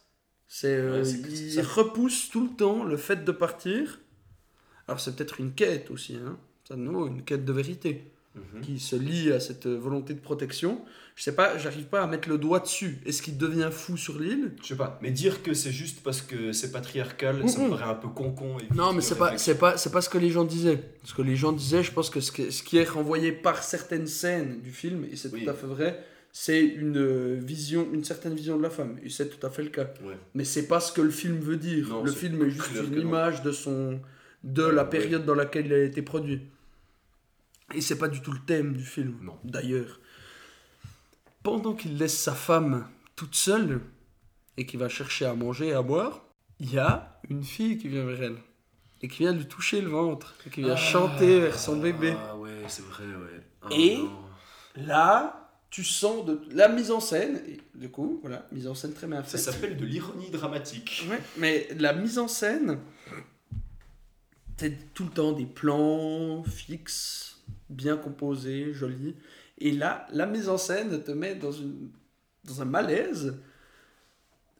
C'est 0.47 0.75
euh, 0.75 1.03
Ouais, 1.03 1.09
il 1.09 1.53
ça. 1.53 1.61
repousse 1.61 2.29
tout 2.29 2.43
le 2.49 2.55
temps 2.55 2.83
le 2.83 2.97
fait 2.97 3.23
de 3.23 3.31
partir. 3.31 3.99
Alors 4.87 4.99
c'est 4.99 5.15
peut-être 5.15 5.39
une 5.39 5.53
quête 5.53 5.91
aussi, 5.91 6.15
hein. 6.15 6.37
Ça 6.67 6.75
de 6.75 6.81
nouveau 6.81 7.07
une 7.07 7.23
quête 7.23 7.45
de 7.45 7.53
vérité 7.53 8.11
Mhm. 8.55 8.61
qui 8.61 8.79
se 8.79 8.95
lie 8.95 9.31
à 9.31 9.39
cette 9.39 9.67
volonté 9.67 10.13
de 10.13 10.19
protection. 10.19 10.81
Je 11.15 11.23
sais 11.23 11.35
pas, 11.35 11.57
j'arrive 11.57 11.85
pas 11.85 12.01
à 12.01 12.07
mettre 12.07 12.29
le 12.29 12.37
doigt 12.37 12.59
dessus. 12.59 12.99
Est-ce 13.05 13.21
qu'il 13.21 13.37
devient 13.37 13.69
fou 13.71 13.97
sur 13.97 14.17
l'île? 14.19 14.53
Je 14.63 14.67
sais 14.67 14.75
pas, 14.77 14.97
mais 15.01 15.11
dire 15.11 15.43
que 15.43 15.53
c'est 15.53 15.71
juste 15.71 16.01
parce 16.01 16.21
que 16.21 16.53
c'est 16.53 16.71
patriarcal, 16.71 17.47
ça 17.49 17.59
me 17.59 17.69
paraît 17.69 17.83
un 17.91 17.95
peu 17.95 18.07
con-con. 18.07 18.57
et 18.59 18.73
Non, 18.73 18.93
mais 18.93 19.01
c'est 19.01 19.17
pas, 19.17 19.37
c'est 19.37 19.57
pas, 19.57 19.75
c'est 19.77 19.91
pas 19.91 19.99
ce 20.01 20.09
que 20.09 20.17
les 20.17 20.29
gens 20.29 20.45
disaient. 20.45 20.81
Ce 21.03 21.13
que 21.13 21.21
les 21.21 21.35
gens 21.35 21.51
disaient, 21.51 21.83
je 21.83 21.91
pense 21.91 22.09
que 22.09 22.21
ce, 22.21 22.31
que- 22.31 22.49
ce 22.51 22.63
qui 22.63 22.77
est 22.77 22.87
renvoyé 22.87 23.31
par 23.33 23.63
certaines 23.63 24.07
scènes 24.07 24.61
du 24.61 24.71
film, 24.71 25.05
et 25.11 25.15
c'est 25.17 25.31
Oui. 25.33 25.43
tout 25.43 25.49
à 25.49 25.53
fait 25.53 25.67
vrai, 25.67 25.99
c'est 26.31 26.61
une 26.63 27.35
vision, 27.39 27.87
une 27.91 28.03
certaine 28.05 28.35
vision 28.35 28.55
de 28.57 28.63
la 28.63 28.69
femme. 28.69 28.97
Et 29.03 29.09
c'est 29.09 29.27
tout 29.27 29.45
à 29.45 29.49
fait 29.49 29.63
le 29.63 29.69
cas. 29.69 29.89
Ouais. 30.05 30.15
Mais 30.35 30.45
c'est 30.45 30.67
pas 30.67 30.79
ce 30.79 30.93
que 30.93 31.01
le 31.01 31.09
film 31.09 31.39
veut 31.39 31.57
dire. 31.57 31.89
Non, 31.89 32.03
le 32.03 32.11
film 32.11 32.45
est 32.45 32.49
juste 32.51 32.69
une 32.75 32.95
non. 32.95 33.01
image 33.01 33.41
de 33.43 33.51
son, 33.51 33.99
de 34.45 34.63
Ouais, 34.63 34.71
la 34.73 34.83
ouais. 34.83 34.89
période 34.89 35.25
dans 35.25 35.35
laquelle 35.35 35.65
il 35.65 35.73
a 35.73 35.83
été 35.83 36.01
produit. 36.01 36.43
Et 37.73 37.81
c'est 37.81 37.97
pas 37.97 38.07
du 38.07 38.21
tout 38.21 38.31
le 38.31 38.39
thème 38.39 38.73
du 38.75 38.83
film. 38.83 39.17
Non. 39.21 39.37
D'ailleurs, 39.43 39.99
pendant 41.43 41.73
qu'il 41.73 41.97
laisse 41.97 42.17
sa 42.17 42.33
femme 42.33 42.87
toute 43.15 43.35
seule 43.35 43.81
et 44.57 44.65
qu'il 44.65 44.79
va 44.79 44.89
chercher 44.89 45.25
à 45.25 45.33
manger 45.35 45.67
et 45.67 45.73
à 45.73 45.81
boire, 45.81 46.25
il 46.59 46.73
y 46.73 46.79
a 46.79 47.19
une 47.29 47.43
fille 47.43 47.77
qui 47.77 47.87
vient 47.87 48.05
vers 48.05 48.21
elle 48.23 48.37
et 49.01 49.07
qui 49.07 49.19
vient 49.19 49.31
lui 49.33 49.45
toucher 49.47 49.81
le 49.81 49.89
ventre 49.89 50.35
et 50.45 50.49
qui 50.49 50.61
vient 50.61 50.75
chanter 50.75 51.39
vers 51.39 51.57
son 51.59 51.77
bébé. 51.77 52.15
Ah 52.27 52.35
ouais, 52.37 52.63
c'est 52.67 52.83
vrai, 52.85 53.05
ouais. 53.05 53.41
Ah, 53.61 53.67
Et- 53.71 53.97
non. 53.97 54.19
Là, 54.75 55.51
tu 55.69 55.83
sens 55.83 56.25
de 56.25 56.41
la 56.51 56.67
mise 56.69 56.91
en 56.91 56.99
scène. 56.99 57.41
Et 57.47 57.59
du 57.75 57.89
coup, 57.89 58.19
voilà, 58.21 58.45
mise 58.51 58.67
en 58.67 58.75
scène 58.75 58.93
très 58.93 59.07
bien 59.07 59.23
Ça 59.23 59.37
faite. 59.37 59.39
s'appelle 59.41 59.77
de 59.77 59.85
l'ironie 59.85 60.29
dramatique. 60.31 61.05
Ouais, 61.09 61.19
mais 61.37 61.67
la 61.77 61.93
mise 61.93 62.17
en 62.19 62.27
scène, 62.27 62.79
c'est 64.57 64.93
tout 64.93 65.05
le 65.05 65.09
temps 65.11 65.31
des 65.31 65.45
plans 65.45 66.43
fixes, 66.43 67.28
bien 67.69 67.97
composés, 67.97 68.73
jolis. 68.73 69.15
Et 69.57 69.71
là, 69.71 70.07
la 70.11 70.25
mise 70.25 70.49
en 70.49 70.57
scène 70.57 71.03
te 71.03 71.11
met 71.11 71.35
dans, 71.35 71.51
une, 71.51 71.89
dans 72.45 72.61
un 72.61 72.65
malaise 72.65 73.35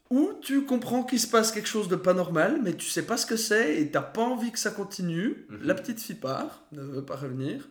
où 0.09 0.31
tu 0.41 0.65
comprends 0.65 1.03
qu'il 1.03 1.19
se 1.19 1.27
passe 1.27 1.51
quelque 1.51 1.67
chose 1.67 1.87
de 1.87 1.95
pas 1.95 2.13
normal, 2.13 2.59
mais 2.63 2.73
tu 2.73 2.87
sais 2.87 3.05
pas 3.05 3.15
ce 3.17 3.25
que 3.25 3.35
c'est 3.35 3.79
et 3.79 3.91
t'as 3.91 4.01
pas 4.01 4.23
envie 4.23 4.51
que 4.51 4.59
ça 4.59 4.71
continue. 4.71 5.45
Mhm. 5.49 5.59
La 5.63 5.75
petite 5.75 5.99
fille 6.01 6.15
part, 6.15 6.63
ne 6.71 6.81
veut 6.81 7.05
pas 7.05 7.15
revenir. 7.15 7.69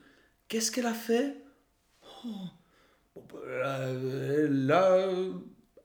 Qu'est-ce 0.48 0.70
qu'elle 0.70 0.86
a 0.86 0.94
fait? 0.94 1.36
Oh. 2.24 2.28
Bon, 3.14 3.24
bah, 3.32 3.78
Elle 3.88 4.70
a 4.70 5.08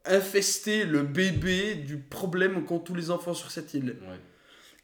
infesté 0.06 0.86
le 0.86 1.01
bébé 1.04 1.76
du 1.76 1.97
problème 1.97 2.66
qu'ont 2.66 2.80
tous 2.80 2.93
les 2.95 3.10
enfants 3.10 3.34
sur 3.34 3.51
cette 3.51 3.74
île. 3.74 3.97
Ouais. 4.01 4.20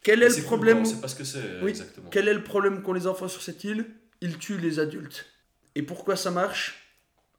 Quel 0.02 0.22
est 0.22 0.28
le 0.28 0.34
cool, 0.34 0.44
problème 0.44 0.78
non, 0.78 0.84
C'est 0.84 1.00
pas 1.00 1.08
ce 1.08 1.14
que 1.14 1.24
c'est 1.24 1.60
Oui. 1.62 1.70
exactement. 1.70 2.08
Quel 2.10 2.26
est 2.28 2.34
le 2.34 2.42
problème 2.42 2.82
qu'ont 2.82 2.94
les 2.94 3.06
enfants 3.06 3.28
sur 3.28 3.42
cette 3.42 3.62
île? 3.64 3.86
Ils 4.20 4.38
tuent 4.38 4.58
les 4.58 4.78
adultes. 4.78 5.26
Et 5.74 5.82
pourquoi 5.82 6.16
ça 6.16 6.30
marche? 6.30 6.98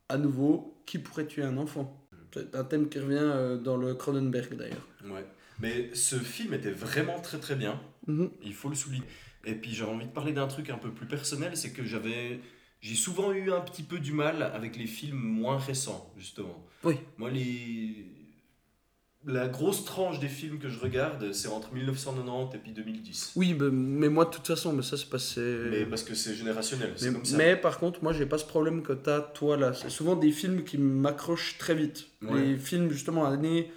À 0.09 0.17
nouveau, 0.17 0.81
qui 0.85 0.99
pourrait 0.99 1.27
tuer 1.27 1.43
un 1.43 1.57
enfant? 1.57 2.07
C'est 2.33 2.55
un 2.55 2.63
thème 2.63 2.89
qui 2.89 2.99
revient 2.99 3.17
euh, 3.19 3.57
dans 3.57 3.77
le 3.77 3.93
Cronenberg 3.93 4.55
d'ailleurs. 4.55 4.87
Ouais. 5.05 5.25
Mais 5.59 5.93
ce 5.93 6.15
film 6.15 6.53
était 6.53 6.71
vraiment 6.71 7.19
très 7.19 7.39
très 7.39 7.55
bien. 7.55 7.79
Mhm. 8.07 8.31
Il 8.43 8.53
faut 8.53 8.69
le 8.69 8.75
souligner. 8.75 9.05
Et 9.45 9.55
puis 9.55 9.71
j'ai 9.71 9.83
envie 9.83 10.05
de 10.05 10.11
parler 10.11 10.33
d'un 10.33 10.47
truc 10.47 10.69
un 10.69 10.77
peu 10.77 10.91
plus 10.91 11.07
personnel, 11.07 11.57
c'est 11.57 11.71
que 11.71 11.83
j'avais, 11.83 12.39
j'ai 12.79 12.95
souvent 12.95 13.31
eu 13.31 13.51
un 13.51 13.61
petit 13.61 13.83
peu 13.83 13.99
du 13.99 14.11
mal 14.11 14.43
avec 14.43 14.77
les 14.77 14.87
films 14.87 15.17
moins 15.17 15.57
récents, 15.57 16.11
justement. 16.17 16.65
Oui. 16.83 16.95
Moi, 17.17 17.31
les, 17.31 18.05
la 19.25 19.47
grosse 19.47 19.85
tranche 19.85 20.19
des 20.19 20.27
films 20.27 20.57
que 20.59 20.67
je 20.69 20.79
regarde, 20.79 21.31
c'est 21.31 21.47
entre 21.47 21.73
1990 21.73 22.55
et 22.55 22.59
puis 22.59 22.71
2010. 22.71 23.33
Oui, 23.35 23.55
mais, 23.59 23.69
mais 23.69 24.09
moi 24.09 24.25
de 24.25 24.31
toute 24.31 24.47
façon, 24.47 24.73
mais 24.73 24.81
ça 24.81 24.97
c'est 24.97 25.09
passé. 25.09 25.41
Mais 25.69 25.85
parce 25.85 26.03
que 26.03 26.15
c'est 26.15 26.33
générationnel, 26.33 26.93
c'est 26.95 27.07
Mais, 27.07 27.13
comme 27.13 27.25
ça. 27.25 27.37
mais 27.37 27.55
par 27.55 27.77
contre, 27.77 28.01
moi 28.03 28.13
j'ai 28.13 28.25
pas 28.25 28.37
ce 28.39 28.45
problème 28.45 28.81
que 28.81 28.93
t'as 28.93 29.21
toi 29.21 29.57
là. 29.57 29.73
C'est 29.73 29.89
souvent 29.91 30.15
des 30.15 30.31
films 30.31 30.63
qui 30.63 30.77
m'accrochent 30.77 31.57
très 31.59 31.75
vite. 31.75 32.07
Ouais. 32.23 32.41
Les 32.41 32.57
films 32.57 32.89
justement 32.89 33.25
années 33.25 33.71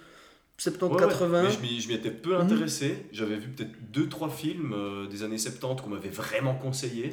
70, 0.57 0.95
Ouais, 0.95 1.01
ouais. 1.03 1.09
80. 1.09 1.43
Mais 1.43 1.79
je 1.79 1.87
m'y- 1.89 1.93
étais 1.93 2.11
peu 2.11 2.33
Mhm. 2.35 2.41
intéressé. 2.41 3.05
J'avais 3.11 3.35
vu 3.35 3.49
peut-être 3.49 3.73
2-3 3.91 4.29
films 4.29 4.73
euh, 4.73 5.05
des 5.07 5.21
années 5.23 5.37
70 5.37 5.81
qu'on 5.83 5.89
m'avait 5.89 6.09
vraiment 6.09 6.55
conseillé. 6.55 7.11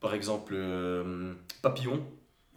Par 0.00 0.14
exemple, 0.14 0.52
euh, 0.56 1.32
Papillon, 1.62 2.00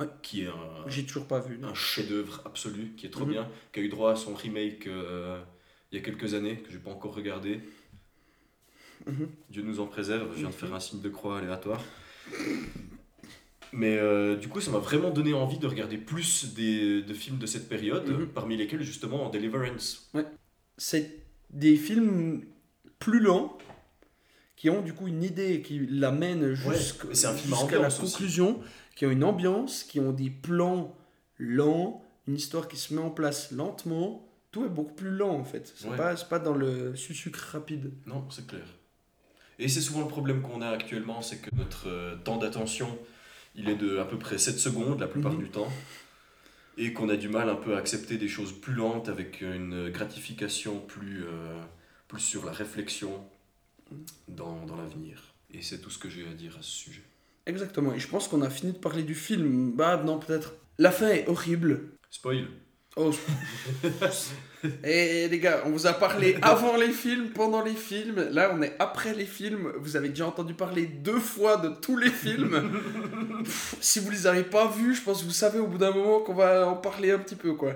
Ouais. 0.04 0.10
qui 0.22 0.44
est 0.44 0.48
un, 0.48 0.88
J'ai 0.88 1.06
toujours 1.06 1.28
pas 1.28 1.40
vu. 1.40 1.58
non. 1.58 1.70
un 1.70 1.74
chef-d'œuvre 1.74 2.42
absolu, 2.46 2.94
qui 2.98 3.06
est 3.06 3.10
trop 3.10 3.26
Mhm. 3.26 3.32
bien, 3.32 3.50
qui 3.72 3.80
a 3.80 3.84
eu 3.84 3.90
droit 3.90 4.12
à 4.12 4.16
son 4.16 4.34
remake 4.34 4.88
euh, 4.88 5.42
il 5.92 5.98
y 5.98 6.02
a 6.02 6.04
quelques 6.04 6.34
années, 6.34 6.58
que 6.58 6.72
j'ai 6.72 6.80
pas 6.80 6.92
encore 6.92 7.14
regardé. 7.16 7.60
Mhm. 9.06 9.28
Dieu 9.50 9.64
nous 9.64 9.80
en 9.80 9.86
préserve, 9.88 10.30
je 10.34 10.40
viens 10.40 10.50
de 10.50 10.54
Mhm. 10.54 10.60
faire 10.60 10.74
un 10.74 10.80
signe 10.80 11.02
de 11.02 11.10
croix 11.10 11.38
aléatoire. 11.40 11.82
Mais 13.72 13.98
euh, 13.98 14.36
du 14.36 14.48
coup, 14.50 14.62
ça 14.62 14.70
m'a 14.72 14.78
vraiment 14.78 15.10
donné 15.10 15.34
envie 15.34 15.58
de 15.58 15.66
regarder 15.66 15.98
plus 15.98 16.54
des, 16.54 17.02
de 17.02 17.14
films 17.14 17.38
de 17.40 17.46
cette 17.48 17.68
période, 17.68 18.28
parmi 18.34 18.56
lesquels 18.56 18.84
justement 18.84 19.30
Deliverance. 19.30 20.12
c'est 20.78 21.20
des 21.50 21.76
films 21.76 22.46
plus 23.00 23.20
lents 23.20 23.58
qui 24.64 24.70
ont 24.70 24.82
du 24.82 24.94
coup 24.94 25.10
une 25.10 25.24
idée 25.26 25.62
qui 25.62 25.86
l'amène 25.90 26.54
jusqu'à 26.54 27.10
jusqu'à 27.12 27.80
la 27.82 27.88
aussi. 27.88 28.00
conclusion, 28.00 28.62
qui 28.96 29.06
ont 29.06 29.12
une 29.12 29.26
ambiance, 29.26 29.84
qui 29.84 30.00
ont 30.00 30.14
des 30.14 30.30
plans 30.30 30.96
lents, 31.38 32.02
une 32.30 32.36
histoire 32.36 32.70
qui 32.70 32.78
se 32.78 32.94
met 32.94 33.02
en 33.02 33.10
place 33.10 33.52
lentement. 33.52 34.26
Tout 34.54 34.64
est 34.64 34.70
beaucoup 34.70 34.94
plus 34.94 35.10
lent 35.10 35.32
en 35.38 35.44
fait. 35.44 35.74
C'est 35.76 35.90
Ouais. 35.90 35.98
pas 35.98 36.40
dans 36.40 36.54
le 36.54 36.96
sucre 36.96 37.42
rapide. 37.52 37.92
Non, 38.06 38.24
c'est 38.30 38.48
clair. 38.48 38.64
Et 39.60 39.68
c'est 39.68 39.82
souvent 39.82 40.00
le 40.00 40.08
problème 40.08 40.42
qu'on 40.42 40.62
a 40.62 40.70
actuellement, 40.70 41.22
c'est 41.22 41.40
que 41.42 41.54
notre 41.58 41.90
euh, 41.90 42.16
temps 42.24 42.38
d'attention, 42.38 42.88
il 43.56 43.68
est 43.68 43.76
de 43.76 43.98
à 43.98 44.06
peu 44.06 44.18
près 44.18 44.38
7 44.38 44.58
secondes 44.60 45.02
la 45.02 45.08
plupart 45.08 45.34
Mhm. 45.34 45.40
du 45.40 45.50
temps. 45.50 45.68
et 46.78 46.94
qu'on 46.94 47.10
a 47.10 47.18
du 47.18 47.28
mal 47.28 47.50
un 47.50 47.56
peu 47.56 47.76
à 47.76 47.80
accepter 47.80 48.16
des 48.18 48.30
choses 48.30 48.54
plus 48.54 48.74
lentes 48.74 49.10
avec 49.10 49.42
une 49.42 49.90
gratification 49.90 50.80
plus, 50.80 51.26
euh, 51.26 51.62
plus 52.08 52.22
sur 52.22 52.46
la 52.46 52.52
réflexion 52.54 53.24
dans, 54.28 54.66
dans 54.66 54.76
l'avenir. 54.76 55.22
Et 55.52 55.62
c'est 55.62 55.80
tout 55.80 55.90
ce 55.90 56.00
que 56.00 56.10
j'ai 56.10 56.28
à 56.28 56.34
dire 56.34 56.56
à 56.60 56.62
ce 56.64 56.72
sujet. 56.72 57.04
Exactement. 57.46 57.94
Et 57.94 58.00
je 58.00 58.08
pense 58.08 58.28
qu'on 58.28 58.42
a 58.42 58.50
fini 58.50 58.72
de 58.74 58.78
parler 58.78 59.04
du 59.04 59.16
film. 59.16 59.72
Bah 59.74 60.02
non, 60.04 60.18
peut-être. 60.20 60.54
La 60.80 60.92
fin 60.92 61.10
est 61.10 61.28
horrible. 61.28 61.82
Spoil 62.10 62.48
Oh. 62.96 63.12
Et 64.84 65.28
les 65.28 65.40
gars, 65.40 65.64
on 65.66 65.72
vous 65.72 65.88
a 65.88 65.94
parlé 65.94 66.38
avant 66.42 66.78
les 66.78 66.92
films, 66.92 67.30
pendant 67.30 67.64
les 67.64 67.74
films. 67.74 68.30
Là, 68.32 68.52
on 68.56 68.62
est 68.62 68.76
après 68.80 69.14
les 69.14 69.26
films. 69.26 69.74
Vous 69.80 69.96
avez 69.96 70.10
déjà 70.10 70.28
entendu 70.28 70.54
parler 70.54 70.86
deux 70.86 71.20
fois 71.20 71.58
de 71.58 71.70
tous 71.70 71.98
les 71.98 72.10
films. 72.12 72.72
Pff, 73.44 73.76
si 73.82 74.00
vous 74.00 74.10
les 74.12 74.28
avez 74.28 74.44
pas 74.44 74.68
vus, 74.70 74.96
je 74.96 75.02
pense 75.02 75.22
que 75.22 75.26
vous 75.26 75.32
savez 75.34 75.60
au 75.60 75.68
bout 75.68 75.78
d'un 75.80 75.92
moment 75.92 76.20
qu'on 76.20 76.36
va 76.36 76.68
en 76.68 76.76
parler 76.78 77.12
un 77.12 77.20
petit 77.20 77.36
peu, 77.36 77.54
quoi. 77.56 77.74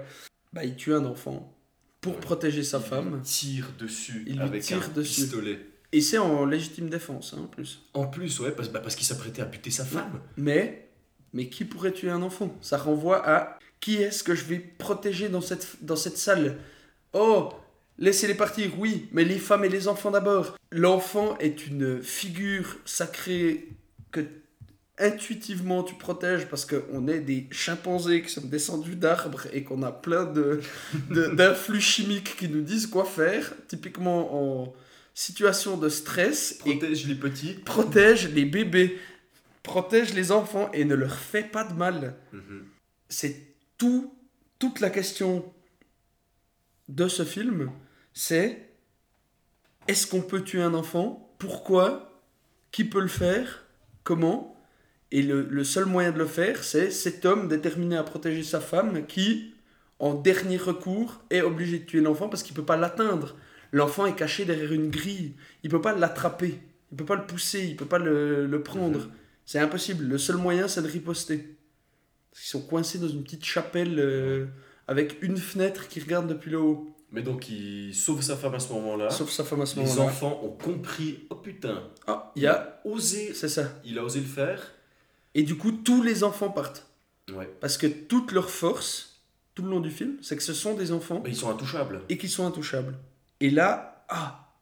Bah, 0.53 0.63
il 0.63 0.75
tue 0.75 0.93
un 0.93 1.03
enfant 1.05 1.53
pour 1.99 2.13
Ouais. 2.13 2.21
protéger 2.21 2.63
sa 2.63 2.77
Il 2.77 2.83
femme. 2.83 3.21
tire 3.23 3.71
dessus 3.79 4.23
Il 4.27 4.39
avec 4.41 4.61
tire 4.61 4.83
un 4.85 4.93
dessus. 4.93 5.21
pistolet. 5.23 5.59
Et 5.93 6.01
c'est 6.01 6.17
en 6.17 6.45
légitime 6.45 6.89
défense, 6.89 7.33
hein, 7.33 7.41
en 7.43 7.47
plus. 7.47 7.81
En 7.93 8.07
plus, 8.07 8.39
ouais, 8.39 8.51
parce, 8.51 8.69
bah, 8.69 8.79
parce 8.81 8.95
qu'il 8.95 9.05
s'apprêtait 9.05 9.41
à 9.41 9.45
buter 9.45 9.71
sa 9.71 9.85
femme. 9.85 10.19
Mais, 10.35 10.89
mais 11.33 11.47
qui 11.47 11.63
pourrait 11.63 11.93
tuer 11.93 12.09
un 12.09 12.21
enfant? 12.21 12.55
Ça 12.61 12.77
renvoie 12.77 13.27
à 13.27 13.57
qui 13.79 13.95
est-ce 13.95 14.23
que 14.23 14.35
je 14.35 14.43
vais 14.43 14.59
protéger 14.59 15.29
dans 15.29 15.41
cette, 15.41 15.77
dans 15.81 15.95
cette 15.95 16.17
salle? 16.17 16.57
Oh, 17.13 17.49
laissez-les 17.99 18.33
partir, 18.33 18.71
oui, 18.77 19.07
mais 19.13 19.23
les 19.23 19.37
femmes 19.39 19.63
et 19.63 19.69
les 19.69 19.87
enfants 19.87 20.11
d'abord. 20.11 20.57
L'enfant 20.71 21.37
est 21.39 21.67
une 21.67 22.03
figure 22.03 22.77
sacrée 22.85 23.69
que 24.11 24.21
intuitivement 24.99 25.83
tu 25.83 25.93
protèges 25.93 26.47
parce 26.47 26.65
qu'on 26.65 27.07
est 27.07 27.19
des 27.19 27.47
chimpanzés 27.51 28.23
qui 28.23 28.29
sommes 28.29 28.49
descendus 28.49 28.95
d'arbres 28.95 29.45
et 29.53 29.63
qu'on 29.63 29.83
a 29.83 29.91
plein 29.91 30.25
de, 30.25 30.59
de- 31.11 31.27
d'influx 31.27 31.79
chimiques 31.81 32.35
qui 32.35 32.49
nous 32.49 32.61
disent 32.61 32.87
quoi 32.87 33.05
faire, 33.05 33.53
typiquement 33.67 34.63
en 34.63 34.73
situation 35.17 35.77
de 35.77 35.89
stress. 35.89 36.59
Et 36.67 36.77
Protège 36.77 37.07
les 37.07 37.15
petits. 37.15 37.53
protège 37.53 38.29
les 38.29 38.45
bébés, 38.45 38.99
protège 39.63 40.13
les 40.13 40.31
enfants 40.31 40.69
et 40.73 40.85
ne 40.85 40.93
leur 40.93 41.17
fait 41.17 41.41
pas 41.43 41.63
de 41.63 41.73
mal. 41.73 42.15
C'est 43.09 43.35
tout, 43.79 44.13
toute 44.59 44.79
la 44.79 44.91
question 44.91 45.51
de 46.87 47.07
ce 47.07 47.25
film, 47.25 47.71
c'est 48.13 48.69
est-ce 49.87 50.05
qu'on 50.05 50.21
peut 50.21 50.43
tuer 50.43 50.61
un 50.61 50.75
enfant? 50.75 51.33
Pourquoi? 51.39 52.21
Qui 52.71 52.83
peut 52.83 53.01
le 53.01 53.07
faire? 53.07 53.65
Comment? 54.03 54.55
Et 55.09 55.23
le, 55.23 55.41
le 55.41 55.63
seul 55.63 55.85
moyen 55.85 56.11
de 56.11 56.19
le 56.19 56.27
faire, 56.27 56.63
c'est 56.63 56.91
cet 56.91 57.25
homme 57.25 57.47
déterminé 57.47 57.97
à 57.97 58.03
protéger 58.03 58.43
sa 58.43 58.59
femme 58.61 59.07
qui, 59.07 59.55
en 59.97 60.13
dernier 60.13 60.57
recours, 60.57 61.21
est 61.31 61.41
obligé 61.41 61.79
de 61.79 61.85
tuer 61.85 62.01
l'enfant 62.01 62.29
parce 62.29 62.43
qu'il 62.43 62.53
ne 62.53 62.57
peut 62.57 62.65
pas 62.65 62.77
l'atteindre. 62.77 63.35
L'enfant 63.71 64.05
est 64.05 64.15
caché 64.15 64.45
derrière 64.45 64.71
une 64.73 64.89
grille. 64.89 65.33
Il 65.63 65.67
ne 65.67 65.71
peut 65.75 65.81
pas 65.81 65.93
l'attraper. 65.95 66.59
Il 66.91 66.93
ne 66.93 66.97
peut 66.97 67.05
pas 67.05 67.15
le 67.15 67.25
pousser. 67.25 67.65
Il 67.65 67.73
ne 67.73 67.77
peut 67.77 67.85
pas 67.85 67.99
le, 67.99 68.45
le 68.47 68.63
prendre. 68.63 69.09
C'est 69.45 69.59
impossible. 69.59 70.05
Le 70.05 70.17
seul 70.17 70.37
moyen, 70.37 70.67
c'est 70.67 70.81
de 70.81 70.87
riposter. 70.87 71.55
Parce 72.31 72.41
qu'ils 72.43 72.49
sont 72.49 72.61
coincés 72.61 72.99
dans 72.99 73.07
une 73.07 73.23
petite 73.23 73.45
chapelle 73.45 73.99
euh, 73.99 74.45
avec 74.87 75.21
une 75.21 75.37
fenêtre 75.37 75.87
qui 75.87 75.99
regarde 75.99 76.27
depuis 76.27 76.51
le 76.51 76.59
haut. 76.59 76.93
Mais 77.11 77.21
donc, 77.21 77.49
il 77.49 77.95
sauve 77.95 78.21
sa 78.21 78.35
femme 78.35 78.55
à 78.55 78.59
ce 78.59 78.71
moment-là. 78.73 79.09
Sauf 79.09 79.29
sa 79.31 79.43
femme 79.45 79.61
à 79.61 79.65
ce 79.65 79.77
les 79.79 79.85
moment-là. 79.85 80.03
enfants 80.03 80.41
ont 80.43 80.49
compris. 80.51 81.19
Oh 81.29 81.35
putain, 81.35 81.83
Ah, 82.05 82.31
il 82.35 82.45
a. 82.47 82.81
osé. 82.83 83.33
C'est 83.33 83.47
ça. 83.47 83.71
Il 83.85 83.97
a 83.97 84.03
osé 84.03 84.19
le 84.19 84.25
faire. 84.25 84.61
Et 85.33 85.43
du 85.43 85.55
coup, 85.55 85.71
tous 85.71 86.03
les 86.03 86.23
enfants 86.25 86.49
partent. 86.49 86.85
Ouais. 87.33 87.49
Parce 87.61 87.77
que 87.77 87.87
toute 87.87 88.31
leur 88.33 88.49
force, 88.49 89.21
tout 89.55 89.63
le 89.63 89.69
long 89.69 89.79
du 89.79 89.89
film, 89.91 90.17
c'est 90.21 90.35
que 90.35 90.43
ce 90.43 90.53
sont 90.53 90.73
des 90.75 90.91
enfants 90.91 91.21
Mais 91.23 91.29
ils 91.31 91.35
sont 91.35 91.49
intouchables. 91.49 92.01
et 92.09 92.17
qu'ils 92.17 92.29
sont 92.29 92.45
intouchables. 92.45 92.95
Et 93.39 93.49
là, 93.49 94.05
ah, 94.09 94.53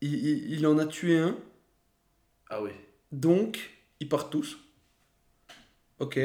il, 0.00 0.14
il- 0.14 0.52
il 0.54 0.66
en 0.66 0.78
a 0.78 0.86
tué 0.86 1.18
un, 1.18 1.36
Ah 2.48 2.62
ouais. 2.62 2.74
donc 3.12 3.70
ils 4.00 4.08
partent 4.08 4.30
tous. 4.32 4.58
Ok. 5.98 6.18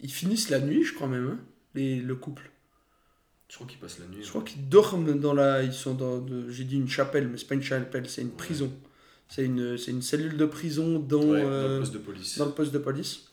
Ils 0.00 0.12
finissent 0.12 0.50
la 0.50 0.60
nuit, 0.60 0.84
je 0.84 0.94
crois 0.94 1.08
même, 1.08 1.28
hein, 1.28 1.38
les, 1.74 1.96
le 1.96 2.14
couple. 2.16 2.50
Je 3.48 3.54
crois 3.54 3.66
qu'il 3.66 3.78
passe 3.78 3.98
la 3.98 4.06
nuit. 4.06 4.22
Je 4.22 4.28
crois 4.28 4.42
qu'ils 4.42 4.68
dorment 4.68 5.18
dans 5.18 5.32
la. 5.32 5.62
Ils 5.62 5.72
sont 5.72 5.94
dans. 5.94 6.18
de- 6.18 6.50
J'ai 6.50 6.64
dit 6.64 6.76
une 6.76 6.88
chapelle, 6.88 7.28
mais 7.28 7.38
c'est 7.38 7.46
pas 7.46 7.54
une 7.54 7.62
chapelle, 7.62 8.08
c'est 8.08 8.22
une 8.22 8.32
prison. 8.36 8.72
C'est 9.28 9.44
une, 9.44 9.76
c'est 9.78 9.90
une 9.90 10.02
cellule 10.02 10.36
de 10.36 10.46
prison 10.46 10.98
dans, 11.00 11.18
Ouais, 11.22 11.42
dans 11.42 11.48
euh, 11.48 11.74
le 11.74 11.80
poste 11.80 11.92
de 11.94 11.98
police. 11.98 12.38
dans 12.38 12.46
le 12.46 12.52
poste 12.52 12.72
de 12.72 12.78
police. 12.78 13.30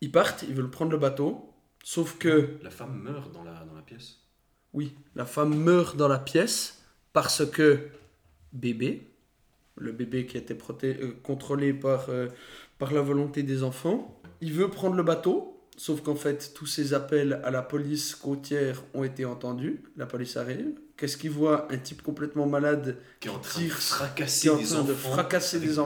Ils 0.00 0.12
partent, 0.12 0.44
ils 0.48 0.54
veulent 0.54 0.70
prendre 0.70 0.92
le 0.92 0.98
bateau. 0.98 1.52
Sauf 1.82 2.18
que, 2.18 2.58
La 2.62 2.70
femme 2.70 3.00
meurt 3.02 3.32
dans 3.32 3.42
la, 3.44 3.64
dans 3.64 3.74
la 3.74 3.82
pièce. 3.82 4.18
Oui, 4.74 4.94
la 5.14 5.24
femme 5.24 5.56
meurt 5.56 5.96
dans 5.96 6.08
la 6.08 6.18
pièce 6.18 6.82
parce 7.12 7.44
que 7.46 7.88
bébé, 8.52 9.10
le 9.76 9.92
bébé 9.92 10.26
qui 10.26 10.38
proté- 10.38 10.98
euh, 11.00 11.16
contrôlé 11.22 11.72
par, 11.72 12.08
euh, 12.10 12.28
par 12.78 12.92
la 12.92 13.00
volonté 13.00 13.42
des 13.42 13.62
enfants, 13.62 14.20
il 14.40 14.52
veut 14.52 14.68
prendre 14.68 14.96
le 14.96 15.02
bateau. 15.02 15.54
Sauf 15.76 16.00
qu'en 16.02 16.16
fait, 16.16 16.52
tous 16.54 16.66
ces 16.66 16.92
appels 16.92 17.40
à 17.44 17.52
la 17.52 17.62
police 17.62 18.16
côtière 18.16 18.82
ont 18.94 19.04
été 19.04 19.24
entendus. 19.24 19.84
La 19.96 20.06
police 20.06 20.36
arrive. 20.36 20.72
Qu'est-ce 20.96 21.16
qu'il 21.16 21.30
voit? 21.30 21.68
Un 21.72 21.78
type 21.78 22.02
complètement 22.02 22.46
malade 22.46 22.98
Qui 23.20 23.28
est 23.28 23.30
en 23.30 23.38
train 23.38 23.60
tire- 23.60 23.76
de 23.76 23.80
fracasser 23.80 24.48
des 24.56 24.64
de 24.64 24.92
enfants. 24.92 25.12
fracasser 25.12 25.60
des. 25.60 25.78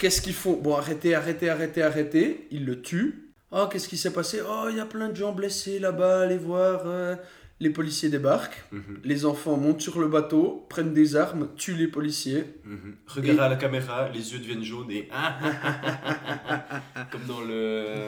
Qu'est-ce 0.00 0.20
qu'ils 0.20 0.34
font? 0.34 0.54
Bon, 0.54 0.74
arrêtez, 0.74 1.14
arrêtez, 1.14 1.48
arrêtez, 1.48 1.82
arrêtez. 1.82 2.48
Ils 2.50 2.64
le 2.64 2.82
tuent. 2.82 3.29
Oh, 3.52 3.66
qu'est-ce 3.70 3.88
qui 3.88 3.96
s'est 3.96 4.12
passé? 4.12 4.40
Oh, 4.48 4.66
il 4.70 4.76
y 4.76 4.80
a 4.80 4.86
plein 4.86 5.08
de 5.08 5.16
gens 5.16 5.32
blessés 5.32 5.78
là-bas, 5.78 6.22
allez 6.22 6.38
voir. 6.38 6.82
euh. 6.86 7.16
Les 7.62 7.68
policiers 7.70 8.08
débarquent. 8.08 8.64
Mhm, 8.72 9.00
Les 9.04 9.26
enfants 9.26 9.56
montent 9.58 9.82
sur 9.82 10.00
le 10.00 10.08
bateau, 10.08 10.64
prennent 10.70 10.94
des 10.94 11.14
armes, 11.16 11.48
tuent 11.56 11.74
les 11.76 11.88
policiers. 11.88 12.44
Regardez 13.06 13.38
à 13.40 13.48
la 13.50 13.56
caméra, 13.56 14.08
les 14.08 14.32
yeux 14.32 14.38
deviennent 14.38 14.62
jaunes 14.64 14.90
et. 14.90 15.08
Comme 17.10 17.24
dans 17.26 17.40
le. 17.42 18.06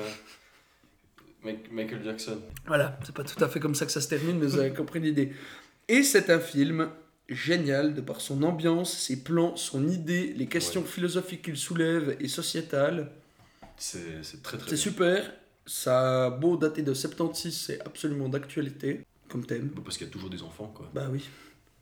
Mike- 1.44 1.70
Michael 1.72 2.02
Jackson. 2.04 2.38
Voilà, 2.66 2.98
c'est 3.04 3.14
pas 3.14 3.24
tout 3.24 3.42
à 3.44 3.48
fait 3.48 3.60
comme 3.60 3.74
ça 3.74 3.84
que 3.84 3.92
ça 3.92 4.00
se 4.00 4.08
termine, 4.08 4.38
mais 4.38 4.46
vous 4.46 4.58
avez 4.58 4.72
compris 4.72 5.00
l'idée. 5.00 5.32
Et 5.88 6.02
c'est 6.02 6.30
un 6.30 6.38
film 6.40 6.88
génial 7.28 7.94
de 7.94 8.00
par 8.00 8.20
son 8.20 8.42
ambiance, 8.44 8.96
ses 8.96 9.22
plans, 9.22 9.56
son 9.56 9.86
idée, 9.88 10.32
les 10.36 10.46
questions 10.46 10.80
Ouais. 10.82 10.86
philosophiques 10.86 11.42
qu'il 11.42 11.56
soulève 11.56 12.16
et 12.20 12.28
sociétales. 12.28 13.10
C'est 13.82 14.42
très 14.42 14.58
très 14.58 14.70
C'est 14.70 14.76
super. 14.76 15.32
Ça 15.66 16.26
a 16.26 16.30
beau 16.30 16.56
dater 16.56 16.82
de 16.82 16.94
76, 16.94 17.52
c'est 17.54 17.80
absolument 17.84 18.28
d'actualité 18.28 19.00
comme 19.28 19.44
thème. 19.44 19.70
Bah, 19.74 19.82
Parce 19.84 19.96
qu'il 19.98 20.06
y 20.06 20.10
a 20.10 20.12
toujours 20.12 20.30
des 20.30 20.42
enfants, 20.42 20.72
quoi. 20.74 20.88
Bah 20.94 21.08
oui. 21.10 21.28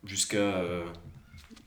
Jusqu'à. 0.05 0.38
euh, 0.38 0.84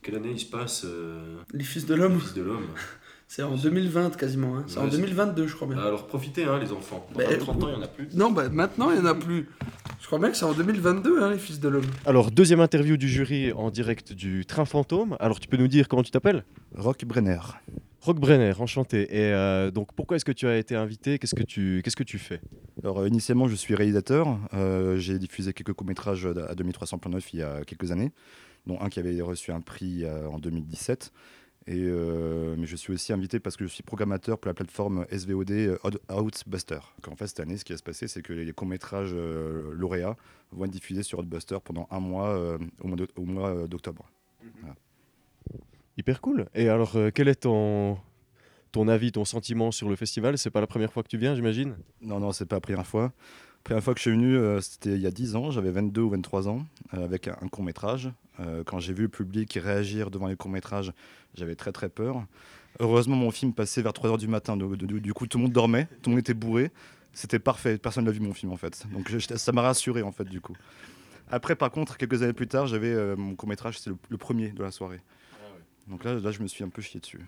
Quelle 0.02 0.16
année 0.16 0.30
il 0.32 0.38
se 0.40 0.46
passe 0.46 0.82
euh, 0.84 1.36
Les 1.52 1.62
Fils 1.64 1.86
de 1.86 1.94
l'homme, 1.94 2.18
Fils 2.20 2.34
de 2.34 2.42
l'homme 2.42 2.66
c'est 3.28 3.42
en 3.42 3.56
2020 3.56 4.16
quasiment. 4.16 4.56
hein. 4.58 4.64
C'est 4.66 4.78
en 4.78 4.84
Ouais, 4.84 4.90
c'est- 4.90 4.96
2022, 4.98 5.46
je 5.46 5.54
crois 5.54 5.68
bien. 5.68 5.76
Bah, 5.76 5.84
Alors 5.86 6.06
profitez, 6.08 6.44
hein, 6.44 6.58
les 6.58 6.72
enfants. 6.72 7.06
Dans 7.12 7.18
Bah, 7.18 7.36
30 7.36 7.62
ans, 7.62 7.68
il 7.68 7.74
n'y 7.74 7.80
en 7.80 7.82
a 7.82 7.88
plus. 7.88 8.08
Non, 8.14 8.30
bah 8.32 8.48
maintenant, 8.48 8.90
il 8.90 8.96
n'y 9.00 9.02
en 9.02 9.10
a 9.10 9.14
plus. 9.14 9.48
Je 10.00 10.06
crois 10.06 10.18
bien 10.18 10.30
que 10.30 10.36
c'est 10.36 10.44
en 10.44 10.52
2022, 10.52 11.22
hein, 11.22 11.30
les 11.30 11.38
Fils 11.38 11.60
de 11.60 11.68
l'homme. 11.68 11.86
Alors, 12.06 12.30
deuxième 12.32 12.60
interview 12.60 12.96
du 12.96 13.08
jury 13.08 13.52
en 13.52 13.70
direct 13.70 14.12
du 14.12 14.44
Train 14.46 14.64
Fantôme. 14.64 15.16
Alors, 15.20 15.38
tu 15.40 15.46
peux 15.48 15.56
nous 15.56 15.68
dire 15.68 15.86
comment 15.88 16.02
tu 16.02 16.10
t'appelles? 16.10 16.44
Rock 16.76 17.04
Brenner. 17.04 17.38
Rock 18.04 18.20
Brenner, 18.20 18.52
enchanté. 18.58 19.02
Et 19.16 19.32
euh, 19.32 19.70
donc, 19.70 19.94
pourquoi 19.94 20.18
est-ce 20.18 20.26
que 20.26 20.32
tu 20.32 20.46
as 20.46 20.58
été 20.58 20.76
invité? 20.76 21.18
Qu'est-ce 21.18 21.34
que 21.34 21.42
tu 21.42 21.80
qu'est-ce 21.82 21.96
que 21.96 22.02
tu 22.02 22.18
fais? 22.18 22.38
Alors, 22.82 22.98
euh, 22.98 23.08
initialement, 23.08 23.48
je 23.48 23.54
suis 23.54 23.74
réalisateur. 23.74 24.38
Euh, 24.52 24.98
J'ai 24.98 25.18
diffusé 25.18 25.54
quelques 25.54 25.72
courts-métrages 25.72 26.26
à 26.26 26.54
2300 26.54 26.98
plan 26.98 27.10
neuf 27.12 27.32
il 27.32 27.40
y 27.40 27.42
a 27.42 27.64
quelques 27.64 27.92
années, 27.92 28.12
dont 28.66 28.78
un 28.78 28.90
qui 28.90 29.00
avait 29.00 29.18
reçu 29.22 29.52
un 29.52 29.62
prix 29.62 30.04
euh, 30.04 30.28
en 30.28 30.38
2017. 30.38 31.12
Et, 31.66 31.78
euh, 31.78 32.56
mais 32.58 32.66
je 32.66 32.76
suis 32.76 32.92
aussi 32.92 33.14
invité 33.14 33.40
parce 33.40 33.56
que 33.56 33.66
je 33.66 33.72
suis 33.72 33.82
programmateur 33.82 34.38
pour 34.38 34.48
la 34.48 34.54
plateforme 34.54 35.06
SVOD 35.10 35.78
Outbuster. 36.10 36.80
En 37.10 37.16
fait, 37.16 37.26
cette 37.26 37.40
année, 37.40 37.56
ce 37.56 37.64
qui 37.64 37.72
va 37.72 37.78
se 37.78 37.82
passer, 37.82 38.06
c'est 38.06 38.20
que 38.20 38.34
les 38.34 38.52
courts-métrages 38.52 39.14
euh, 39.14 39.72
lauréats 39.72 40.18
vont 40.52 40.66
être 40.66 40.70
diffusés 40.70 41.02
sur 41.02 41.20
Outbuster 41.20 41.56
pendant 41.64 41.88
un 41.90 42.00
mois, 42.00 42.36
euh, 42.36 42.58
au 42.82 43.24
mois 43.24 43.66
d'octobre. 43.66 44.10
Hyper 45.96 46.20
cool. 46.20 46.46
Et 46.54 46.68
alors, 46.68 46.96
euh, 46.96 47.10
quel 47.14 47.28
est 47.28 47.42
ton, 47.42 47.96
ton 48.72 48.88
avis, 48.88 49.12
ton 49.12 49.24
sentiment 49.24 49.70
sur 49.70 49.88
le 49.88 49.96
festival? 49.96 50.36
C'est 50.38 50.50
pas 50.50 50.60
la 50.60 50.66
première 50.66 50.92
fois 50.92 51.02
que 51.02 51.08
tu 51.08 51.18
viens, 51.18 51.34
j'imagine? 51.34 51.76
Non, 52.00 52.18
non, 52.18 52.32
c'est 52.32 52.46
pas 52.46 52.56
la 52.56 52.60
première 52.60 52.86
fois. 52.86 53.02
La 53.04 53.62
première 53.62 53.84
fois 53.84 53.94
que 53.94 53.98
je 53.98 54.02
suis 54.02 54.10
venu, 54.10 54.36
euh, 54.36 54.60
c'était 54.60 54.94
il 54.94 55.00
y 55.00 55.06
a 55.06 55.10
10 55.10 55.36
ans, 55.36 55.50
j'avais 55.50 55.70
22 55.70 56.02
ou 56.02 56.10
23 56.10 56.48
ans, 56.48 56.66
euh, 56.94 57.04
avec 57.04 57.28
un, 57.28 57.48
court-métrage. 57.48 58.10
Quand 58.66 58.80
j'ai 58.80 58.92
vu 58.92 59.02
le 59.02 59.08
public 59.08 59.56
réagir 59.62 60.10
devant 60.10 60.26
les 60.26 60.34
courts-métrages, 60.34 60.92
j'avais 61.34 61.54
très 61.54 61.70
très 61.70 61.88
peur. 61.88 62.26
Heureusement, 62.80 63.14
mon 63.14 63.30
film 63.30 63.52
passait 63.52 63.80
vers 63.80 63.92
3h 63.92 64.18
du 64.18 64.26
matin, 64.26 64.56
du, 64.56 65.14
coup 65.14 65.28
tout 65.28 65.38
le 65.38 65.44
monde 65.44 65.52
dormait, 65.52 65.86
tout 66.02 66.10
le 66.10 66.16
monde 66.16 66.18
était 66.18 66.34
bourré. 66.34 66.72
C'était 67.12 67.38
parfait, 67.38 67.78
personne 67.78 68.06
n'a 68.06 68.10
vu 68.10 68.18
mon 68.18 68.34
film 68.34 68.50
en 68.50 68.56
fait. 68.56 68.88
Donc 68.92 69.08
ça 69.20 69.52
m'a 69.52 69.62
rassuré 69.62 70.02
en 70.02 70.10
fait 70.10 70.24
du 70.24 70.40
coup. 70.40 70.56
Après, 71.30 71.54
par 71.54 71.70
contre, 71.70 71.96
quelques 71.96 72.24
années 72.24 72.32
plus 72.32 72.48
tard, 72.48 72.66
j'avais 72.66 73.14
mon 73.14 73.36
court-métrage, 73.36 73.78
c'est 73.78 73.90
le, 73.90 73.96
le 74.08 74.16
premier 74.16 74.48
de 74.48 74.64
la 74.64 74.72
soirée. 74.72 75.00
Donc 75.88 76.04
là, 76.04 76.14
là, 76.14 76.30
je 76.30 76.40
me 76.42 76.46
suis 76.46 76.64
un 76.64 76.68
peu 76.68 76.82
chié 76.82 77.00
dessus. 77.00 77.20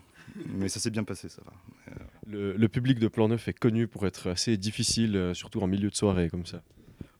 Mais 0.47 0.67
ça 0.69 0.79
s'est 0.79 0.89
bien 0.89 1.03
passé, 1.03 1.29
ça 1.29 1.41
va. 1.45 1.53
Le, 2.27 2.53
le 2.53 2.67
public 2.67 2.99
de 2.99 3.07
Plan 3.07 3.27
9 3.27 3.47
est 3.47 3.53
connu 3.53 3.87
pour 3.87 4.05
être 4.05 4.29
assez 4.29 4.57
difficile, 4.57 5.15
euh, 5.15 5.33
surtout 5.33 5.61
en 5.61 5.67
milieu 5.67 5.89
de 5.89 5.95
soirée 5.95 6.29
comme 6.29 6.45
ça. 6.45 6.61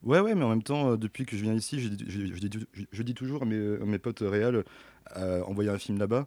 Ouais, 0.02 0.20
ouais, 0.20 0.34
mais 0.34 0.44
en 0.44 0.50
même 0.50 0.62
temps, 0.62 0.92
euh, 0.92 0.96
depuis 0.96 1.24
que 1.26 1.36
je 1.36 1.42
viens 1.42 1.54
ici, 1.54 1.80
je, 1.80 1.88
dis- 1.88 2.04
je- 2.08 2.34
je 2.34 2.40
dis- 2.46 2.66
je- 2.72 2.84
je 2.90 3.02
dis 3.02 3.14
toujours 3.14 3.42
à 3.42 3.44
mes, 3.46 3.56
à 3.80 3.84
mes 3.84 3.98
potes 3.98 4.20
réels, 4.20 4.64
euh, 5.16 5.42
envoyer 5.44 5.70
un 5.70 5.78
film 5.78 5.98
là-bas. 5.98 6.26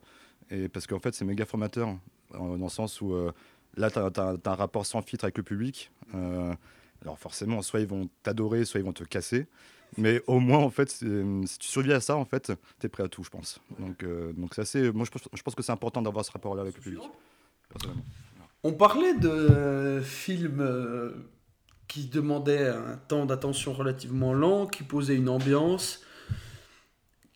Et 0.50 0.68
parce 0.70 0.88
qu'en 0.88 1.00
fait, 1.00 1.14
c'est 1.14 1.26
méga 1.26 1.46
formateur, 1.46 1.98
dans 2.34 2.56
le 2.56 2.70
sens 2.70 3.00
où 3.02 3.14
euh, 3.14 3.32
là, 3.78 3.90
tu 3.92 4.00
as, 4.00 4.38
un 4.46 4.56
rapport 4.56 4.86
sans 4.86 5.02
filtre 5.02 5.26
avec 5.26 5.38
le 5.38 5.44
public. 5.44 5.92
Euh, 6.16 6.54
alors 7.02 7.18
forcément, 7.20 7.62
soit 7.62 7.80
ils 7.80 7.88
vont 7.88 8.10
t'adorer, 8.24 8.66
soit 8.66 8.80
ils 8.80 8.86
vont 8.86 8.94
te 8.94 9.04
casser. 9.04 9.46
Mais 9.98 10.22
au 10.28 10.40
moins, 10.40 10.60
en 10.60 10.70
fait, 10.70 10.90
c'est- 10.90 11.24
si 11.46 11.60
tu 11.60 11.68
survis 11.68 11.92
à 11.94 12.00
ça, 12.00 12.16
en 12.16 12.26
fait, 12.26 12.52
tu 12.80 12.86
es 12.86 12.90
prêt 12.90 13.04
à 13.04 13.08
tout, 13.10 13.24
je 13.24 13.30
pense. 13.30 13.60
Donc, 13.80 14.04
euh, 14.04 14.32
donc 14.34 14.54
c'est 14.64 14.92
moi, 14.92 15.06
je 15.06 15.12
pense, 15.12 15.24
je 15.34 15.42
pense 15.42 15.56
que 15.56 15.64
c'est 15.64 15.72
important 15.72 16.02
d'avoir 16.02 16.24
ce 16.24 16.32
rapport-là 16.32 16.62
avec 16.62 16.76
le 16.76 16.82
public. 16.82 17.02
personnellement. 17.70 18.04
On 18.64 18.74
parlait 18.74 19.14
de 19.16 20.02
films 20.04 20.62
euh, 20.62 21.12
qui 21.88 22.06
demandaient 22.06 22.68
un 22.70 22.98
temps 23.08 23.26
d'attention 23.26 23.74
relativement 23.74 24.34
lent, 24.34 24.68
qui 24.68 24.84
posaient 24.84 25.16
une 25.16 25.30
ambiance, 25.30 26.02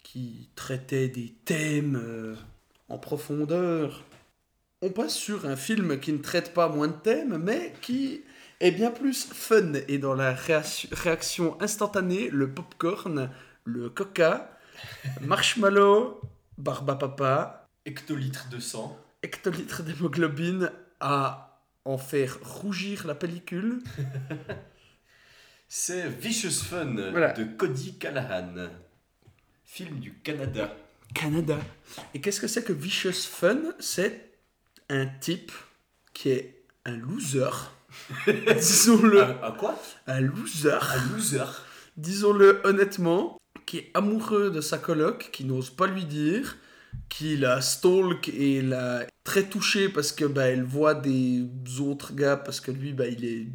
qui 0.04 0.50
traitaient 0.56 1.08
des 1.10 1.34
thèmes 1.46 1.96
euh, 2.02 2.36
en 2.90 2.98
profondeur. 2.98 4.04
On 4.82 4.92
passe 4.92 5.16
sur 5.16 5.46
un 5.46 5.56
film 5.56 6.00
qui 6.00 6.14
ne 6.14 6.20
traite 6.20 6.54
pas 6.54 6.70
moins 6.70 6.88
de 6.88 6.94
thèmes, 6.94 7.38
mais 7.38 7.74
qui 7.82 8.22
est 8.60 8.72
bien 8.72 8.92
plus 8.92 9.26
fun 9.26 9.74
et 9.88 9.98
dans 9.98 10.14
la 10.14 10.34
réaction, 10.34 11.58
instantanée, 11.62 12.30
le 12.32 12.50
popcorn, 12.52 13.30
le 13.66 13.90
coca, 13.90 14.58
marshmallow, 15.22 16.22
barbapapa, 16.58 17.68
Hectolitres 17.86 18.50
de 18.50 18.60
sang. 18.60 18.98
hectolitres 19.22 19.84
d'hémoglobine 19.84 20.72
à 21.00 21.62
en 21.86 21.98
faire 22.00 22.40
rougir 22.44 23.06
la 23.06 23.14
pellicule. 23.14 23.84
C'est 25.68 26.08
Vicious 26.08 26.64
Fun 26.64 26.96
Voilà. 27.12 27.34
de 27.34 27.44
Cody 27.44 27.98
Callahan. 27.98 28.70
Film 29.64 30.00
du 30.00 30.14
Canada. 30.24 30.76
Canada. 31.14 31.58
Et 32.14 32.22
qu'est-ce 32.22 32.40
que 32.42 32.48
c'est 32.48 32.64
que 32.64 32.74
Vicious 32.74 33.12
Fun? 33.30 33.74
C'est 33.80 34.32
un 34.90 35.06
type 35.06 35.52
qui 36.14 36.30
est 36.30 36.64
un 36.86 36.96
loser. 36.96 37.72
Disons-le, 38.28 39.22
Un, 39.22 39.38
un 39.44 39.52
quoi? 39.52 39.80
Un 40.08 40.22
loser. 40.22 40.72
Un 40.72 41.16
loser. 41.16 41.46
Disons-le 41.98 42.62
honnêtement, 42.64 43.38
qui 43.66 43.78
est 43.78 43.92
amoureux 43.94 44.50
de 44.52 44.62
sa 44.62 44.78
coloc, 44.78 45.30
qui 45.32 45.46
n'ose 45.46 45.70
pas 45.70 45.88
lui 45.88 46.06
dire, 46.06 46.58
qui 47.10 47.38
la 47.38 47.62
stalk 47.62 48.30
et 48.30 48.62
la 48.62 49.06
très 49.24 49.44
touchée 49.44 49.90
parce 49.90 50.12
que 50.12 50.26
bah, 50.26 50.48
elle 50.48 50.64
voit 50.64 50.96
des 50.96 51.46
autres 51.80 52.14
gars 52.14 52.38
parce 52.38 52.60
que 52.62 52.72
lui 52.72 52.94
bah, 52.94 53.08
il 53.08 53.26
est 53.26 53.48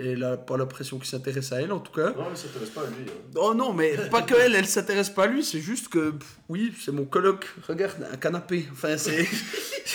elle 0.00 0.24
a 0.24 0.36
pas 0.36 0.56
l'impression 0.56 0.98
qu'il 0.98 1.08
s'intéresse 1.08 1.52
à 1.52 1.60
elle 1.60 1.72
en 1.72 1.80
tout 1.80 1.92
cas. 1.92 2.12
Non, 2.12 2.30
mais 2.30 2.36
ça 2.36 2.48
t'intéresse 2.48 2.70
pas 2.70 2.82
à 2.82 2.86
lui. 2.86 3.04
hein. 3.08 3.30
Oh 3.36 3.54
non, 3.54 3.72
mais 3.72 3.96
pas 4.10 4.22
que 4.22 4.34
elle, 4.34 4.54
elle 4.54 4.66
s'intéresse 4.66 5.10
pas 5.10 5.24
à 5.24 5.26
lui, 5.26 5.44
c'est 5.44 5.60
juste 5.60 5.88
que, 5.88 6.10
pff, 6.10 6.36
oui, 6.48 6.72
c'est 6.82 6.92
mon 6.92 7.04
coloc, 7.04 7.46
regarde, 7.68 8.06
un 8.12 8.16
canapé. 8.16 8.66
Enfin, 8.72 8.96
c'est. 8.96 9.26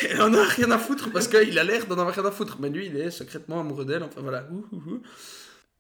Elle 0.10 0.22
en 0.22 0.34
a 0.34 0.44
rien 0.44 0.70
à 0.72 0.78
foutre 0.78 1.12
parce 1.12 1.28
qu'il 1.28 1.58
a 1.58 1.64
l'air 1.64 1.88
d'en 1.88 1.98
avoir 1.98 2.14
rien 2.14 2.26
à 2.26 2.32
foutre, 2.32 2.58
mais 2.60 2.70
lui, 2.70 2.88
il 2.88 2.98
est 2.98 3.10
secrètement 3.10 3.62
amoureux 3.62 3.86
d'elle, 3.86 4.04
enfin 4.04 4.22
voilà. 4.22 4.48
ouh, 4.52 4.66
ouh, 4.74 4.92
ouh. 4.92 5.02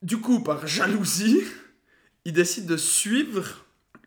Du 0.02 0.18
coup, 0.22 0.42
par 0.42 0.66
jalousie, 0.66 1.44
il 2.26 2.34
décide 2.34 2.66
de 2.66 2.78
suivre 2.78 3.44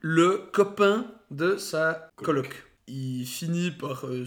le 0.00 0.48
copain 0.52 1.06
de 1.30 1.56
sa 1.58 2.10
coloc. 2.16 2.64
Il 2.88 3.24
finit 3.26 3.70
par. 3.70 4.06
euh, 4.06 4.24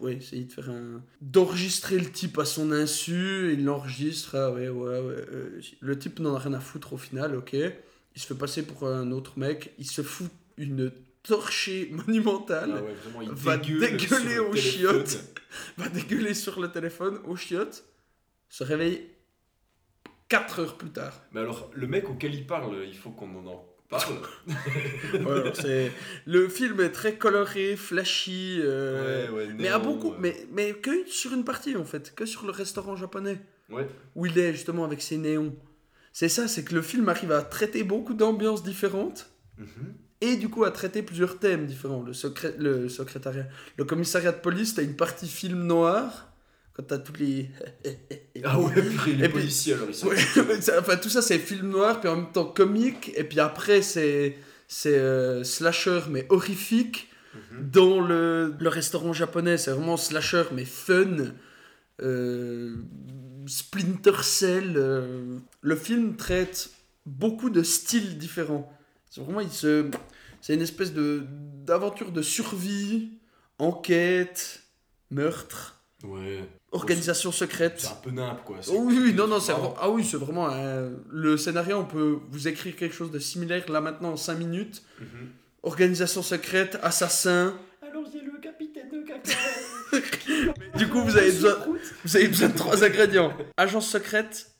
ouais, 0.00 0.14
essayer 0.14 0.44
de 0.44 0.52
faire 0.52 0.70
un. 0.70 1.02
d'enregistrer 1.20 1.98
le 1.98 2.10
type 2.10 2.38
à 2.38 2.44
son 2.44 2.72
insu, 2.72 3.52
il 3.54 3.64
l'enregistre, 3.64 4.36
ah 4.36 4.52
ouais, 4.52 4.68
ouais, 4.68 4.88
ouais. 4.88 4.98
euh, 5.00 5.60
le 5.80 5.98
type 5.98 6.18
n'en 6.20 6.34
a 6.34 6.38
rien 6.38 6.54
à 6.54 6.60
foutre 6.60 6.92
au 6.94 6.98
final, 6.98 7.34
ok. 7.36 7.52
Il 7.54 8.20
se 8.20 8.26
fait 8.26 8.34
passer 8.34 8.66
pour 8.66 8.86
un 8.88 9.10
autre 9.12 9.38
mec, 9.38 9.72
il 9.78 9.86
se 9.88 10.02
fout 10.02 10.30
une 10.56 10.90
torchée 11.22 11.88
monumentale, 11.92 12.74
Ah 12.78 12.82
ouais, 12.82 12.94
vraiment, 12.94 13.22
il 13.22 13.30
Va 13.30 13.56
dégueule 13.56 13.96
dégueuler 13.96 14.38
aux 14.38 14.54
chiottes. 14.56 15.18
va 15.76 15.88
dégueuler 15.88 16.34
sur 16.34 16.60
le 16.60 16.70
téléphone, 16.70 17.18
au 17.26 17.36
chiottes, 17.36 17.84
se 18.48 18.64
réveille 18.64 19.06
4 20.28 20.60
heures 20.60 20.76
plus 20.76 20.90
tard. 20.90 21.22
Mais 21.32 21.40
alors, 21.40 21.70
le 21.74 21.86
mec 21.86 22.08
auquel 22.08 22.34
il 22.34 22.46
parle, 22.46 22.84
il 22.86 22.96
faut 22.96 23.10
qu'on 23.10 23.46
en 23.46 23.64
Le 26.26 26.48
film 26.48 26.80
est 26.80 26.90
très 26.90 27.14
coloré, 27.16 27.76
flashy, 27.76 28.58
euh, 28.62 29.30
Ouais, 29.30 29.46
ouais, 29.46 29.54
mais 29.58 29.68
à 29.68 29.78
beaucoup, 29.78 30.10
ouais. 30.10 30.16
mais, 30.20 30.46
mais 30.52 30.72
que 30.74 31.06
sur 31.06 31.32
une 31.32 31.44
partie 31.44 31.76
en 31.76 31.84
fait, 31.84 32.14
que 32.14 32.26
sur 32.26 32.44
le 32.44 32.52
restaurant 32.52 32.96
japonais. 32.96 33.40
Où 34.14 34.26
il 34.26 34.38
est 34.38 34.52
justement 34.52 34.84
avec 34.84 35.02
ses 35.02 35.18
néons. 35.18 35.54
C'est 36.12 36.28
ça, 36.30 36.48
c'est 36.48 36.64
que 36.64 36.74
le 36.74 36.82
film 36.82 37.08
arrive 37.08 37.32
à 37.32 37.42
traiter 37.42 37.82
beaucoup 37.82 38.14
d'ambiances 38.14 38.62
différentes 38.62 39.30
Mhm. 39.58 39.94
et 40.20 40.36
du 40.36 40.48
coup 40.48 40.64
à 40.64 40.70
traiter 40.70 41.02
plusieurs 41.02 41.38
thèmes 41.38 41.66
différents. 41.66 42.02
Le, 42.02 42.12
secré- 42.12 42.54
le 42.58 42.88
secrétariat, 42.88 43.46
le 43.76 43.84
commissariat 43.84 44.32
de 44.32 44.38
police, 44.40 44.74
t'as 44.74 44.82
une 44.84 44.96
partie 44.96 45.28
film 45.28 45.64
noir, 45.66 46.27
quand 46.78 46.84
t'as 46.86 46.98
tous 46.98 47.14
les... 47.18 47.50
Ah 48.44 48.60
ouais, 48.60 48.72
purée, 48.72 49.14
les 49.14 49.24
Et 49.24 49.28
puis- 49.28 49.40
policiers 49.40 49.74
alors 49.74 49.88
ils 49.88 49.94
sont. 49.96 50.06
Ouais, 50.06 50.16
enfin 50.78 50.96
tout 50.96 51.08
ça 51.08 51.20
c'est 51.22 51.38
film 51.40 51.70
noir, 51.70 51.98
puis 52.00 52.08
en 52.08 52.14
même 52.16 52.30
temps 52.32 52.44
comique, 52.44 53.10
et 53.16 53.24
puis 53.24 53.40
après 53.40 53.82
c'est 53.82 54.36
c'est 54.68 54.96
euh, 54.96 55.42
slasher 55.42 56.02
mais 56.08 56.24
horrifique. 56.28 57.08
Mhm. 57.34 57.70
Dans 57.70 58.00
le, 58.00 58.54
le 58.58 58.68
restaurant 58.68 59.12
japonais, 59.12 59.58
c'est 59.58 59.72
vraiment 59.72 59.96
slasher 59.96 60.44
mais 60.52 60.64
fun. 60.64 61.16
Euh, 62.00 62.76
Splinter 63.46 64.22
Cell. 64.22 64.74
euh, 64.76 65.38
le 65.60 65.76
film 65.76 66.16
traite 66.16 66.70
beaucoup 67.06 67.50
de 67.50 67.62
styles 67.64 68.18
différents. 68.18 68.72
C'est 69.10 69.20
vraiment 69.22 69.40
il 69.40 69.50
se, 69.50 69.86
c'est 70.40 70.54
une 70.54 70.62
espèce 70.62 70.92
de 70.92 71.24
d'aventure 71.66 72.12
de 72.12 72.22
survie, 72.22 73.10
enquête, 73.58 74.62
meurtre, 75.10 75.82
Ouais. 76.04 76.44
Organisation 76.72 77.32
secrète. 77.32 77.74
C'est 77.80 77.88
un 77.88 77.94
peu 78.02 78.10
nimp 78.10 78.44
quoi. 78.44 78.56
Oh 78.68 78.80
oui, 78.84 78.98
oui, 79.02 79.14
non, 79.14 79.26
non, 79.26 79.40
c'est 79.40 79.52
Vraiment. 79.52 79.74
ah 79.80 79.88
oui, 79.90 80.04
c'est 80.04 80.16
vraiment 80.18 80.48
un- 80.48 80.90
le 81.10 81.36
scénario. 81.36 81.78
On 81.78 81.84
peut 81.84 82.18
vous 82.30 82.46
écrire 82.48 82.76
quelque 82.76 82.94
chose 82.94 83.10
de 83.10 83.18
similaire 83.18 83.70
là 83.70 83.80
maintenant 83.80 84.10
en 84.12 84.16
5 84.16 84.34
minutes. 84.38 84.82
Mhm. 85.00 85.06
Organisation 85.62 86.22
secrète, 86.22 86.78
assassin. 86.82 87.56
Alors 87.82 88.04
j'ai 88.12 88.20
le 88.20 88.38
capitaine 88.40 88.90
de 88.90 89.02
caca. 89.06 89.32
Du 90.76 90.86
coup, 90.88 91.02
vous 91.02 91.16
avez 91.16 91.30
besoin, 91.32 91.56
vous 92.04 92.16
avez 92.16 92.28
besoin 92.28 92.48
de 92.48 92.56
trois 92.56 92.84
ingrédients 92.84 93.32
agence 93.56 93.88
secrète, 93.88 94.52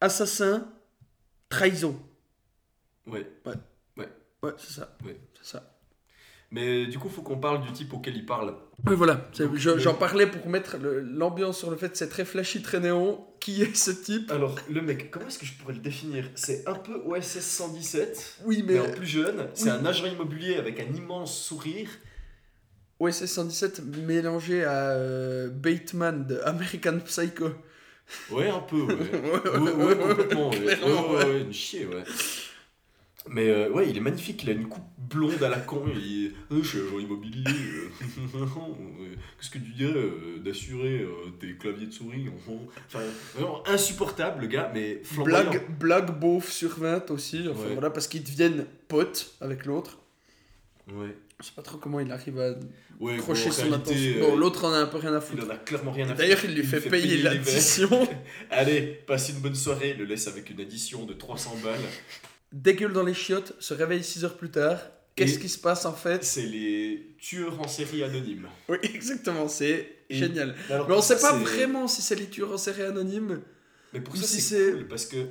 assassin, 0.00 0.66
trahison. 1.50 2.00
Ouais. 3.06 3.26
Ouais, 4.42 4.52
c'est 4.56 4.72
ça. 4.72 4.96
Ouais. 5.04 5.20
C'est 5.20 5.29
ça. 5.29 5.29
Mais 6.52 6.86
du 6.86 6.98
coup, 6.98 7.08
faut 7.08 7.22
qu'on 7.22 7.38
parle 7.38 7.62
du 7.62 7.70
type 7.72 7.92
auquel 7.94 8.16
il 8.16 8.26
parle. 8.26 8.56
Oui, 8.86 8.96
voilà. 8.96 9.28
je- 9.34 9.78
J'en 9.78 9.94
parlais 9.94 10.26
pour 10.26 10.48
mettre 10.48 10.78
l'ambiance 10.78 11.58
sur 11.58 11.70
le 11.70 11.76
fait 11.76 11.90
que 11.90 11.96
c'est 11.98 12.08
très 12.08 12.24
flashy, 12.24 12.60
très 12.62 12.80
néon. 12.80 13.24
Qui 13.38 13.62
est 13.62 13.76
ce 13.76 13.90
type? 13.92 14.30
Alors, 14.32 14.56
le 14.68 14.82
mec, 14.82 15.10
comment 15.10 15.28
est-ce 15.28 15.38
que 15.38 15.46
je 15.46 15.52
pourrais 15.54 15.74
le 15.74 15.80
définir? 15.80 16.24
C'est 16.34 16.66
un 16.66 16.74
peu 16.74 17.00
OSS 17.06 17.40
117, 17.40 18.38
Oui, 18.44 18.64
mais, 18.66 18.74
mais 18.74 18.80
en 18.80 18.90
plus 18.90 19.06
jeune. 19.06 19.46
C'est 19.54 19.64
oui. 19.70 19.70
un 19.80 19.86
agent 19.86 20.06
immobilier 20.06 20.56
avec 20.56 20.80
un 20.80 20.92
immense 20.94 21.40
sourire. 21.40 21.88
OSS 22.98 23.26
117 23.26 23.82
mélangé 24.06 24.64
à 24.64 24.90
euh, 24.90 25.48
Bateman 25.50 26.26
de 26.26 26.40
American 26.44 26.98
Psycho. 27.06 27.50
Ouais, 28.30 28.48
un 28.50 28.58
peu, 28.58 28.82
ouais. 28.82 28.94
Ouais, 29.54 29.58
ouais, 29.60 29.72
ouais, 29.84 29.96
complètement. 29.96 30.50
Ouais, 30.50 30.58
ouais, 30.58 30.84
ouais. 30.84 31.24
ouais, 31.26 31.40
une 31.42 31.52
chier, 31.52 31.86
ouais. 31.86 32.02
Mais 33.32 33.48
euh, 33.48 33.70
ouais, 33.70 33.88
il 33.88 33.96
est 33.96 34.00
magnifique, 34.00 34.42
il 34.42 34.50
a 34.50 34.52
une 34.52 34.66
coupe 34.68 34.82
blonde 34.98 35.42
à 35.42 35.48
la 35.48 35.58
con, 35.58 35.84
il. 35.94 36.32
Euh, 36.52 36.62
je 36.62 36.68
suis 36.68 36.78
agent 36.80 36.98
immobilier, 36.98 37.44
euh, 37.46 37.88
qu'est-ce 39.38 39.50
que 39.50 39.58
tu 39.58 39.70
dirais 39.72 39.92
euh, 39.94 40.38
d'assurer 40.44 41.06
tes 41.38 41.54
claviers 41.54 41.86
de 41.86 41.92
souris 41.92 42.26
Enfin, 42.88 43.00
vraiment 43.34 43.66
insupportable 43.68 44.42
le 44.42 44.46
gars, 44.48 44.70
mais 44.74 45.00
flamboyant. 45.04 45.50
Blague, 45.50 45.78
blague 45.78 46.18
beauf 46.20 46.50
sur 46.50 46.70
20 46.78 47.10
aussi. 47.12 47.46
Enfin, 47.48 47.60
Ouais. 47.68 47.72
voilà, 47.74 47.90
parce 47.90 48.08
qu'ils 48.08 48.22
deviennent 48.24 48.66
potes 48.88 49.34
avec 49.40 49.64
l'autre. 49.64 49.98
Ouais. 50.92 51.16
Je 51.40 51.46
sais 51.46 51.52
pas 51.56 51.62
trop 51.62 51.78
comment 51.78 52.00
il 52.00 52.10
arrive 52.12 52.38
à 52.40 52.54
Ouais, 52.98 53.16
crocher 53.16 53.46
bon, 53.46 53.52
son 53.52 53.72
attention. 53.72 54.20
Bon, 54.20 54.36
l'autre 54.36 54.64
en 54.66 54.72
a 54.74 54.78
un 54.78 54.86
peu 54.86 54.98
rien 54.98 55.14
à 55.14 55.16
il 55.16 55.22
foutre. 55.22 55.46
en 55.46 55.50
a 55.50 55.56
clairement 55.56 55.92
rien 55.92 56.08
à 56.10 56.12
D'ailleurs, 56.12 56.38
foutre. 56.38 56.52
il 56.52 56.58
lui 56.58 56.66
fait, 56.66 56.80
fait 56.80 56.90
payer 56.90 57.16
l'addition. 57.22 57.88
Allez, 58.50 59.00
passe 59.06 59.30
une 59.30 59.38
bonne 59.38 59.54
soirée, 59.54 59.94
le 59.94 60.04
laisse 60.04 60.26
avec 60.28 60.50
une 60.50 60.60
addition 60.60 61.06
de 61.06 61.14
300 61.14 61.56
balles. 61.64 61.80
Dégueule 62.52 62.92
dans 62.92 63.04
les 63.04 63.14
chiottes, 63.14 63.54
se 63.60 63.74
réveille 63.74 64.02
6 64.02 64.24
heures 64.24 64.36
plus 64.36 64.50
tard. 64.50 64.78
Qu'est-ce 65.14 65.38
qui 65.38 65.48
se 65.48 65.58
passe 65.58 65.84
en 65.84 65.92
fait 65.92 66.24
C'est 66.24 66.46
les 66.46 67.14
tueurs 67.18 67.60
en 67.60 67.68
série 67.68 68.02
anonymes. 68.02 68.48
Oui, 68.68 68.78
exactement, 68.82 69.48
c'est 69.48 70.04
génial. 70.08 70.54
Mais, 70.68 70.74
alors, 70.74 70.88
Mais 70.88 70.94
on 70.94 70.96
pour 70.96 71.04
sait 71.04 71.20
pas 71.20 71.34
vraiment 71.34 71.86
si 71.88 72.00
c'est 72.00 72.14
les 72.14 72.28
tueurs 72.28 72.52
en 72.52 72.56
série 72.56 72.82
anonymes. 72.82 73.42
Mais 73.92 74.00
pour 74.00 74.14
Ou 74.14 74.18
ça, 74.18 74.26
si 74.26 74.40
c'est 74.40 74.72
cool 74.72 74.88
parce 74.88 75.06
que 75.06 75.26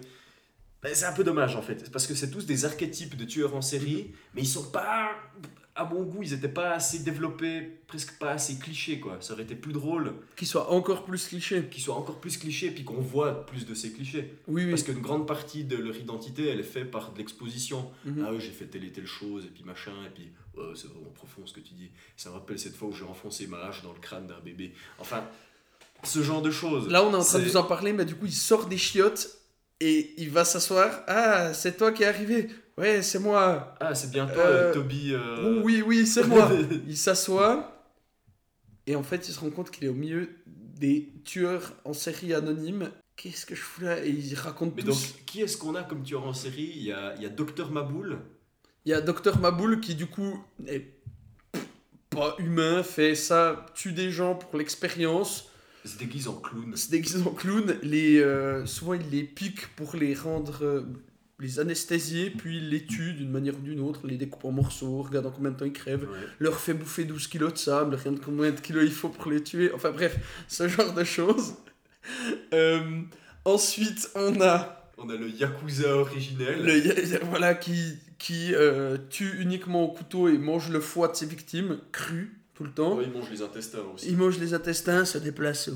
ben, 0.82 0.94
c'est 0.94 1.06
un 1.06 1.14
peu 1.14 1.24
dommage 1.24 1.56
en 1.56 1.62
fait. 1.62 1.92
Parce 1.92 2.08
que 2.08 2.14
c'est 2.14 2.30
tous 2.30 2.46
des 2.46 2.66
archétypes 2.66 3.18
de 3.18 3.26
tueurs 3.26 3.56
en 3.56 3.62
série, 3.62 4.12
mais 4.34 4.42
ils 4.42 4.48
sont 4.48 4.70
pas 4.70 5.12
à 5.80 5.86
mon 5.86 6.04
goût, 6.04 6.22
ils 6.22 6.34
étaient 6.34 6.50
pas 6.50 6.72
assez 6.72 7.00
développés, 7.00 7.80
presque 7.88 8.20
pas 8.20 8.32
assez 8.32 8.60
clichés, 8.60 9.00
quoi. 9.00 9.18
Ça 9.22 9.32
aurait 9.34 9.44
été 9.44 9.56
plus 9.56 9.72
drôle 9.72 10.14
Qu'il 10.36 10.46
soit 10.48 10.70
encore 10.72 11.06
plus 11.06 11.26
cliché. 11.26 11.64
qu'ils 11.72 11.82
soient 11.82 11.96
encore 11.96 12.20
plus 12.20 12.38
clichés, 12.38 12.70
puis 12.70 12.84
qu'on 12.84 13.00
voit 13.00 13.46
plus 13.46 13.66
de 13.66 13.74
ces 13.74 13.94
clichés. 13.94 14.34
Oui, 14.50 14.66
oui. 14.66 14.72
Parce 14.72 14.84
qu'une 14.84 15.00
grande 15.00 15.26
partie 15.26 15.64
de 15.64 15.78
leur 15.78 15.96
identité, 15.96 16.48
elle 16.50 16.60
est 16.60 16.64
faite 16.64 16.92
par 16.92 17.14
de 17.14 17.18
l'exposition. 17.18 17.90
Mhm. 18.04 18.26
Ah 18.28 18.32
j'ai 18.38 18.52
fait 18.52 18.66
telle 18.66 18.84
et 18.84 18.92
telle 18.92 19.08
chose, 19.08 19.46
et 19.46 19.48
puis 19.48 19.64
machin, 19.64 19.94
et 20.06 20.10
puis 20.10 20.30
ouais, 20.58 20.66
c'est 20.76 20.88
vraiment 20.88 21.12
profond 21.12 21.46
ce 21.46 21.54
que 21.54 21.62
tu 21.62 21.74
dis. 21.76 21.90
Ça 22.18 22.30
me 22.30 22.34
rappelle 22.36 22.60
cette 22.60 22.76
fois 22.76 22.90
où 22.90 22.94
j'ai 22.94 23.06
enfoncé 23.06 23.48
ma 23.48 23.60
hache 23.60 23.82
dans 23.82 23.94
le 23.94 24.00
crâne 24.00 24.28
d'un 24.28 24.40
bébé. 24.44 24.74
Enfin, 24.98 25.24
ce 26.04 26.22
genre 26.22 26.42
de 26.42 26.52
choses. 26.52 26.90
Là, 26.90 27.06
on 27.06 27.12
est 27.14 27.16
en 27.16 27.24
train 27.24 27.40
de 27.40 27.46
vous 27.46 27.58
en 27.58 27.64
parler, 27.64 27.94
mais 27.94 28.04
du 28.04 28.16
coup, 28.16 28.26
il 28.26 28.34
sort 28.34 28.66
des 28.66 28.78
chiottes 28.78 29.30
et 29.80 30.14
il 30.18 30.30
va 30.30 30.44
s'asseoir. 30.44 31.04
Ah, 31.08 31.54
c'est 31.54 31.78
toi 31.78 31.94
qui 31.94 32.04
es 32.04 32.06
arrivé. 32.06 32.50
Ouais, 32.80 33.02
c'est 33.02 33.20
moi. 33.20 33.76
Ah, 33.80 33.94
c'est 33.94 34.10
bien 34.10 34.26
toi, 34.26 34.42
Euh, 34.44 34.74
Toby. 34.74 35.12
euh, 35.14 35.62
oui, 35.64 35.84
oui, 35.86 36.08
c'est 36.08 36.26
moi. 36.26 36.50
il 36.88 36.98
s'assoit 36.98 37.76
et 38.88 38.96
en 38.96 39.04
fait, 39.04 39.28
il 39.28 39.34
se 39.34 39.40
rend 39.40 39.50
compte 39.52 39.70
qu'il 39.70 39.84
est 39.86 39.90
au 39.90 39.94
milieu 39.94 40.30
des 40.48 41.12
tueurs 41.26 41.74
en 41.86 41.94
série 41.94 42.34
anonymes. 42.34 42.90
Qu'est-ce 43.18 43.46
que 43.46 43.54
je 43.54 43.62
fous 43.62 43.82
là? 43.82 44.04
Et 44.04 44.10
il 44.10 44.34
raconte 44.36 44.76
Mais 44.78 44.82
tous. 44.84 44.88
donc, 44.90 45.26
qui 45.26 45.42
est-ce 45.42 45.58
qu'on 45.58 45.76
a 45.76 45.84
comme 45.84 46.04
tueur 46.04 46.26
en 46.26 46.34
série? 46.34 46.72
Il 46.76 46.84
y 46.84 46.92
a, 46.94 47.14
il 47.18 47.22
y 47.22 47.26
a 47.26 47.30
Docteur 47.30 47.70
Maboul. 47.72 48.18
Il 48.86 48.90
y 48.92 48.94
a 48.94 49.02
Docteur 49.02 49.40
Maboul 49.40 49.82
qui, 49.82 49.94
du 49.94 50.08
coup, 50.08 50.42
est 50.66 50.86
pas 52.10 52.36
humain, 52.40 52.82
fait 52.82 53.14
ça, 53.14 53.66
tue 53.76 53.92
des 53.92 54.10
gens 54.10 54.36
pour 54.36 54.58
l'expérience. 54.58 55.50
Il 55.86 55.92
se 55.92 55.98
déguise 55.98 56.28
en 56.30 56.36
clown. 56.36 56.76
se 56.76 56.90
déguise 56.90 57.22
en 57.28 57.32
clown. 57.32 57.78
Les, 57.84 58.20
euh, 58.20 58.66
souvent, 58.66 58.94
il 58.94 59.08
les 59.10 59.24
pique 59.24 59.68
pour 59.76 59.96
les 59.98 60.16
rendre. 60.16 60.86
Les 61.40 61.60
anesthésier, 61.60 62.30
puis 62.32 62.60
les 62.60 62.86
tue 62.86 63.14
d'une 63.14 63.30
manière 63.32 63.56
ou 63.56 63.62
d'une 63.62 63.80
autre, 63.80 64.06
les 64.08 64.18
découpe 64.18 64.46
en 64.46 64.52
morceaux, 64.52 65.02
regarde 65.02 65.26
en 65.28 65.32
combien 65.32 65.52
de 65.52 65.56
temps 65.58 65.66
ils 65.66 65.72
crèvent, 65.74 66.04
Ouais. 66.10 66.18
leur 66.40 66.60
fait 66.60 66.74
bouffer 66.74 67.06
12 67.06 67.28
kilos 67.28 67.54
de 67.54 67.58
sable, 67.58 67.96
rien 67.96 68.12
de 68.12 68.20
combien 68.20 68.52
de 68.52 68.60
kilos 68.60 68.84
il 68.86 68.92
faut 68.92 69.10
pour 69.10 69.32
les 69.32 69.42
tuer. 69.44 69.72
Enfin 69.74 69.92
bref, 69.92 70.18
ce 70.48 70.68
genre 70.68 70.94
de 70.94 71.04
choses. 71.04 71.54
Euh, 72.54 73.02
ensuite, 73.46 74.10
on 74.16 74.42
a 74.42 74.90
On 74.98 75.10
a 75.10 75.16
le 75.16 75.30
Yakuza 75.30 75.96
originel. 75.98 76.64
le, 76.66 77.26
voilà, 77.26 77.54
qui, 77.54 77.98
qui 78.18 78.56
euh, 78.56 78.98
tue 79.10 79.40
uniquement 79.42 79.84
au 79.84 79.90
couteau 79.90 80.28
et 80.28 80.38
mange 80.38 80.70
le 80.72 80.80
foie 80.80 81.10
de 81.10 81.16
ses 81.16 81.26
victimes, 81.28 81.80
cru, 81.92 82.40
tout 82.56 82.64
le 82.64 82.72
temps. 82.72 82.96
Ouais, 82.98 83.04
il 83.06 83.12
mange 83.12 83.30
les 83.30 83.42
intestins 83.42 83.80
aussi. 83.94 84.08
Il 84.10 84.18
mange 84.18 84.40
les 84.40 84.54
intestins, 84.54 85.06
se 85.06 85.18
déplace 85.20 85.68
ouh, 85.68 85.74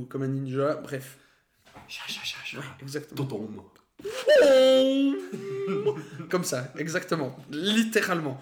ouh, 0.00 0.06
comme 0.08 0.22
un 0.22 0.28
ninja, 0.28 0.76
bref. 0.82 1.18
Cha, 1.88 2.02
cha, 2.08 2.20
cha. 2.24 2.58
Ouais, 2.58 2.64
exactement. 2.82 3.26
Tonton. 3.26 3.48
Comme 6.30 6.44
ça, 6.44 6.72
exactement. 6.78 7.36
Littéralement. 7.50 8.40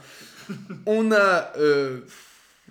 On 0.87 1.13
a 1.13 1.53
euh, 1.59 2.01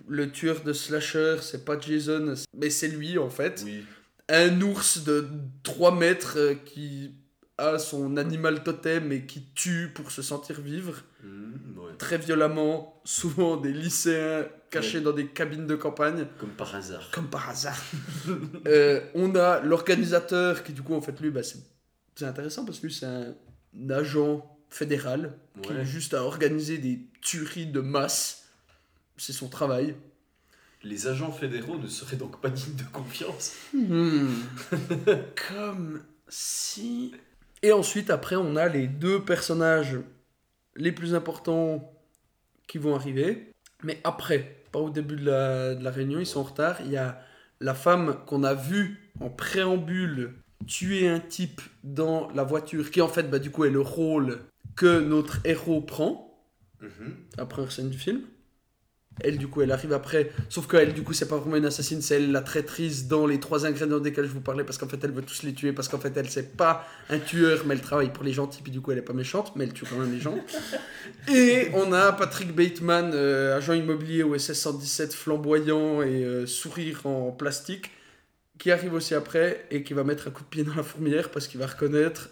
le 0.07 0.31
tueur 0.31 0.61
de 0.61 0.73
slasher, 0.73 1.37
c'est 1.41 1.65
pas 1.65 1.79
Jason, 1.79 2.35
mais 2.57 2.69
c'est 2.69 2.87
lui 2.87 3.17
en 3.17 3.29
fait. 3.29 3.61
Oui. 3.65 3.83
Un 4.29 4.61
ours 4.61 5.03
de 5.03 5.27
3 5.63 5.95
mètres 5.95 6.37
euh, 6.37 6.53
qui 6.53 7.15
a 7.57 7.77
son 7.77 8.17
animal 8.17 8.63
totem 8.63 9.11
et 9.11 9.25
qui 9.25 9.43
tue 9.53 9.91
pour 9.93 10.11
se 10.11 10.21
sentir 10.21 10.59
vivre 10.61 11.03
Mm, 11.23 11.77
ouais. 11.79 11.93
très 11.97 12.17
violemment, 12.17 13.01
souvent 13.05 13.55
des 13.55 13.71
lycéens 13.71 14.45
cachés 14.69 14.99
dans 14.99 15.13
des 15.13 15.27
cabines 15.27 15.65
de 15.65 15.75
campagne. 15.75 16.27
Comme 16.37 16.49
par 16.49 16.75
hasard. 16.75 17.09
Comme 17.13 17.27
par 17.29 17.49
hasard. 17.49 17.79
Euh, 18.67 18.99
on 19.15 19.35
a 19.35 19.61
l'organisateur 19.61 20.63
qui, 20.63 20.73
du 20.73 20.81
coup, 20.81 20.95
en 20.95 21.01
fait, 21.01 21.17
lui, 21.21 21.29
bah, 21.29 21.43
c'est 21.43 21.59
c'est 22.15 22.25
intéressant 22.25 22.65
parce 22.65 22.79
que 22.79 22.89
c'est 22.89 23.05
un 23.05 23.33
agent 23.89 24.45
fédéral 24.69 25.33
qui 25.61 25.69
Ouais. 25.69 25.81
est 25.81 25.85
juste 25.85 26.13
à 26.13 26.23
organiser 26.23 26.77
des 26.77 26.99
tueries 27.21 27.67
de 27.67 27.79
masse. 27.79 28.47
C'est 29.17 29.33
son 29.33 29.47
travail. 29.49 29.95
Les 30.83 31.07
agents 31.07 31.31
fédéraux 31.31 31.77
ne 31.77 31.87
seraient 31.87 32.17
donc 32.17 32.41
pas 32.41 32.49
dignes 32.49 32.75
de 32.75 32.83
confiance. 32.91 33.53
Hmm. 33.73 34.27
Comme 35.47 36.01
si. 36.27 37.13
Et 37.61 37.71
ensuite, 37.71 38.09
après, 38.09 38.35
on 38.35 38.55
a 38.55 38.67
les 38.67 38.87
deux 38.87 39.23
personnages 39.23 39.97
les 40.75 40.91
plus 40.91 41.15
importants 41.15 41.93
qui 42.67 42.77
vont 42.79 42.95
arriver. 42.95 43.51
Mais 43.83 44.01
après, 44.03 44.57
pas 44.71 44.79
au 44.79 44.89
début 44.89 45.15
de 45.15 45.25
la, 45.25 45.75
de 45.75 45.83
la 45.83 45.91
réunion, 45.91 46.19
ils 46.19 46.25
sont 46.25 46.39
en 46.41 46.43
retard. 46.43 46.77
Il 46.81 46.91
y 46.91 46.97
a 46.97 47.21
la 47.59 47.73
femme 47.75 48.17
qu'on 48.25 48.43
a 48.43 48.53
vue 48.53 49.11
en 49.21 49.29
préambule 49.29 50.33
tuer 50.65 51.07
un 51.07 51.19
type 51.19 51.61
dans 51.83 52.29
la 52.33 52.43
voiture, 52.43 52.91
qui 52.91 53.01
en 53.01 53.07
fait, 53.07 53.29
bah, 53.29 53.39
du 53.39 53.49
coup, 53.51 53.65
est 53.65 53.69
le 53.69 53.81
rôle 53.81 54.39
que 54.75 54.99
notre 54.99 55.37
héros 55.45 55.81
prend 55.81 56.29
Mhm. 56.81 57.13
la 57.37 57.45
première 57.45 57.71
scène 57.71 57.89
du 57.89 57.97
film. 57.97 58.21
Elle, 59.21 59.37
du 59.37 59.47
coup, 59.47 59.61
elle 59.61 59.71
arrive 59.71 59.93
après. 59.93 60.31
Sauf 60.49 60.67
qu'elle, 60.67 60.91
du 60.91 61.03
coup, 61.03 61.13
c'est 61.13 61.27
pas 61.27 61.37
vraiment 61.37 61.55
une 61.57 61.65
assassine, 61.67 62.01
c'est 62.01 62.15
elle 62.15 62.31
la 62.31 62.41
traîtrise 62.41 63.07
dans 63.07 63.27
les 63.27 63.39
trois 63.39 63.63
ingrédients 63.67 63.99
desquels 63.99 64.25
je 64.25 64.31
vous 64.31 64.41
parlais, 64.41 64.63
parce 64.63 64.79
qu'en 64.79 64.87
fait, 64.87 64.97
elle 65.03 65.11
veut 65.11 65.21
tous 65.21 65.43
les 65.43 65.53
tuer, 65.53 65.71
parce 65.71 65.87
qu'en 65.87 65.99
fait, 65.99 66.11
elle, 66.17 66.27
c'est 66.31 66.57
pas 66.57 66.87
un 67.11 67.19
tueur, 67.19 67.61
mais 67.67 67.75
elle 67.75 67.81
travaille 67.81 68.11
pour 68.11 68.23
les 68.23 68.33
gentils, 68.33 68.63
puis 68.63 68.71
du 68.71 68.81
coup, 68.81 68.91
elle 68.91 68.97
est 68.97 69.01
pas 69.03 69.13
méchante, 69.13 69.53
mais 69.55 69.65
elle 69.65 69.73
tue 69.73 69.85
quand 69.85 69.97
même 69.97 70.11
les 70.11 70.19
gens. 70.19 70.35
Et 71.31 71.67
on 71.75 71.93
a 71.93 72.11
Patrick 72.11 72.55
Bateman, 72.55 73.11
euh, 73.13 73.55
agent 73.55 73.73
immobilier 73.73 74.23
au 74.23 74.35
SS 74.35 74.59
117, 74.59 75.13
flamboyant 75.13 76.01
et 76.01 76.23
euh, 76.25 76.47
sourire 76.47 77.05
en 77.05 77.31
plastique, 77.31 77.91
qui 78.57 78.71
arrive 78.71 78.93
aussi 78.93 79.15
après 79.15 79.65
et 79.71 79.83
qui 79.83 79.93
va 79.93 80.03
mettre 80.03 80.27
un 80.27 80.31
coup 80.31 80.43
de 80.43 80.47
pied 80.47 80.63
dans 80.63 80.75
la 80.75 80.83
fourmilière 80.83 81.31
parce 81.31 81.47
qu'il 81.47 81.59
va 81.59 81.67
reconnaître. 81.67 82.29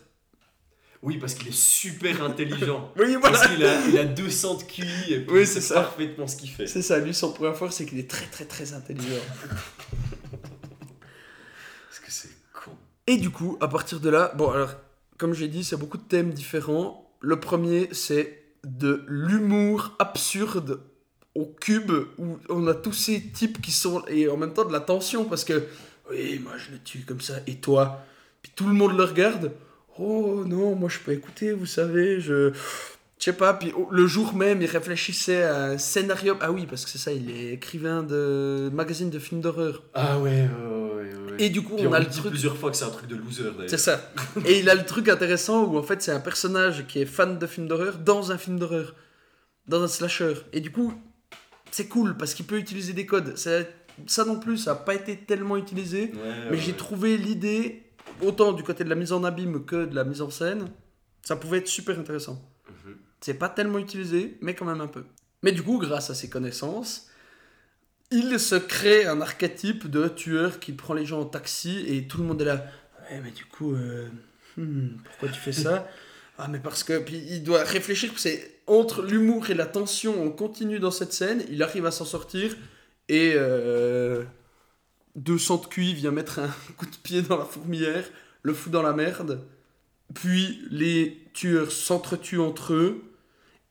Oui, 1.03 1.17
parce 1.17 1.33
qu'il 1.33 1.47
est 1.47 1.55
super 1.55 2.23
intelligent. 2.23 2.93
Oui, 2.97 3.15
voilà! 3.19 3.37
Parce 3.37 3.47
qu'il 3.47 3.65
a, 3.65 3.87
il 3.87 3.97
a 3.97 4.05
200 4.05 4.55
de 4.55 4.63
QI 4.63 4.83
et 5.09 5.19
puis 5.21 5.35
Oui, 5.35 5.47
c'est 5.47 5.73
parfaitement 5.73 6.27
ce 6.27 6.35
qu'il 6.35 6.49
fait. 6.49 6.67
C'est 6.67 6.83
ça, 6.83 6.99
lui, 6.99 7.13
son 7.13 7.33
point 7.33 7.53
fort, 7.53 7.73
c'est 7.73 7.85
qu'il 7.85 7.97
est 7.97 8.09
très, 8.09 8.27
très, 8.27 8.45
très 8.45 8.73
intelligent. 8.73 9.07
Parce 11.89 11.99
que 11.99 12.11
c'est 12.11 12.29
con. 12.53 12.71
Et 13.07 13.17
du 13.17 13.31
coup, 13.31 13.57
à 13.61 13.67
partir 13.67 13.99
de 13.99 14.09
là, 14.09 14.31
bon, 14.35 14.51
alors, 14.51 14.75
comme 15.17 15.33
j'ai 15.33 15.47
dit, 15.47 15.63
c'est 15.63 15.77
beaucoup 15.77 15.97
de 15.97 16.03
thèmes 16.03 16.31
différents. 16.33 17.11
Le 17.19 17.39
premier, 17.39 17.89
c'est 17.93 18.43
de 18.63 19.03
l'humour 19.07 19.95
absurde 19.97 20.81
au 21.33 21.45
cube, 21.45 21.91
où 22.19 22.37
on 22.49 22.67
a 22.67 22.75
tous 22.75 22.93
ces 22.93 23.21
types 23.31 23.59
qui 23.59 23.71
sont. 23.71 24.03
Et 24.07 24.29
en 24.29 24.37
même 24.37 24.53
temps 24.53 24.65
de 24.65 24.73
la 24.73 24.81
tension, 24.81 25.25
parce 25.25 25.45
que. 25.45 25.63
Oui, 26.11 26.39
moi 26.43 26.53
je 26.57 26.71
le 26.71 26.79
tue 26.79 26.99
comme 26.99 27.21
ça, 27.21 27.35
et 27.47 27.55
toi? 27.55 28.03
Puis 28.41 28.51
tout 28.55 28.67
le 28.67 28.73
monde 28.73 28.97
le 28.97 29.03
regarde. 29.03 29.51
Oh 29.97 30.43
non, 30.45 30.75
moi 30.75 30.89
je 30.89 30.99
peux 30.99 31.11
écouter, 31.11 31.53
vous 31.53 31.65
savez, 31.65 32.19
je. 32.19 32.51
Je 33.17 33.25
sais 33.25 33.33
pas, 33.33 33.53
puis 33.53 33.71
oh, 33.77 33.87
le 33.91 34.07
jour 34.07 34.33
même, 34.33 34.63
il 34.63 34.65
réfléchissait 34.65 35.43
à 35.43 35.65
un 35.65 35.77
scénario. 35.77 36.37
Ah 36.41 36.51
oui, 36.51 36.65
parce 36.65 36.85
que 36.85 36.89
c'est 36.89 36.97
ça, 36.97 37.11
il 37.11 37.29
est 37.29 37.53
écrivain 37.53 38.01
de 38.01 38.71
magazine 38.73 39.11
de 39.11 39.19
films 39.19 39.41
d'horreur. 39.41 39.83
Ah 39.93 40.17
ouais, 40.17 40.31
ouais, 40.31 40.47
ouais, 40.47 41.31
ouais. 41.31 41.35
Et 41.37 41.49
du 41.51 41.61
coup, 41.61 41.75
on, 41.77 41.85
on, 41.85 41.93
a 41.93 41.99
le 41.99 42.07
dit 42.07 42.17
truc. 42.17 42.31
plusieurs 42.31 42.57
fois 42.57 42.71
que 42.71 42.77
c'est 42.77 42.85
un 42.85 42.89
truc 42.89 43.07
de 43.07 43.15
loser 43.15 43.43
d'ailleurs. 43.43 43.69
C'est 43.69 43.77
ça. 43.77 44.11
Et 44.47 44.59
il 44.59 44.69
a 44.71 44.73
le 44.73 44.85
truc 44.85 45.07
intéressant 45.07 45.65
où 45.65 45.77
en 45.77 45.83
fait 45.83 46.01
c'est 46.01 46.11
un 46.11 46.19
personnage 46.19 46.87
qui 46.87 46.99
est 46.99 47.05
fan 47.05 47.37
de 47.37 47.45
films 47.45 47.67
d'horreur 47.67 47.99
dans 47.99 48.31
un 48.31 48.39
film 48.39 48.57
d'horreur, 48.57 48.95
dans 49.67 49.83
un 49.83 49.87
slasher. 49.87 50.33
Et 50.51 50.59
du 50.59 50.71
coup, 50.71 50.91
c'est 51.69 51.87
cool 51.87 52.17
parce 52.17 52.33
qu'il 52.33 52.45
peut 52.47 52.57
utiliser 52.57 52.93
des 52.93 53.05
codes. 53.05 53.37
Ça, 53.37 53.59
ça 54.07 54.25
non 54.25 54.39
plus, 54.39 54.57
ça 54.57 54.71
n'a 54.71 54.79
pas 54.79 54.95
été 54.95 55.17
tellement 55.17 55.57
utilisé, 55.57 56.11
Ouais, 56.13 56.19
mais 56.45 56.51
ouais, 56.51 56.57
j'ai 56.57 56.71
ouais. 56.71 56.77
trouvé 56.77 57.17
l'idée, 57.17 57.83
autant 58.21 58.51
du 58.53 58.63
côté 58.63 58.83
de 58.83 58.89
la 58.89 58.95
mise 58.95 59.11
en 59.13 59.23
abîme 59.23 59.65
que 59.65 59.85
de 59.85 59.95
la 59.95 60.03
mise 60.03 60.21
en 60.21 60.29
scène, 60.29 60.69
ça 61.21 61.35
pouvait 61.35 61.59
être 61.59 61.67
super 61.67 61.97
intéressant. 61.99 62.41
Mhm. 62.69 62.95
C'est 63.21 63.35
pas 63.35 63.49
tellement 63.49 63.79
utilisé, 63.79 64.37
mais 64.41 64.55
quand 64.55 64.65
même 64.65 64.81
un 64.81 64.87
peu. 64.87 65.03
Mais 65.43 65.51
du 65.51 65.61
coup, 65.63 65.77
grâce 65.77 66.09
à 66.09 66.15
ses 66.15 66.29
connaissances, 66.29 67.07
il 68.11 68.39
se 68.39 68.55
crée 68.55 69.05
un 69.05 69.21
archétype 69.21 69.89
de 69.89 70.07
tueur 70.07 70.59
qui 70.59 70.73
prend 70.73 70.93
les 70.93 71.05
gens 71.05 71.21
en 71.21 71.25
taxi 71.25 71.83
et 71.87 72.07
tout 72.07 72.17
le 72.17 72.25
monde 72.25 72.41
est 72.41 72.45
là. 72.45 72.65
Ouais, 73.09 73.21
mais 73.23 73.31
du 73.31 73.45
coup, 73.45 73.73
euh, 73.73 74.07
hmm, 74.57 74.97
pourquoi 75.03 75.29
tu 75.29 75.39
fais 75.39 75.53
ça? 75.53 75.87
Ah, 76.43 76.47
mais 76.47 76.59
parce 76.59 76.83
que. 76.83 76.97
Puis 76.97 77.21
il 77.29 77.43
doit 77.43 77.61
réfléchir, 77.63 78.11
c'est 78.17 78.61
entre 78.65 79.03
l'humour 79.03 79.51
et 79.51 79.53
la 79.53 79.67
tension, 79.67 80.23
on 80.23 80.31
continue 80.31 80.79
dans 80.79 80.89
cette 80.89 81.13
scène, 81.13 81.43
il 81.51 81.61
arrive 81.61 81.85
à 81.85 81.91
s'en 81.91 82.05
sortir 82.05 82.55
et. 83.11 83.33
Euh, 83.35 84.23
200 85.15 85.57
de 85.57 85.65
QI 85.67 85.93
vient 85.93 86.11
mettre 86.11 86.39
un 86.39 86.49
coup 86.77 86.85
de 86.85 86.95
pied 87.03 87.21
dans 87.21 87.37
la 87.37 87.45
fourmilière, 87.45 88.05
le 88.43 88.53
fout 88.53 88.71
dans 88.71 88.81
la 88.81 88.93
merde. 88.93 89.45
Puis 90.13 90.61
les 90.69 91.17
tueurs 91.33 91.71
s'entretuent 91.71 92.39
entre 92.39 92.73
eux 92.73 93.03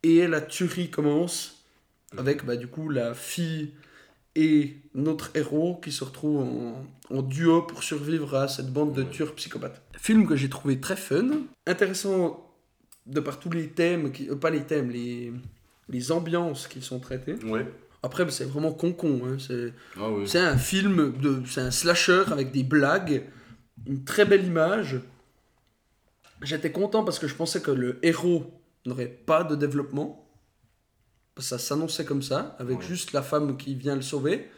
et 0.02 0.26
la 0.26 0.40
tuerie 0.40 0.90
commence 0.90 1.64
avec 2.16 2.44
bah, 2.44 2.56
du 2.56 2.66
coup 2.66 2.88
la 2.88 3.14
fille 3.14 3.72
et 4.34 4.76
notre 4.94 5.36
héros 5.36 5.78
qui 5.82 5.92
se 5.92 6.04
retrouvent 6.04 6.40
en, 6.40 6.86
en 7.10 7.22
duo 7.22 7.62
pour 7.62 7.82
survivre 7.82 8.34
à 8.36 8.48
cette 8.48 8.72
bande 8.72 8.94
de 8.94 9.02
tueurs 9.02 9.34
psychopathes. 9.34 9.82
Film 9.98 10.26
que 10.26 10.36
j'ai 10.36 10.48
trouvé 10.48 10.80
très 10.80 10.96
fun, 10.96 11.28
intéressant 11.66 12.46
de 13.06 13.20
par 13.20 13.38
tous 13.38 13.50
les 13.50 13.68
thèmes, 13.68 14.12
qui, 14.12 14.30
euh, 14.30 14.36
pas 14.36 14.50
les 14.50 14.62
thèmes, 14.62 14.90
les, 14.90 15.32
les 15.88 16.12
ambiances 16.12 16.68
qui 16.68 16.80
sont 16.80 17.00
traitées. 17.00 17.34
Ouais. 17.44 17.66
Après, 18.02 18.28
c'est 18.30 18.44
vraiment 18.44 18.72
con-con. 18.72 19.20
hein, 19.26 19.36
c'est... 19.38 19.72
Ah. 19.98 20.08
C'est 20.26 20.38
un 20.40 20.56
film, 20.56 21.12
de, 21.18 21.42
c'est 21.46 21.60
un 21.60 21.70
slasher 21.70 22.24
avec 22.32 22.50
des 22.50 22.62
blagues, 22.62 23.24
une 23.86 24.04
très 24.04 24.24
belle 24.24 24.44
image. 24.46 25.00
J'étais 26.42 26.72
content 26.72 27.04
parce 27.04 27.18
que 27.18 27.28
je 27.28 27.34
pensais 27.34 27.60
que 27.60 27.70
le 27.70 27.98
héros 28.02 28.50
n'aurait 28.86 29.08
pas 29.08 29.44
de 29.44 29.54
développement. 29.54 30.26
Ça 31.36 31.58
s'annonçait 31.58 32.04
comme 32.04 32.22
ça, 32.22 32.56
avec 32.58 32.78
Ouais. 32.78 32.84
juste 32.86 33.12
la 33.12 33.22
femme 33.22 33.56
qui 33.56 33.74
vient 33.74 33.94
le 33.96 34.02
sauver. 34.02 34.48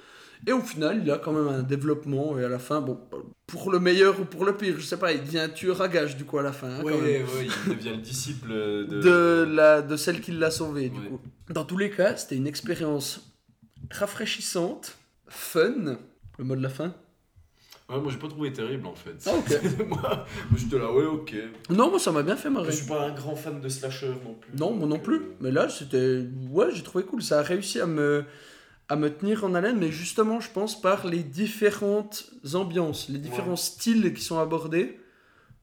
Et 0.46 0.52
au 0.52 0.60
final, 0.60 1.00
il 1.04 1.10
a 1.10 1.18
quand 1.18 1.32
même 1.32 1.48
un 1.48 1.62
développement. 1.62 2.36
Et 2.38 2.44
à 2.44 2.48
la 2.48 2.58
fin, 2.58 2.80
bon, 2.80 2.98
pour 3.46 3.70
le 3.70 3.78
meilleur 3.78 4.18
ou 4.20 4.24
pour 4.24 4.44
le 4.44 4.56
pire, 4.56 4.74
je 4.78 4.84
sais 4.84 4.96
pas, 4.96 5.12
il 5.12 5.22
devient 5.22 5.38
un 5.40 5.48
tueur 5.48 5.80
à 5.82 5.88
gage 5.88 6.16
du 6.16 6.24
coup 6.24 6.38
à 6.38 6.42
la 6.42 6.52
fin. 6.52 6.68
hein, 6.68 6.78
quand 6.80 6.86
Ouais, 6.86 7.18
même. 7.18 7.26
ouais, 7.26 7.48
il 7.68 7.76
devient 7.76 7.90
le 7.90 7.96
disciple 7.98 8.48
de. 8.88 9.00
de, 9.00 9.44
la, 9.52 9.82
de 9.82 9.96
celle 9.96 10.20
qui 10.20 10.32
l'a 10.32 10.50
sauvé, 10.52 10.88
du 10.88 11.00
coup. 11.00 11.20
Dans 11.50 11.64
tous 11.64 11.76
les 11.76 11.90
cas, 11.90 12.16
c'était 12.16 12.36
une 12.36 12.46
expérience 12.48 13.31
rafraîchissante, 13.92 14.96
fun. 15.28 15.98
Le 16.38 16.44
mot 16.44 16.56
de 16.56 16.62
la 16.62 16.68
fin 16.68 16.94
Ouais, 17.88 18.00
moi 18.00 18.10
j'ai 18.10 18.18
pas 18.18 18.28
trouvé 18.28 18.52
terrible 18.52 18.86
en 18.86 18.94
fait. 18.94 19.16
Ah, 19.26 19.32
ok. 19.36 19.86
moi, 19.88 20.26
j'étais 20.56 20.78
là, 20.78 20.90
ouais, 20.92 21.04
ok. 21.04 21.34
Non, 21.68 21.90
moi 21.90 21.98
ça 21.98 22.10
m'a 22.10 22.22
bien 22.22 22.36
fait 22.36 22.48
Je 22.48 22.54
marrer. 22.54 22.72
suis 22.72 22.86
pas 22.86 23.06
un 23.08 23.10
grand 23.12 23.36
fan 23.36 23.60
de 23.60 23.68
slasher 23.68 24.14
non 24.24 24.34
plus. 24.34 24.56
Non, 24.58 24.72
moi 24.72 24.88
non 24.88 24.98
plus. 24.98 25.16
euh, 25.16 25.34
Mais 25.40 25.50
là, 25.50 25.68
c'était. 25.68 26.24
Ouais, 26.50 26.68
j'ai 26.72 26.82
trouvé 26.82 27.04
cool. 27.04 27.22
Ça 27.22 27.40
a 27.40 27.42
réussi 27.42 27.80
à 27.80 27.86
me 27.86 28.24
à 28.88 28.96
me 28.96 29.08
tenir 29.10 29.44
en 29.44 29.54
haleine, 29.54 29.78
mais 29.78 29.90
justement, 29.90 30.40
je 30.40 30.50
pense, 30.50 30.80
par 30.80 31.06
les 31.06 31.22
différentes 31.22 32.30
ambiances, 32.54 33.08
les 33.08 33.18
différents 33.18 33.50
Ouais. 33.50 33.56
styles 33.56 34.12
qui 34.14 34.22
sont 34.22 34.38
abordés. 34.38 34.98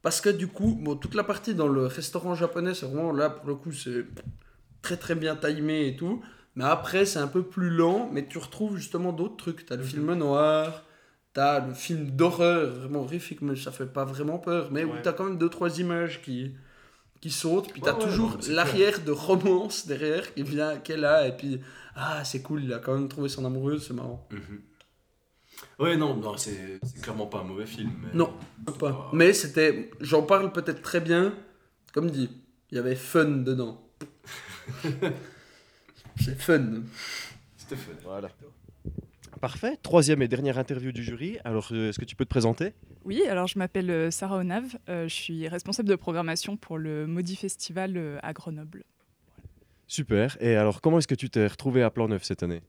Parce 0.02 0.20
que 0.20 0.30
du 0.30 0.46
coup, 0.46 0.76
bon, 0.80 0.96
toute 0.96 1.14
la 1.14 1.24
partie 1.24 1.54
dans 1.54 1.68
le 1.68 1.86
restaurant 1.86 2.34
japonais, 2.34 2.74
c'est 2.74 2.86
vraiment 2.86 3.12
là, 3.12 3.28
pour 3.30 3.48
le 3.48 3.54
coup, 3.56 3.72
c'est 3.72 4.04
très 4.82 4.96
très 4.96 5.14
bien 5.14 5.36
timé 5.36 5.88
et 5.88 5.96
tout. 5.96 6.22
Mais 6.56 6.64
après, 6.64 7.04
c'est 7.06 7.18
un 7.20 7.28
peu 7.28 7.42
plus 7.42 7.70
lent, 7.70 8.08
mais 8.12 8.26
tu 8.26 8.38
retrouves 8.38 8.76
justement 8.76 9.12
d'autres 9.12 9.36
trucs. 9.36 9.66
T'as 9.66 9.76
le 9.76 9.82
Mhm. 9.82 9.88
film 9.88 10.14
noir, 10.14 10.84
t'as 11.32 11.64
le 11.66 11.74
film 11.74 12.10
d'horreur, 12.10 12.70
vraiment 12.72 13.00
horrifique, 13.02 13.40
mais 13.42 13.54
ça 13.56 13.70
fait 13.70 13.86
pas 13.86 14.04
vraiment 14.04 14.38
peur. 14.38 14.68
Mais 14.72 14.84
où 14.84 14.92
t'as 15.02 15.12
quand 15.12 15.24
même 15.24 15.38
deux, 15.38 15.48
trois 15.48 15.78
images 15.78 16.20
qui, 16.22 16.54
qui 17.20 17.30
sautent. 17.30 17.70
Puis 17.72 17.80
t'as 17.80 17.92
Ouais, 17.94 18.04
ouais, 18.04 18.10
toujours 18.10 18.36
l'arrière 18.48 19.00
de 19.04 19.12
romance 19.12 19.86
derrière 19.86 20.34
qui 20.34 20.42
vient, 20.42 20.76
qui 20.78 20.92
est 20.92 20.96
là. 20.96 21.26
Et 21.28 21.36
puis, 21.36 21.60
ah, 21.94 22.24
c'est 22.24 22.42
cool, 22.42 22.64
il 22.64 22.72
a 22.72 22.78
quand 22.78 22.94
même 22.94 23.08
trouvé 23.08 23.28
son 23.28 23.44
amoureuse, 23.44 23.86
c'est 23.86 23.94
marrant. 23.94 24.26
mhm. 24.30 24.60
Ouais, 25.78 25.96
non, 25.96 26.16
non 26.16 26.36
c'est 26.38 26.80
c'est 26.82 27.02
clairement 27.02 27.26
pas 27.26 27.40
un 27.40 27.44
mauvais 27.44 27.66
film. 27.66 27.90
mais- 28.02 28.18
Non, 28.18 28.32
Pas. 28.78 29.10
Mais 29.12 29.32
c'était, 29.34 29.90
j'en 30.00 30.22
parle 30.22 30.52
peut-être 30.52 30.80
très 30.82 31.00
bien, 31.00 31.34
comme 31.92 32.10
dit, 32.10 32.30
il 32.70 32.76
y 32.76 32.78
avait 32.78 32.94
fun 32.96 33.24
dedans. 33.26 33.86
c'est 36.20 36.40
fun. 36.40 36.82
C'était 37.56 37.76
fun. 37.76 37.92
Voilà. 38.04 38.28
Parfait. 39.40 39.78
Troisième 39.82 40.22
et 40.22 40.28
dernière 40.28 40.58
interview 40.58 40.92
du 40.92 41.02
jury. 41.02 41.38
Alors, 41.44 41.68
euh, 41.72 41.88
est-ce 41.88 41.98
que 41.98 42.04
tu 42.04 42.16
peux 42.16 42.24
te 42.24 42.30
présenter? 42.30 42.72
Oui, 43.04 43.22
alors 43.26 43.46
je 43.46 43.58
m'appelle 43.58 43.90
euh, 43.90 44.10
Sarah 44.10 44.36
Onave, 44.36 44.76
euh, 44.88 45.08
je 45.08 45.14
suis 45.14 45.48
responsable 45.48 45.88
de 45.88 45.94
programmation 45.96 46.56
pour 46.56 46.76
le 46.76 47.06
Maudit 47.06 47.36
Festival 47.36 48.18
à 48.22 48.32
Grenoble. 48.32 48.84
Super. 49.86 50.36
Et 50.40 50.54
alors, 50.54 50.80
comment 50.80 50.98
est-ce 50.98 51.08
que 51.08 51.14
tu 51.14 51.30
t'es 51.30 51.46
retrouvé 51.46 51.82
à 51.82 51.90
Plan 51.90 52.06
Neuf 52.06 52.22
cette 52.22 52.42
année? 52.42 52.60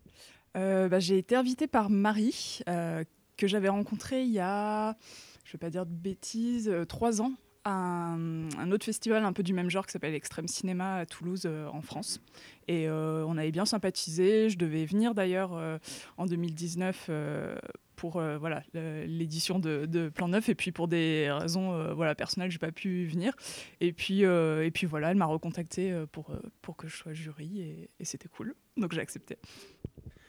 Euh, 0.58 0.89
bah, 0.89 0.99
J'ai 0.99 1.18
été 1.18 1.36
invitée 1.36 1.68
par 1.68 1.89
Marie, 1.89 2.62
euh, 2.68 3.04
que 3.38 3.47
j'avais 3.47 3.70
rencontrée 3.70 4.24
il 4.24 4.32
y 4.32 4.39
a, 4.39 4.95
je 5.43 5.49
ne 5.49 5.52
vais 5.54 5.58
pas 5.60 5.70
dire 5.70 5.86
de 5.86 5.93
bêtises, 5.93 6.68
euh, 6.68 6.84
trois 6.86 7.22
ans, 7.22 7.34
un, 7.66 8.49
un 8.57 8.72
autre 8.72 8.86
festival 8.86 9.24
un 9.24 9.34
peu 9.34 9.43
du 9.43 9.53
même 9.53 9.70
genre 9.70 9.86
qui 9.86 9.91
s'appelle 9.91 10.14
Extrême 10.16 10.47
Cinéma 10.47 10.95
à 10.95 11.05
Toulouse, 11.05 11.43
euh, 11.45 11.68
en 11.68 11.82
France. 11.82 12.22
Et 12.68 12.88
euh, 12.88 13.26
on 13.28 13.38
avait 13.38 13.51
bien 13.51 13.66
sympathisé. 13.66 14.49
Je 14.49 14.57
devais 14.57 14.86
venir 14.86 15.14
d'ailleurs 15.14 15.53
euh, 15.53 15.78
en 16.18 16.26
2019 16.26 17.07
euh, 17.09 17.55
pour 17.95 18.14
voilà 18.14 18.64
l'édition 18.74 19.59
de, 19.59 19.86
de 19.86 20.09
Plan 20.09 20.30
Neuf. 20.30 20.49
Et 20.49 20.55
puis 20.55 20.72
pour 20.72 20.88
des 20.88 21.30
raisons 21.32 21.93
voilà, 21.93 22.16
personnelles, 22.16 22.49
je 22.49 22.55
n'ai 22.55 22.59
pas 22.59 22.72
pu 22.72 23.05
venir. 23.05 23.34
Et 23.80 23.93
puis, 23.93 24.22
et 24.22 24.72
puis 24.74 24.88
voilà, 24.88 25.12
elle 25.12 25.18
m'a 25.18 25.26
recontacté 25.26 25.93
pour, 26.12 26.32
pour 26.64 26.78
que 26.78 26.88
je 26.88 26.95
sois 26.95 27.14
jury 27.14 27.62
et, 27.62 27.89
et 27.99 28.05
c'était 28.05 28.28
cool. 28.28 28.55
Donc 28.76 28.93
j'ai 28.93 29.01
accepté. 29.01 29.38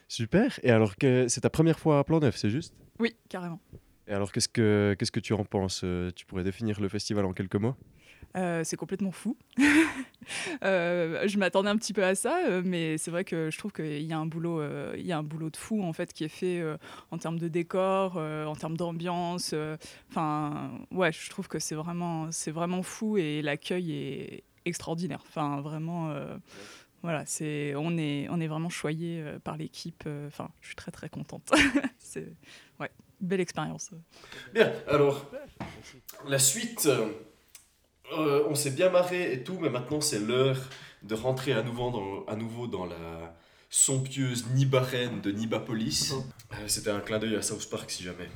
Super. 0.06 0.60
Et 0.62 0.70
alors, 0.70 0.96
que 0.96 1.26
c'est 1.28 1.40
ta 1.40 1.48
première 1.48 1.78
fois 1.78 1.98
à 1.98 2.04
Plan 2.04 2.20
Neuf, 2.20 2.36
c'est 2.36 2.50
juste? 2.50 2.74
Oui, 2.98 3.16
carrément. 3.30 3.58
Et 4.08 4.12
alors, 4.12 4.32
qu'est-ce 4.32 4.48
que 4.48 4.96
qu'est-ce 4.98 5.12
que 5.12 5.20
tu 5.20 5.32
en 5.32 5.44
penses 5.44 5.82
Euh, 5.84 6.10
Tu 6.14 6.26
pourrais 6.26 6.44
définir 6.44 6.80
le 6.80 6.88
festival 6.88 7.24
en 7.24 7.32
quelques 7.32 7.56
mots? 7.56 7.76
Euh, 8.36 8.64
c'est 8.64 8.76
complètement 8.76 9.12
fou. 9.12 9.36
Euh, 10.62 11.26
je 11.26 11.36
m'attendais 11.36 11.68
un 11.68 11.76
petit 11.76 11.92
peu 11.92 12.04
à 12.04 12.14
ça, 12.14 12.38
mais 12.64 12.96
c'est 12.96 13.10
vrai 13.10 13.24
que 13.24 13.50
je 13.50 13.58
trouve 13.58 13.72
qu'il 13.72 14.02
y 14.02 14.12
a 14.12 14.18
un 14.18 14.24
boulot, 14.26 14.62
il 14.94 15.04
y 15.04 15.10
a 15.10 15.18
un 15.18 15.24
boulot 15.24 15.50
de 15.50 15.56
fou 15.56 15.82
en 15.82 15.92
fait 15.92 16.12
qui 16.12 16.22
est 16.22 16.28
fait 16.28 16.62
en 17.10 17.18
termes 17.18 17.40
de 17.40 17.48
décor, 17.48 18.16
en 18.18 18.54
termes 18.54 18.76
d'ambiance. 18.76 19.52
Enfin, 20.08 20.70
ouais, 20.92 21.10
je 21.10 21.28
trouve 21.28 21.48
que 21.48 21.58
c'est 21.58 21.74
vraiment, 21.74 22.30
c'est 22.30 22.52
vraiment 22.52 22.84
fou 22.84 23.16
et 23.18 23.42
l'accueil 23.42 23.92
est 23.92 24.44
extraordinaire. 24.64 25.24
Enfin, 25.26 25.60
vraiment. 25.60 26.14
voilà, 27.02 27.26
c'est, 27.26 27.74
on 27.74 27.98
est, 27.98 28.28
on 28.30 28.40
est 28.40 28.46
vraiment 28.46 28.70
choyé 28.70 29.24
par 29.42 29.56
l'équipe. 29.56 30.04
Enfin, 30.28 30.50
je 30.60 30.68
suis 30.68 30.76
très 30.76 30.92
très 30.92 31.08
contente. 31.08 31.50
ouais, 32.78 32.90
belle 33.22 33.40
expérience. 33.40 33.90
Bien, 34.52 34.72
alors, 34.88 35.30
la 36.26 36.38
suite, 36.38 36.86
euh, 36.86 38.44
on 38.48 38.54
s'est 38.54 38.72
bien 38.72 38.90
marré 38.90 39.32
et 39.32 39.42
tout, 39.42 39.58
mais 39.60 39.70
maintenant 39.70 40.00
c'est 40.00 40.18
l'heure 40.18 40.58
de 41.02 41.14
rentrer 41.14 41.52
à 41.52 41.62
nouveau 41.62 41.90
dans, 41.90 42.24
à 42.26 42.36
nouveau 42.36 42.66
dans 42.66 42.84
la 42.84 43.34
somptueuse 43.70 44.46
Nibarène 44.54 45.20
de 45.20 45.30
Nibapolis. 45.32 46.12
Euh, 46.52 46.56
C'était 46.66 46.90
un 46.90 47.00
clin 47.00 47.18
d'œil 47.18 47.36
à 47.36 47.42
South 47.42 47.68
Park, 47.70 47.90
si 47.90 48.02
jamais. 48.02 48.28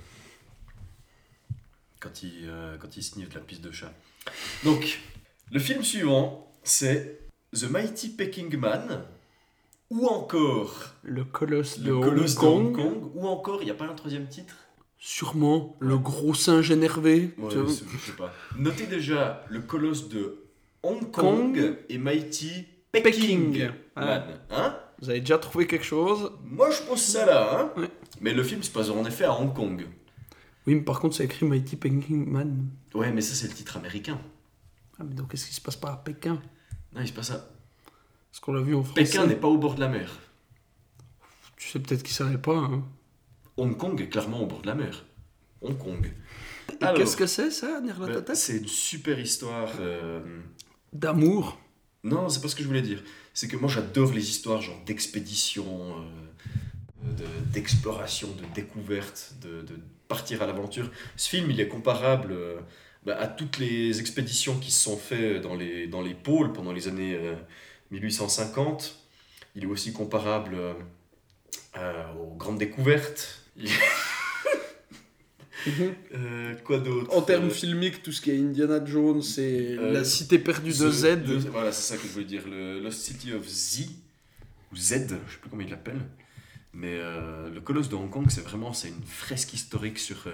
Quand 2.01 2.23
il, 2.23 2.49
euh, 2.49 2.79
quand 2.79 2.97
il 2.97 3.03
sniffe 3.03 3.29
de 3.29 3.35
la 3.35 3.41
piste 3.41 3.63
de 3.63 3.71
chat. 3.73 3.93
Donc, 4.65 5.01
le 5.51 5.59
film 5.59 5.83
suivant, 5.83 6.51
c'est 6.63 7.21
The 7.53 7.65
Mighty 7.65 8.11
Peking 8.11 8.57
Man, 8.57 9.05
ou 9.91 10.07
encore 10.07 10.95
Le 11.03 11.25
colosse 11.25 11.79
de 11.79 11.91
Le 11.91 12.01
Colosse 12.01 12.37
Hong 12.39 12.43
de 12.43 12.47
Hong 12.49 12.77
Kong. 12.77 13.01
Kong, 13.01 13.13
ou 13.15 13.27
encore, 13.29 13.63
il 13.63 13.67
n'y 13.67 13.71
a 13.71 13.75
pas 13.75 13.87
un 13.87 13.95
troisième 13.95 14.29
titre? 14.29 14.57
Sûrement 15.09 15.77
le 15.79 15.97
gros 15.99 16.35
singe 16.35 16.73
énervé. 16.73 17.33
Ouais, 17.39 17.49
Tu 17.53 17.59
vois. 17.59 17.73
c'est- 17.73 17.85
je 17.89 17.97
sais 18.07 18.17
pas. 18.17 18.33
Notez 18.59 18.89
déjà 18.89 19.45
le 19.49 19.61
colosse 19.61 20.09
de 20.09 20.47
Hong 20.83 21.13
Kong 21.13 21.55
Kong 21.55 21.77
et 21.89 21.97
Mighty 21.97 22.65
Peking. 22.91 23.53
Peking. 23.53 23.71
Man. 23.95 24.25
Hein 24.51 24.77
Vous 25.01 25.09
avez 25.09 25.21
déjà 25.21 25.39
trouvé 25.39 25.69
quelque 25.69 25.85
chose 25.85 26.33
Moi 26.45 26.73
je 26.73 26.83
pose 26.83 27.01
ça 27.01 27.25
là. 27.25 27.57
Hein 27.77 27.81
Ouais. 27.81 27.89
Mais 28.21 28.35
le 28.35 28.43
film 28.43 28.65
se 28.65 28.71
passe 28.73 28.91
en 28.91 29.05
effet 29.05 29.23
à 29.23 29.33
Hong 29.41 29.55
Kong. 29.55 29.87
Oui, 30.67 30.75
mais 30.75 30.81
par 30.81 30.99
contre, 30.99 31.15
c'est 31.15 31.25
écrit 31.27 31.47
Mighty 31.47 31.77
Peking 31.77 32.29
Man. 32.29 32.67
Ouais, 32.93 33.13
mais 33.13 33.21
ça 33.21 33.37
c'est 33.37 33.47
le 33.47 33.55
titre 33.55 33.77
américain. 33.77 34.19
Ah, 34.99 35.05
mais 35.09 35.15
donc, 35.15 35.31
qu'est-ce 35.31 35.47
qui 35.47 35.55
se 35.55 35.61
passe 35.61 35.77
pas 35.77 35.93
à 35.93 35.97
Pékin? 35.99 36.43
Non, 36.93 37.01
il 37.01 37.07
se 37.07 37.13
passe 37.13 37.31
à. 37.31 37.47
Parce 38.33 38.41
qu'on 38.41 38.55
l'a 38.55 38.61
vu 38.61 38.75
en 38.75 38.83
français. 38.83 39.05
Pékin 39.05 39.25
n'est 39.27 39.37
pas 39.37 39.47
au 39.47 39.57
bord 39.57 39.77
de 39.77 39.81
la 39.81 39.89
mer. 39.89 40.11
Tu 41.57 41.69
sais 41.69 41.79
peut-être 41.79 42.03
qu'il 42.03 42.13
savait 42.15 42.39
pas. 42.39 42.57
Hein. 42.57 42.83
Hong 43.57 43.77
Kong 43.77 44.01
est 44.01 44.09
clairement 44.09 44.43
au 44.43 44.47
bord 44.47 44.63
de 44.63 44.67
la 44.67 44.75
mer. 44.75 45.05
Hong 45.63 45.77
Kong. 45.79 46.11
Qu'est-ce 46.97 47.17
que 47.17 47.27
c'est, 47.27 47.51
ça, 47.51 47.81
bah, 47.81 47.87
Nyarlathotep 47.87 48.37
C'est 48.37 48.59
une 48.59 48.69
super 48.69 49.19
histoire. 49.19 49.73
euh, 49.81 50.21
D'amour. 50.93 51.59
Non, 52.05 52.29
c'est 52.29 52.41
pas 52.41 52.49
ce 52.49 52.55
que 52.57 52.63
je 52.63 52.69
voulais 52.69 52.83
dire. 52.83 53.03
C'est 53.35 53.49
que 53.49 53.57
moi 53.57 53.69
j'adore 53.69 54.13
les 54.13 54.29
histoires 54.29 54.61
genre 54.63 54.79
d'expédition, 54.85 55.97
euh, 57.05 57.13
de- 57.17 57.53
d'exploration, 57.53 58.29
de, 58.29 58.43
découverte, 58.55 59.35
de, 59.43 59.63
de 59.63 59.79
partir 60.09 60.43
à 60.43 60.47
l'aventure. 60.47 60.91
Ce 61.17 61.29
film, 61.29 61.51
il 61.51 61.61
est 61.61 61.69
comparable 61.69 62.33
euh, 62.33 62.59
bah, 63.05 63.17
à 63.19 63.27
toutes 63.27 63.59
les 63.59 63.99
expéditions 64.01 64.59
qui 64.59 64.71
se 64.71 64.83
sont 64.85 64.97
faites 64.97 65.41
dans 65.43 65.55
les, 65.55 65.87
dans 65.87 66.03
les 66.03 66.15
pôles 66.15 66.53
pendant 66.53 66.73
les 66.73 66.89
années 66.89 67.15
euh, 67.17 67.35
1850. 67.91 68.97
Il 69.55 69.65
est 69.65 69.67
aussi 69.67 69.93
comparable 69.93 70.55
euh, 70.55 70.75
euh, 71.79 72.13
aux 72.15 72.35
grandes 72.37 72.59
découvertes. 72.59 73.43
Euh, 76.15 76.55
quoi 76.65 76.79
d'autre 76.79 77.13
En 77.17 77.23
termes 77.23 77.47
Euh, 77.47 77.51
filmiques, 77.51 78.03
tout 78.03 78.13
ce 78.13 78.21
qui 78.21 78.31
est 78.31 78.39
Indiana 78.39 78.85
Jones 78.85 79.23
et 79.39 79.77
Euh, 79.77 79.93
la 79.93 80.05
cité 80.05 80.39
perdue 80.39 80.69
de 80.71 80.91
Z. 80.91 81.05
le- 81.27 81.39
voilà, 81.51 81.73
c'est 81.73 81.83
ça 81.95 81.97
que 82.01 82.07
je 82.07 82.13
voulais 82.13 82.25
dire. 82.25 82.43
Le 82.49 82.79
Lost 82.81 83.01
City 83.01 83.33
of 83.33 83.45
Z, 83.49 83.87
ou 84.73 84.77
Z, 84.77 84.93
je 85.27 85.33
sais 85.33 85.39
plus 85.41 85.51
comment 85.51 85.63
il 85.63 85.71
l'appelle. 85.71 86.01
Mais 86.73 86.99
euh, 87.01 87.51
le 87.51 87.61
colosse 87.61 87.89
de 87.89 87.97
Hong 87.97 88.11
Kong, 88.11 88.27
c'est 88.29 88.43
vraiment 88.43 88.73
c'est 88.73 88.89
une 88.89 89.03
fresque 89.05 89.55
historique 89.55 89.99
sur 89.99 90.29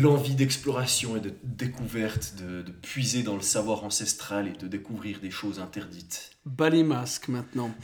l'envie 0.00 0.34
d'exploration 0.34 1.16
et 1.16 1.20
de 1.20 1.32
découverte, 1.42 2.34
de, 2.40 2.62
de 2.62 2.72
puiser 2.72 3.22
dans 3.22 3.34
le 3.36 3.42
savoir 3.42 3.84
ancestral 3.84 4.48
et 4.48 4.52
de 4.52 4.66
découvrir 4.66 5.20
des 5.20 5.30
choses 5.30 5.60
interdites. 5.60 6.30
Bas 6.46 6.70
les 6.70 6.82
masques 6.82 7.28
maintenant. 7.28 7.74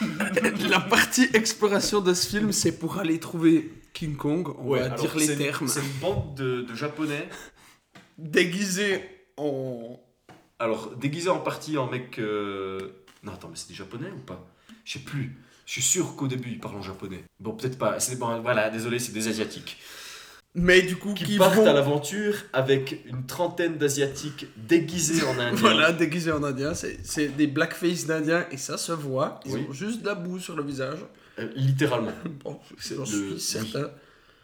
la 0.70 0.80
partie 0.80 1.28
exploration 1.34 2.00
de 2.00 2.14
ce 2.14 2.28
film, 2.28 2.52
c'est 2.52 2.78
pour 2.78 2.98
aller 2.98 3.18
trouver 3.20 3.72
King 3.92 4.16
Kong, 4.16 4.48
on 4.58 4.70
va 4.76 4.88
dire 4.90 5.16
les 5.16 5.26
c'est- 5.26 5.36
termes, 5.36 5.68
C'est 5.68 5.80
une 5.80 6.00
bande 6.00 6.34
de, 6.36 6.62
de 6.62 6.74
japonais, 6.74 7.28
déguisés 8.18 9.02
en... 9.36 9.98
alors 10.58 10.94
déguisés 10.96 11.30
en 11.30 11.38
partie 11.40 11.78
en 11.78 11.90
mec. 11.90 12.18
euh, 12.18 12.78
Non, 13.22 13.32
attends, 13.32 13.48
mais 13.48 13.56
c'est 13.56 13.68
des 13.68 13.74
japonais 13.74 14.10
ou 14.14 14.20
pas? 14.20 14.46
Je 14.84 14.94
sais 14.94 14.98
plus. 15.00 15.36
Je 15.66 15.72
suis 15.72 15.82
sûr 15.82 16.14
qu'au 16.14 16.28
début 16.28 16.50
ils 16.50 16.60
parlent 16.60 16.76
en 16.76 16.82
japonais. 16.82 17.24
Bon, 17.40 17.52
peut-être 17.52 17.76
pas. 17.78 17.98
C'est 17.98 18.16
bon, 18.18 18.40
voilà, 18.40 18.70
désolé, 18.70 18.98
c'est 19.00 19.12
des 19.12 19.26
asiatiques. 19.28 19.78
Mais 20.56 20.82
du 20.82 20.96
coup, 20.96 21.14
qui, 21.14 21.24
qui 21.24 21.36
partent 21.38 21.54
vont- 21.54 21.66
à 21.66 21.72
l'aventure 21.72 22.34
avec 22.52 23.02
une 23.06 23.24
trentaine 23.26 23.76
d'asiatiques 23.76 24.46
déguisés 24.56 25.22
en 25.24 25.32
indien. 25.38 25.52
Voilà, 25.54 25.92
déguisés 25.92 26.32
en 26.32 26.42
indien, 26.42 26.72
c'est 26.74 27.28
des 27.36 27.46
blackface 27.46 28.06
d'indiens 28.06 28.46
et 28.50 28.56
ça 28.56 28.76
se 28.78 28.90
voit. 28.92 29.38
Ils 29.46 29.52
Oui. 29.52 29.66
ont 29.68 29.72
juste 29.72 30.00
de 30.02 30.06
la 30.06 30.14
boue 30.14 30.38
sur 30.40 30.56
le 30.56 30.62
visage. 30.64 30.98
Euh, 31.38 31.48
littéralement. 31.54 32.10
Bon, 32.44 32.58
c'est- 32.78 33.38
certain. 33.38 33.90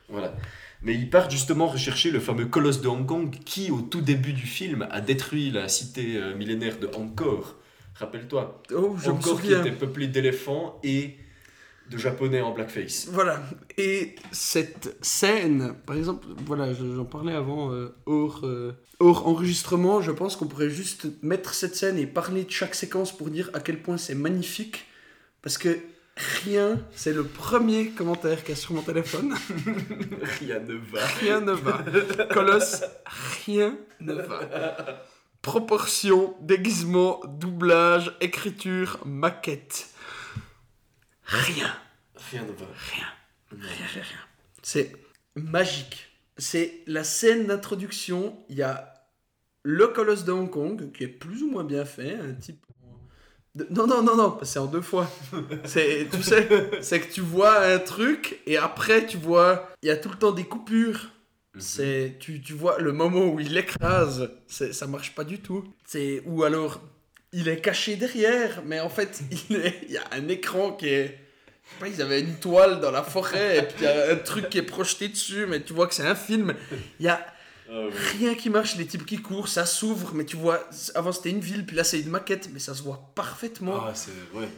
Voilà. 0.08 0.34
Mais 0.82 0.94
ils 0.94 1.08
partent 1.08 1.30
justement 1.30 1.66
rechercher 1.68 2.10
le 2.10 2.20
fameux 2.20 2.46
colosse 2.46 2.80
de 2.82 2.88
Hong 2.88 3.06
Kong 3.06 3.34
qui, 3.44 3.70
au 3.70 3.80
tout 3.80 4.00
début 4.02 4.32
du 4.34 4.46
film, 4.46 4.86
a 4.90 5.00
détruit 5.00 5.50
la 5.50 5.68
cité 5.68 6.16
euh, 6.16 6.34
millénaire 6.36 6.78
de 6.78 6.88
Angkor. 6.94 7.56
Rappelle-toi. 7.94 8.62
Oh, 8.74 8.96
Angkor 9.06 9.40
qui 9.40 9.52
était 9.52 9.70
peuplé 9.72 10.08
d'éléphants 10.08 10.78
et 10.82 11.14
de 11.92 11.98
japonais 11.98 12.40
en 12.40 12.52
blackface. 12.52 13.08
Voilà. 13.10 13.42
Et 13.78 14.16
cette 14.32 14.96
scène, 15.02 15.74
par 15.86 15.96
exemple, 15.96 16.26
voilà, 16.46 16.72
je- 16.72 16.94
j'en 16.96 17.04
parlais 17.04 17.34
avant, 17.34 17.72
euh, 17.72 17.94
hors, 18.06 18.40
euh, 18.44 18.72
hors 19.00 19.26
enregistrement, 19.28 20.00
je 20.00 20.10
pense 20.10 20.36
qu'on 20.36 20.46
pourrait 20.46 20.70
juste 20.70 21.06
mettre 21.22 21.54
cette 21.54 21.76
scène 21.76 21.98
et 21.98 22.06
parler 22.06 22.44
de 22.44 22.50
chaque 22.50 22.74
séquence 22.74 23.16
pour 23.16 23.30
dire 23.30 23.50
à 23.54 23.60
quel 23.60 23.80
point 23.82 23.96
c'est 23.98 24.14
magnifique. 24.14 24.86
Parce 25.42 25.58
que 25.58 25.78
rien, 26.44 26.78
c'est 26.94 27.12
le 27.12 27.24
premier 27.24 27.88
commentaire 27.90 28.40
qu'il 28.44 28.50
y 28.54 28.58
a 28.58 28.60
sur 28.60 28.74
mon 28.74 28.82
téléphone. 28.82 29.34
Rien 30.40 30.60
ne 30.60 30.74
va. 30.74 31.06
Rien 31.20 31.40
ne 31.40 31.52
va. 31.52 31.84
Colosse, 32.32 32.82
rien 33.46 33.76
ne 34.00 34.14
va. 34.14 34.40
Proportion, 35.40 36.34
déguisement, 36.40 37.20
doublage, 37.26 38.16
écriture, 38.20 38.98
maquette. 39.04 39.88
Rien. 41.32 41.74
Rien 42.30 42.42
ne 42.42 42.52
va. 42.52 42.66
Rien, 42.92 43.06
rien, 43.50 43.86
rien. 43.92 44.02
C'est 44.62 44.92
magique. 45.34 46.08
C'est 46.38 46.80
la 46.86 47.04
scène 47.04 47.46
d'introduction. 47.46 48.36
Il 48.48 48.56
y 48.56 48.62
a 48.62 48.94
le 49.62 49.88
colosse 49.88 50.24
de 50.24 50.32
Hong 50.32 50.50
Kong, 50.50 50.92
qui 50.92 51.04
est 51.04 51.08
plus 51.08 51.42
ou 51.42 51.50
moins 51.50 51.64
bien 51.64 51.84
fait. 51.84 52.14
Un 52.16 52.34
type. 52.34 52.64
de- 53.54 53.66
Non, 53.70 53.86
non, 53.86 54.02
non, 54.02 54.16
non, 54.16 54.38
c'est 54.42 54.58
en 54.58 54.66
deux 54.66 54.80
fois. 54.80 55.10
C'est, 55.64 56.08
tu 56.10 56.22
sais, 56.22 56.48
c'est 56.80 57.00
que 57.00 57.12
tu 57.12 57.20
vois 57.20 57.60
un 57.66 57.78
truc 57.78 58.40
et 58.46 58.56
après 58.56 59.06
tu 59.06 59.16
vois, 59.16 59.70
il 59.82 59.88
y 59.88 59.90
a 59.90 59.96
tout 59.96 60.08
le 60.10 60.16
temps 60.16 60.32
des 60.32 60.44
coupures. 60.44 61.10
C'est, 61.58 62.16
tu, 62.18 62.40
tu 62.40 62.54
vois 62.54 62.78
le 62.80 62.92
moment 62.92 63.26
où 63.26 63.38
il 63.38 63.54
écrase, 63.58 64.30
c'est, 64.46 64.72
ça 64.72 64.86
marche 64.86 65.14
pas 65.14 65.24
du 65.24 65.38
tout. 65.40 65.64
C'est, 65.86 66.22
ou 66.24 66.44
alors 66.44 66.80
il 67.34 67.46
est 67.48 67.60
caché 67.60 67.96
derrière, 67.96 68.62
mais 68.64 68.80
en 68.80 68.88
fait 68.88 69.22
il, 69.50 69.56
est, 69.56 69.80
il 69.86 69.92
y 69.92 69.98
a 69.98 70.04
un 70.12 70.28
écran 70.28 70.72
qui 70.72 70.88
est, 70.88 71.18
ils 71.86 72.00
avaient 72.02 72.20
une 72.20 72.36
toile 72.36 72.80
dans 72.80 72.90
la 72.90 73.02
forêt 73.02 73.58
et 73.58 73.62
puis 73.62 73.74
il 73.80 73.84
y 73.84 73.86
a 73.86 74.12
un 74.12 74.16
truc 74.16 74.48
qui 74.48 74.58
est 74.58 74.62
projeté 74.62 75.08
dessus, 75.08 75.46
mais 75.46 75.60
tu 75.62 75.72
vois 75.72 75.86
que 75.86 75.94
c'est 75.94 76.06
un 76.06 76.14
film. 76.14 76.54
Il 77.00 77.06
y 77.06 77.08
a 77.08 77.24
Ah 77.70 77.86
rien 78.18 78.34
qui 78.34 78.50
marche, 78.50 78.76
les 78.76 78.86
types 78.86 79.06
qui 79.06 79.16
courent, 79.18 79.48
ça 79.48 79.64
s'ouvre, 79.66 80.12
mais 80.14 80.24
tu 80.24 80.36
vois, 80.36 80.68
avant 80.94 81.10
c'était 81.12 81.30
une 81.30 81.40
ville, 81.40 81.64
puis 81.64 81.74
là 81.76 81.84
c'est 81.84 82.00
une 82.00 82.10
maquette, 82.10 82.50
mais 82.52 82.58
ça 82.58 82.74
se 82.74 82.82
voit 82.82 83.12
parfaitement. 83.14 83.80
Ah, 83.86 83.92
c'est. 83.94 84.10
Ouais. 84.34 84.48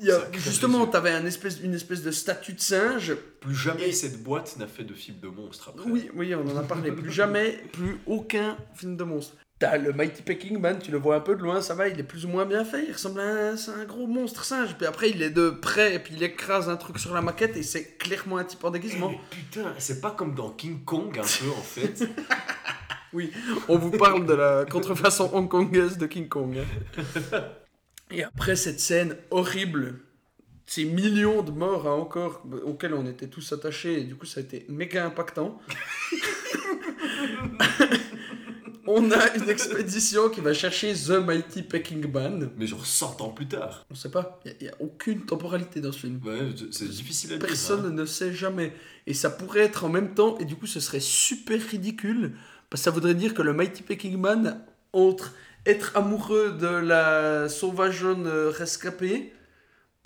Il 0.00 0.06
y 0.06 0.10
a- 0.10 0.18
ça 0.18 0.26
crève 0.26 0.42
justement, 0.42 0.90
un 0.94 1.26
espèce, 1.26 1.58
une 1.62 1.74
espèce 1.74 2.02
de 2.02 2.10
statue 2.10 2.54
de 2.54 2.60
singe. 2.60 3.14
Plus 3.40 3.54
jamais 3.54 3.90
Et- 3.90 3.92
cette 3.92 4.22
boîte 4.22 4.56
n'a 4.58 4.66
fait 4.66 4.82
de 4.82 4.94
film 4.94 5.18
de 5.20 5.28
monstre 5.28 5.68
après. 5.68 5.88
Oui, 5.90 6.10
oui, 6.14 6.34
on 6.34 6.48
en 6.50 6.56
a 6.56 6.62
parlé. 6.62 6.90
Plus 6.90 7.12
jamais, 7.12 7.60
plus 7.72 7.98
aucun 8.06 8.56
film 8.74 8.96
de 8.96 9.04
monstre. 9.04 9.34
T'as 9.62 9.78
le 9.78 9.92
Mighty 9.92 10.22
Peking 10.22 10.58
Man, 10.58 10.80
tu 10.80 10.90
le 10.90 10.98
vois 10.98 11.14
un 11.14 11.20
peu 11.20 11.36
de 11.36 11.40
loin, 11.40 11.60
ça 11.60 11.76
va, 11.76 11.86
il 11.86 11.96
est 11.96 12.02
plus 12.02 12.24
ou 12.24 12.28
moins 12.28 12.44
bien 12.44 12.64
fait. 12.64 12.84
Il 12.84 12.92
ressemble 12.94 13.20
à 13.20 13.52
un, 13.52 13.84
gros 13.84 14.08
monstre 14.08 14.44
singe. 14.44 14.74
Puis 14.76 14.86
après, 14.86 15.10
il 15.10 15.22
est 15.22 15.30
de 15.30 15.50
près, 15.50 15.94
et 15.94 16.00
puis 16.00 16.14
il 16.16 16.22
écrase 16.24 16.68
un 16.68 16.74
truc 16.74 16.98
sur 16.98 17.14
la 17.14 17.22
maquette, 17.22 17.56
et 17.56 17.62
c'est 17.62 17.96
clairement 17.96 18.38
un 18.38 18.44
type 18.44 18.64
en 18.64 18.72
déguisement. 18.72 19.10
Mais 19.10 19.20
putain, 19.30 19.72
c'est 19.78 20.00
pas 20.00 20.10
comme 20.10 20.34
dans 20.34 20.50
King 20.50 20.82
Kong 20.84 21.16
un 21.16 21.22
peu 21.22 21.50
en 21.50 21.62
fait. 21.62 22.08
On 23.68 23.78
vous 23.78 23.92
parle 23.92 24.26
de 24.26 24.34
la 24.34 24.64
contrefaçon 24.64 25.30
hongkongaise 25.32 25.96
de 25.96 26.06
King 26.06 26.28
Kong. 26.28 26.58
hein. 26.58 27.44
Et 28.10 28.24
après 28.24 28.56
cette 28.56 28.80
scène 28.80 29.16
horrible, 29.30 30.00
ces 30.66 30.86
millions 30.86 31.42
de 31.42 31.52
morts 31.52 31.86
à 31.86 31.94
encore 31.94 32.44
auxquels 32.64 32.94
on 32.94 33.06
était 33.06 33.28
tous 33.28 33.52
attachés, 33.52 34.00
et 34.00 34.02
du 34.02 34.16
coup 34.16 34.26
ça 34.26 34.40
a 34.40 34.42
été 34.42 34.66
méga 34.68 35.06
impactant. 35.06 35.60
on 38.94 39.10
a 39.10 39.34
une 39.36 39.48
expédition 39.48 40.28
qui 40.28 40.40
va 40.40 40.52
chercher 40.52 40.92
The 40.94 41.24
Mighty 41.24 41.62
Peking 41.62 42.10
Man. 42.10 42.50
Mais 42.56 42.66
genre 42.66 42.84
100 42.84 43.20
ans 43.20 43.30
plus 43.30 43.48
tard. 43.48 43.86
On 43.90 43.94
sait 43.94 44.10
pas, 44.10 44.40
il 44.44 44.54
n'y 44.62 44.68
a, 44.68 44.74
aucune 44.80 45.24
temporalité 45.24 45.80
dans 45.80 45.92
ce 45.92 46.00
film. 46.00 46.20
Ouais, 46.24 46.50
c'est 46.70 46.88
difficile 46.88 47.34
à 47.34 47.36
dire. 47.38 47.46
Personne 47.46 47.86
hein. 47.86 47.90
ne 47.90 48.04
sait 48.04 48.32
jamais. 48.32 48.72
Et 49.06 49.14
ça 49.14 49.30
pourrait 49.30 49.60
être 49.60 49.84
en 49.84 49.88
même 49.88 50.14
temps, 50.14 50.38
et 50.38 50.44
du 50.44 50.56
coup 50.56 50.66
ce 50.66 50.80
serait 50.80 51.00
super 51.00 51.60
ridicule, 51.60 52.34
parce 52.70 52.82
que 52.82 52.84
ça 52.84 52.90
voudrait 52.90 53.14
dire 53.14 53.34
que 53.34 53.42
le 53.42 53.52
Mighty 53.52 53.82
Peking 53.82 54.18
Man, 54.18 54.60
entre 54.92 55.34
être 55.66 55.96
amoureux 55.96 56.52
de 56.52 56.66
la 56.66 57.48
sauvageonne 57.48 58.26
rescapée, 58.26 59.32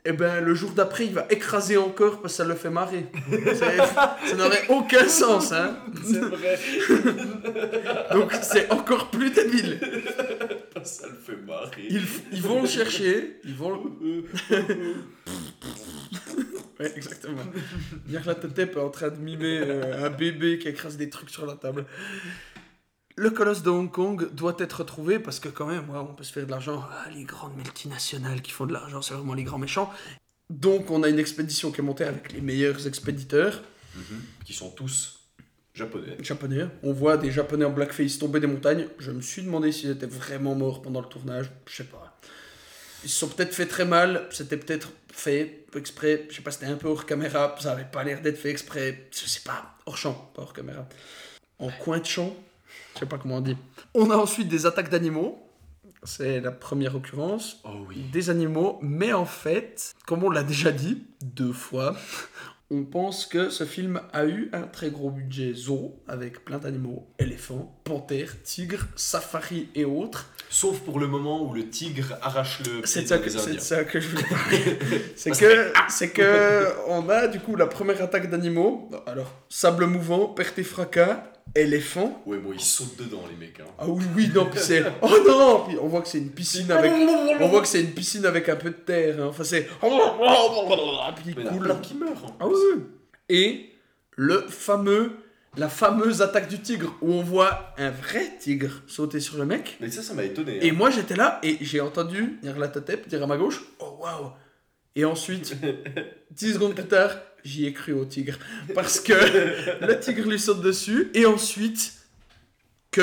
et 0.07 0.13
ben 0.13 0.41
le 0.41 0.55
jour 0.55 0.71
d'après 0.71 1.07
il 1.07 1.13
va 1.13 1.27
écraser 1.31 1.77
encore 1.77 2.23
parce 2.23 2.35
que 2.35 2.37
ça 2.37 2.45
le 2.45 2.55
fait 2.55 2.71
marrer. 2.71 3.07
Ça 4.27 4.37
n'aurait 4.37 4.67
aucun 4.69 5.09
sens, 5.09 5.53
hein. 5.53 5.77
C'est 6.05 6.21
vrai. 6.21 6.59
Donc 8.13 8.33
c'est 8.43 8.71
encore 8.71 9.11
plus 9.11 9.31
débile. 9.31 9.79
Ça 10.85 11.09
le 11.09 11.15
fait 11.15 11.41
marrer. 11.45 11.87
Ils, 11.91 12.03
ils 12.33 12.43
vont 12.43 12.63
le 12.63 12.69
chercher, 12.69 13.41
ils 13.45 13.55
vont 13.55 13.71
le... 13.71 14.25
Ouais, 16.79 16.93
exactement. 16.95 17.43
Nyarlathotep 18.07 18.77
est 18.77 18.81
en 18.81 18.91
train 18.91 19.09
de 19.09 19.17
mimer 19.17 19.61
euh, 19.63 20.07
un 20.07 20.11
bébé 20.11 20.59
qui 20.59 20.69
écrase 20.69 20.99
des 20.99 21.09
trucs 21.09 21.31
sur 21.31 21.47
la 21.47 21.55
table. 21.55 21.87
Le 23.19 23.31
colosse 23.31 23.63
de 23.63 23.71
Hong 23.71 23.91
Kong 23.91 24.29
doit 24.35 24.57
être 24.59 24.81
retrouvé 24.81 25.19
parce 25.19 25.41
que 25.41 25.49
quand 25.49 25.67
même, 25.67 25.89
ouais, 25.89 25.99
on 25.99 26.13
peut 26.15 26.23
se 26.25 26.33
faire 26.33 26.45
de 26.45 26.51
l'argent. 26.51 26.85
Ah, 26.93 27.09
les 27.15 27.25
grandes 27.25 27.57
multinationales 27.57 28.43
qui 28.43 28.53
font 28.53 28.67
de 28.67 28.75
l'argent, 28.75 29.01
c'est 29.01 29.15
vraiment 29.15 29.33
les 29.33 29.45
grands 29.45 29.59
méchants. 29.59 29.91
Donc 30.51 30.91
on 30.91 31.03
a 31.03 31.09
une 31.09 31.19
expédition 31.19 31.73
qui 31.73 31.81
est 31.81 31.85
montée 31.85 32.05
avec 32.05 32.33
les 32.33 32.41
meilleurs 32.41 32.87
expéditeurs 32.87 33.63
Mhm. 33.97 34.21
Qui 34.45 34.53
sont 34.53 34.69
tous 34.69 35.21
japonais. 35.75 36.19
japonais. 36.23 36.67
On 36.83 36.93
voit 36.93 37.17
des 37.17 37.31
japonais 37.31 37.65
en 37.65 37.71
blackface 37.71 38.19
tomber 38.19 38.41
des 38.41 38.47
montagnes. 38.47 38.89
Je 38.99 39.11
me 39.11 39.23
suis 39.23 39.41
demandé 39.43 39.73
s'ils 39.73 39.89
étaient 39.91 40.05
vraiment 40.05 40.55
morts 40.55 40.83
pendant 40.83 41.01
le 41.01 41.09
tournage. 41.09 41.51
Je 41.67 41.77
sais 41.77 41.85
pas. 41.85 42.19
Ils 43.05 43.09
se 43.09 43.19
sont 43.21 43.29
peut-être 43.29 43.55
fait 43.55 43.65
très 43.65 43.87
mal. 43.87 44.27
C'était 44.31 44.59
peut-être 44.59 44.91
fait 45.11 45.65
exprès. 45.75 46.27
Je 46.29 46.37
sais 46.37 46.43
pas, 46.43 46.51
c'était 46.51 46.67
un 46.67 46.77
peu 46.77 46.89
hors 46.89 47.07
caméra. 47.07 47.57
Ça 47.59 47.73
avait 47.73 47.85
pas 47.91 48.05
l'air 48.05 48.21
d'être 48.21 48.37
fait 48.37 48.51
exprès. 48.51 49.09
Je 49.13 49.27
sais 49.27 49.41
pas. 49.41 49.79
Hors 49.87 49.97
champ, 49.97 50.31
pas 50.35 50.43
hors 50.43 50.53
caméra. 50.53 50.87
En 51.59 51.71
coin 51.71 51.99
de 51.99 52.05
champ. 52.05 52.37
Je 52.97 53.01
sais 53.01 53.07
pas 53.07 53.19
comment 53.19 53.37
on 53.37 53.41
dit. 53.41 53.57
On 53.95 54.11
a 54.11 54.17
ensuite 54.17 54.49
des 54.49 54.67
attaques 54.67 54.91
d'animaux. 54.91 55.39
C'est 56.03 56.41
la 56.41 56.53
première 56.53 56.95
occurrence 56.95 57.61
Oh 57.65 57.71
oui. 57.89 57.97
des 58.13 58.31
animaux, 58.31 58.79
mais 58.83 59.13
en 59.13 59.25
fait, 59.25 59.95
comme 60.07 60.23
on 60.25 60.31
l'a 60.31 60.43
déjà 60.45 60.71
dit 60.71 61.05
deux 61.23 61.53
fois, 61.53 61.97
on 62.71 62.85
pense 62.85 63.27
que 63.27 63.51
ce 63.51 63.65
film 63.65 64.01
a 64.13 64.25
eu 64.27 64.49
un 64.53 64.63
très 64.63 64.91
gros 64.91 65.11
budget 65.11 65.53
zoo 65.55 65.97
avec 66.07 66.45
plein 66.45 66.59
d'animaux, 66.59 67.09
éléphants, 67.19 67.77
panthères, 67.85 68.41
tigres, 68.45 68.87
safaris 68.95 69.69
et 69.75 69.85
autres. 69.85 70.31
Sauf 70.49 70.79
pour 70.81 71.01
le 71.01 71.09
moment 71.09 71.43
où 71.43 71.55
le 71.55 71.69
tigre 71.69 72.17
arrache 72.23 72.61
le 72.61 72.83
pied 72.83 72.83
C'est 72.85 73.05
que- 73.21 73.29
ça 73.59 73.85
que 73.85 73.99
je 74.01 74.09
voulais 74.09 74.23
parler. 74.29 74.79
c'est 75.17 75.31
que, 75.33 75.73
c'est 75.89 76.11
que 76.11 76.69
on 76.89 77.09
a 77.09 77.27
du 77.27 77.41
coup 77.41 77.57
la 77.57 77.67
première 77.67 78.01
attaque 78.03 78.31
d'animaux. 78.31 78.89
Alors, 79.07 79.33
sable 79.49 79.87
mouvant, 79.87 80.27
perte 80.29 80.59
et 80.61 80.65
fracas, 80.65 81.25
éléphant. 81.55 82.23
Ouais, 82.27 82.39
bon, 82.39 82.53
ils 82.53 82.61
sautent 82.61 82.97
dedans, 82.99 83.23
les 83.31 83.37
mecs. 83.37 83.61
Hein. 83.61 83.65
Ah 83.79 83.87
oui, 83.89 84.05
oui, 84.15 84.31
non, 84.35 84.47
puis 84.47 84.61
c'est. 84.61 84.85
Oh 85.03 85.09
non 85.27 85.65
Puis 85.67 85.77
on 85.81 85.89
voit 85.89 86.03
que 86.03 86.09
c'est 86.09 86.19
une 86.19 86.31
piscine 86.31 86.71
avec. 86.71 86.93
On 87.41 87.49
voit 87.49 87.61
que 87.61 87.69
c'est 87.69 87.81
une 87.81 87.93
piscine 87.93 88.25
avec 88.25 88.49
un 88.49 88.57
peu 88.57 88.71
de 88.71 88.75
terre. 88.77 89.21
hein. 89.21 89.27
Enfin, 89.29 89.45
c'est. 89.45 89.63
Puis 91.17 91.25
il 91.27 91.35
coule. 91.35 91.81
qui 91.83 91.95
meurent. 91.95 92.25
en 92.25 92.37
Ah 92.41 92.47
oui. 92.49 92.83
Et 93.29 93.71
le 94.13 94.41
fameux. 94.49 95.13
La 95.59 95.71
fameuse 95.71 96.21
attaque 96.21 96.49
du 96.49 96.61
tigre 96.61 96.95
où 97.01 97.15
on 97.15 97.23
voit 97.23 97.73
un 97.79 97.89
vrai 97.91 98.37
tigre 98.39 98.83
sauter 98.87 99.21
sur 99.21 99.39
le 99.39 99.47
mec. 99.47 99.79
Mais 99.81 99.91
ça, 99.91 100.03
ça 100.03 100.13
m'a 100.13 100.23
étonné. 100.25 100.59
Et 100.61 100.69
hein. 100.69 100.75
moi 100.77 100.91
j'étais 100.91 101.17
là 101.17 101.41
et 101.43 101.57
j'ai 101.63 101.81
entendu 101.81 102.39
Nyarlathotep 102.43 103.09
dire 103.09 103.23
à 103.23 103.27
ma 103.27 103.39
gauche 103.39 103.63
Oh 103.79 103.97
waouh 104.03 104.33
Et 104.95 105.07
ensuite, 105.07 105.57
10 106.31 106.53
secondes 106.55 106.75
plus 106.75 106.85
tard, 106.85 107.13
j'y 107.45 107.67
ai 107.67 107.73
cru 107.73 107.93
au 107.93 108.05
tigre. 108.05 108.39
Parce 108.75 109.01
que 109.01 109.13
le 109.87 109.99
tigre 110.01 110.29
lui 110.29 110.39
saute 110.41 110.61
dessus 110.63 111.11
et 111.15 111.27
ensuite, 111.27 111.95
cut, 112.91 113.03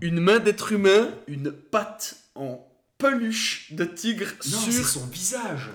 une 0.00 0.20
main 0.20 0.38
d'être 0.38 0.72
humain, 0.72 1.10
une 1.26 1.52
patte 1.52 2.16
en 2.34 2.66
peluche 2.98 3.72
de 3.72 3.84
tigre 3.84 4.26
Non, 4.50 4.58
sur 4.58 4.72
c'est 4.72 4.82
son 4.82 5.06
visage. 5.06 5.68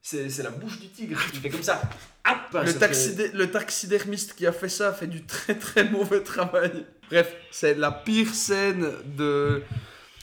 C'est 0.00 0.42
la 0.42 0.50
bouche 0.50 0.80
du 0.80 0.88
tigre. 0.88 1.20
Il 1.32 1.40
fait 1.40 1.48
comme 1.50 1.62
ça. 1.62 1.80
Hop, 2.28 2.36
Le, 2.64 2.66
fait- 2.66 3.32
le 3.34 3.50
taxidermiste 3.50 4.34
qui 4.34 4.46
a 4.46 4.52
fait 4.52 4.68
ça 4.68 4.88
a 4.88 4.92
fait 4.92 5.06
du 5.06 5.24
très 5.24 5.56
très 5.56 5.88
mauvais 5.88 6.22
travail. 6.22 6.86
Bref, 7.10 7.34
c'est 7.50 7.74
la 7.74 7.90
pire 7.92 8.32
scène 8.34 8.88
de 9.16 9.62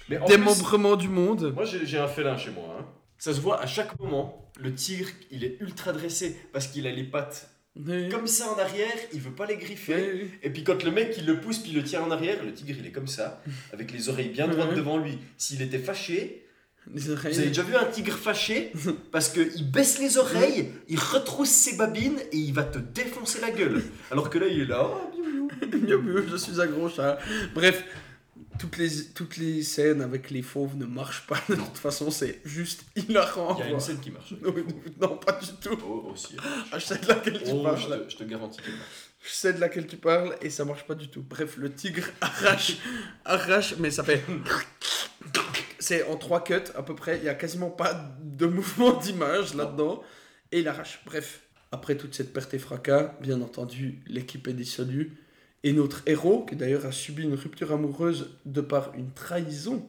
plus, 0.08 0.18
démembrement 0.28 0.96
du 0.96 1.08
monde. 1.10 1.54
Moi, 1.54 1.66
j'ai 1.66 1.86
j'ai 1.86 1.98
un 2.00 2.08
félin 2.08 2.38
chez 2.38 2.52
moi. 2.52 2.78
hein. 2.80 2.86
Ça 3.20 3.34
se 3.34 3.42
voit 3.42 3.62
à 3.62 3.68
chaque 3.68 4.00
moment. 4.00 4.50
Le 4.60 4.74
tigre, 4.74 5.10
il 5.30 5.44
est 5.44 5.58
ultra 5.60 5.92
dressé 5.92 6.36
parce 6.54 6.68
qu'il 6.68 6.88
a 6.88 6.92
les 6.92 7.04
pattes 7.04 7.50
Oui. 7.76 8.10
comme 8.10 8.28
ça 8.28 8.52
en 8.52 8.58
arrière, 8.58 8.96
il 9.14 9.20
veut 9.20 9.36
pas 9.36 9.46
les 9.46 9.58
griffer. 9.58 9.96
Oui, 10.14 10.20
oui. 10.24 10.32
Et 10.42 10.50
puis 10.50 10.64
quand 10.64 10.84
le 10.84 10.92
mec 10.92 11.14
il 11.18 11.26
le 11.26 11.40
pousse 11.40 11.60
puis 11.60 11.72
il 11.72 11.78
le 11.78 11.84
tient 11.84 12.02
en 12.02 12.12
arrière, 12.12 12.44
le 12.44 12.54
tigre 12.54 12.76
il 12.80 12.86
est 12.88 12.92
comme 12.92 13.08
ça, 13.08 13.42
avec 13.74 13.92
les 13.92 14.10
oreilles 14.10 14.30
bien 14.30 14.48
droites 14.48 14.74
devant 14.74 14.98
lui. 14.98 15.18
S'il 15.38 15.62
était 15.62 15.80
fâché, 15.80 16.46
vous 16.88 17.12
avez 17.12 17.48
déjà 17.48 17.62
vu 17.62 17.76
un 17.76 17.86
tigre 17.86 18.18
fâché 18.18 18.72
Parce 19.12 19.30
qu'il 19.30 19.70
baisse 19.70 20.00
les 20.00 20.18
oreilles, 20.18 20.72
il 20.88 20.98
retrousse 20.98 21.50
ses 21.50 21.76
babines 21.76 22.20
et 22.32 22.38
il 22.38 22.54
va 22.54 22.64
te 22.64 22.80
défoncer 22.80 23.42
la 23.42 23.52
gueule. 23.52 23.84
Alors 24.12 24.30
que 24.30 24.40
là 24.40 24.48
il 24.48 24.62
est 24.62 24.66
là, 24.66 24.88
oh, 24.90 25.50
je 26.32 26.38
suis 26.38 26.60
un 26.60 26.68
gros 26.68 26.90
chat. 26.90 27.20
Bref, 27.54 27.84
toutes 28.60 28.78
les, 28.78 29.06
toutes 29.16 29.38
les 29.38 29.64
scènes 29.64 30.02
avec 30.02 30.30
les 30.30 30.42
fauves 30.42 30.76
ne 30.76 30.86
marchent 30.86 31.26
pas. 31.26 31.42
De 31.50 31.56
toute 31.56 31.78
façon, 31.78 32.12
c'est 32.12 32.42
juste 32.46 32.84
hilarant. 32.96 33.58
il 33.60 33.66
y 33.66 33.70
a 33.70 33.72
une 33.72 33.80
scène 33.80 34.00
qui 34.00 34.12
marche. 34.12 34.34
Non, 34.42 34.54
non, 35.02 35.18
pas 35.18 35.34
du 35.34 35.48
tout. 35.62 35.78
Oh, 35.88 36.12
aussi. 36.14 36.36
Ah, 36.72 36.78
je 36.78 36.86
sais 36.86 36.98
de 37.00 37.08
laquelle 37.08 37.42
tu 37.42 37.50
Oh, 37.52 37.64
parles. 37.64 37.80
je, 37.80 37.88
te, 37.88 38.10
je 38.10 38.18
te 38.18 38.24
garantis 38.26 38.62
qu'elle 38.62 38.74
marche. 38.76 39.10
Je 39.22 39.30
sais 39.30 39.54
de 39.54 39.60
laquelle 39.60 39.88
tu 39.88 39.98
parles 39.98 40.36
et 40.42 40.50
ça 40.50 40.64
marche 40.66 40.86
pas 40.86 40.96
du 40.96 41.10
tout. 41.10 41.22
Bref, 41.28 41.58
le 41.58 41.72
tigre 41.74 42.06
arrache, 42.22 42.78
arrache, 43.26 43.76
mais 43.80 43.92
ça 43.92 44.04
fait. 44.04 44.24
C'est 45.80 46.04
en 46.04 46.18
trois 46.18 46.44
cuts 46.44 46.54
à 46.76 46.84
peu 46.84 46.96
près. 46.96 47.18
Il 47.18 47.24
y 47.24 47.30
a 47.30 47.34
quasiment 47.36 47.70
pas 47.70 47.94
de 48.22 48.46
mouvement 48.46 48.94
d'image 48.98 49.54
là-dedans 49.56 50.04
et 50.52 50.60
il 50.60 50.68
arrache. 50.68 51.02
Bref, 51.06 51.42
après 51.72 51.96
toute 51.96 52.14
cette 52.14 52.34
perte 52.34 52.54
et 52.54 52.60
fracas, 52.60 53.16
bien 53.22 53.42
entendu, 53.42 54.02
l'équipe 54.08 54.48
est 54.48 54.54
dissolue 54.54 55.18
et 55.64 55.74
notre 55.74 56.02
héros, 56.06 56.46
qui 56.46 56.56
d'ailleurs 56.56 56.86
a 56.86 56.92
subi 56.92 57.24
une 57.24 57.34
rupture 57.36 57.72
amoureuse 57.72 58.30
de 58.46 58.62
par 58.62 58.94
une 58.96 59.12
trahison. 59.12 59.88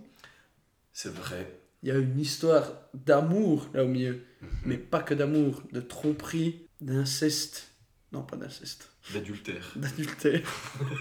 C'est 0.93 1.13
vrai. 1.13 1.59
Il 1.83 1.89
y 1.89 1.93
a 1.93 1.97
une 1.97 2.19
histoire 2.21 2.73
d'amour 2.95 3.69
là 3.73 3.85
au 3.85 3.89
milieu, 3.89 4.23
mais 4.67 4.77
pas 4.77 5.03
que 5.03 5.15
d'amour, 5.15 5.63
de 5.73 5.81
tromperie, 5.81 6.67
d'inceste. 6.81 7.69
Non, 8.13 8.23
pas 8.23 8.37
d'inceste, 8.37 8.91
D'adultère. 9.15 9.73
d'adultère. 9.77 10.43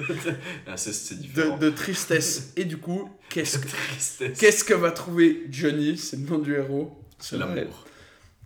Inceste, 0.68 1.08
c'est 1.08 1.20
différent. 1.20 1.58
de 1.58 1.70
tristesse. 1.72 2.54
Et 2.56 2.66
du 2.66 2.78
coup, 2.78 3.10
qu'est-ce 3.30 3.58
que, 3.58 4.28
qu'est-ce 4.40 4.64
que 4.64 4.76
va 4.76 4.92
trouver 4.92 5.48
Johnny? 5.50 5.98
C'est 5.98 6.18
le 6.18 6.24
nom 6.28 6.38
du 6.38 6.54
héros. 6.54 7.04
C'est 7.18 7.38
l'amour. 7.38 7.86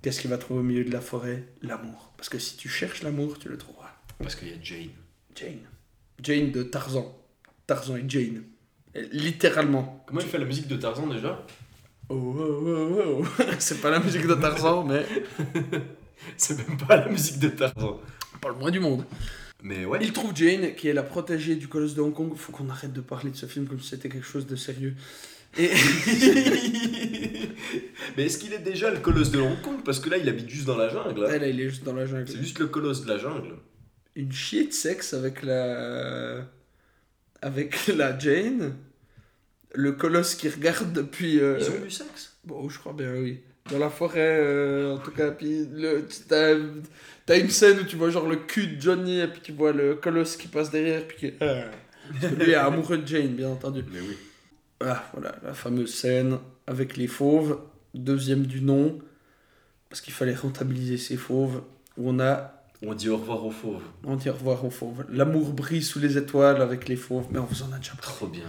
Qu'est-ce 0.02 0.22
qu'il 0.22 0.30
va 0.30 0.38
trouver 0.38 0.62
au 0.62 0.64
milieu 0.64 0.86
de 0.86 0.91
la 0.91 1.02
forêt? 1.02 1.44
L'amour. 1.62 2.14
Parce 2.18 2.30
que 2.30 2.40
si 2.40 2.56
tu 2.58 2.70
cherches 2.70 3.04
l'amour, 3.04 3.38
tu 3.38 3.50
le 3.50 3.58
trouveras. 3.58 3.91
Parce 4.20 4.36
qu'il 4.36 4.48
y 4.48 4.54
a 4.54 4.58
Jane. 4.64 4.90
Jane. 5.36 5.60
Jane 6.24 6.52
de 6.52 6.64
Tarzan. 6.64 7.16
Tarzan 7.68 7.98
et 7.98 8.06
Jane. 8.08 8.44
Littéralement. 9.12 10.04
Comment 10.08 10.22
il 10.22 10.28
fait 10.28 10.38
la 10.38 10.45
musique 10.45 10.68
de 10.68 10.78
Tarzan 10.78 11.08
déjà 11.08 11.45
Oh, 12.10 12.36
oh, 12.38 12.68
oh, 12.68 13.22
oh. 13.22 13.26
C'est 13.60 13.82
pas 13.82 13.90
la 13.90 14.00
musique 14.00 14.28
de 14.28 14.34
Tarzan, 14.36 14.84
mais 14.84 15.06
C'est 16.38 16.58
même 16.68 16.78
pas 16.78 16.98
la 16.98 17.08
musique 17.10 17.40
de 17.40 17.50
Tarzan. 17.50 18.00
pas 18.41 18.50
le 18.50 18.56
moins 18.56 18.72
du 18.72 18.80
monde. 18.80 19.04
Mais 19.62 19.86
ouais. 19.86 20.00
Il 20.02 20.12
trouve 20.12 20.36
Jane, 20.36 20.76
qui 20.76 20.90
est 20.90 20.94
la 20.94 21.04
protégée 21.04 21.56
du 21.56 21.68
colosse 21.68 21.95
de 21.95 22.02
Hong 22.02 22.14
Kong. 22.14 22.34
Faut 22.36 22.52
qu'on 22.52 22.70
arrête 22.70 22.91
de 22.94 23.02
parler 23.02 23.32
de 23.32 23.38
ce 23.38 23.45
film 23.45 23.66
comme 23.68 23.80
si 23.80 23.90
c'était 23.90 24.10
quelque 24.10 24.26
chose 24.28 24.45
de 24.45 24.56
sérieux. 24.58 24.95
Et 25.58 25.70
Mais 28.18 28.26
est-ce 28.26 28.38
qu'il 28.38 28.54
est 28.54 28.60
déjà 28.60 28.91
le 28.91 29.00
colosse 29.00 29.32
de 29.32 29.40
Hong 29.40 29.62
Kong? 29.62 29.78
Parce 29.84 30.00
que 30.00 30.10
là, 30.10 30.18
il 30.18 30.28
habite 30.28 30.50
juste 30.50 30.66
dans 30.66 30.78
la 30.78 30.90
jungle. 30.90 31.26
hein. 31.26 31.30
elle, 31.32 31.44
il 31.56 31.62
est 31.62 31.70
juste 31.70 31.84
dans 31.84 31.94
la 31.94 32.06
jungle. 32.06 32.28
C'est 32.28 32.38
juste 32.40 32.60
le 32.60 32.68
colosse 32.68 33.04
de 33.06 33.10
la 33.10 33.18
jungle. 33.18 33.56
Une 34.15 34.31
chier 34.31 34.68
de 34.68 34.73
sexe 34.73 35.14
avec 35.14 35.44
la 35.44 36.45
avec 37.41 37.88
la 37.95 38.18
Jane 38.18 38.76
le 39.76 39.91
colosse 39.94 40.35
qui 40.35 40.49
regarde 40.49 40.94
depuis 40.94 41.40
euh, 41.40 41.57
Ils 41.60 41.69
ont 41.69 41.84
du 41.84 41.91
sexe? 41.91 42.38
Bon 42.44 42.69
je 42.69 42.80
crois 42.80 42.94
bien 42.94 43.14
oui 43.14 43.40
dans 43.72 43.80
la 43.80 43.90
forêt 43.90 44.40
euh, 44.41 44.95
en 44.95 44.98
tout 44.98 45.11
cas 45.11 45.31
puis 45.31 45.65
le 45.72 46.06
t'as 46.27 46.56
t'as 47.26 47.40
une 47.40 47.49
scène 47.49 47.80
où 47.80 47.84
tu 47.84 47.95
vois 47.95 48.10
genre 48.10 48.27
le 48.27 48.35
cul 48.35 48.68
de 48.68 48.81
Johnny 48.81 49.19
et 49.19 49.27
puis 49.27 49.41
tu 49.41 49.52
vois 49.53 49.72
le 49.72 49.95
colosse 49.95 50.35
qui 50.35 50.48
passe 50.48 50.69
derrière 50.69 51.07
puis 51.07 51.18
qui 51.18 51.34
ah. 51.41 51.64
Parce 52.19 52.34
que 52.34 52.44
lui 52.44 52.52
est 52.52 52.56
amoureux 52.56 52.98
de 52.98 53.07
Jane 53.07 53.30
bien 53.30 53.49
entendu 53.49 53.84
Mais 53.91 53.99
oui. 54.02 54.18
ah 54.81 55.10
voilà 55.14 55.35
la 55.44 55.53
fameuse 55.53 55.94
scène 55.94 56.38
avec 56.68 56.98
les 56.98 57.07
fauves 57.07 57.60
deuxième 57.94 58.45
du 58.45 58.61
nom 58.61 58.99
parce 59.90 60.02
qu'il 60.02 60.14
fallait 60.14 60.35
rentabiliser 60.35 60.98
ces 60.98 61.18
fauves 61.18 61.61
où 61.98 62.10
on 62.10 62.19
a 62.19 62.53
On 62.86 62.94
dit 62.94 63.10
au 63.10 63.18
revoir 63.18 63.46
aux 63.46 63.52
fauves. 63.52 63.84
On 64.04 64.16
dit 64.18 64.30
au 64.30 64.34
revoir 64.34 64.66
aux 64.66 64.70
fauves. 64.70 65.06
L'amour 65.10 65.54
brille 65.54 65.82
sous 65.82 66.00
les 66.00 66.18
étoiles 66.18 66.62
avec 66.62 66.90
les 66.90 66.98
fauves, 66.98 67.28
mais 67.32 67.40
on 67.40 67.46
vous 67.46 67.64
en 67.64 67.72
a 67.72 67.78
déjà 67.78 67.94
parlé. 67.94 68.16
Trop 68.16 68.28
bien. 68.28 68.44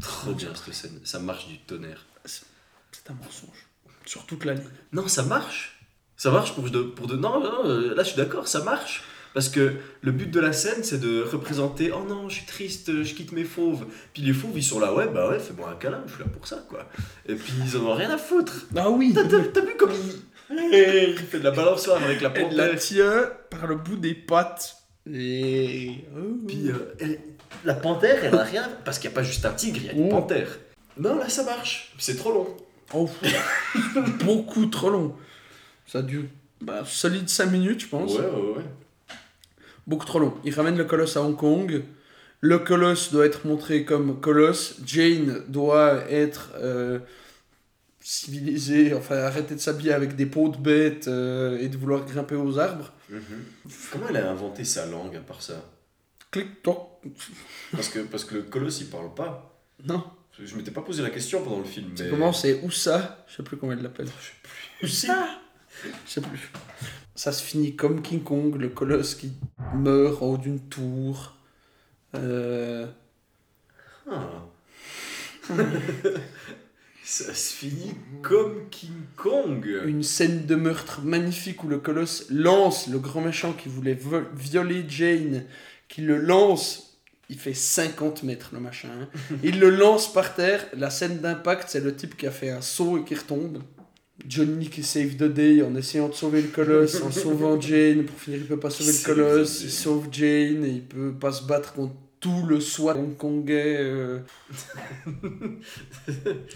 Trop 0.00 0.32
bien 0.32 0.50
cette 0.54 0.74
scène. 0.74 1.00
Ça 1.04 1.18
marche 1.18 1.48
du 1.48 1.58
tonnerre. 1.58 2.04
C'est 2.26 3.10
un 3.10 3.14
mensonge. 3.14 3.66
Sur 4.04 4.26
toute 4.26 4.44
la 4.44 4.54
ligne. 4.54 4.64
Non, 4.92 5.08
ça 5.08 5.22
marche. 5.22 5.80
Ça 6.16 6.30
marche 6.30 6.54
pour 6.54 6.68
de, 6.68 6.82
pour 6.82 7.06
de... 7.06 7.16
Non, 7.16 7.40
non, 7.40 7.64
euh, 7.64 7.94
là 7.94 8.02
je 8.02 8.08
suis 8.08 8.16
d'accord, 8.16 8.46
ça 8.46 8.62
marche. 8.62 9.04
Parce 9.34 9.48
que 9.48 9.74
le 10.02 10.12
but 10.12 10.30
de 10.30 10.40
la 10.40 10.52
scène, 10.52 10.82
c'est 10.82 10.98
de 10.98 11.22
représenter 11.22 11.92
Oh 11.92 12.04
non, 12.08 12.28
je 12.28 12.36
suis 12.36 12.46
triste, 12.46 13.04
je 13.04 13.14
quitte 13.14 13.32
mes 13.32 13.44
fauves. 13.44 13.86
Puis 14.12 14.22
les 14.22 14.32
fauves, 14.32 14.56
ils 14.56 14.64
sont 14.64 14.80
là, 14.80 14.92
ouais, 14.92 15.08
bah 15.08 15.30
ouais, 15.30 15.38
fais-moi 15.38 15.70
un 15.70 15.76
câlin, 15.76 16.02
je 16.06 16.14
suis 16.14 16.22
là 16.22 16.28
pour 16.28 16.46
ça, 16.46 16.64
quoi. 16.68 16.88
Et 17.26 17.34
puis 17.34 17.52
ils 17.64 17.76
en 17.76 17.86
ont 17.86 17.94
rien 17.94 18.10
à 18.10 18.18
foutre. 18.18 18.66
Ah 18.76 18.90
oui 18.90 19.14
T'as 19.14 19.60
vu 19.60 19.76
comme 19.78 19.92
il... 20.50 21.08
il 21.10 21.16
fait 21.18 21.38
de 21.38 21.44
la 21.44 21.50
balançoire 21.50 22.02
avec 22.02 22.20
la 22.20 22.32
Elle 22.36 22.56
la 22.56 22.74
tient 22.76 23.30
par 23.50 23.66
le 23.66 23.74
bout 23.76 23.96
des 23.96 24.14
pattes. 24.14 24.76
Et. 25.10 26.04
Oh. 26.16 26.36
Puis 26.46 26.68
euh, 26.68 26.94
elle- 27.00 27.20
la 27.64 27.74
panthère, 27.74 28.22
elle 28.24 28.34
a 28.34 28.42
rien. 28.44 28.68
Parce 28.84 28.98
qu'il 28.98 29.08
n'y 29.10 29.14
a 29.14 29.16
pas 29.16 29.22
juste 29.22 29.44
un 29.46 29.52
tigre, 29.52 29.78
il 29.80 29.86
y 29.86 29.88
a 29.88 29.92
une 29.92 30.06
Oh. 30.12 30.20
panthère. 30.20 30.58
Non, 30.98 31.16
là 31.16 31.28
ça 31.28 31.44
marche. 31.44 31.92
C'est 31.98 32.16
trop 32.16 32.32
long. 32.32 32.46
Oh, 32.94 33.08
beaucoup 34.24 34.66
trop 34.66 34.90
long. 34.90 35.14
Ça 35.86 36.02
dure 36.02 36.24
bah, 36.60 36.82
solide 36.84 37.28
5 37.28 37.46
minutes, 37.46 37.80
je 37.80 37.86
pense. 37.88 38.12
ouais, 38.14 38.24
ouais. 38.24 38.64
Beaucoup 39.86 40.04
trop 40.06 40.18
long. 40.18 40.34
Il 40.44 40.52
ramène 40.54 40.76
le 40.76 40.84
colosse 40.84 41.16
à 41.16 41.22
Hong 41.22 41.36
Kong. 41.36 41.82
Le 42.40 42.58
colosse 42.58 43.12
doit 43.12 43.26
être 43.26 43.46
montré 43.46 43.84
comme 43.84 44.20
colosse. 44.20 44.76
Jane 44.84 45.42
doit 45.48 46.02
être 46.10 46.50
euh, 46.56 46.98
civilisée, 48.10 48.94
enfin 48.94 49.16
arrêter 49.16 49.54
de 49.54 49.60
s'habiller 49.60 49.92
avec 49.92 50.16
des 50.16 50.24
peaux 50.24 50.48
de 50.48 50.56
bêtes 50.56 51.08
euh, 51.08 51.58
et 51.58 51.68
de 51.68 51.76
vouloir 51.76 52.06
grimper 52.06 52.36
aux 52.36 52.58
arbres. 52.58 52.90
Comment 53.92 54.08
elle 54.08 54.16
a 54.16 54.30
inventé 54.30 54.64
sa 54.64 54.86
langue 54.86 55.14
à 55.14 55.20
part 55.20 55.42
ça? 55.42 55.62
Clic, 56.30 56.62
toc. 56.62 56.88
parce 57.70 57.90
que, 57.90 57.98
parce 57.98 58.24
que 58.24 58.36
le 58.36 58.42
colosse 58.44 58.80
il 58.80 58.86
parle 58.86 59.12
pas. 59.12 59.60
Non. 59.84 60.02
Je 60.42 60.56
m'étais 60.56 60.70
pas 60.70 60.80
posé 60.80 61.02
la 61.02 61.10
question 61.10 61.42
pendant 61.42 61.58
le 61.58 61.64
film. 61.64 61.90
C'est 61.96 62.04
mais... 62.04 62.10
comment 62.10 62.32
C'est 62.32 62.62
Oussa? 62.62 63.26
Je 63.28 63.36
sais 63.36 63.42
plus 63.42 63.58
comment 63.58 63.72
elle 63.72 63.82
l'appelle. 63.82 64.06
Je 64.06 64.24
sais 64.26 64.32
plus. 64.42 64.86
Oussa? 64.86 65.28
Je 65.84 66.10
sais 66.10 66.20
plus. 66.22 66.50
Ça 67.14 67.32
se 67.32 67.42
finit 67.42 67.76
comme 67.76 68.00
King 68.00 68.22
Kong, 68.22 68.56
le 68.56 68.70
colosse 68.70 69.16
qui 69.16 69.32
meurt 69.74 70.22
en 70.22 70.26
haut 70.28 70.38
d'une 70.38 70.60
tour. 70.60 71.36
Euh, 72.14 72.86
Ah. 74.10 74.46
ça 77.10 77.32
se 77.32 77.54
finit 77.54 77.94
comme 78.22 78.68
King 78.70 78.90
Kong. 79.16 79.66
une 79.86 80.02
scène 80.02 80.44
de 80.44 80.54
meurtre 80.54 81.00
magnifique 81.02 81.64
où 81.64 81.68
le 81.68 81.78
colosse 81.78 82.26
lance 82.30 82.88
le 82.88 82.98
grand 82.98 83.22
méchant 83.22 83.52
qui 83.54 83.68
voulait 83.70 83.94
vo- 83.94 84.20
violer 84.36 84.84
Jane, 84.88 85.44
qui 85.88 86.02
le 86.02 86.18
lance. 86.18 86.84
Il 87.30 87.38
fait 87.38 87.54
50 87.54 88.22
mètres 88.24 88.50
le 88.52 88.60
machin. 88.60 88.88
hein. 89.02 89.08
Il 89.42 89.58
le 89.58 89.70
lance 89.70 90.12
par 90.12 90.34
terre. 90.34 90.66
La 90.76 90.90
scène 90.90 91.18
d'impact, 91.20 91.68
c'est 91.68 91.80
le 91.80 91.94
type 91.94 92.16
qui 92.16 92.26
a 92.26 92.30
fait 92.30 92.50
un 92.50 92.60
saut 92.62 92.98
et 92.98 93.04
qui 93.04 93.14
retombe. 93.14 93.58
Johnny 94.26 94.68
qui 94.68 94.82
save 94.82 95.14
the 95.16 95.24
day 95.32 95.62
en 95.62 95.74
essayant 95.76 96.08
de 96.08 96.14
sauver 96.14 96.42
le 96.42 96.48
colosse, 96.48 97.00
en 97.02 97.10
sauvant 97.24 97.58
Jane. 97.60 98.04
Pour 98.04 98.18
finir, 98.18 98.40
il 98.40 98.46
peut 98.46 98.58
pas 98.58 98.70
sauver 98.70 98.92
le 98.92 99.04
colosse. 99.04 99.62
Il 99.62 99.70
sauve 99.70 100.08
Jane 100.10 100.64
et 100.64 100.70
il 100.70 100.82
peut 100.84 101.12
pas 101.12 101.32
se 101.32 101.44
battre 101.44 101.72
contre 101.74 101.94
tout 102.20 102.44
le 102.46 102.60
SWAT 102.60 102.96
hongkongais. 102.96 103.76
euh. 103.78 104.20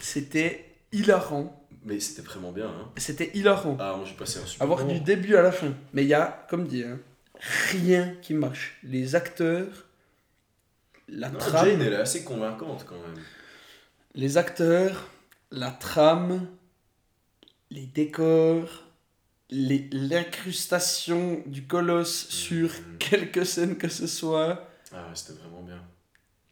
C'était 0.00 0.64
hilarant. 0.92 1.58
Mais 1.84 1.98
c'était 1.98 2.22
vraiment 2.22 2.52
bien. 2.52 2.66
Hein. 2.68 2.90
C'était 2.96 3.30
hilarant. 3.34 3.76
Ah, 3.80 3.94
moi 3.96 4.04
j'ai 4.06 4.14
passé 4.14 4.38
un 4.38 4.46
super 4.46 4.62
Avoir 4.64 4.86
du 4.86 5.00
début 5.00 5.34
à 5.36 5.42
la 5.42 5.50
fin. 5.50 5.72
Mais 5.92 6.02
il 6.04 6.08
y 6.08 6.14
a, 6.14 6.46
comme 6.48 6.66
dit, 6.68 6.84
hein, 6.84 6.98
rien 7.72 8.14
qui 8.22 8.34
marche. 8.34 8.78
Les 8.84 9.16
acteurs, 9.16 9.86
la 11.08 11.28
Non, 11.30 11.38
trame, 11.38 11.66
Jane, 11.70 11.82
elle 11.82 11.92
est 11.94 11.96
assez 11.96 12.22
convaincante 12.22 12.84
quand 12.88 12.94
même. 12.94 13.22
les 14.14 14.36
acteurs, 14.36 15.08
la 15.50 15.72
trame, 15.72 16.46
les 17.70 17.86
décors, 17.86 18.84
les- 19.50 19.88
l'incrustation 19.92 21.42
du 21.46 21.64
colosse 21.66 22.28
sur 22.28 22.68
Mhm. 22.70 22.98
quelques 22.98 23.44
scènes 23.44 23.76
que 23.76 23.88
ce 23.88 24.06
soit. 24.06 24.68
Ah 24.92 25.08
ouais, 25.08 25.14
c'était 25.14 25.38
vraiment 25.40 25.62
bien. 25.62 25.82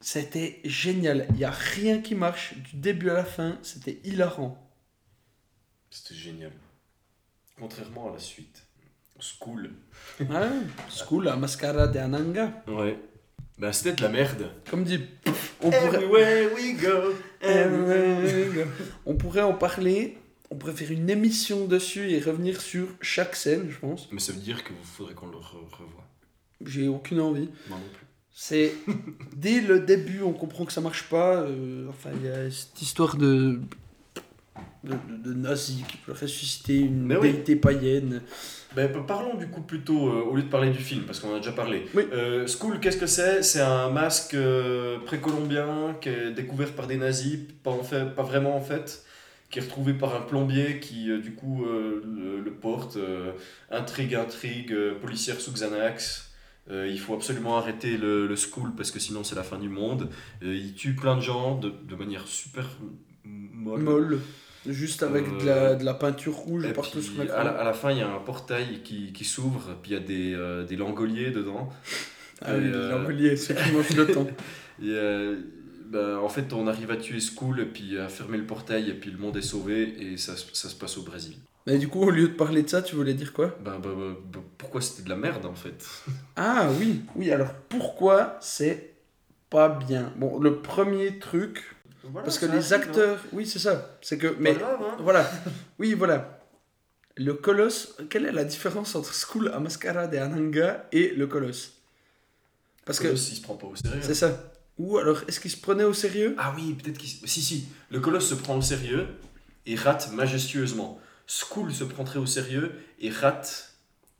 C'était 0.00 0.60
génial. 0.64 1.26
Il 1.30 1.36
n'y 1.36 1.44
a 1.44 1.50
rien 1.50 2.00
qui 2.00 2.14
marche 2.14 2.54
du 2.56 2.76
début 2.76 3.10
à 3.10 3.14
la 3.14 3.24
fin. 3.24 3.58
C'était 3.62 4.00
hilarant. 4.04 4.56
C'était 5.90 6.14
génial. 6.14 6.52
Contrairement 7.58 8.10
à 8.10 8.12
la 8.14 8.18
suite. 8.18 8.66
School. 9.18 9.70
Ouais, 10.20 10.26
School, 10.88 11.24
la 11.24 11.36
mascara 11.36 11.86
de 11.88 11.98
Ananga. 11.98 12.62
Ouais. 12.66 12.98
Bah 13.58 13.72
c'était 13.74 13.92
de 13.92 14.00
la 14.00 14.08
merde. 14.08 14.50
Comme 14.70 14.84
dit, 14.84 15.00
on 15.60 15.70
pourrait... 15.70 16.02
Everywhere 16.02 16.54
we 16.54 16.80
go. 16.80 17.14
everywhere- 17.42 18.66
On 19.04 19.16
pourrait 19.16 19.42
en 19.42 19.52
parler, 19.52 20.16
on 20.50 20.56
pourrait 20.56 20.72
faire 20.72 20.90
une 20.90 21.10
émission 21.10 21.66
dessus 21.66 22.10
et 22.10 22.20
revenir 22.20 22.62
sur 22.62 22.88
chaque 23.02 23.36
scène, 23.36 23.68
je 23.68 23.78
pense. 23.78 24.10
Mais 24.12 24.20
ça 24.20 24.32
veut 24.32 24.40
dire 24.40 24.64
qu'il 24.64 24.74
faudrait 24.82 25.12
qu'on 25.12 25.26
le 25.26 25.36
re- 25.36 25.68
revoie. 25.70 26.08
J'ai 26.64 26.88
aucune 26.88 27.20
envie. 27.20 27.50
Moi 27.68 27.76
non 27.78 27.88
plus. 27.92 28.06
C'est 28.42 28.72
dès 29.36 29.60
le 29.60 29.80
début, 29.80 30.22
on 30.22 30.32
comprend 30.32 30.64
que 30.64 30.72
ça 30.72 30.80
marche 30.80 31.10
pas. 31.10 31.42
euh, 31.42 31.86
enfin, 31.90 32.08
il 32.18 32.26
y 32.26 32.32
a 32.32 32.50
cette 32.50 32.80
histoire 32.80 33.16
de 33.18 33.60
de, 34.82 34.94
de, 34.94 35.22
de 35.28 35.34
nazi 35.34 35.84
qui 35.86 35.98
peut 35.98 36.12
ressusciter 36.18 36.78
une 36.78 37.02
Mais 37.04 37.16
oui. 37.16 37.32
déité 37.32 37.54
païenne. 37.54 38.22
Ben, 38.74 38.90
parlons 39.06 39.36
du 39.36 39.46
coup 39.48 39.60
plutôt, 39.60 40.08
euh, 40.08 40.22
au 40.22 40.36
lieu 40.36 40.42
de 40.42 40.48
parler 40.48 40.70
du 40.70 40.78
film, 40.78 41.02
parce 41.04 41.20
qu'on 41.20 41.32
en 41.32 41.34
a 41.34 41.36
déjà 41.40 41.52
parlé. 41.52 41.84
Oui. 41.94 42.04
Euh, 42.14 42.46
School, 42.46 42.80
qu'est-ce 42.80 42.96
que 42.96 43.06
c'est? 43.06 43.42
C'est 43.42 43.60
un 43.60 43.90
masque 43.90 44.34
précolombien 45.04 45.96
qui 46.00 46.08
est 46.08 46.30
découvert 46.30 46.72
par 46.72 46.86
des 46.86 46.96
nazis, 46.96 47.40
pas, 47.62 47.72
en 47.72 47.82
fait, 47.82 48.06
pas 48.14 48.22
vraiment 48.22 48.56
en 48.56 48.62
fait, 48.62 49.04
qui 49.50 49.58
est 49.58 49.62
retrouvé 49.62 49.92
par 49.92 50.16
un 50.16 50.22
plombier 50.22 50.80
qui 50.80 51.10
euh, 51.10 51.18
du 51.20 51.34
coup 51.34 51.66
euh, 51.66 52.02
le, 52.06 52.40
le 52.40 52.50
porte. 52.52 52.96
euh, 52.96 53.32
intrigue, 53.70 54.14
intrigue, 54.14 54.74
policière 55.02 55.38
sous 55.42 55.52
Xanax. 55.52 56.30
Euh, 56.70 56.88
il 56.88 57.00
faut 57.00 57.14
absolument 57.14 57.56
arrêter 57.56 57.96
le, 57.96 58.26
le 58.26 58.36
school 58.36 58.72
parce 58.76 58.90
que 58.90 58.98
sinon 59.00 59.24
c'est 59.24 59.34
la 59.34 59.42
fin 59.42 59.58
du 59.58 59.68
monde. 59.68 60.08
Euh, 60.42 60.54
il 60.54 60.74
tue 60.74 60.94
plein 60.94 61.16
de 61.16 61.20
gens 61.22 61.58
de, 61.58 61.70
de 61.70 61.94
manière 61.96 62.26
super 62.26 62.66
molle. 63.24 63.80
Molle. 63.80 64.20
Juste 64.66 65.02
avec 65.02 65.24
Euh, 65.26 65.40
de, 65.40 65.46
la, 65.46 65.74
de 65.74 65.84
la 65.84 65.94
peinture 65.94 66.34
rouge 66.34 66.70
partout 66.74 67.00
sur 67.00 67.22
l'écran. 67.22 67.38
à, 67.38 67.44
la, 67.44 67.50
à 67.52 67.64
la 67.64 67.72
fin, 67.72 67.90
il 67.92 67.98
y 67.98 68.02
a 68.02 68.12
un 68.12 68.18
portail 68.18 68.82
qui, 68.84 69.12
qui 69.12 69.24
s'ouvre, 69.24 69.74
puis 69.82 69.92
il 69.92 69.94
y 69.94 69.96
a 69.96 70.00
des, 70.00 70.34
euh, 70.34 70.64
des 70.64 70.76
langoliers 70.76 71.30
dedans. 71.30 71.70
Ah 72.42 72.52
oui, 72.56 72.66
Et, 72.66 72.72
euh, 72.74 72.90
l'envolier, 72.90 73.36
c'est 73.36 73.54
qui 73.54 73.72
mange 73.72 73.90
le 73.96 74.06
temps. 74.06 74.26
Et, 74.82 74.88
euh, 74.90 75.36
ben, 75.86 76.18
en 76.18 76.28
fait, 76.28 76.52
on 76.52 76.66
arrive 76.66 76.90
à 76.90 76.96
tuer 76.96 77.20
School, 77.20 77.68
puis 77.72 77.98
à 77.98 78.08
fermer 78.08 78.38
le 78.38 78.44
portail, 78.46 78.90
et 78.90 78.94
puis 78.94 79.10
le 79.10 79.18
monde 79.18 79.36
est 79.38 79.42
sauvé, 79.42 79.94
et 79.98 80.16
ça, 80.18 80.34
ça 80.36 80.68
se 80.68 80.74
passe 80.74 80.96
au 80.98 81.02
Brésil. 81.02 81.36
Mais 81.66 81.78
du 81.78 81.88
coup, 81.88 82.00
au 82.02 82.10
lieu 82.10 82.28
de 82.28 82.34
parler 82.34 82.62
de 82.62 82.68
ça, 82.68 82.82
tu 82.82 82.96
voulais 82.96 83.14
dire 83.14 83.32
quoi 83.32 83.56
Ben, 83.62 83.78
ben, 83.78 83.90
ben, 83.90 84.16
ben, 84.32 84.42
pourquoi 84.56 84.80
c'était 84.80 85.02
de 85.02 85.08
la 85.08 85.16
merde 85.16 85.44
en 85.46 85.54
fait 85.54 85.86
Ah 86.36 86.68
oui, 86.78 87.02
oui, 87.16 87.30
alors 87.30 87.52
pourquoi 87.68 88.38
c'est 88.40 88.94
pas 89.50 89.68
bien? 89.68 90.12
Bon, 90.16 90.38
le 90.38 90.60
premier 90.62 91.18
truc, 91.18 91.76
parce 92.14 92.38
que 92.38 92.46
les 92.46 92.72
acteurs, 92.72 93.18
oui, 93.32 93.46
c'est 93.46 93.58
ça, 93.58 93.98
c'est 94.00 94.18
que, 94.18 94.34
mais 94.38 94.56
hein. 94.62 94.96
voilà, 95.00 95.30
oui, 95.78 95.94
voilà. 95.94 96.38
Le 97.16 97.34
colosse, 97.34 97.96
quelle 98.08 98.24
est 98.24 98.32
la 98.32 98.44
différence 98.44 98.94
entre 98.94 99.12
School 99.12 99.50
à 99.52 99.60
Mascara 99.60 100.06
de 100.06 100.16
Ananga 100.16 100.86
et 100.92 101.10
le 101.10 101.26
colosse? 101.26 101.74
Parce 102.86 102.98
que 102.98 103.08
il 103.08 103.18
se 103.18 103.42
prend 103.42 103.56
pas 103.56 103.66
au 103.66 103.76
sérieux. 103.76 104.00
c'est 104.00 104.14
ça. 104.14 104.52
Ou 104.78 104.96
alors, 104.96 105.20
est-ce 105.28 105.40
qu'il 105.40 105.50
se 105.50 105.58
prenait 105.58 105.84
au 105.84 105.92
sérieux? 105.92 106.34
Ah 106.38 106.54
oui, 106.56 106.72
peut-être 106.72 106.96
qu'il. 106.96 107.10
Si, 107.28 107.42
si, 107.42 107.68
le 107.90 108.00
colosse 108.00 108.30
se 108.30 108.34
prend 108.34 108.56
au 108.56 108.62
sérieux 108.62 109.06
et 109.66 109.74
rate 109.74 110.10
majestueusement. 110.12 110.98
School 111.32 111.73
se 111.73 111.85
prend 111.85 112.02
très 112.05 112.19
au 112.19 112.27
sérieux 112.27 112.73
et 112.98 113.11
rate 113.11 113.74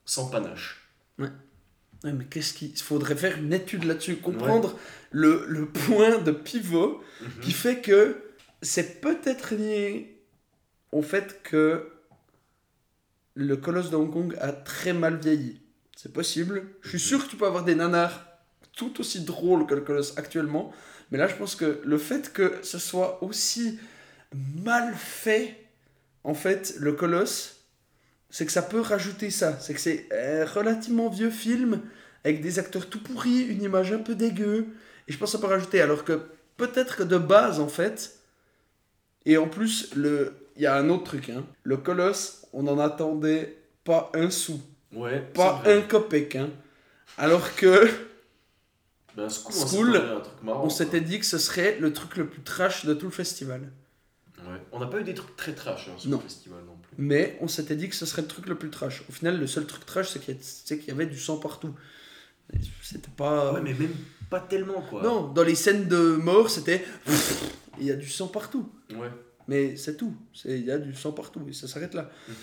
sans 0.05 0.29
panache. 0.31 0.89
Ouais, 1.19 2.13
mais 2.13 2.25
qu'est-ce 2.25 2.55
qu'il 2.55 2.77
faudrait 2.79 3.17
faire 3.17 3.37
une 3.37 3.53
étude 3.53 3.85
là-dessus, 3.85 4.17
comprendre 4.17 4.79
le, 5.11 5.45
le 5.49 5.67
point 5.67 6.19
de 6.19 6.31
pivot 6.31 7.03
Mhm. 7.21 7.41
qui 7.43 7.53
fait 7.53 7.81
que 7.83 8.23
c'est 8.63 9.01
peut-être 9.03 9.55
lié 9.55 10.23
au 10.93 11.03
fait 11.03 11.43
que 11.43 11.91
le 13.35 13.57
colosse 13.57 13.91
de 13.91 13.97
Hong 13.97 14.11
Kong 14.13 14.37
a 14.41 14.53
très 14.53 14.93
mal 14.93 15.17
vieilli. 15.19 15.61
C'est 15.97 16.13
possible. 16.13 16.63
Je 16.83 16.89
suis 16.91 17.01
sûr 17.01 17.25
que 17.27 17.31
tu 17.31 17.37
peux 17.37 17.47
avoir 17.47 17.65
des 17.65 17.75
nanars 17.75 18.25
tout 18.75 18.99
aussi 19.01 19.21
drôles 19.25 19.67
que 19.67 19.75
le 19.75 19.83
colosse 19.83 20.17
actuellement, 20.17 20.73
mais 21.11 21.19
là 21.19 21.29
je 21.29 21.35
pense 21.35 21.55
que 21.57 21.83
le 21.85 21.99
fait 21.99 22.33
que 22.33 22.61
ce 22.63 22.79
soit 22.79 23.23
aussi 23.23 23.79
mal 24.33 24.95
fait, 24.95 25.60
en 26.25 26.35
fait, 26.35 26.75
le 26.79 26.93
colosse, 26.93 27.65
c'est 28.29 28.47
que 28.47 28.53
ça 28.53 28.63
peut 28.63 28.81
rajouter 28.81 29.31
ça. 29.31 29.59
C'est 29.61 29.75
que 29.75 29.81
c'est 29.81 30.09
un 30.13 30.45
relativement 30.45 31.09
vieux 31.09 31.31
film 31.31 31.81
avec 32.25 32.41
des 32.43 32.59
acteurs 32.59 32.89
tout 32.89 33.03
pourris, 33.03 33.43
une 33.43 33.63
image 33.63 33.93
un 33.93 33.99
peu 33.99 34.15
dégueu, 34.15 34.67
et 35.09 35.13
je 35.13 35.19
pense 35.19 35.33
que 35.33 35.39
ça 35.39 35.41
peut 35.41 35.53
rajouter. 35.53 35.81
Alors 35.81 36.05
que 36.05 36.21
peut-être 36.57 36.97
que 36.97 37.03
de 37.03 37.19
base, 37.19 37.61
en 37.61 37.69
fait, 37.69 38.19
et 39.27 39.37
en 39.39 39.49
plus, 39.49 39.95
le... 39.95 40.35
il 40.57 40.63
y 40.63 40.67
a 40.67 40.77
un 40.77 40.89
autre 40.91 41.05
truc, 41.05 41.31
hein. 41.31 41.45
le 41.63 41.77
colosse, 41.77 42.47
on 42.53 42.63
n'en 42.63 42.79
attendait 42.79 43.57
pas 43.85 44.11
un 44.15 44.31
sou, 44.31 44.61
Ouais, 44.93 45.21
pas 45.35 45.63
un 45.67 45.83
copec. 45.83 46.37
Hein. 46.37 46.51
Alors 47.17 47.55
que 47.55 47.89
Ben, 49.17 49.29
School, 49.29 50.01
on 50.45 50.69
s'était 50.69 51.01
dit 51.01 51.21
que 51.21 51.27
ce 51.27 51.39
serait 51.39 51.79
le 51.79 51.93
truc 51.93 52.17
le 52.17 52.27
plus 52.27 52.43
trash 52.43 52.85
de 52.87 52.95
tout 52.95 53.07
le 53.07 53.13
festival. 53.13 53.71
Ouais. 54.51 54.61
On 54.73 54.81
n'a 54.81 54.87
pas 54.87 55.01
eu 55.01 55.05
des 55.05 55.15
trucs 55.15 55.37
très 55.37 55.55
trash 55.55 55.89
hein, 55.89 55.95
sur 55.99 56.11
Non. 56.11 56.17
le 56.19 56.23
festival 56.25 56.59
non 56.67 56.77
plus. 56.83 56.95
Mais 56.99 57.39
on 57.41 57.49
s'était 57.49 57.77
dit 57.77 57.89
que 57.89 57.95
ce 57.95 58.07
serait 58.07 58.23
le 58.23 58.29
truc 58.29 58.47
le 58.49 58.57
plus 58.57 58.71
trash. 58.71 59.03
Au 59.09 59.13
final, 59.13 59.39
le 59.39 59.47
seul 59.47 59.67
truc 59.67 59.87
trash, 59.87 60.09
c'est 60.11 60.21
qu'il 60.21 60.89
y, 60.89 60.91
avait 60.91 61.07
du 61.07 61.19
sang 61.19 61.39
partout. 61.39 61.75
C'était 62.83 63.11
pas. 63.17 63.53
Ouais, 63.53 63.61
mais 63.63 63.75
même 63.75 63.95
pas 64.29 64.41
tellement 64.41 64.83
quoi. 64.83 65.03
Non, 65.03 65.29
dans 65.29 65.43
les 65.45 65.55
scènes 65.55 65.87
de 65.89 66.17
mort, 66.17 66.51
c'était. 66.51 66.85
Il 67.79 67.87
y 67.87 67.91
a 67.93 67.97
du 67.97 68.09
sang 68.09 68.29
partout. 68.29 68.71
Ouais. 68.91 69.11
Mais 69.47 69.77
c'est 69.77 69.97
tout. 69.97 70.15
C'est- 70.35 70.59
Il 70.59 70.65
y 70.65 70.71
a 70.71 70.79
du 70.79 70.95
sang 70.95 71.13
partout 71.13 71.45
et 71.49 71.53
ça 71.53 71.69
s'arrête 71.69 71.95
là. 71.95 72.11
Mhm. 72.29 72.35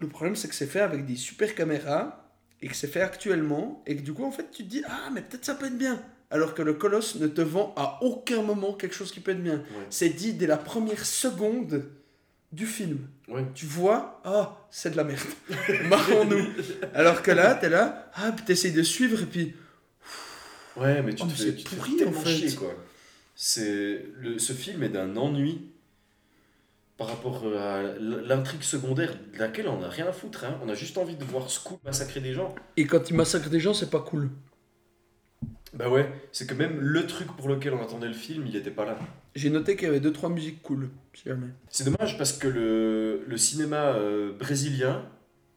Le 0.00 0.08
problème, 0.08 0.36
c'est 0.36 0.48
que 0.48 0.54
c'est 0.54 0.66
fait 0.66 0.80
avec 0.80 1.06
des 1.06 1.16
super 1.16 1.54
caméras 1.54 2.34
et 2.60 2.68
que 2.68 2.74
c'est 2.76 2.86
fait 2.88 3.00
actuellement 3.00 3.82
et 3.86 3.96
que 3.96 4.02
du 4.02 4.12
coup, 4.12 4.24
en 4.24 4.30
fait, 4.32 4.50
tu 4.50 4.64
te 4.64 4.68
dis 4.68 4.82
Ah, 4.86 5.10
mais 5.12 5.22
peut-être 5.22 5.44
ça 5.44 5.54
peut 5.54 5.66
être 5.66 5.78
bien. 5.78 6.02
Alors 6.32 6.54
que 6.54 6.62
le 6.62 6.72
colosse 6.74 7.16
ne 7.16 7.26
te 7.28 7.40
vend 7.42 7.72
à 7.76 7.98
aucun 8.02 8.42
moment 8.42 8.72
quelque 8.72 8.94
chose 8.94 9.12
qui 9.12 9.20
peut 9.20 9.30
être 9.32 9.42
bien. 9.42 9.58
Ouais. 9.58 9.86
C'est 9.90 10.08
dit 10.08 10.32
dès 10.32 10.46
la 10.46 10.56
première 10.56 11.04
seconde 11.04 11.84
du 12.50 12.66
film. 12.66 12.98
Ouais. 13.28 13.44
Tu 13.54 13.66
vois 13.66 14.20
Ah, 14.24 14.56
c'est 14.70 14.90
de 14.90 14.96
la 14.96 15.04
merde. 15.04 15.20
Marrons-nous. 15.88 16.44
Alors 16.94 17.22
que 17.22 17.30
là, 17.30 17.54
t'es 17.54 17.68
là, 17.68 18.10
ah, 18.14 18.32
puis 18.32 18.44
t'essayes 18.44 18.72
de 18.72 18.82
suivre 18.82 19.22
et 19.22 19.26
puis. 19.26 19.54
Ouais, 20.76 21.02
mais 21.02 21.14
tu 21.14 21.22
Oh, 21.22 21.26
te 21.26 21.30
mais 21.32 21.36
fais, 21.36 21.44
c'est 21.44 21.54
tu 21.56 21.64
te 21.64 21.68
fais 21.68 21.76
pourri, 21.76 22.04
en 22.04 22.12
fait. 22.12 22.30
chier, 22.30 22.54
quoi. 22.56 22.74
C'est 23.36 24.06
le, 24.18 24.38
ce 24.38 24.52
film 24.54 24.82
est 24.82 24.88
d'un 24.88 25.16
ennui 25.16 25.70
par 26.98 27.08
rapport 27.08 27.42
à 27.58 27.82
l'intrigue 27.98 28.62
secondaire 28.62 29.14
de 29.34 29.38
laquelle 29.38 29.68
on 29.68 29.80
n'a 29.80 29.88
rien 29.88 30.06
à 30.06 30.12
foutre. 30.12 30.44
Hein. 30.44 30.58
On 30.64 30.68
a 30.68 30.74
juste 30.74 30.96
envie 30.98 31.16
de 31.16 31.24
voir 31.24 31.50
Scoop 31.50 31.82
massacrer 31.84 32.20
des 32.20 32.32
gens. 32.32 32.54
Et 32.76 32.86
quand 32.86 33.10
il 33.10 33.16
massacre 33.16 33.48
des 33.50 33.60
gens, 33.60 33.74
c'est 33.74 33.90
pas 33.90 34.00
cool. 34.00 34.30
Bah 35.74 35.88
ouais, 35.88 36.12
c'est 36.32 36.46
que 36.46 36.54
même 36.54 36.78
le 36.80 37.06
truc 37.06 37.28
pour 37.28 37.48
lequel 37.48 37.72
on 37.72 37.82
attendait 37.82 38.08
le 38.08 38.12
film, 38.12 38.46
il 38.46 38.54
était 38.56 38.70
pas 38.70 38.84
là. 38.84 38.98
J'ai 39.34 39.48
noté 39.48 39.74
qu'il 39.74 39.86
y 39.86 39.88
avait 39.88 40.00
deux 40.00 40.12
trois 40.12 40.28
musiques 40.28 40.60
cool, 40.62 40.90
si 41.14 41.24
jamais. 41.28 41.46
C'est 41.70 41.84
dommage 41.84 42.18
parce 42.18 42.34
que 42.34 42.46
le, 42.48 43.24
le 43.26 43.36
cinéma 43.38 43.94
euh, 43.94 44.32
brésilien, 44.36 45.08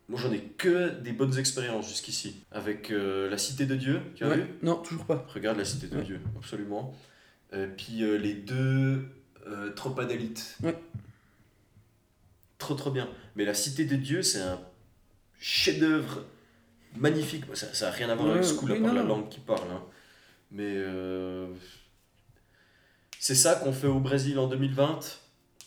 moi 0.08 0.18
j'en 0.22 0.32
ai 0.32 0.40
que 0.40 0.90
des 1.02 1.12
bonnes 1.12 1.38
expériences 1.38 1.90
jusqu'ici. 1.90 2.46
Avec 2.54 2.92
euh, 2.92 3.30
La 3.30 3.38
Cité 3.38 3.66
de 3.66 3.76
Dieu, 3.76 4.00
tu 4.16 4.24
as 4.24 4.30
Ouais. 4.30 4.38
vu? 4.38 4.44
Non, 4.64 4.76
toujours 4.78 5.06
pas. 5.06 5.26
Regarde 5.34 5.58
La 5.58 5.66
Cité 5.66 5.88
de 5.88 5.98
Ouais. 5.98 6.04
Dieu, 6.04 6.22
absolument. 6.38 6.94
Euh, 7.54 7.68
puis 7.76 8.04
euh, 8.04 8.18
les 8.18 8.34
deux 8.34 9.06
Tropa 9.76 10.06
d'élite. 10.06 10.58
Ouais. 10.64 10.76
Trop 12.58 12.74
trop 12.76 12.90
bien. 12.92 13.08
Mais 13.36 13.46
La 13.46 13.54
Cité 13.54 13.86
de 13.86 13.96
Dieu, 13.96 14.22
c'est 14.22 14.42
un 14.42 14.60
chef-d'œuvre 15.40 16.24
magnifique. 16.98 17.44
Ça 17.54 17.68
n'a 17.88 17.92
rien 17.92 18.10
à 18.10 18.16
voir 18.16 18.30
Ouais, 18.30 18.34
avec 18.40 18.46
School, 18.46 18.72
oui, 18.72 18.78
à 18.78 18.82
part 18.82 18.94
non, 18.94 19.02
la 19.02 19.04
langue 19.06 19.30
qui 19.30 19.40
parle. 19.42 19.70
hein. 19.72 19.82
Mais 20.56 20.73
euh, 20.77 21.48
c'est 23.19 23.36
ça 23.36 23.56
qu'on 23.56 23.73
fait 23.73 23.88
au 23.88 23.99
Brésil 23.99 24.40
en 24.40 24.48
2020. 24.48 24.99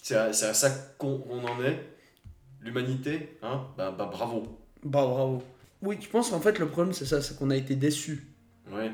C'est 0.00 0.16
à, 0.16 0.32
ça 0.32 0.70
qu'on 0.96 1.22
on 1.28 1.44
en 1.44 1.62
est. 1.62 1.78
L'humanité, 2.60 3.38
hein 3.42 3.66
bah, 3.76 3.94
bah 3.96 4.08
bravo. 4.10 4.58
Bah 4.82 5.06
bravo. 5.06 5.42
Oui, 5.82 5.98
je 6.00 6.08
pense 6.08 6.30
qu'en 6.30 6.40
fait 6.40 6.58
le 6.58 6.66
problème 6.68 6.94
c'est 6.94 7.04
ça, 7.04 7.20
c'est 7.20 7.38
qu'on 7.38 7.50
a 7.50 7.56
été 7.56 7.76
déçus. 7.76 8.26
Ouais. 8.72 8.90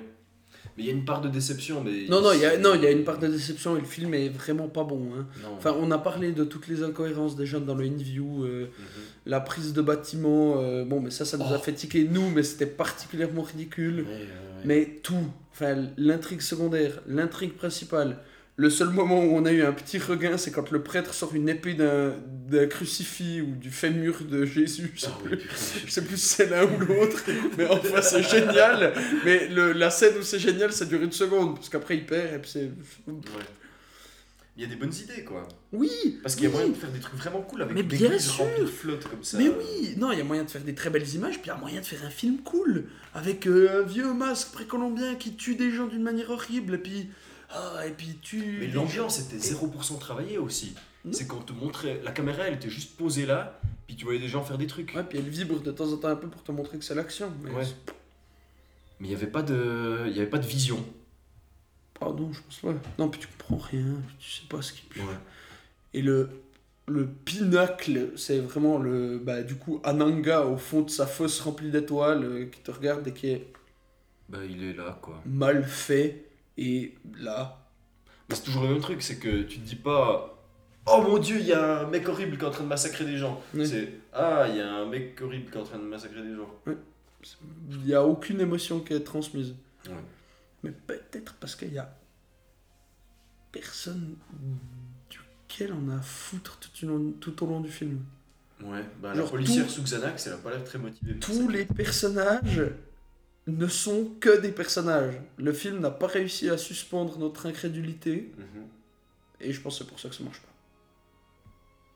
Mais 0.76 0.82
il 0.82 0.86
y 0.86 0.90
a 0.90 0.92
une 0.92 1.04
part 1.04 1.20
de 1.20 1.28
déception. 1.28 1.82
Mais 1.84 2.06
Non, 2.08 2.20
non, 2.20 2.32
il 2.32 2.40
y 2.40 2.44
a, 2.44 2.58
non, 2.58 2.74
il 2.74 2.82
y 2.82 2.86
a 2.86 2.90
une 2.90 3.04
part 3.04 3.18
de 3.18 3.28
déception 3.28 3.76
et 3.76 3.80
le 3.80 3.86
film 3.86 4.12
est 4.14 4.28
vraiment 4.28 4.66
pas 4.68 4.82
bon. 4.84 5.08
hein. 5.16 5.26
Enfin, 5.56 5.74
on 5.78 5.90
a 5.92 5.98
parlé 5.98 6.32
de 6.32 6.42
toutes 6.44 6.66
les 6.68 6.82
incohérences 6.82 7.36
déjà 7.36 7.60
dans 7.60 7.74
le 7.76 7.84
interview, 7.84 8.44
euh, 8.44 8.64
Mhm. 8.66 8.84
la 9.26 9.40
prise 9.40 9.72
de 9.72 9.82
bâtiment, 9.82 10.56
euh, 10.58 10.84
bon, 10.84 11.00
mais 11.00 11.10
ça, 11.10 11.24
ça 11.24 11.36
nous 11.36 11.44
a 11.44 11.56
Oh. 11.56 11.62
fait 11.62 11.72
tiquer 11.74 12.04
nous, 12.10 12.28
mais 12.30 12.42
c'était 12.42 12.66
particulièrement 12.66 13.42
ridicule. 13.42 14.00
Ouais. 14.00 14.26
Mais 14.64 14.98
tout, 15.02 15.26
enfin, 15.52 15.76
l'intrigue 15.96 16.40
secondaire, 16.40 17.00
l'intrigue 17.06 17.52
principale, 17.54 18.18
le 18.56 18.70
seul 18.70 18.90
moment 18.90 19.18
où 19.24 19.36
on 19.36 19.44
a 19.46 19.52
eu 19.52 19.62
un 19.62 19.72
petit 19.72 19.98
regain, 19.98 20.38
c'est 20.38 20.52
quand 20.52 20.70
le 20.70 20.82
prêtre 20.82 21.12
sort 21.12 21.34
une 21.34 21.48
épée 21.48 21.74
d'un 21.74 22.14
d'un 22.48 22.66
crucifix 22.66 23.40
ou 23.40 23.56
du 23.56 23.70
fémur 23.70 24.18
de 24.30 24.44
Jésus, 24.44 24.92
je 24.94 25.00
sais 25.00 25.06
Ah 25.12 25.18
plus. 25.24 25.40
Je 25.86 25.90
sais 25.90 26.04
plus 26.04 26.16
si 26.18 26.28
c'est 26.28 26.50
l'un 26.50 26.64
ou 26.64 26.78
l'autre, 26.78 27.22
mais 27.58 27.66
enfin 27.66 28.00
c'est 28.02 28.22
génial. 28.30 28.92
Mais 29.24 29.48
le, 29.48 29.72
la 29.72 29.90
scène 29.90 30.16
où 30.18 30.22
c'est 30.22 30.38
génial, 30.38 30.72
ça 30.72 30.84
dure 30.84 31.02
une 31.02 31.10
seconde, 31.12 31.56
parce 31.56 31.68
qu'après 31.68 31.96
il 31.96 32.06
perd 32.06 32.34
et 32.34 32.38
puis 32.38 32.50
c'est. 32.50 32.70
Ouais. 33.08 33.14
Il 34.56 34.62
y 34.62 34.66
a 34.66 34.68
des 34.68 34.76
bonnes 34.76 34.94
idées, 34.94 35.24
quoi. 35.24 35.48
Oui 35.72 35.90
Parce 36.22 36.36
qu'il 36.36 36.44
y 36.44 36.46
a 36.46 36.50
oui. 36.50 36.54
moyen 36.54 36.68
de 36.70 36.76
faire 36.76 36.92
des 36.92 37.00
trucs 37.00 37.18
vraiment 37.18 37.40
cool 37.42 37.62
avec 37.62 37.74
Mais 37.74 37.82
des 37.82 37.96
bien 37.96 38.16
sûr. 38.20 38.44
de 38.60 38.66
flotte 38.66 39.02
comme 39.08 39.24
ça. 39.24 39.36
Mais 39.36 39.48
oui, 39.48 39.94
non, 39.96 40.12
il 40.12 40.18
y 40.18 40.20
a 40.20 40.24
moyen 40.24 40.44
de 40.44 40.50
faire 40.50 40.62
des 40.62 40.76
très 40.76 40.90
belles 40.90 41.08
images, 41.12 41.40
puis 41.40 41.46
il 41.46 41.48
y 41.48 41.50
a 41.50 41.56
moyen 41.56 41.80
de 41.80 41.86
faire 41.86 42.04
un 42.06 42.10
film 42.10 42.38
cool, 42.44 42.84
avec 43.14 43.48
euh, 43.48 43.80
un 43.80 43.84
vieux 43.84 44.12
masque 44.14 44.52
précolombien 44.52 45.16
qui 45.16 45.34
tue 45.34 45.56
des 45.56 45.72
gens 45.72 45.88
d'une 45.88 46.04
manière 46.04 46.30
horrible, 46.30 46.74
et 46.74 46.78
puis. 46.78 47.08
Ah, 47.56 47.86
et 47.86 47.90
puis 47.92 48.18
tue. 48.20 48.56
Mais 48.60 48.66
l'ambiance 48.68 49.20
était 49.20 49.36
0% 49.38 49.98
travaillée 49.98 50.38
aussi. 50.38 50.74
Mhm. 51.04 51.12
C'est 51.12 51.26
qu'on 51.26 51.40
te 51.40 51.52
montrait. 51.52 52.00
La 52.04 52.10
caméra, 52.12 52.44
elle 52.48 52.54
était 52.54 52.70
juste 52.70 52.96
posée 52.96 53.26
là, 53.26 53.60
puis 53.86 53.94
tu 53.96 54.04
voyais 54.04 54.18
des 54.20 54.28
gens 54.28 54.42
faire 54.42 54.58
des 54.58 54.66
trucs. 54.66 54.92
Ouais, 54.94 55.04
puis 55.04 55.18
elle 55.18 55.28
vibre 55.28 55.60
de 55.60 55.70
temps 55.70 55.90
en 55.92 55.96
temps 55.98 56.08
un 56.08 56.16
peu 56.16 56.28
pour 56.28 56.42
te 56.42 56.50
montrer 56.52 56.78
que 56.78 56.84
c'est 56.84 56.94
l'action. 56.94 57.30
Mais 57.42 57.50
Ouais. 57.50 57.64
Mais 59.00 59.08
il 59.08 59.10
n'y 59.10 59.14
avait, 59.16 59.26
pas 59.26 59.42
de- 59.42 60.04
il 60.06 60.12
y 60.16 60.20
avait 60.20 60.30
pas 60.30 60.38
de 60.38 60.46
vision. 60.46 60.82
Pardon, 61.98 62.32
je 62.32 62.40
pense 62.42 62.58
pas. 62.60 62.80
Non, 62.98 63.08
puis 63.08 63.20
tu 63.20 63.26
comprends 63.28 63.56
rien, 63.56 63.94
tu 64.18 64.30
sais 64.30 64.46
pas 64.48 64.62
ce 64.62 64.72
qui. 64.72 64.82
Ouais. 65.00 65.04
Et 65.94 66.02
le, 66.02 66.30
le 66.88 67.06
pinacle, 67.06 68.12
c'est 68.16 68.38
vraiment 68.38 68.78
le. 68.78 69.18
Bah, 69.18 69.42
du 69.42 69.54
coup, 69.56 69.80
Ananga 69.84 70.42
au 70.46 70.56
fond 70.56 70.82
de 70.82 70.90
sa 70.90 71.06
fosse 71.06 71.40
remplie 71.40 71.70
d'étoiles 71.70 72.24
euh, 72.24 72.44
qui 72.46 72.60
te 72.60 72.70
regarde 72.70 73.06
et 73.06 73.12
qui 73.12 73.28
est 73.30 73.46
Bah, 74.28 74.38
il 74.48 74.62
est 74.64 74.72
là, 74.74 74.98
quoi. 75.02 75.20
mal 75.26 75.64
fait. 75.64 76.24
Et 76.56 76.94
là, 77.18 77.60
Mais 78.28 78.34
c'est 78.34 78.42
toujours 78.44 78.62
le 78.64 78.70
même 78.70 78.80
truc, 78.80 79.02
c'est 79.02 79.18
que 79.18 79.42
tu 79.42 79.58
te 79.58 79.66
dis 79.66 79.74
pas 79.76 80.30
Oh 80.86 81.00
mon 81.02 81.18
dieu, 81.18 81.38
il 81.40 81.46
y 81.46 81.52
a 81.52 81.80
un 81.80 81.86
mec 81.86 82.08
horrible 82.08 82.36
qui 82.36 82.44
est 82.44 82.46
en 82.46 82.50
train 82.50 82.62
de 82.64 82.68
massacrer 82.68 83.04
des 83.06 83.16
gens. 83.16 83.40
Oui. 83.54 83.66
C'est 83.66 83.88
Ah, 84.12 84.46
il 84.48 84.56
y 84.56 84.60
a 84.60 84.70
un 84.72 84.86
mec 84.86 85.20
horrible 85.22 85.50
qui 85.50 85.56
est 85.56 85.60
en 85.60 85.64
train 85.64 85.78
de 85.78 85.84
massacrer 85.84 86.22
des 86.22 86.34
gens. 86.34 86.50
il 87.70 87.78
n'y 87.78 87.94
a 87.94 88.04
aucune 88.04 88.40
émotion 88.40 88.80
qui 88.80 88.92
est 88.92 89.00
transmise. 89.00 89.54
Mais 90.62 90.70
peut-être 90.70 91.34
parce 91.34 91.56
qu'il 91.56 91.72
y 91.72 91.78
a 91.78 91.94
personne 93.52 94.16
duquel 95.10 95.72
on 95.72 95.90
a 95.90 95.96
à 95.96 96.00
foutre 96.02 96.58
tout, 96.58 96.84
au 96.86 96.88
long- 96.88 97.12
tout 97.20 97.44
au 97.44 97.46
long 97.46 97.60
du 97.60 97.70
film. 97.70 98.00
Ouais, 98.62 98.84
bah 99.00 99.14
la 99.14 99.22
policière 99.24 99.66
tout- 99.66 99.72
sous 99.72 99.82
Xanax, 99.82 100.26
elle 100.26 100.32
a 100.34 100.36
pas 100.38 100.50
l'air 100.50 100.64
très 100.64 100.78
motivée. 100.78 101.18
Tous 101.18 101.48
les 101.48 101.64
personnages 101.64 102.62
ne 103.46 103.66
sont 103.66 104.12
que 104.20 104.40
des 104.40 104.52
personnages. 104.52 105.14
Le 105.36 105.52
film 105.52 105.80
n'a 105.80 105.90
pas 105.90 106.06
réussi 106.06 106.48
à 106.50 106.56
suspendre 106.56 107.18
notre 107.18 107.46
incrédulité. 107.46 108.32
Mhm. 108.38 108.64
Et 109.40 109.52
je 109.52 109.60
pense 109.60 109.78
que 109.78 109.84
c'est 109.84 109.90
pour 109.90 110.00
ça 110.00 110.08
que 110.08 110.14
ça 110.14 110.24
marche 110.24 110.40
pas. 110.40 110.48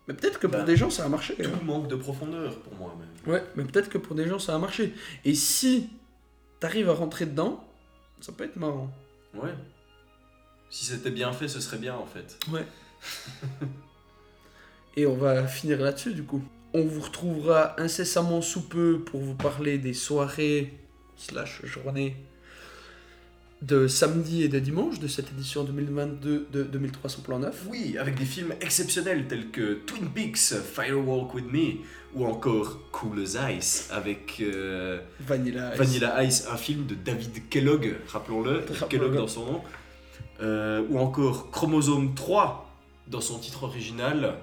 Mais 0.06 0.14
peut-être 0.14 0.38
que 0.38 0.46
pour 0.46 0.60
Bah, 0.60 0.64
des 0.64 0.76
gens 0.76 0.90
ça 0.90 1.04
a 1.04 1.08
marché. 1.08 1.34
hein. 1.38 1.50
Tout 1.58 1.64
manque 1.64 1.88
de 1.88 1.96
profondeur 1.96 2.58
pour 2.60 2.74
moi, 2.74 2.94
même. 2.98 3.32
Ouais, 3.34 3.42
mais 3.56 3.64
peut-être 3.64 3.88
que 3.90 3.98
pour 3.98 4.14
des 4.14 4.26
gens 4.28 4.38
ça 4.38 4.54
a 4.54 4.58
marché. 4.58 4.92
Et 5.24 5.34
si 5.34 5.90
t'arrives 6.60 6.88
à 6.90 6.94
rentrer 6.94 7.26
dedans, 7.26 7.62
ça 8.20 8.32
peut 8.32 8.44
être 8.44 8.56
marrant. 8.56 8.90
Ouais. 9.34 9.54
Si 10.70 10.84
c'était 10.86 11.10
bien 11.10 11.32
fait, 11.32 11.48
ce 11.48 11.60
serait 11.60 11.78
bien 11.78 11.94
en 11.94 12.06
fait. 12.06 12.38
Ouais. 12.52 12.66
Et 14.96 15.06
on 15.06 15.14
va 15.16 15.46
finir 15.46 15.78
là-dessus 15.80 16.12
du 16.14 16.24
coup. 16.24 16.42
On 16.74 16.84
vous 16.84 17.00
retrouvera 17.00 17.80
incessamment 17.80 18.42
sous 18.42 18.68
peu 18.68 19.00
pour 19.04 19.20
vous 19.20 19.34
parler 19.34 19.78
des 19.78 19.94
soirées 19.94 20.74
slash 21.18 21.60
journées 21.64 22.16
de 23.60 23.88
samedi 23.88 24.44
et 24.44 24.48
de 24.48 24.60
dimanche 24.60 25.00
de 25.00 25.08
cette 25.08 25.30
édition 25.32 25.64
2022 25.64 26.46
de 26.52 26.62
2300 26.62 27.22
plan 27.22 27.40
9. 27.40 27.66
Oui, 27.68 27.98
avec 27.98 28.14
des 28.14 28.24
films 28.24 28.54
exceptionnels 28.60 29.26
tels 29.26 29.50
que 29.50 29.74
Twin 29.84 30.08
Peaks, 30.10 30.54
Firewalk 30.62 31.34
with 31.34 31.52
Me, 31.52 31.78
ou 32.14 32.24
encore 32.24 32.78
Cool 32.92 33.20
as 33.24 33.50
Ice 33.50 33.88
avec 33.90 34.36
euh, 34.40 35.00
Vanilla 35.20 35.72
Ice. 35.74 35.78
Vanilla 35.78 36.24
Ice, 36.24 36.46
un 36.50 36.56
film 36.56 36.86
de 36.86 36.94
David 36.94 37.48
Kellogg, 37.48 37.96
rappelons-le, 38.06 38.60
Rappelons-le. 38.60 38.86
Kellogg 38.88 39.14
dans 39.16 39.26
son 39.28 39.44
nom, 39.46 39.60
Euh, 40.40 40.86
ou 40.88 41.00
encore 41.00 41.50
Chromosome 41.50 42.14
3 42.14 42.70
dans 43.08 43.20
son 43.20 43.40
titre 43.40 43.64
original, 43.64 44.34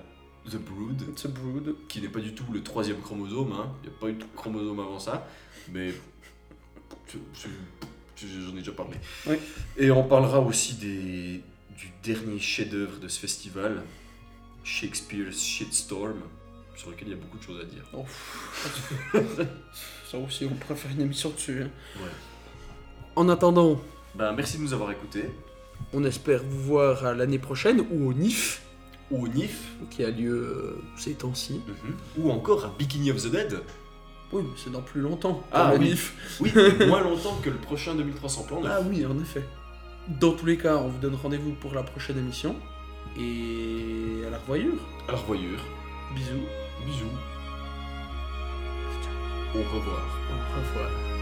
The 0.51 0.57
Brood, 0.57 1.01
It's 1.09 1.23
a 1.25 1.29
brood. 1.29 1.73
qui 1.87 2.01
n'est 2.01 2.09
pas 2.09 2.19
du 2.19 2.33
tout 2.35 2.43
le 2.53 2.61
troisième 2.61 2.97
chromosome, 2.99 3.53
hein. 3.53 3.71
il 3.81 3.89
n'y 3.89 3.95
a 3.95 3.99
pas 3.99 4.07
eu 4.09 4.13
de 4.13 4.25
chromosome 4.35 4.79
avant 4.81 4.99
ça, 4.99 5.25
mais 5.71 5.93
j'en 7.37 8.53
ai 8.55 8.59
déjà 8.59 8.71
parlé. 8.71 8.97
Oui. 9.27 9.35
Et 9.77 9.91
on 9.91 10.03
parlera 10.03 10.39
aussi 10.39 10.75
des, 10.75 11.41
du 11.77 11.91
dernier 12.03 12.39
chef-d'œuvre 12.39 12.99
de 12.99 13.07
ce 13.07 13.19
festival, 13.19 13.83
Shakespeare's 14.63 15.39
Shitstorm, 15.39 16.21
sur 16.75 16.89
lequel 16.89 17.07
il 17.09 17.11
y 17.11 17.13
a 17.13 17.17
beaucoup 17.17 17.37
de 17.37 17.43
choses 17.43 17.61
à 17.61 17.65
dire. 17.65 17.83
Oh, 17.93 18.05
ça 20.11 20.17
aussi, 20.17 20.45
on 20.45 20.55
pourrait 20.55 20.75
faire 20.75 20.91
une 20.91 21.01
émission 21.01 21.29
dessus. 21.29 21.63
hein. 21.63 21.69
Ouais. 22.01 22.09
En 23.15 23.29
attendant, 23.29 23.79
Ben, 24.15 24.33
merci 24.33 24.57
de 24.57 24.63
nous 24.63 24.73
avoir 24.73 24.91
écoutés. 24.91 25.29
on 25.93 26.03
espère 26.03 26.43
vous 26.43 26.61
voir 26.63 27.13
l'année 27.15 27.39
prochaine 27.39 27.81
ou 27.91 28.09
au 28.09 28.13
NIF, 28.13 28.61
Ou 29.11 29.23
au 29.25 29.27
NIF, 29.27 29.61
qui 29.91 30.03
a 30.03 30.09
lieu 30.09 30.33
euh, 30.33 30.81
ces 30.97 31.13
temps-ci. 31.13 31.61
ou 32.17 32.29
encore 32.31 32.65
à 32.65 32.73
Bikini 32.77 33.11
of 33.11 33.21
the 33.23 33.31
Dead. 33.31 33.59
Oui, 34.35 34.43
mais 34.43 34.57
c'est 34.57 34.69
dans 34.69 34.81
plus 34.81 34.99
longtemps. 34.99 35.41
Ah, 35.53 35.71
oui. 35.79 35.97
Oui, 36.41 36.51
moins 36.87 36.99
longtemps 36.99 37.37
que 37.41 37.49
le 37.49 37.55
prochain 37.55 37.95
2300 37.95 38.43
plans. 38.43 38.61
Ah 38.65 38.79
oui, 38.85 39.05
en 39.05 39.17
effet. 39.17 39.45
Dans 40.09 40.33
tous 40.33 40.45
les 40.45 40.57
cas, 40.57 40.75
on 40.75 40.89
vous 40.89 40.99
donne 40.99 41.15
rendez-vous 41.15 41.53
pour 41.53 41.73
la 41.73 41.83
prochaine 41.83 42.17
émission. 42.17 42.57
Et 43.17 44.25
à 44.27 44.29
la 44.29 44.37
revoyure. 44.37 44.75
À 45.07 45.13
la 45.13 45.17
revoyure. 45.19 45.61
Bisous. 46.13 46.43
Bisous. 46.85 47.05
Au 49.53 49.59
revoir. 49.59 50.05
Au 50.29 50.59
revoir. 50.59 51.14